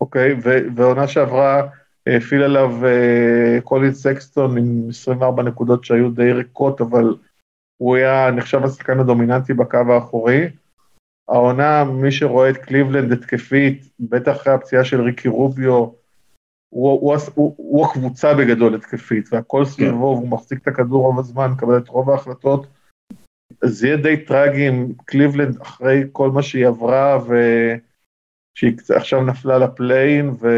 [0.00, 0.36] אוקיי,
[0.76, 1.66] ועונה שעברה
[2.06, 7.14] הפעיל עליו אה, קולין סקסטון עם 24 נקודות שהיו די ריקות, אבל
[7.76, 10.48] הוא היה נחשב השחקן הדומיננטי בקו האחורי.
[11.28, 17.54] העונה, מי שרואה את קליבלנד התקפית, בטח אחרי הפציעה של ריקי רוביו, הוא, הוא, הוא,
[17.56, 19.96] הוא הקבוצה בגדול התקפית, והכל סביבו, כן.
[19.96, 22.66] והוא מחזיק את הכדור רוב הזמן, מקבל את רוב ההחלטות.
[23.64, 29.66] זה יהיה די טרגי עם קליבלנד אחרי כל מה שהיא עברה, ושהיא עכשיו נפלה ל
[29.66, 30.48] play-in, ו...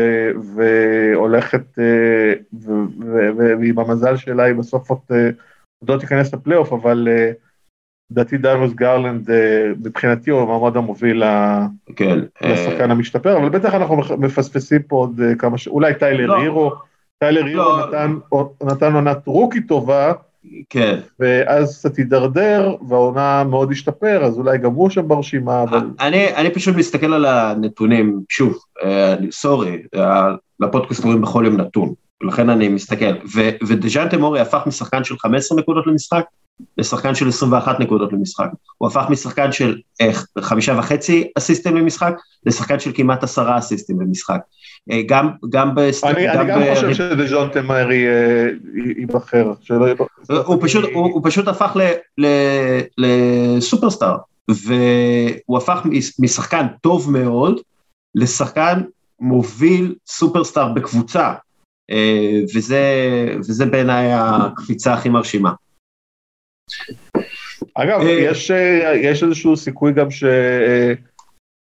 [0.54, 2.32] והולכת, אה,
[3.36, 5.30] ועם המזל שלה היא בסוף עוד אה,
[5.88, 7.32] לא תיכנס לפלייאוף, אבל אה,
[8.10, 9.30] לדעתי דריוס גרלנד
[9.84, 11.22] מבחינתי הוא המועמד המוביל
[11.96, 15.68] כן, לשחקן המשתפר, אבל בטח אנחנו מפספסים פה עוד כמה ש...
[15.68, 16.36] אולי טיילר לא.
[16.36, 16.72] הירו,
[17.18, 17.88] טיילר הירו לא.
[17.88, 18.14] נתן,
[18.62, 20.12] נתן עונת rookie טובה,
[20.70, 20.98] כן.
[21.20, 25.80] ואז קצת הידרדר, והעונה מאוד השתפר, אז אולי גם הוא שם ברשימה, אבל...
[26.00, 31.94] אני, אני פשוט מסתכל על הנתונים, שוב, אה, sorry, אה, לפודקאסט קוראים בכל יום נתון,
[32.22, 33.12] לכן אני מסתכל,
[33.68, 36.24] ודז'אנטה מורי הפך משחקן של 15 נקודות למשחק,
[36.78, 38.48] לשחקן של 21 נקודות למשחק.
[38.78, 39.78] הוא הפך משחקן של
[40.40, 42.14] חמישה וחצי אסיסטים למשחק,
[42.46, 44.40] לשחקן של כמעט עשרה אסיסטים למשחק.
[44.90, 45.78] אה, גם, גם ב...
[45.78, 46.74] אני, גם, אני גם ב...
[46.74, 48.48] חושב שדז'ון תמרי אה,
[48.96, 50.42] ייבחר, שלא יבחר.
[50.46, 51.76] הוא פשוט, הוא, הוא פשוט הפך
[52.98, 54.16] לסופרסטאר,
[54.48, 55.82] והוא הפך
[56.18, 57.60] משחקן טוב מאוד
[58.14, 58.80] לשחקן
[59.20, 61.34] מוביל סופרסטאר בקבוצה,
[61.90, 62.82] אה, וזה,
[63.38, 65.52] וזה בעיניי הקפיצה הכי מרשימה.
[67.74, 68.50] אגב, יש,
[68.94, 70.24] יש איזשהו סיכוי גם ש...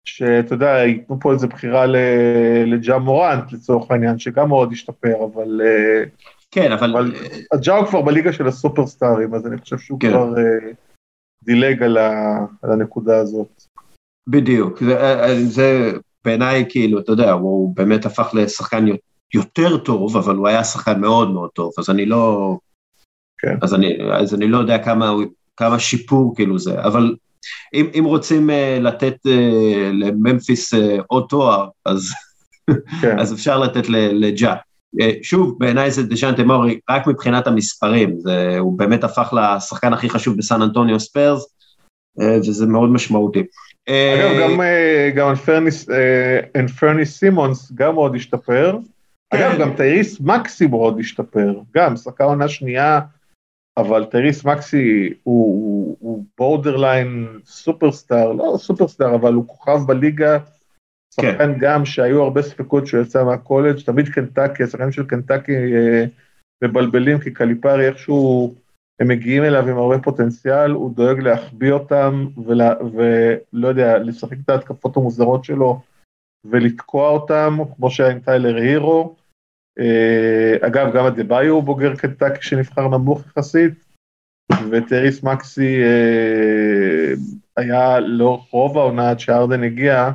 [0.04, 1.86] שאתה יודע, ייתנו פה איזה בחירה
[2.66, 5.60] לג'ה מורנט לצורך העניין, שגם מאוד השתפר, אבל...
[5.64, 6.04] אה,
[6.50, 6.90] כן, אבל...
[6.90, 7.12] אבל
[7.52, 10.08] הג'ה הוא כבר בליגה של הסופרסטארים, אז אני חושב שהוא כן.
[10.10, 10.74] כבר uh,
[11.44, 13.62] דילג על, ה, על הנקודה הזאת.
[14.26, 15.92] בדיוק, זה, אה, זה
[16.24, 18.86] בעיניי כאילו, אתה יודע, הוא באמת הפך לשחקן
[19.34, 22.56] יותר טוב, אבל הוא היה שחקן מאוד מאוד טוב, אז אני לא...
[23.38, 23.56] כן.
[23.62, 25.12] אז אני, אז אני לא יודע כמה,
[25.56, 27.14] כמה שיפור כאילו זה, אבל
[27.74, 29.30] אם, אם רוצים uh, לתת uh,
[29.92, 32.10] לממפיס uh, עוד תואר, אז,
[33.02, 33.18] כן.
[33.18, 34.54] אז אפשר לתת לג'ה.
[35.00, 40.10] אה, שוב, בעיניי זה דז'אנטה מורי, רק מבחינת המספרים, זה, הוא באמת הפך לשחקן הכי
[40.10, 41.46] חשוב בסן אנטוניו ספיירס,
[42.20, 43.42] אה, וזה מאוד משמעותי.
[43.88, 44.60] אגב, גם,
[45.14, 45.86] גם אנפרני,
[46.56, 48.78] אנפרני סימונס גם מאוד השתפר.
[49.30, 53.00] אגב, גם טייריס מקסי מאוד השתפר, גם, שחקה עונה שנייה,
[53.76, 60.38] אבל טייריס מקסי הוא, borderline superstar, לא superstar, אבל הוא כוכב בליגה,
[61.14, 66.04] שחקן גם שהיו הרבה ספקות שהוא יצא מהקולג', תמיד קנטקי, השחקנים של קנטקי אה,
[66.64, 68.54] מבלבלים, כי קליפארי איכשהו,
[69.00, 74.48] הם מגיעים אליו עם הרבה פוטנציאל, הוא דואג להחביא אותם, ולה, ולא יודע, לשחק את
[74.48, 75.80] ההתקפות המוזרות שלו,
[76.44, 79.14] ולתקוע אותם, כמו שהיה עם טיילר הירו.
[79.80, 83.72] אה, אגב, גם הדה-ביו הוא בוגר קנטקי שנבחר נמוך יחסית,
[84.70, 87.14] וטריס מקסי אה,
[87.56, 90.10] היה לאורך רוב העונה עד שארדן הגיע,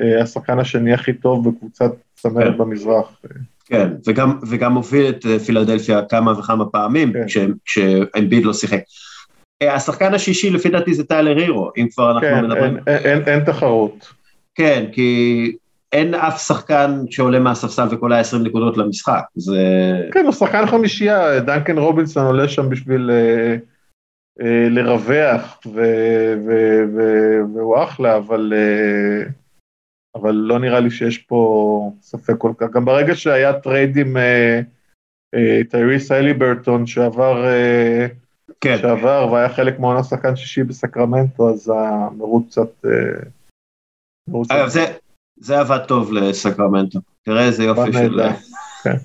[0.00, 2.58] אה, השחקן השני הכי טוב בקבוצת צמרת כן.
[2.58, 3.20] במזרח.
[3.66, 7.26] כן, וגם, וגם הוביל את אה, פילדלפיה כמה וכמה פעמים, כן.
[7.26, 8.80] כש- כשאמביד לא שיחק.
[9.62, 12.76] אה, השחקן השישי לפי דעתי זה טיילר הירו, אם כבר אנחנו כן, מדברים.
[12.76, 14.12] אין, אין, אין, אין תחרות.
[14.54, 15.56] כן, כי
[15.92, 19.58] אין אף שחקן שעולה מהספסל וקולע 20 נקודות למשחק, זה...
[20.12, 23.56] כן, הוא שחקן חמישייה, דנקן רובינסון עולה שם בשביל אה,
[24.40, 25.80] אה, לרווח, ו,
[26.46, 27.00] ו, ו,
[27.54, 29.30] והוא אחלה, אבל, אה,
[30.14, 32.70] אבל לא נראה לי שיש פה ספק כל כך.
[32.70, 34.60] גם ברגע שהיה trade עם אה,
[35.34, 38.06] אה, טייריס הליברטון שעבר, אה,
[38.60, 42.84] כן, שעבר והיה חלק מהעונה שחקן שישי בסקרמנטו, אז המרוץ קצת...
[42.84, 43.22] אה,
[44.50, 44.80] אגב, זה,
[45.42, 48.20] זה עבד טוב לסקרמנטו, תראה איזה יופי של...
[48.84, 48.96] כן.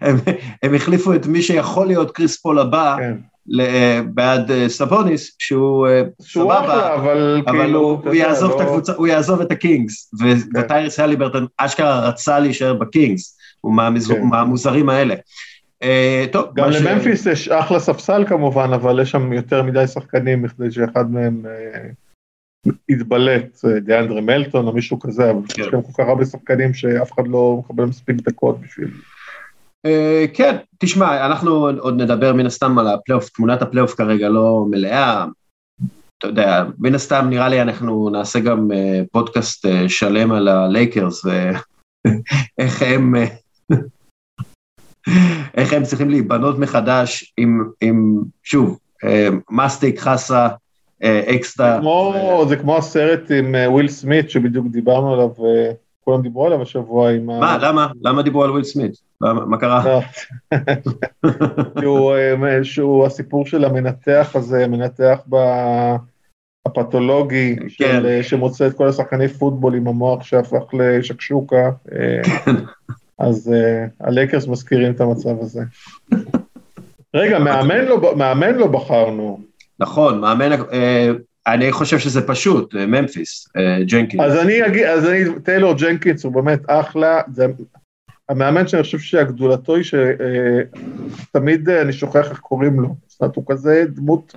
[0.00, 0.16] הם,
[0.62, 3.14] הם החליפו את מי שיכול להיות קריס פול הבא כן.
[3.46, 8.14] ל- אה, בעד אה, סבוניס, שהוא אה, שהוא אחלה, סבבה, אבל אבל כאילו, הוא, הוא
[8.14, 10.58] יעזוב את לא- הקבוצה, הוא יעזוב את הקינגס, כן.
[10.60, 14.22] וטייריס הליברטון אשכרה רצה להישאר בקינגס, הוא מהמז- כן.
[14.22, 15.14] מהמוזרים האלה.
[15.82, 19.86] אה, טוב, גם מה ש- לממפיס יש אחלה ספסל כמובן, אבל יש שם יותר מדי
[19.86, 21.80] שחקנים בכדי שאחד מהם אה,
[22.88, 25.62] יתבלט, אה, דיאנתוני מלטון או מישהו כזה, אבל כן.
[25.62, 28.90] יש גם כל כך הרבה שחקנים שאף אחד לא מקבל מספיק דקות בשביל...
[29.86, 35.26] אה, כן, תשמע, אנחנו עוד נדבר מן הסתם על הפלייאוף, תמונת הפלייאוף כרגע לא מלאה.
[36.18, 42.82] אתה יודע, מן הסתם נראה לי אנחנו נעשה גם אה, פודקאסט שלם על הלייקרס ואיך
[42.82, 43.14] הם,
[45.58, 48.78] איך הם צריכים להיבנות מחדש עם, עם שוב,
[49.50, 50.48] מסטיק, חסה,
[51.02, 51.76] אה, אקסטה.
[51.80, 52.14] כמו,
[52.48, 55.70] זה כמו הסרט עם אה, וויל סמית שבדיוק דיברנו עליו, אה,
[56.04, 57.40] כולם דיברו עליו השבוע עם ה...
[57.40, 57.86] מה, למה?
[58.02, 58.92] למה דיברו על וויל סמית?
[59.20, 60.00] למה- מה קרה?
[61.76, 62.16] לא.
[62.62, 65.94] שהוא, הסיפור של המנתח הזה, מנתח ב-
[66.66, 67.66] הפתולוגי, כן.
[68.02, 72.20] של, שמוצא את כל השחקני פוטבול עם המוח שהפך לשקשוקה, אה,
[73.18, 73.52] אז
[74.00, 75.62] הלייקרס מזכירים את המצב הזה.
[77.14, 79.40] רגע, מאמן לא, מאמן לא בחרנו,
[79.80, 81.10] נכון, מאמן, אה,
[81.46, 84.22] אני חושב שזה פשוט, אה, ממפיס, אה, ג'נקינס.
[84.24, 87.46] אז אני אגיד, אז אני, טיילור ג'נקינס הוא באמת אחלה, זה
[88.28, 93.84] המאמן שאני חושב שהגדולתו היא שתמיד אני שוכח איך קוראים לו, זאת אומרת, הוא כזה
[93.94, 94.32] דמות,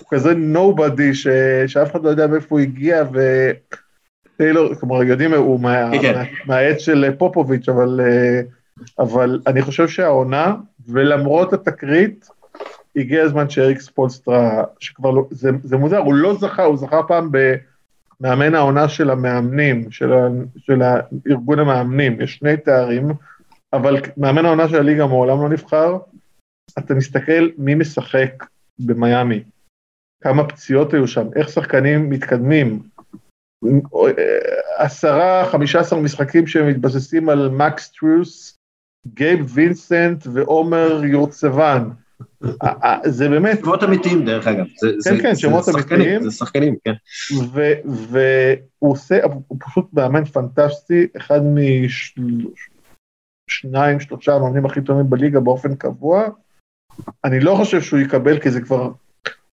[0.00, 1.14] הוא כזה נובדי,
[1.66, 3.04] שאף אחד לא יודע מאיפה הוא הגיע,
[4.36, 6.14] וטיילור, כלומר, יודעים, הוא מה- כן.
[6.14, 8.40] מה- מהעץ של פופוביץ', אבל, אה,
[8.98, 10.54] אבל אני חושב שהעונה,
[10.88, 12.28] ולמרות התקרית,
[13.00, 17.30] הגיע הזמן שאריקס פולסטרה, שכבר לא, זה, זה מוזר, הוא לא זכה, הוא זכה פעם
[18.20, 20.82] במאמן העונה של המאמנים, של, ה, של
[21.30, 23.08] ארגון המאמנים, יש שני תארים,
[23.72, 25.98] אבל מאמן העונה של הליגה מעולם לא נבחר.
[26.78, 28.44] אתה מסתכל מי משחק
[28.78, 29.42] במיאמי,
[30.22, 32.82] כמה פציעות היו שם, איך שחקנים מתקדמים.
[34.76, 38.58] עשרה, חמישה עשר משחקים שמתבססים על מקס טרוס,
[39.06, 41.88] גייב וינסנט ועומר יורצבן.
[43.04, 44.64] זה באמת, שמות אמיתיים דרך אגב.
[44.80, 46.22] זה- זה- כן, זה שמות אמיתיים.
[46.22, 46.92] זה שחקנים, כן.
[47.88, 49.18] והוא עושה,
[49.48, 51.40] הוא פשוט מאמן פנטסטי, אחד
[53.48, 56.24] משניים, שלושה המאמנים הכי טובים בליגה באופן קבוע.
[57.24, 58.90] אני לא חושב שהוא יקבל, כי זה כבר,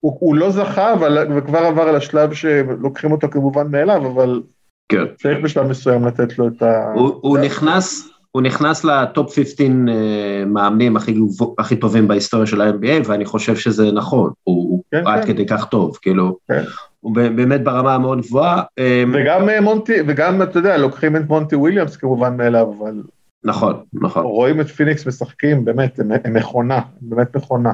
[0.01, 4.43] הוא, הוא לא זכה, אבל וכבר עבר על השלב שלוקחים אותו כמובן מאליו, אבל
[4.89, 5.05] כן.
[5.23, 6.93] צריך בשלב מסוים לתת לו את ה...
[6.95, 8.09] הוא- הוא נכנס...
[8.37, 11.15] הוא נכנס לטופ 15 אה, מאמנים הכי,
[11.59, 15.27] הכי טובים בהיסטוריה של ה-NBA, ואני חושב שזה נכון, הוא, כן, עד כן.
[15.33, 16.63] כדי כך טוב, כאילו, כן.
[17.01, 21.57] הוא באמת ברמה המאוד גבוהה, אה, וגם אה, מונטי, וגם, אתה יודע, לוקחים את מונטי
[21.57, 23.03] וויליאמס כמובן מאליו, אבל
[23.45, 24.25] נכון, נכון.
[24.25, 27.73] רואים את פיניקס משחקים, באמת, הם, הם מכונה, הם באמת מכונה.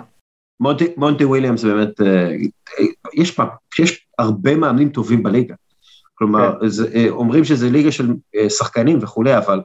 [0.60, 2.00] מונטי, מונטי וויליאמס באמת,
[3.14, 5.54] יש, פעם- יש הרבה מאמנים טובים בליגה.
[6.14, 6.68] כלומר, כן.
[6.68, 8.12] זה, אומרים שזה ליגה של
[8.48, 9.60] שחקנים וכולי, אבל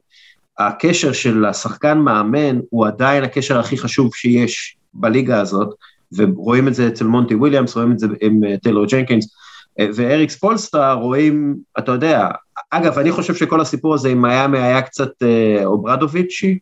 [0.59, 5.75] הקשר של השחקן מאמן הוא עדיין הקשר הכי חשוב שיש בליגה הזאת,
[6.17, 9.35] ורואים את זה אצל מונטי וויליאמס, רואים את זה עם אה, טיילור ג'נקינס,
[9.79, 12.27] אה, ואריק ספולסטרה רואים, אתה יודע,
[12.71, 16.59] אגב, אני חושב שכל הסיפור הזה עם מיאמי היה קצת אה, אוברדוביצ'י,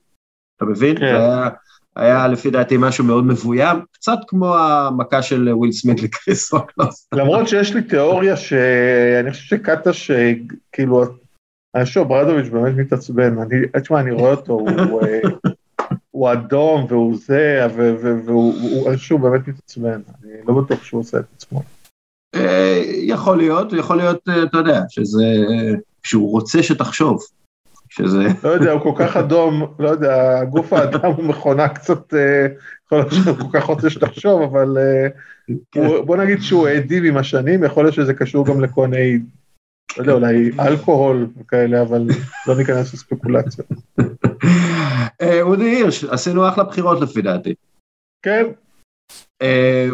[0.57, 0.97] אתה מבין?
[0.97, 1.03] כן.
[1.05, 1.49] היה,
[1.95, 7.07] היה לפי דעתי משהו מאוד מבוים, קצת כמו המכה של וויל סמית לקריס רוקלוס.
[7.13, 10.11] למרות שיש לי תיאוריה שאני חושב שקטש,
[10.71, 11.05] כאילו,
[11.75, 15.19] אני חושב שברדוביץ' באמת מתעצבן, אני, תשמע, אני רואה אותו, הוא, אה,
[16.11, 17.67] הוא אדום והוא זה,
[18.25, 18.53] והוא,
[18.95, 21.61] שהוא באמת מתעצבן, אני לא בטוח שהוא עושה את עצמו.
[22.35, 25.25] אה, יכול להיות, יכול להיות, אה, אתה יודע, שזה,
[26.03, 27.23] שהוא רוצה שתחשוב,
[27.89, 32.47] שזה, לא יודע, הוא כל כך אדום, לא יודע, גוף האדם הוא מכונה קצת, אה,
[32.85, 35.07] יכול להיות שהוא כל כך רוצה שתחשוב, אבל אה,
[35.71, 35.87] כן.
[36.05, 39.19] בוא נגיד שהוא העדיב עם השנים, יכול להיות שזה קשור גם מיני,
[39.97, 42.07] לא יודע, אולי אלכוהול וכאלה, אבל
[42.47, 43.67] לא ניכנס לספקולציות.
[45.21, 47.53] אה, אודי הירש, עשינו אחלה בחירות לפי דעתי.
[48.21, 48.43] כן,
[49.41, 49.87] אה,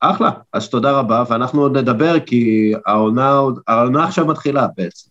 [0.00, 5.10] אחלה, אז תודה רבה, ואנחנו עוד נדבר כי העונה, עכשיו מתחילה בעצם.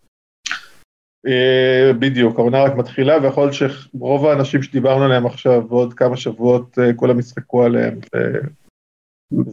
[1.27, 6.77] אה, בדיוק, העונה רק מתחילה, ויכול להיות שרוב האנשים שדיברנו עליהם עכשיו, בעוד כמה שבועות
[6.95, 8.47] כולם ישחקו עליהם, ו-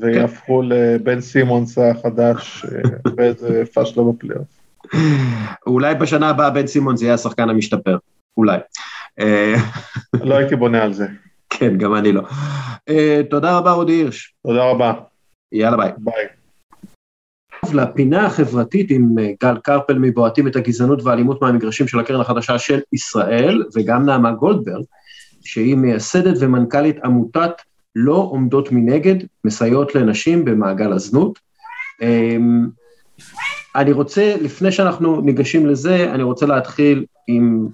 [0.00, 2.66] ויהפכו לבן סימונס החדש,
[3.16, 4.60] באיזה פאשלה בפלייאוף.
[5.66, 7.96] אולי בשנה הבאה בן סימונס יהיה השחקן המשתפר,
[8.36, 8.58] אולי.
[9.20, 9.54] אה,
[10.12, 11.06] לא הייתי בונה על זה.
[11.50, 12.22] כן, גם אני לא.
[12.88, 14.92] אה, תודה רבה אודי הירש, תודה רבה,
[15.52, 15.92] יאללה ביי.
[15.98, 16.24] ביי.
[17.72, 22.80] לפינה החברתית עם אה, גל קרפל מבעיטים את הגזענות והאלימות מהמגרשים של הקרן החדשה של
[22.92, 24.84] ישראל, וגם נעמה גולדברג,
[25.44, 27.52] שהיא מייסדת ומנכ"לית עמותת
[27.96, 29.14] לא עומדות מנגד,
[29.44, 31.38] מסייעות לנשים במעגל הזנות.
[33.76, 37.68] אני רוצה, לפני שאנחנו ניגשים לזה, אני רוצה להתחיל עם,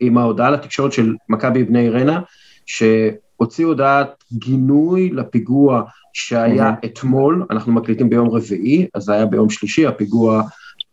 [0.00, 2.20] עם ההודעה לתקשורת של מכבי בני רנה,
[2.66, 5.82] שהוציא הודעת גינוי לפיגוע
[6.12, 10.42] שהיה אתמול, אנחנו מקליטים ביום רביעי, אז זה היה ביום שלישי, הפיגוע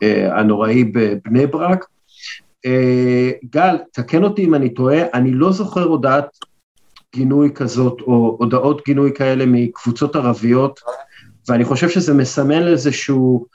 [0.04, 1.86] אה, הנוראי בבני ברק.
[2.66, 6.28] אה, גל, תקן אותי אם אני טועה, אני לא זוכר הודעת
[7.16, 10.80] גינוי כזאת, או הודעות גינוי כאלה מקבוצות ערביות,
[11.50, 13.46] ואני חושב שזה מסמל איזשהו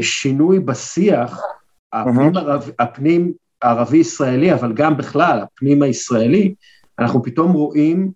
[0.00, 1.40] שינוי בשיח,
[1.92, 3.32] הפנים, ערב, הפנים
[3.62, 6.54] הערבי-ישראלי, אבל גם בכלל, הפנים הישראלי,
[6.98, 8.10] אנחנו פתאום רואים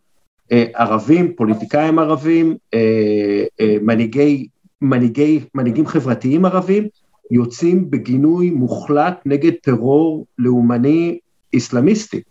[0.52, 4.48] אה, ערבים, פוליטיקאים ערבים, אה, אה, מנהיגי,
[4.82, 6.88] מנהיגי, מנהיגים חברתיים ערבים,
[7.30, 11.18] יוצאים בגינוי מוחלט נגד טרור לאומני
[11.52, 12.22] איסלאמיסטי.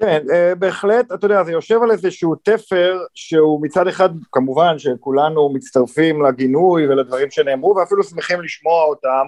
[0.00, 5.52] כן, אה, בהחלט, אתה יודע, זה יושב על איזשהו תפר שהוא מצד אחד, כמובן שכולנו
[5.54, 9.26] מצטרפים לגינוי ולדברים שנאמרו ואפילו שמחים לשמוע אותם,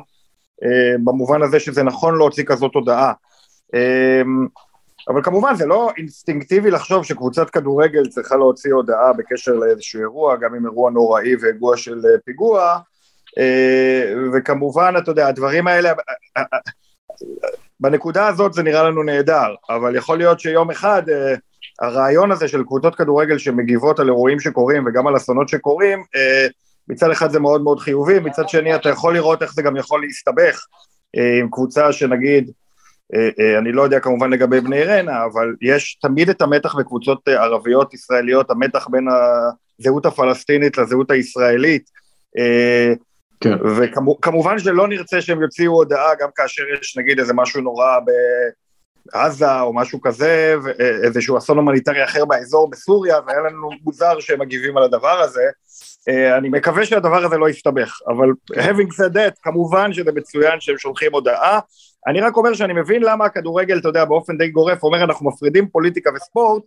[0.64, 3.12] אה, במובן הזה שזה נכון להוציא כזאת הודעה.
[3.74, 4.22] אה,
[5.08, 10.54] אבל כמובן זה לא אינסטינקטיבי לחשוב שקבוצת כדורגל צריכה להוציא הודעה בקשר לאיזשהו אירוע, גם
[10.54, 12.78] אם אירוע נוראי ואירוע של פיגוע,
[14.34, 15.92] וכמובן, אתה יודע, הדברים האלה,
[17.80, 21.34] בנקודה הזאת זה נראה לנו נהדר, אבל יכול להיות שיום אחד אה,
[21.80, 26.46] הרעיון הזה של קבוצות כדורגל שמגיבות על אירועים שקורים וגם על אסונות שקורים, אה,
[26.88, 30.02] מצד אחד זה מאוד מאוד חיובי, מצד שני אתה יכול לראות איך זה גם יכול
[30.02, 30.66] להסתבך
[31.16, 32.50] אה, עם קבוצה שנגיד,
[33.14, 37.28] אה, אה, אני לא יודע כמובן לגבי בני רנה, אבל יש תמיד את המתח בקבוצות
[37.28, 39.06] אה, ערביות ישראליות, המתח בין
[39.80, 41.90] הזהות הפלסטינית לזהות הישראלית,
[42.38, 42.92] אה,
[43.40, 43.54] כן.
[43.76, 47.98] וכמובן שלא נרצה שהם יוציאו הודעה גם כאשר יש נגיד איזה משהו נורא
[49.12, 50.54] בעזה או משהו כזה,
[51.02, 55.44] איזשהו אסון הומניטרי אחר באזור בסוריה, והיה לנו מוזר שהם מגיבים על הדבר הזה.
[56.08, 60.78] אה, אני מקווה שהדבר הזה לא יסתבך, אבל having said that, כמובן שזה מצוין שהם
[60.78, 61.58] שולחים הודעה.
[62.06, 65.68] אני רק אומר שאני מבין למה הכדורגל, אתה יודע, באופן די גורף, אומר אנחנו מפרידים
[65.68, 66.62] פוליטיקה וספורט,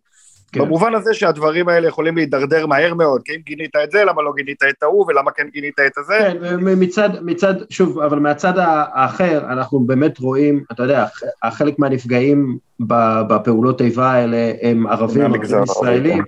[0.51, 0.59] כן.
[0.59, 4.31] במובן הזה שהדברים האלה יכולים להידרדר מהר מאוד, כי אם גינית את זה, למה לא
[4.35, 6.17] גינית את ההוא, ולמה כן גינית את הזה?
[6.19, 11.05] כן, מצד, מצד, שוב, אבל מהצד האחר, אנחנו באמת רואים, אתה יודע,
[11.51, 12.57] חלק מהנפגעים
[13.27, 16.23] בפעולות איבה האלה הם ערבים, ערבים ישראלים,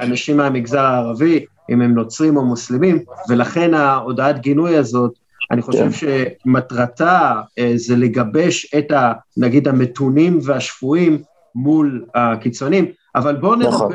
[0.00, 2.98] אנשים מהמגזר הערבי, אם הם נוצרים או מוסלמים,
[3.28, 5.12] ולכן ההודעת גינוי הזאת,
[5.50, 6.28] אני חושב כן.
[6.46, 7.40] שמטרתה
[7.74, 11.22] זה לגבש את, ה, נגיד, המתונים והשפויים
[11.54, 13.70] מול הקיצונים, אבל בואו נדבר...
[13.70, 13.92] נכון,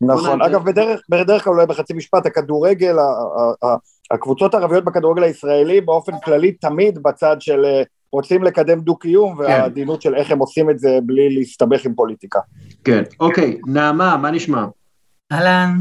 [0.00, 0.42] נכון.
[0.42, 2.96] אגב, בדרך, בדרך כלל אולי בחצי משפט, הכדורגל,
[4.10, 7.64] הקבוצות הערביות בכדורגל הישראלי באופן כללי תמיד בצד של
[8.12, 12.40] רוצים לקדם דו-קיום, והעדינות של איך הם עושים את זה בלי להסתבך עם פוליטיקה.
[12.84, 14.64] כן, אוקיי, נעמה, מה נשמע?
[15.32, 15.78] אהלן.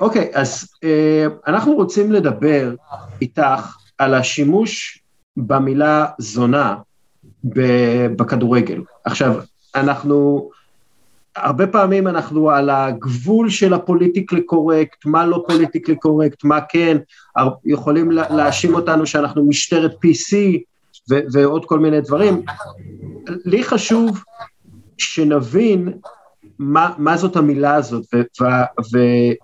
[0.00, 0.68] אוקיי, אז
[1.46, 2.74] אנחנו רוצים לדבר
[3.22, 5.02] איתך על השימוש
[5.36, 6.76] במילה זונה
[8.16, 8.82] בכדורגל.
[9.04, 9.34] עכשיו,
[9.74, 10.48] אנחנו,
[11.36, 16.96] הרבה פעמים אנחנו על הגבול של ה politically correct, מה לא politically correct, מה כן,
[17.64, 20.36] יכולים להאשים אותנו שאנחנו משטרת PC
[21.10, 22.42] ו- ועוד כל מיני דברים.
[23.44, 24.24] לי חשוב
[24.98, 25.92] שנבין
[26.58, 29.34] מה, מה זאת המילה הזאת, ו- ו-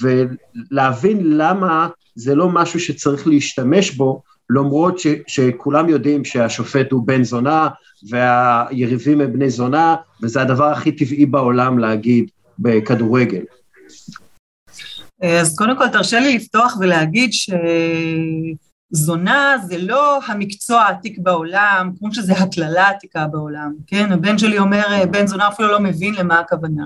[0.00, 7.24] ולהבין למה זה לא משהו שצריך להשתמש בו, למרות ש, שכולם יודעים שהשופט הוא בן
[7.24, 7.68] זונה
[8.10, 13.42] והיריבים הם בני זונה, וזה הדבר הכי טבעי בעולם להגיד בכדורגל.
[15.22, 17.30] אז קודם כל תרשה לי לפתוח ולהגיד
[18.92, 24.12] שזונה זה לא המקצוע העתיק בעולם, כמו שזה הקללה העתיקה בעולם, כן?
[24.12, 26.84] הבן שלי אומר, בן זונה אפילו לא מבין למה הכוונה.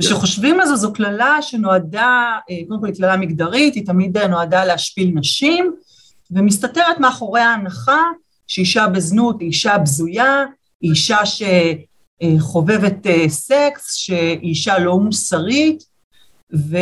[0.00, 2.32] וכשחושבים על זה, זו קללה שנועדה,
[2.68, 5.72] קודם כל היא קללה מגדרית, היא תמיד נועדה להשפיל נשים,
[6.30, 8.02] ומסתתרת מאחורי ההנחה
[8.46, 10.44] שאישה בזנות היא אישה בזויה,
[10.80, 11.18] היא אישה
[12.22, 15.82] שחובבת סקס, שהיא אישה לא מוסרית,
[16.54, 16.76] ו...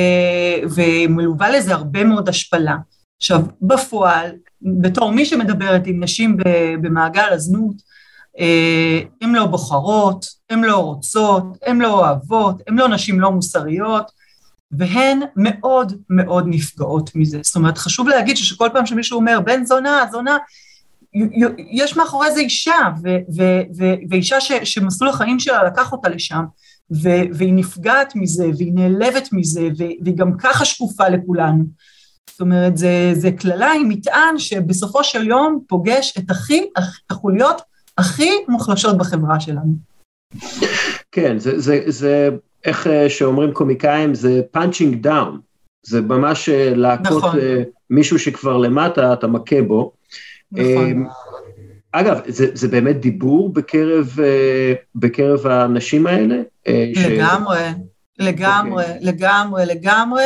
[0.74, 2.76] ומלווה לזה הרבה מאוד השפלה.
[3.16, 4.30] עכשיו, בפועל,
[4.62, 6.36] בתור מי שמדברת עם נשים
[6.82, 7.76] במעגל הזנות,
[9.20, 14.10] הן לא בוחרות, הן לא רוצות, הן לא אוהבות, הן לא נשים לא מוסריות,
[14.78, 17.38] והן מאוד מאוד נפגעות מזה.
[17.42, 20.36] זאת אומרת, חשוב להגיד שכל פעם שמישהו אומר בן זונה, זונה,
[21.70, 26.44] יש מאחורי זה אישה, ו- ו- ו- ואישה ש- שמסלול החיים שלה לקח אותה לשם,
[26.92, 31.64] ו- והיא נפגעת מזה, והיא נעלבת מזה, והיא גם ככה שקופה לכולנו.
[32.30, 36.66] זאת אומרת, זה, קללה עם מטען שבסופו של יום פוגש את הכי,
[37.10, 37.62] החוליות
[37.98, 39.74] הכי מוחלשות בחברה שלנו.
[41.12, 42.30] כן, זה, זה, זה
[42.64, 45.40] איך שאומרים קומיקאים, זה punching down.
[45.86, 47.38] זה ממש להכות נכון.
[47.90, 49.92] מישהו שכבר למטה, אתה מכה בו.
[50.52, 51.06] נכון.
[51.92, 54.18] אגב, זה, זה באמת דיבור בקרב,
[54.94, 56.36] בקרב האנשים האלה?
[56.66, 57.04] לגמרי, ש...
[58.18, 58.88] לגמרי, okay.
[58.88, 58.98] אוקיי.
[59.00, 60.24] לגמרי, לגמרי.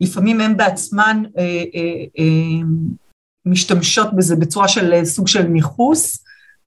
[0.00, 2.66] לפעמים הם בעצמן אה, אה, אה,
[3.46, 6.24] משתמשות בזה בצורה של סוג של ניכוס,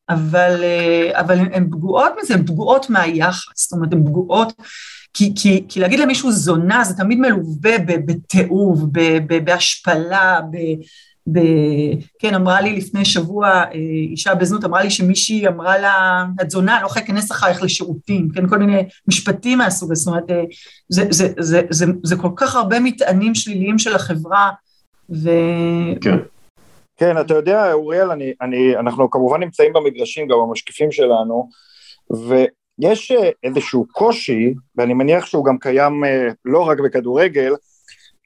[0.10, 4.54] אבל, אה, אבל הן פגועות מזה, הן פגועות מהיחס, זאת אומרת, הן פגועות,
[5.16, 8.90] כי, כי, כי להגיד למישהו זונה זה תמיד מלווה בתיעוב,
[9.44, 10.58] בהשפלה, ב...
[11.32, 11.40] ב...
[12.20, 13.72] כן, אמרה לי לפני שבוע, אה,
[14.12, 18.50] אישה בזנות אמרה לי שמישהי אמרה לה, את זונה, לא יכולה להיכנס אחרייך לשירותים, כן,
[18.50, 20.44] כל מיני משפטים מהסוג הזה, זאת אומרת, אה,
[20.90, 24.52] זה, זה, זה, זה, זה כל כך הרבה מטענים שליליים של החברה,
[25.10, 25.30] ו...
[26.02, 26.18] כן.
[26.98, 31.50] כן, אתה יודע, אוריאל, אני, אני, אנחנו כמובן נמצאים במגרשים, גם המשקיפים שלנו,
[32.10, 32.50] ויש
[32.84, 36.04] אה, איזשהו קושי, ואני מניח שהוא גם קיים
[36.46, 37.54] לא רק בכדורגל,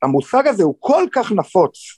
[0.03, 1.97] המושג הזה הוא כל כך נפוץ,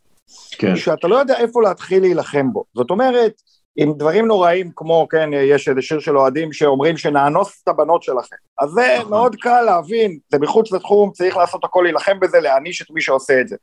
[0.51, 0.75] כן.
[0.75, 2.63] שאתה לא יודע איפה להתחיל להילחם בו.
[2.75, 3.33] זאת אומרת,
[3.75, 8.35] עם דברים נוראים כמו, כן, יש איזה שיר של אוהדים שאומרים שנאנוס את הבנות שלכם.
[8.59, 9.09] אז זה נכון.
[9.09, 13.41] מאוד קל להבין, זה מחוץ לתחום, צריך לעשות הכל להילחם בזה, להעניש את מי שעושה
[13.41, 13.55] את זה.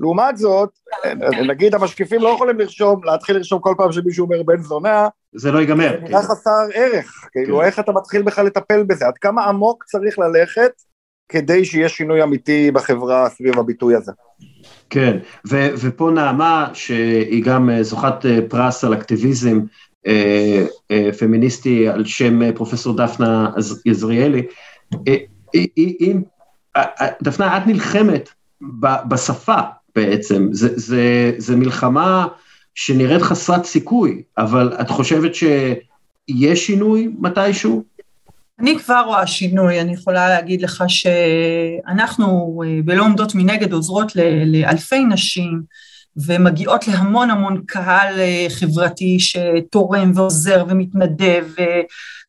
[0.00, 0.68] לעומת זאת,
[1.50, 5.58] נגיד המשקיפים לא יכולים לרשום, להתחיל לרשום כל פעם שמישהו אומר בן זונה, זה לא
[5.58, 5.90] ייגמר.
[5.90, 6.18] זה נראה כאילו.
[6.18, 7.64] חסר ערך, כאילו כן.
[7.64, 10.72] איך אתה מתחיל בכלל לטפל בזה, עד כמה עמוק צריך ללכת
[11.28, 14.12] כדי שיהיה שינוי אמיתי בחברה סביב הביטוי הזה.
[14.90, 19.60] כן, ו- ופה נעמה, שהיא גם אה, זוכת אה, פרס על אקטיביזם
[20.06, 23.50] אה, אה, פמיניסטי על שם אה, פרופסור דפנה
[23.86, 24.42] יזריאלי,
[25.08, 25.16] אה,
[25.54, 26.14] היא,
[27.22, 28.28] דפנה, את נלחמת
[28.80, 29.60] ב- בשפה
[29.96, 32.26] בעצם, זה, זה, זה מלחמה
[32.74, 37.84] שנראית חסרת סיכוי, אבל את חושבת שיש שינוי מתישהו?
[38.60, 44.12] אני כבר רואה שינוי, אני יכולה להגיד לך שאנחנו בלא עומדות מנגד עוזרות
[44.46, 45.62] לאלפי נשים
[46.16, 51.46] ומגיעות להמון המון קהל אה, חברתי שתורם ועוזר ומתנדב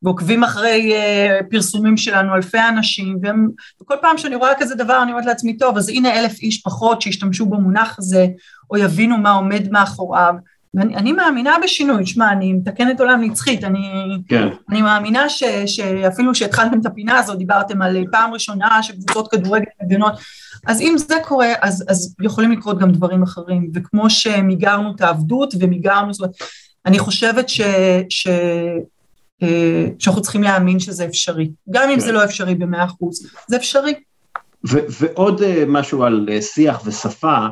[0.04, 3.50] ועוקבים אחרי אה, פרסומים שלנו, אלפי אנשים, והם,
[3.82, 7.02] וכל פעם שאני רואה כזה דבר אני אומרת לעצמי, טוב, אז הנה אלף איש פחות
[7.02, 8.28] שישתמשו במונח הזה,
[8.72, 10.34] או יבינו מה עומד מאחוריו.
[10.74, 13.80] ואני מאמינה בשינוי, שמע, אני מתקנת עולם נצחית, אני,
[14.28, 14.48] כן.
[14.70, 20.14] אני מאמינה ש, שאפילו שהתחלתם את הפינה הזאת, דיברתם על פעם ראשונה שקבוצות כדורגל מגנות,
[20.68, 25.54] אז אם זה קורה, אז, אז יכולים לקרות גם דברים אחרים, וכמו שמיגרנו את העבדות
[25.60, 26.36] ומיגרנו, זאת אומרת,
[26.86, 27.62] אני חושבת ש,
[28.10, 28.28] ש,
[29.44, 32.00] אה, שאנחנו צריכים להאמין שזה אפשרי, גם אם כן.
[32.00, 33.94] זה לא אפשרי במאה אחוז, זה אפשרי.
[34.70, 37.48] ו- ועוד אה, משהו על אה, שיח ושפה, אה,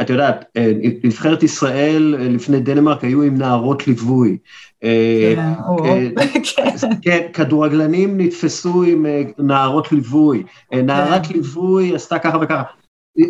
[0.00, 0.72] את יודעת, אה,
[1.04, 4.38] נבחרת ישראל אה, לפני דנמרק היו עם נערות ליווי.
[4.80, 5.52] כן,
[5.84, 6.88] כן.
[7.02, 9.06] כן, כדורגלנים נתפסו עם
[9.38, 10.42] נערות ליווי,
[10.72, 12.62] נערת ליווי עשתה ככה וככה.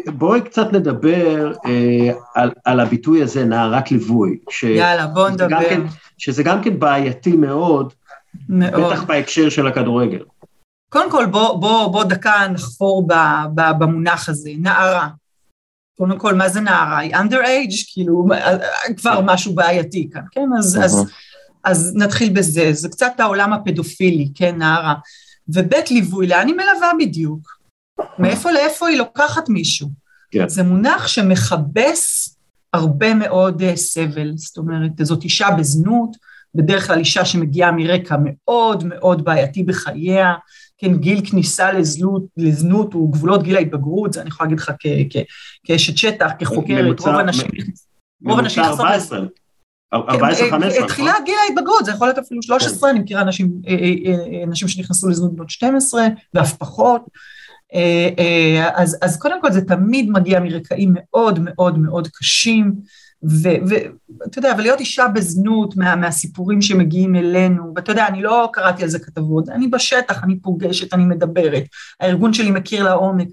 [0.07, 4.39] בואי קצת נדבר אה, על, על הביטוי הזה, נערת ליווי.
[4.51, 5.69] ש, יאללה, גם נדבר.
[5.69, 5.81] כן,
[6.19, 7.93] שזה גם כן בעייתי מאוד,
[8.49, 8.93] מאוד.
[8.93, 10.23] בטח בהקשר של הכדורגל.
[10.89, 13.13] קודם כל, בוא, בוא, בוא דקה נחפור ב,
[13.55, 15.09] ב, במונח הזה, נערה.
[15.99, 16.99] קודם כל, מה זה נערה?
[16.99, 17.93] היא underage?
[17.93, 18.27] כאילו,
[18.97, 20.49] כבר משהו בעייתי כאן, כן?
[20.59, 21.05] אז, אז,
[21.65, 22.73] אז נתחיל בזה.
[22.73, 24.95] זה קצת העולם הפדופילי, כן, נערה.
[25.49, 27.59] ובית ליווי, לאן היא מלווה בדיוק?
[28.19, 29.89] מאיפה לאיפה היא לוקחת מישהו?
[30.31, 30.49] כן.
[30.49, 32.37] זה מונח שמכבס
[32.73, 34.33] הרבה מאוד אה, סבל.
[34.37, 36.17] זאת אומרת, זאת אישה בזנות,
[36.55, 40.35] בדרך כלל אישה שמגיעה מרקע מאוד מאוד בעייתי בחייה,
[40.79, 44.73] כן, גיל כניסה לזנות, לזנות הוא גבולות גיל ההתבגרות, זה אני יכולה להגיד לך
[45.65, 47.51] כאשת שטח, כחוקרת, רוב הנשים,
[48.25, 49.21] רוב נכנסות 14,
[49.95, 54.47] 14, 15, תחילה גיל ההתבגרות, זה יכול להיות אפילו 13, אני מכירה אה, אה, אה,
[54.47, 57.03] נשים שנכנסו לזנות בנות 12 ואף פחות.
[59.03, 62.75] אז קודם כל זה תמיד מגיע מרקעים מאוד מאוד מאוד קשים,
[63.27, 68.89] ואתה יודע, ולהיות אישה בזנות מה, מהסיפורים שמגיעים אלינו, ואתה יודע, אני לא קראתי על
[68.89, 71.63] זה כתבות, אני בשטח, אני פוגשת, אני מדברת,
[72.01, 73.29] הארגון שלי מכיר לעומק.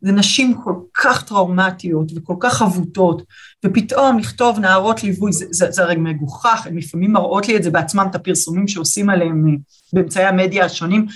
[0.00, 3.22] זה נשים כל כך טראומטיות וכל כך חבוטות,
[3.64, 7.70] ופתאום לכתוב נערות ליווי, זה, זה, זה הרי מגוחך, הן לפעמים מראות לי את זה
[7.70, 9.54] בעצמם, את הפרסומים שעושים עליהם אה,
[9.92, 11.06] באמצעי המדיה השונים,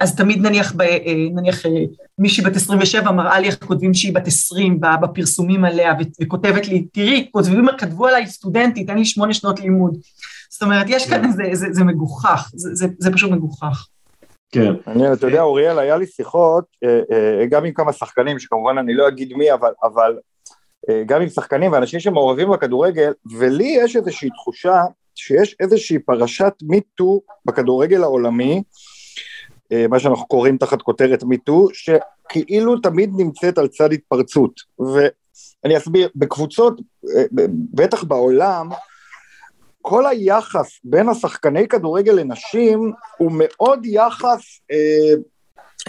[0.00, 1.62] אז תמיד נניח, ב, אה, נניח
[2.18, 5.92] מישהי בת 27 מראה לי איך כותבים שהיא בת 20 בפרסומים עליה,
[6.22, 9.96] וכותבת לי, תראי, כותבים, כתבו עליי סטודנטית, אין לי שמונה שנות לימוד.
[10.50, 13.86] זאת אומרת, יש כאן, זה, זה, זה מגוחך, זה, זה, זה פשוט מגוחך.
[14.52, 14.72] כן.
[14.86, 18.94] אני, אתה יודע, אוריאל, היה לי שיחות, אה, אה, גם עם כמה שחקנים, שכמובן אני
[18.94, 20.18] לא אגיד מי, אבל, אבל
[20.90, 24.82] אה, גם עם שחקנים ואנשים שמעורבים בכדורגל, ולי יש איזושהי תחושה
[25.14, 28.62] שיש איזושהי פרשת מיטו בכדורגל העולמי,
[29.88, 34.60] מה שאנחנו קוראים תחת כותרת מיטו, שכאילו תמיד נמצאת על צד התפרצות.
[34.78, 36.80] ואני אסביר, בקבוצות,
[37.74, 38.68] בטח בעולם,
[39.82, 44.40] כל היחס בין השחקני כדורגל לנשים הוא מאוד יחס
[44.70, 45.14] אה,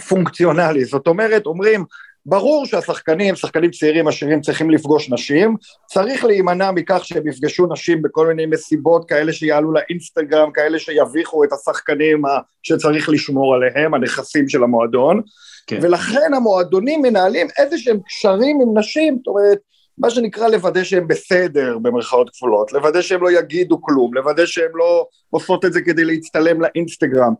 [0.08, 1.84] פונקציונלי, זאת אומרת, אומרים,
[2.30, 8.26] ברור שהשחקנים, שחקנים צעירים עשירים צריכים לפגוש נשים, צריך להימנע מכך שהם יפגשו נשים בכל
[8.26, 12.22] מיני מסיבות כאלה שיעלו לאינסטגרם, כאלה שיביכו את השחקנים
[12.62, 15.20] שצריך לשמור עליהם, הנכסים של המועדון,
[15.66, 15.78] כן.
[15.82, 19.58] ולכן המועדונים מנהלים איזה שהם קשרים עם נשים, זאת אומרת,
[19.98, 25.06] מה שנקרא לוודא שהם בסדר במרכאות כפולות, לוודא שהם לא יגידו כלום, לוודא שהם לא
[25.30, 27.32] עושות את זה כדי להצטלם לאינסטגרם.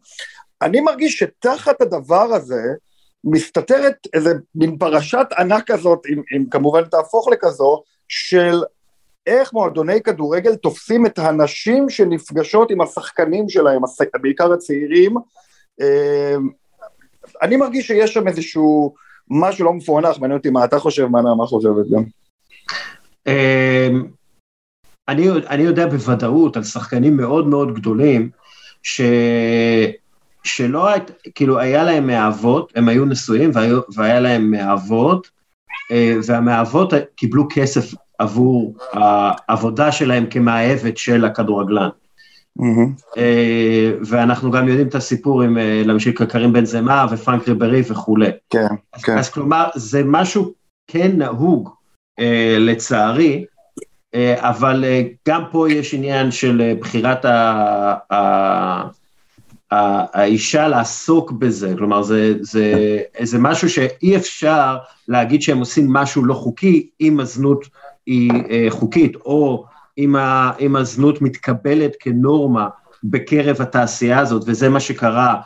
[0.62, 2.62] אני מרגיש שתחת הדבר הזה
[3.24, 8.62] מסתתרת איזה מין פרשת ענק כזאת, אם, אם כמובן תהפוך לכזו, של
[9.26, 13.82] איך מועדוני כדורגל תופסים את הנשים שנפגשות עם השחקנים שלהם,
[14.20, 15.14] בעיקר הצעירים.
[17.42, 18.94] אני מרגיש שיש שם איזשהו
[19.30, 22.04] משהו לא מפוענח, מעניין אותי מה אתה חושב, מה נעמה חושבת גם.
[25.08, 28.30] אני, אני יודע בוודאות על שחקנים מאוד מאוד גדולים,
[28.82, 29.00] ש,
[30.44, 35.30] שלא היית, כאילו היה להם מאהבות, הם היו נשואים והיו, והיה להם מאהבות,
[36.26, 41.88] והמאהבות קיבלו כסף עבור העבודה שלהם כמאהבת של הכדורגלן.
[42.58, 43.18] Mm-hmm.
[44.06, 48.30] ואנחנו גם יודעים את הסיפור עם להמשיך קרים בן זמה ופרנק ריברי וכולי.
[48.50, 49.18] כן, אז, כן.
[49.18, 50.52] אז כלומר, זה משהו
[50.86, 51.70] כן נהוג,
[52.20, 53.44] אה, לצערי,
[54.14, 58.88] אה, אבל אה, גם פה יש עניין של אה, בחירת ה,
[59.70, 64.76] האישה לעסוק בזה, כלומר זה, זה, זה משהו שאי אפשר
[65.08, 67.66] להגיד שהם עושים משהו לא חוקי אם הזנות
[68.06, 69.64] היא אה, חוקית, או
[69.98, 72.68] אם, ה, אם הזנות מתקבלת כנורמה
[73.04, 75.40] בקרב התעשייה הזאת, וזה מה שקרה,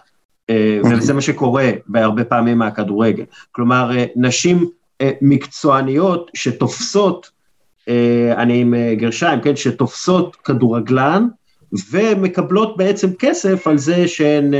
[0.50, 3.24] אה, וזה מה שקורה בהרבה פעמים מהכדורגל.
[3.52, 4.68] כלומר, אה, נשים
[5.20, 7.30] מקצועניות שתופסות,
[8.36, 11.26] אני עם גרשיים, כן, שתופסות כדורגלן
[11.90, 14.54] ומקבלות בעצם כסף על זה שהן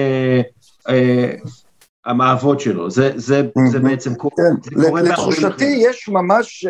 [2.07, 4.34] המאהבות שלו, זה, זה, זה בעצם קורה.
[4.36, 5.01] כן.
[5.05, 6.67] לתחושתי יש ממש,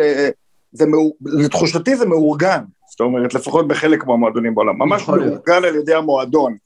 [0.73, 0.85] זה,
[1.25, 6.57] לתחושתי זה מאורגן, זאת אומרת לפחות בחלק מהמועדונים בעולם, ממש מאורגן על ידי המועדון.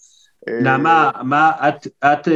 [0.62, 2.28] נעמה, מה, את, את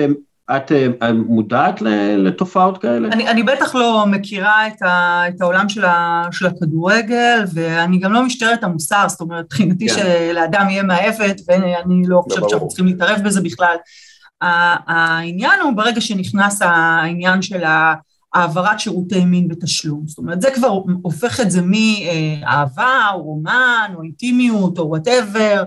[0.51, 0.73] את
[1.15, 1.83] מודעת
[2.17, 3.09] לתופעות כאלה?
[3.09, 8.13] אני, אני בטח לא מכירה את, ה, את העולם של, ה, של הכדורגל, ואני גם
[8.13, 9.93] לא משטרת המוסר, זאת אומרת, מבחינתי yeah.
[9.95, 13.77] שלאדם יהיה מאהבת, ואני לא חושבת שאנחנו צריכים להתערב בזה בכלל.
[14.41, 17.65] העניין הוא ברגע שנכנס העניין של
[18.35, 24.03] העברת שירותי מין בתשלום, זאת אומרת, זה כבר הופך את זה מאהבה, או רומן, או
[24.03, 25.65] אינטימיות, או וואטאבר,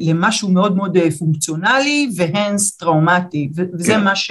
[0.00, 4.04] למשהו מאוד מאוד פונקציונלי, והנס טראומטי, וזה כן.
[4.04, 4.30] מה ש...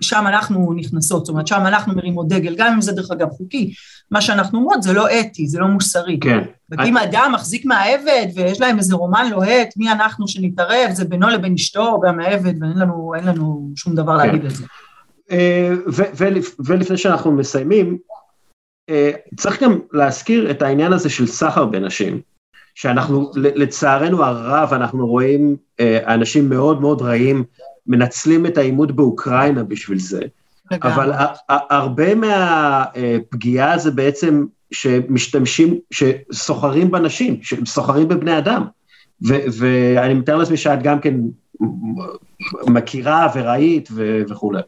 [0.00, 3.72] שם אנחנו נכנסות, זאת אומרת, שם אנחנו מרימות דגל, גם אם זה דרך אגב חוקי.
[4.10, 6.18] מה שאנחנו אומרות זה לא אתי, זה לא מוסרי.
[6.20, 6.38] כן.
[6.84, 11.54] אם אדם מחזיק מהעבד ויש להם איזה רומן לוהט, מי אנחנו שנתערב, זה בינו לבין
[11.54, 14.64] אשתו והמעבד, ואין לנו, לנו שום דבר להגיד על זה.
[15.30, 15.72] אה,
[16.58, 17.98] ולפני שאנחנו מסיימים,
[18.90, 22.20] אה, צריך גם להזכיר את העניין הזה של סחר בנשים,
[22.74, 27.44] שאנחנו, לצערנו הרב, אנחנו רואים אה, אנשים מאוד מאוד רעים
[27.86, 30.20] מנצלים את העימות באוקראינה בשביל זה,
[30.72, 31.12] אבל
[31.48, 38.64] הרבה מהפגיעה זה בעצם שמשתמשים, שסוחרים בנשים, שסוחרים בבני אדם,
[39.22, 41.14] ואני מתאר לעצמי שאת גם כן
[42.66, 44.60] מכירה וראית ו- וכולי.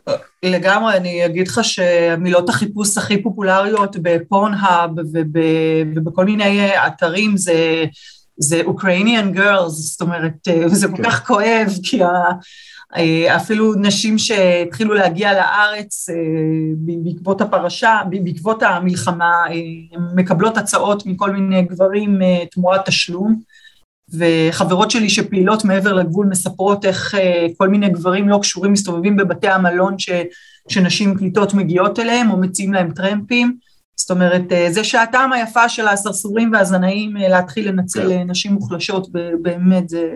[0.42, 5.36] לגמרי, אני אגיד לך שמילות החיפוש הכי פופולריות בפורנהאב וב,
[5.96, 7.84] ובכל מיני אתרים זה,
[8.38, 11.02] זה Ukrainian girls, זאת אומרת, וזה כל כן.
[11.02, 12.00] כך כואב, כי
[13.36, 16.14] אפילו נשים שהתחילו להגיע לארץ אה,
[16.76, 23.40] בעקבות הפרשה, בעקבות המלחמה, אה, מקבלות הצעות מכל מיני גברים אה, תמורת תשלום.
[24.18, 29.48] וחברות שלי שפעילות מעבר לגבול מספרות איך אה, כל מיני גברים לא קשורים מסתובבים בבתי
[29.48, 30.10] המלון ש,
[30.68, 33.56] שנשים קליטות מגיעות אליהם, או מציעים להם טרמפים.
[34.00, 39.08] זאת אומרת, אה, זה שעתם היפה של הסרסורים והזנאים אה, להתחיל לנצל אה, נשים מוחלשות,
[39.42, 40.10] באמת, זה,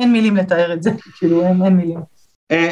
[0.00, 1.98] אין מילים לתאר את זה, כאילו, אין, אין מילים.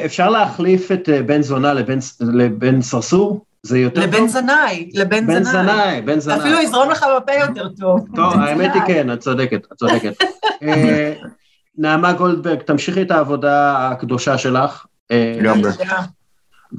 [0.05, 3.45] אפשר להחליף את בן זונה לבן, לבן סרסור?
[3.67, 4.28] זה יותר לבן טוב?
[4.28, 5.65] זנאי, לבן בן זנאי.
[5.65, 6.39] זנאי, בן זנאי.
[6.39, 8.01] אפילו יזרום לך בפה יותר טוב.
[8.15, 8.83] טוב, האמת היא.
[8.86, 10.23] כן, את צודקת, את צודקת.
[10.62, 11.15] אה,
[11.78, 14.86] נעמה גולדברג, תמשיכי את העבודה הקדושה שלך.
[15.11, 15.73] אה, לגמרי.
[15.73, 16.01] תודה.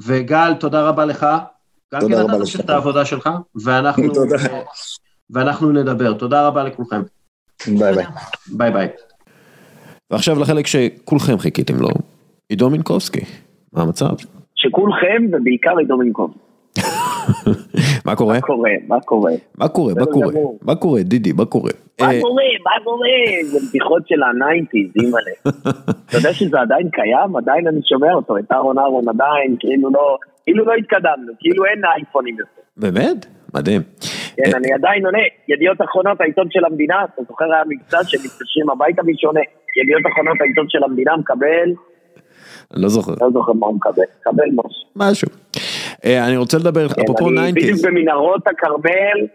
[0.06, 1.26] וגל, תודה רבה לך.
[1.94, 2.40] גם תודה כן רבה אתה לך.
[2.40, 3.28] תמשיך את העבודה שלך,
[3.64, 4.36] ואנחנו, תודה.
[4.36, 4.62] אה,
[5.30, 6.12] ואנחנו נדבר.
[6.12, 7.02] תודה רבה לכולכם.
[7.66, 8.04] ביי ביי.
[8.52, 8.88] ביי ביי.
[10.10, 11.88] ועכשיו לחלק שכולכם חיכיתם לו,
[12.48, 13.20] עידו מינקובסקי,
[13.72, 14.10] מה המצב?
[14.54, 16.47] שכולכם, ובעיקר עידו מינקוב.
[18.06, 18.34] מה קורה?
[18.34, 18.70] מה קורה?
[18.88, 19.32] מה קורה?
[19.58, 19.92] מה קורה?
[19.94, 20.30] מה קורה?
[20.30, 20.58] גמור.
[20.62, 21.02] מה קורה?
[21.02, 21.70] דידי, מה קורה?
[22.00, 22.42] מה אה, קורה?
[22.64, 23.08] מה קורה?
[23.44, 25.30] זה בדיחות של ה nineties, אימא'לה.
[26.06, 27.36] אתה יודע שזה עדיין קיים?
[27.36, 31.84] עדיין אני שומע אותו, את אהרון אהרון עדיין, כאילו לא, כאילו לא התקדמנו, כאילו אין
[31.84, 32.60] אייפונים יותר.
[32.76, 33.26] באמת?
[33.54, 33.82] מדהים.
[34.36, 35.18] כן, אה, אני עדיין עונה.
[35.48, 39.40] ידיעות אחרונות, העיתון של המדינה, אתה זוכר היה מבצע שמתקשרים הביתה משונה.
[39.82, 41.68] ידיעות אחרונות, העיתון של המדינה מקבל,
[42.74, 44.84] לא זוכר, לא זוכר מה הוא מקבל, מקבל מוש.
[44.96, 45.28] משהו.
[46.04, 49.26] אה, אני רוצה לדבר, כן, אפרופו אני בדיוק nineties, במנהרות הכרמל,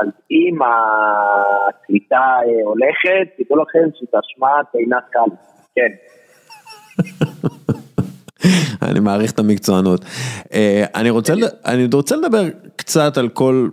[0.00, 3.78] אז אם הקליטה אה, הולכת, תדעו לכם
[4.10, 5.34] אשמת עינת קל.
[5.74, 5.92] כן.
[8.88, 10.04] אני מעריך את המקצוענות.
[10.54, 12.42] אה, אני רוצה, לד- אני רוצה לדבר
[12.76, 13.68] קצת על כל,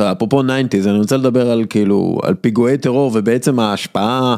[0.00, 4.36] אפרופו nineties, אני רוצה לדבר על כאילו, על פיגועי טרור ובעצם ההשפעה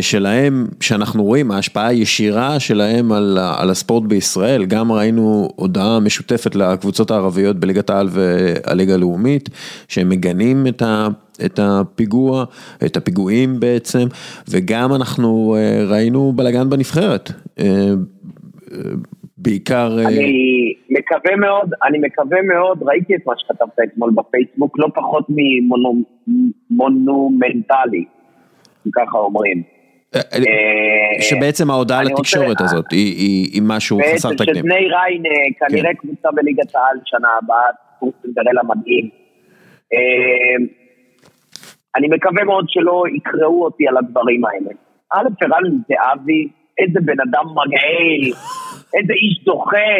[0.00, 7.10] שלהם, שאנחנו רואים, ההשפעה הישירה שלהם על, על הספורט בישראל, גם ראינו הודעה משותפת לקבוצות
[7.10, 9.48] הערביות בליגת העל והליגה הלאומית,
[9.88, 11.08] שהם מגנים את ה...
[11.44, 12.44] את הפיגוע,
[12.86, 14.06] את הפיגועים בעצם,
[14.48, 17.30] וגם אנחנו אה, ראינו בלאגן בנבחרת.
[17.58, 18.78] אה, אה,
[19.38, 19.98] בעיקר...
[19.98, 25.26] אה, אני מקווה מאוד, אני מקווה מאוד, ראיתי את מה שכתבת אתמול בפייסבוק, לא פחות
[26.70, 28.04] ממונומנטלי,
[28.96, 29.62] ככה אומרים.
[30.14, 34.54] אה, אה, שבעצם ההודעה לתקשורת הזאת היא- משהו חסר בעצם תקדים.
[34.62, 37.66] שבני ריין אה, כנראה קבוצה בליגת העל שנה הבאה,
[37.98, 39.08] קורס סינדרלה מדהים.
[39.92, 40.64] אה,
[41.96, 44.70] אני מקווה מאוד שלא יקראו אותי על הדברים האלה.
[45.12, 48.32] א', ערן זהבי, איזה בן אדם מגעיל,
[48.94, 49.96] איזה איש דוחה,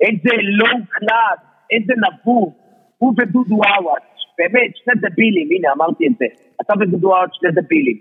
[0.00, 2.52] איזה לואו קלאס, איזה נבוב,
[2.98, 4.02] הוא ודודו עוואט,
[4.40, 6.26] באמת, שני דבילים, הנה אמרתי את זה,
[6.60, 7.98] אתה ודודו עוואט שני דבילים.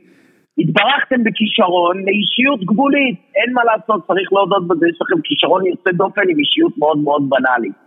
[0.59, 6.25] התברכתם בכישרון לאישיות גבולית, אין מה לעשות, צריך להודות בזה, יש לכם כישרון יוצא דופן
[6.29, 7.77] עם אישיות מאוד מאוד בנאלית.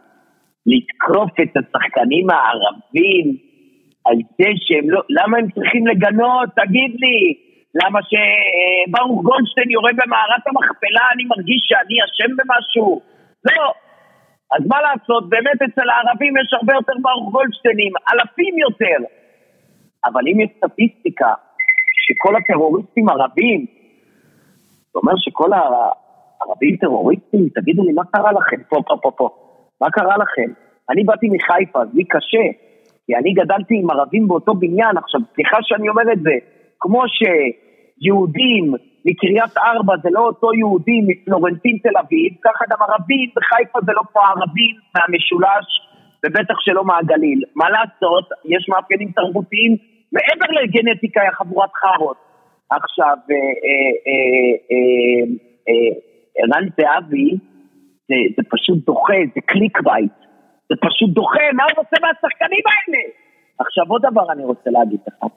[0.67, 3.27] לתקוף את השחקנים הערבים
[4.07, 6.49] על זה שהם לא, למה הם צריכים לגנות?
[6.61, 7.19] תגיד לי.
[7.81, 13.01] למה שברוך גולדשטיין יורה במערת המכפלה, אני מרגיש שאני אשם במשהו?
[13.45, 13.73] לא.
[14.55, 18.99] אז מה לעשות, באמת אצל הערבים יש הרבה יותר ברוך גולדשטיינים, אלפים יותר.
[20.05, 21.35] אבל אם יש סטטיסטיקה
[22.05, 23.67] שכל הטרוריסטים ערבים,
[24.93, 28.63] זה אומר שכל הערבים טרוריסטים, תגידו לי, מה קרה לכם?
[28.69, 29.29] פה, פה, פה, פה.
[29.81, 30.53] מה קרה לכם?
[30.91, 32.47] אני באתי מחיפה, אז לי קשה,
[33.07, 34.97] כי אני גדלתי עם ערבים באותו בניין.
[34.97, 36.35] עכשיו, סליחה שאני אומר את זה,
[36.81, 38.75] כמו שיהודים
[39.05, 44.03] מקריית ארבע זה לא אותו יהודי מפלורנטין תל אביב, ככה גם ערבים בחיפה זה לא
[44.13, 45.69] פה ערבים מהמשולש,
[46.27, 47.43] ובטח שלא מהגליל.
[47.57, 49.77] מה לעשות, יש מאפיינים תרבותיים
[50.13, 52.17] מעבר לגנטיקה, יא חבורת חארות.
[52.71, 53.37] עכשיו, אה,
[54.07, 55.25] אה,
[55.69, 55.93] אה,
[56.39, 57.31] ערן זהבי,
[58.09, 60.12] זה, זה פשוט דוחה, זה clickbait.
[60.69, 63.03] זה פשוט דוחה, מה הוא רוצה מהשחקנים האלה?
[63.59, 65.31] עכשיו עוד דבר אני רוצה להגיד לך.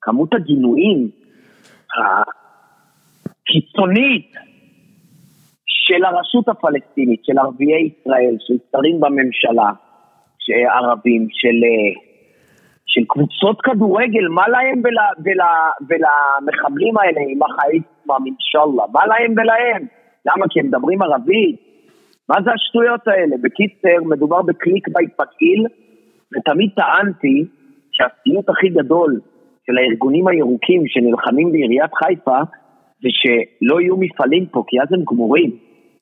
[0.00, 1.10] כמות הגינויים
[3.42, 4.32] הקיצונית
[5.86, 9.70] של הרשות הפלסטינית, של ערביי ישראל, של שרים בממשלה,
[10.38, 12.02] של ערבים, של, אה,
[12.86, 15.40] של קבוצות כדורגל, מה להם ול, ול,
[15.88, 19.86] ולמחבלים האלה ימח שמם, אינשאללה, מה להם ולהם?
[20.26, 20.46] למה?
[20.50, 21.56] כי הם מדברים ערבית?
[22.28, 23.36] מה זה השטויות האלה?
[23.42, 25.66] בקיצר, מדובר ב clickbait פתיל,
[26.32, 27.44] ותמיד טענתי
[27.92, 29.20] שהסיוט הכי גדול
[29.66, 32.38] של הארגונים הירוקים שנלחמים בעיריית חיפה,
[33.02, 35.50] זה שלא יהיו מפעלים פה, כי אז הם גמורים.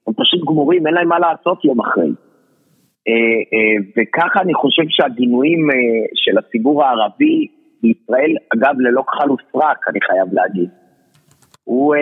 [0.07, 2.10] הם פשוט גמורים, אין להם מה לעשות יום אחרי.
[3.09, 3.12] אה,
[3.52, 5.76] אה, וככה אני חושב שהגינויים אה,
[6.15, 7.47] של הציבור הערבי
[7.83, 10.68] בישראל, אגב, ללא כחל וסרק, אני חייב להגיד,
[11.65, 11.94] הוא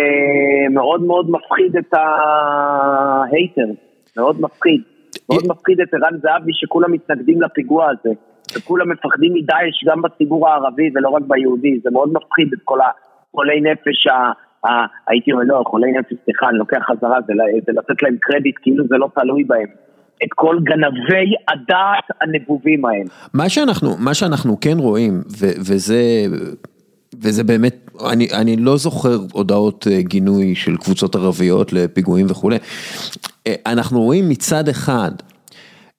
[0.71, 3.67] מאוד מאוד מפחיד את ההייטר,
[4.17, 4.81] מאוד מפחיד.
[5.31, 8.15] מאוד מפחיד את ערן זהבי שכולם מתנגדים לפיגוע הזה.
[8.57, 13.61] וכולם מפחדים מדאעש גם בציבור הערבי ולא רק ביהודי, זה מאוד מפחיד את כל החולי
[13.61, 14.33] נפש, ה,
[14.69, 18.85] ה, הייתי אומר, לא, חולי נפש, סליחה, אני לוקח חזרה, זה, לתת להם קרדיט כאילו
[18.89, 19.67] זה לא תלוי בהם.
[20.25, 23.05] את כל גנבי הדעת הנבובים האלה.
[23.35, 26.01] מה שאנחנו, מה שאנחנו כן רואים, ו, וזה...
[27.21, 32.59] וזה באמת, אני, אני לא זוכר הודעות אה, גינוי של קבוצות ערביות לפיגועים וכולי.
[33.47, 35.11] אה, אנחנו רואים מצד אחד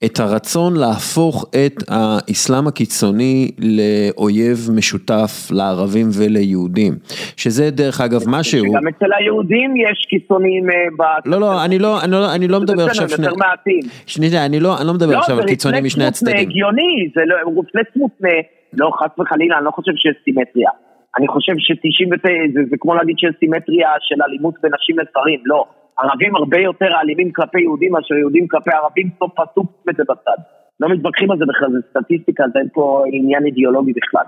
[0.05, 6.93] את הרצון להפוך את האסלאם הקיצוני לאויב משותף לערבים וליהודים,
[7.37, 8.63] שזה דרך אגב משהו...
[8.73, 11.29] גם אצל היהודים יש קיצונים אה, ב...
[11.29, 13.09] לא, לא, אני לא, אני לא, אני לא מדבר עכשיו...
[13.09, 13.25] שני...
[13.25, 13.81] יותר מעטים.
[14.05, 16.35] שנייה, אני לא, אני לא מדבר לא, עכשיו על קיצונים משני הצדדים.
[16.35, 18.37] לא, זה הגיוני, זה לא, רפלקס מותנה,
[18.73, 20.69] לא, חס וחלילה, אני לא חושב שיש סימטריה.
[21.17, 25.65] אני חושב ש-99, זה, זה כמו להגיד שיש סימטריה של אלימות בין נשים לגברים, לא.
[25.99, 30.39] ערבים הרבה יותר אלימים כלפי יהודים מאשר יהודים כלפי ערבים, סוף פסוק את זה בצד.
[30.79, 34.25] לא מתווכחים על זה בכלל, זה סטטיסטיקה, זה אין פה עניין אידיאולוגי בכלל.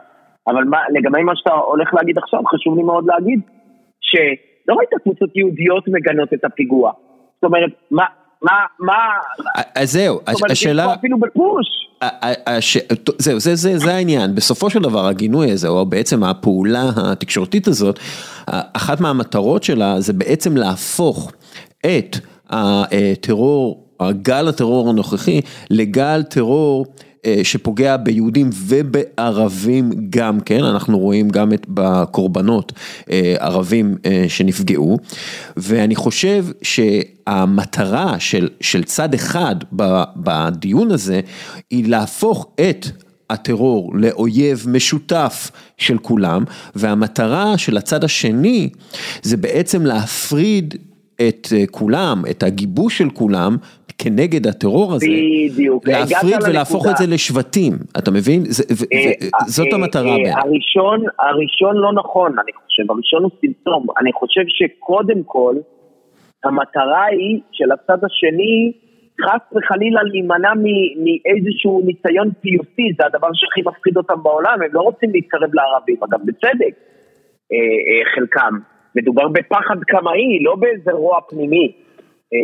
[0.47, 3.39] אבל מה, לגבי מה שאתה הולך להגיד עכשיו, חשוב לי מאוד להגיד,
[4.01, 6.91] שלא ראית קבוצות יהודיות מגנות את הפיגוע.
[7.35, 8.03] זאת אומרת, מה,
[8.41, 8.97] מה, מה...
[9.75, 10.19] אז זהו,
[10.51, 10.93] השאלה...
[10.93, 11.65] אפילו בפוש.
[13.17, 17.99] זהו, זה, זה, זה העניין, בסופו של דבר הגינוי הזה, או בעצם הפעולה התקשורתית הזאת,
[18.73, 21.31] אחת מהמטרות שלה זה בעצם להפוך
[21.85, 22.17] את
[22.49, 26.85] הטרור, הגל הטרור הנוכחי, לגל טרור
[27.25, 32.71] אה, שפוגע ביהודים ובערבים גם כן, אנחנו רואים גם את בקורבנות
[33.11, 34.97] אה, ערבים אה, שנפגעו,
[35.57, 39.55] ואני חושב שהמטרה של, של צד אחד
[40.15, 41.21] בדיון הזה
[41.69, 42.87] היא להפוך את
[43.29, 46.43] הטרור לאויב משותף של כולם,
[46.75, 48.69] והמטרה של הצד השני
[49.21, 50.75] זה בעצם להפריד
[51.27, 53.57] את כולם, את הגיבוש של כולם,
[53.97, 55.05] כנגד הטרור הזה,
[55.51, 58.41] בדיוק, להפריד ולהפוך את זה לשבטים, אתה מבין?
[58.45, 58.63] זה,
[58.93, 59.11] אה,
[59.47, 60.31] זאת אה, המטרה אה, בעיניי.
[60.31, 65.55] הראשון, הראשון לא נכון, אני חושב, הראשון הוא סימפטום, אני חושב שקודם כל,
[66.43, 68.71] המטרה היא של הצד השני,
[69.21, 70.53] חס וחלילה להימנע
[71.03, 76.19] מאיזשהו ניסיון פיוטי, זה הדבר שהכי מפחיד אותם בעולם, הם לא רוצים להתקרב לערבים, אגב,
[76.25, 76.75] בצדק,
[78.15, 78.74] חלקם.
[78.95, 81.71] מדובר בפחד קמאי, לא באיזה רוע פנימי.
[82.33, 82.39] אה,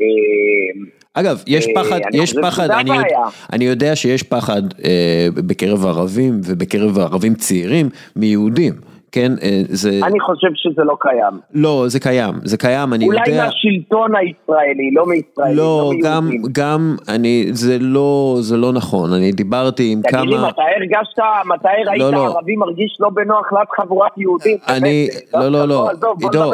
[0.00, 3.18] אה, אגב, יש אה, פחד, יש פחד, אני, יודע,
[3.52, 8.72] אני יודע שיש פחד אה, בקרב ערבים ובקרב ערבים צעירים מיהודים.
[9.14, 10.00] כן, אה, זה...
[10.02, 11.40] אני חושב שזה לא קיים.
[11.54, 13.32] לא, זה קיים, זה קיים, אני אולי יודע...
[13.32, 19.12] אולי מהשלטון הישראלי, לא מישראלים, לא, לא גם, גם, אני, זה לא, זה לא נכון,
[19.12, 20.22] אני דיברתי עם תגיד כמה...
[20.22, 22.26] תגיד לי, מתי הרגשת, מתי ראית לא, לא.
[22.26, 24.56] ערבי מרגיש לא בנוח ליד חבורת יהודים?
[24.68, 26.52] אני, לא, לא, לא, עידו, עידו,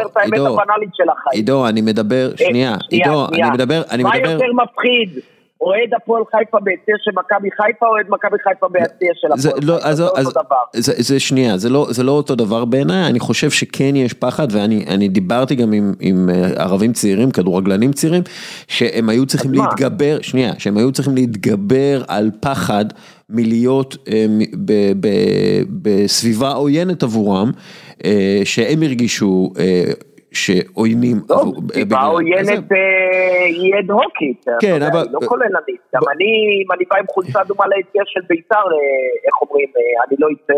[1.32, 4.18] עידו, אני מדבר, שנייה, עידו, אני מדבר, אני מדבר...
[4.18, 5.22] מה יותר מפחיד?
[5.60, 9.88] אוהד הפועל חיפה ביציע של מכבי חיפה, אוהד מכבי חיפה ביציע של הפועל לא, חיפה,
[9.88, 10.56] אז, זה אז, אותו דבר.
[10.72, 14.48] זה, זה שנייה, זה לא, זה לא אותו דבר בעיניי, אני חושב שכן יש פחד,
[14.50, 18.22] ואני דיברתי גם עם, עם אה, ערבים צעירים, כדורגלנים צעירים,
[18.68, 20.22] שהם היו צריכים להתגבר, מה?
[20.22, 22.84] שנייה, שהם היו צריכים להתגבר על פחד
[23.30, 24.26] מלהיות אה,
[24.64, 25.08] ב, ב,
[25.82, 27.50] בסביבה עוינת עבורם,
[28.04, 29.52] אה, שהם הרגישו
[30.32, 31.16] שעוינים.
[31.28, 32.72] טוב, סיבה עוינת
[33.46, 35.04] היא אד הוקית, כן, אבל...
[35.12, 38.62] לא כוללנית, גם אני, אם אני בא עם חולצה דומה ליציאה של בית"ר, אה,
[39.26, 40.52] איך אומרים, אה, אני לא אצא...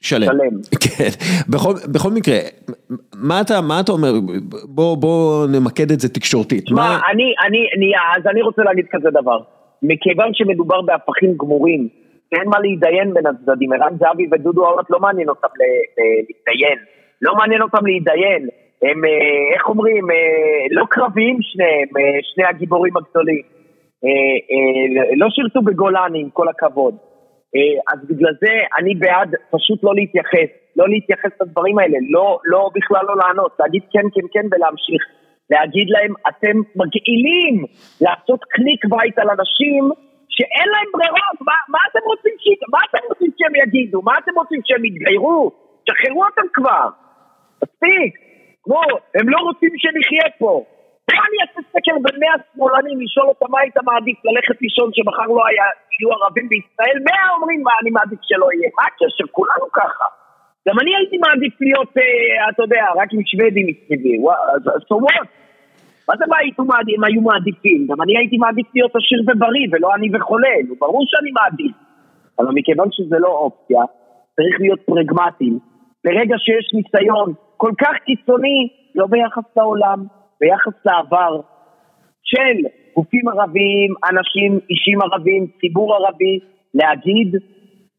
[0.00, 0.26] שלם.
[0.26, 0.56] שלם.
[0.84, 1.08] כן,
[1.48, 2.38] בכל, בכל מקרה,
[3.14, 4.12] מה אתה, מה אתה אומר,
[4.64, 6.70] בוא, בוא נמקד את זה תקשורתית.
[6.70, 7.00] מה, מה...
[7.12, 9.38] אני, אני, אני, אז אני רוצה להגיד כזה דבר,
[9.82, 11.88] מכיוון שמדובר בהפכים גמורים,
[12.32, 16.78] אין מה להתדיין בין הצדדים, ערן זהבי ודודו אורט לא מעניין אותם להתדיין.
[17.22, 18.48] לא מעניין אותם להתדיין.
[18.82, 23.42] הם, אה, איך אומרים, אה, לא קרביים שניהם, אה, שני הגיבורים הגדולים.
[25.16, 26.94] לא שירתו בגולני, עם כל הכבוד.
[27.92, 33.04] אז בגלל זה אני בעד פשוט לא להתייחס, לא להתייחס לדברים האלה, לא, לא בכלל
[33.08, 35.02] לא לענות, להגיד כן, כן, כן ולהמשיך.
[35.50, 37.54] להגיד להם, אתם מגעילים
[38.00, 39.82] לעשות קליק בית על אנשים
[40.28, 42.46] שאין להם ברירות, מה, מה אתם רוצים ש...
[42.72, 44.02] מה אתם רוצים שהם יגידו?
[44.02, 45.50] מה אתם רוצים שהם יתגיירו?
[45.86, 46.88] שחררו אותם כבר.
[47.82, 48.14] מספיק.
[48.64, 48.80] כמו,
[49.14, 50.64] הם לא רוצים שנחיה פה.
[51.08, 55.28] בוא אני אעשה סקר בין 100 שמאלנים, לשאול אותם מה היית מעדיף ללכת לישון שמחר
[55.38, 58.70] לא היה, יהיו ערבים בישראל, 100 אומרים מה אני מעדיף שלא יהיה.
[58.78, 59.26] מה הקשר?
[59.36, 60.06] כולנו ככה.
[60.68, 64.14] גם אני הייתי מעדיף להיות, אה, אתה יודע, רק עם שוודים מסביבי.
[64.88, 65.28] so what?
[66.08, 66.36] מה זה מה
[66.72, 67.86] מעדיף, הם היו מעדיפים?
[67.90, 70.54] גם אני הייתי מעדיף להיות עשיר ובריא, ולא אני וחולה.
[70.78, 71.76] ברור שאני מעדיף.
[72.38, 73.82] אבל מכיוון שזה לא אופציה,
[74.36, 75.71] צריך להיות פרגמטיים.
[76.04, 80.04] ברגע שיש ניסיון כל כך קיצוני, לא ביחס לעולם,
[80.40, 81.40] ביחס לעבר,
[82.22, 82.56] של
[82.96, 86.38] גופים ערביים, אנשים, אישים ערבים, ציבור ערבי,
[86.74, 87.34] להגיד,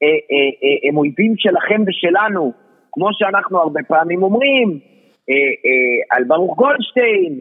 [0.03, 2.53] אה, אה, אה, הם אויבים שלכם ושלנו,
[2.91, 4.79] כמו שאנחנו הרבה פעמים אומרים,
[5.29, 7.39] אה, אה, על ברוך גולדשטיין,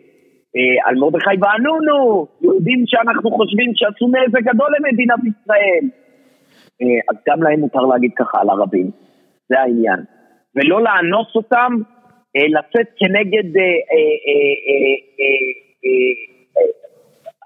[0.56, 5.84] אה, על מרדכי ואנונו, יהודים שאנחנו חושבים שעשו נזק גדול למדינת ישראל.
[6.82, 8.90] אה, אז גם להם מותר להגיד ככה על ערבים,
[9.48, 10.00] זה העניין.
[10.56, 11.72] ולא לאנוס אותם,
[12.36, 14.94] אה, לצאת כנגד אה, אה,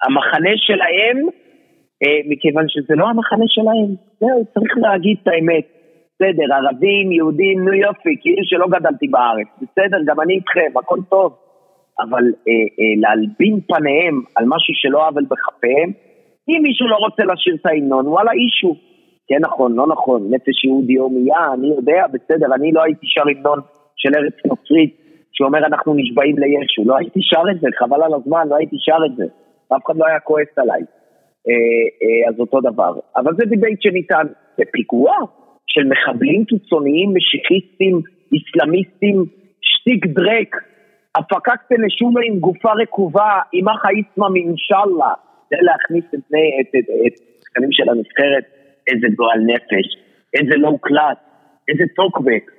[0.02, 1.26] המחנה שלהם,
[2.28, 3.94] מכיוון שזה לא המחנה שלהם.
[4.20, 5.64] זהו, צריך להגיד את האמת.
[6.14, 9.46] בסדר, ערבים, יהודים, נו יופי, כאילו שלא גדלתי בארץ.
[9.56, 11.36] בסדר, גם אני איתכם, הכל טוב.
[12.00, 12.24] אבל
[13.02, 15.90] להלבין פניהם על משהו שלא עוול בכפיהם,
[16.48, 18.76] אם מישהו לא רוצה לשיר את ההמנון, וואלה אישו.
[19.28, 23.60] כן נכון, לא נכון, נפש יהודי הומייה, אני יודע, בסדר, אני לא הייתי שר המנון
[23.96, 24.96] של ארץ נוצרית,
[25.32, 29.00] שאומר אנחנו נשבעים לישו, לא הייתי שר את זה, חבל על הזמן, לא הייתי שר
[29.06, 29.24] את זה,
[29.76, 30.82] אף אחד לא היה כועס עליי.
[31.48, 32.92] אה, אה, אז אותו דבר.
[33.16, 34.26] אבל זה דיבייט שניתן
[34.58, 35.12] בפיגוע
[35.66, 38.00] של מחבלים קיצוניים, משיחיסטים,
[38.32, 39.24] איסלאמיסטים,
[39.60, 40.56] שטיק דרק,
[41.16, 45.12] הפקת נשומה עם גופה רקובה, עם אחה איסמם אינשאללה,
[45.50, 46.24] זה להכניס את
[46.60, 47.14] את, את, את
[47.70, 48.44] של הנבחרת,
[48.89, 49.97] איזה גועל נפש,
[50.34, 51.16] איזה לואו קלאס,
[51.68, 52.50] איזה טוקבק.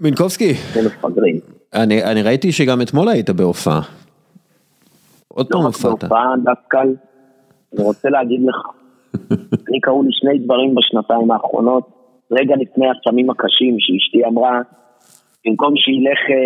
[0.00, 0.52] מינקובסקי.
[1.74, 3.80] אני, אני ראיתי שגם אתמול היית בהופעה.
[5.28, 6.00] עוד פעם לא רק הופעת.
[6.00, 6.78] בהופעה דווקא,
[7.74, 8.56] אני רוצה להגיד לך,
[9.68, 11.88] אני קראו לי שני דברים בשנתיים האחרונות,
[12.30, 14.60] רגע לפני הסמים הקשים שאשתי אמרה,
[15.46, 16.36] במקום שילך אה,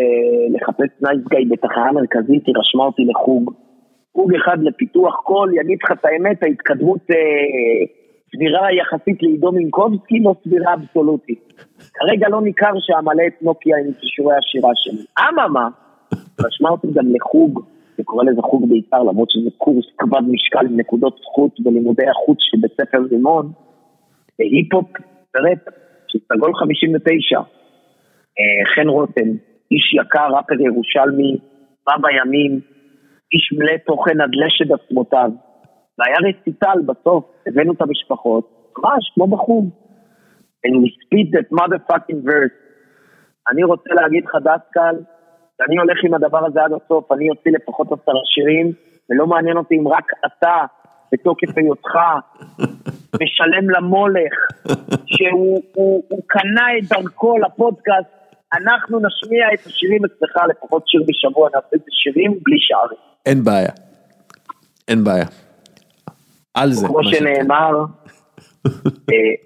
[0.54, 3.54] לחפש nice guy בתחנה מרכזית, היא רשמה אותי לחוג.
[4.18, 7.16] חוג אחד לפיתוח קול, יגיד לך את האמת, ההתקדמות אה,
[8.30, 11.52] סבירה יחסית לעידו מינקובסקי, לא סבירה אבסולוטית.
[11.94, 15.04] כרגע לא ניכר שאמלא את נוקיה עם כישורי השירה שלי.
[15.20, 15.68] אממה,
[16.40, 17.60] רשמה אותי גם לחוג,
[17.98, 22.38] אני קורא לזה חוג בעיקר, למרות שזה קורס כבד משקל עם נקודות זכות בלימודי החוץ
[22.40, 23.52] של בית ספר רימון,
[24.38, 24.90] בהיפ-הופ
[25.36, 25.58] וראפ
[26.08, 27.38] של סגול 59.
[27.38, 29.28] אה, חן רותם,
[29.70, 31.36] איש יקר, ראפר ירושלמי,
[31.86, 32.60] בא בימים,
[33.32, 35.30] איש מלא תוכן עד לשד עצמותיו.
[35.98, 39.70] והיה רציטל בסוף, הבאנו את המשפחות, ממש כמו בחוג.
[40.66, 42.56] And we speak that motherfucking verse.
[43.50, 44.96] אני רוצה להגיד לך דסקל,
[45.56, 48.72] שאני הולך עם הדבר הזה עד הסוף, אני אוציא לפחות עשרה שירים,
[49.10, 50.56] ולא מעניין אותי אם רק אתה,
[51.12, 51.94] בתוקף היותך,
[53.22, 54.34] משלם למולך,
[55.06, 58.17] שהוא הוא, הוא קנה את דרכו לפודקאסט,
[58.52, 62.98] אנחנו נשמיע את השירים אצלך, לפחות שיר בשבוע, נעשה את השירים בלי שערים.
[63.26, 63.72] אין בעיה.
[64.88, 65.26] אין בעיה.
[66.54, 66.86] על זה.
[66.86, 67.04] כמו.
[67.04, 67.70] שנאמר,
[68.66, 68.72] אה,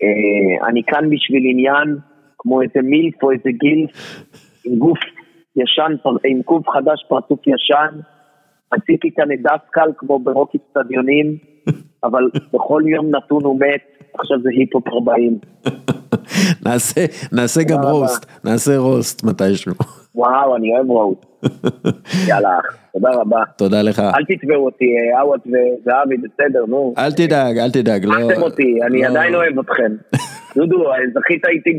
[0.02, 1.96] אה, אני כאן בשביל עניין,
[2.38, 3.90] כמו איזה מילף או איזה גילף,
[4.64, 4.98] עם גוף
[5.56, 5.92] ישן,
[6.24, 8.00] עם גוף חדש, פרצוף ישן.
[8.74, 11.36] רציתי כאן את דסקל כמו ברוק אצטדיונים,
[12.04, 12.22] אבל
[12.52, 15.38] בכל יום נתון הוא מת, עכשיו זה היפ-הופ 40.
[16.66, 17.00] נעשה,
[17.32, 17.82] נעשה גם.
[17.82, 19.72] roast, נעשה roast מתישהו.
[20.14, 21.26] וואו, אני אוהב roast.
[22.28, 22.58] יאללה,
[22.92, 23.42] תודה רבה.
[23.56, 23.98] תודה לך.
[23.98, 24.84] אל תתבעו אותי,
[25.20, 26.94] עווד וזהבי, בסדר, נו.
[26.98, 28.04] אל תדאג, אל תדאג.
[28.04, 29.92] לא- אהבתם אותי, אני לא- עדיין אוהב אתכם.
[30.56, 31.70] דודו, זכית איתי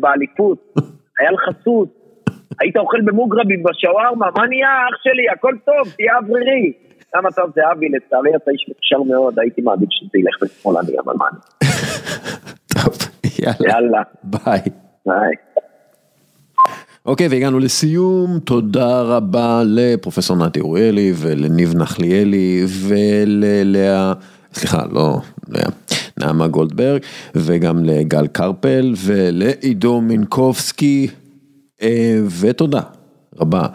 [0.00, 0.58] באליפות,
[1.20, 1.88] היה לך סוס.
[2.60, 6.72] היית אוכל במוגרבי בשווארמה, מה נהיה אח שלי, הכל טוב, תהיה אוורירי.
[7.16, 11.24] למה טוב, זהבי, לצערי אתה איש מוכשר מאוד, הייתי מעדיף שזה ילך לשמאלני, אבל מה
[11.32, 11.68] אני...
[13.38, 13.68] יאללה.
[13.68, 14.60] יאללה, ביי.
[15.06, 15.34] ביי.
[17.06, 24.12] אוקיי, והגענו לסיום, תודה רבה לפרופסור נתי אוריאלי ולניב נחליאלי וללאה,
[24.54, 25.68] סליחה, לא לאה,
[26.18, 27.00] נעמה גולדברג,
[27.34, 31.08] וגם לגל קרפל ולעידו מינקובסקי.
[31.82, 32.80] אה, ותודה
[33.38, 33.66] רבה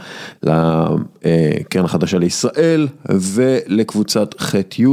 [0.43, 4.85] לקרן החדשה לישראל ולקבוצת ח' י'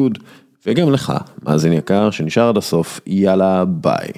[0.67, 4.09] וגם לך, מאזין יקר, שנשאר עד הסוף, יאללה ביי.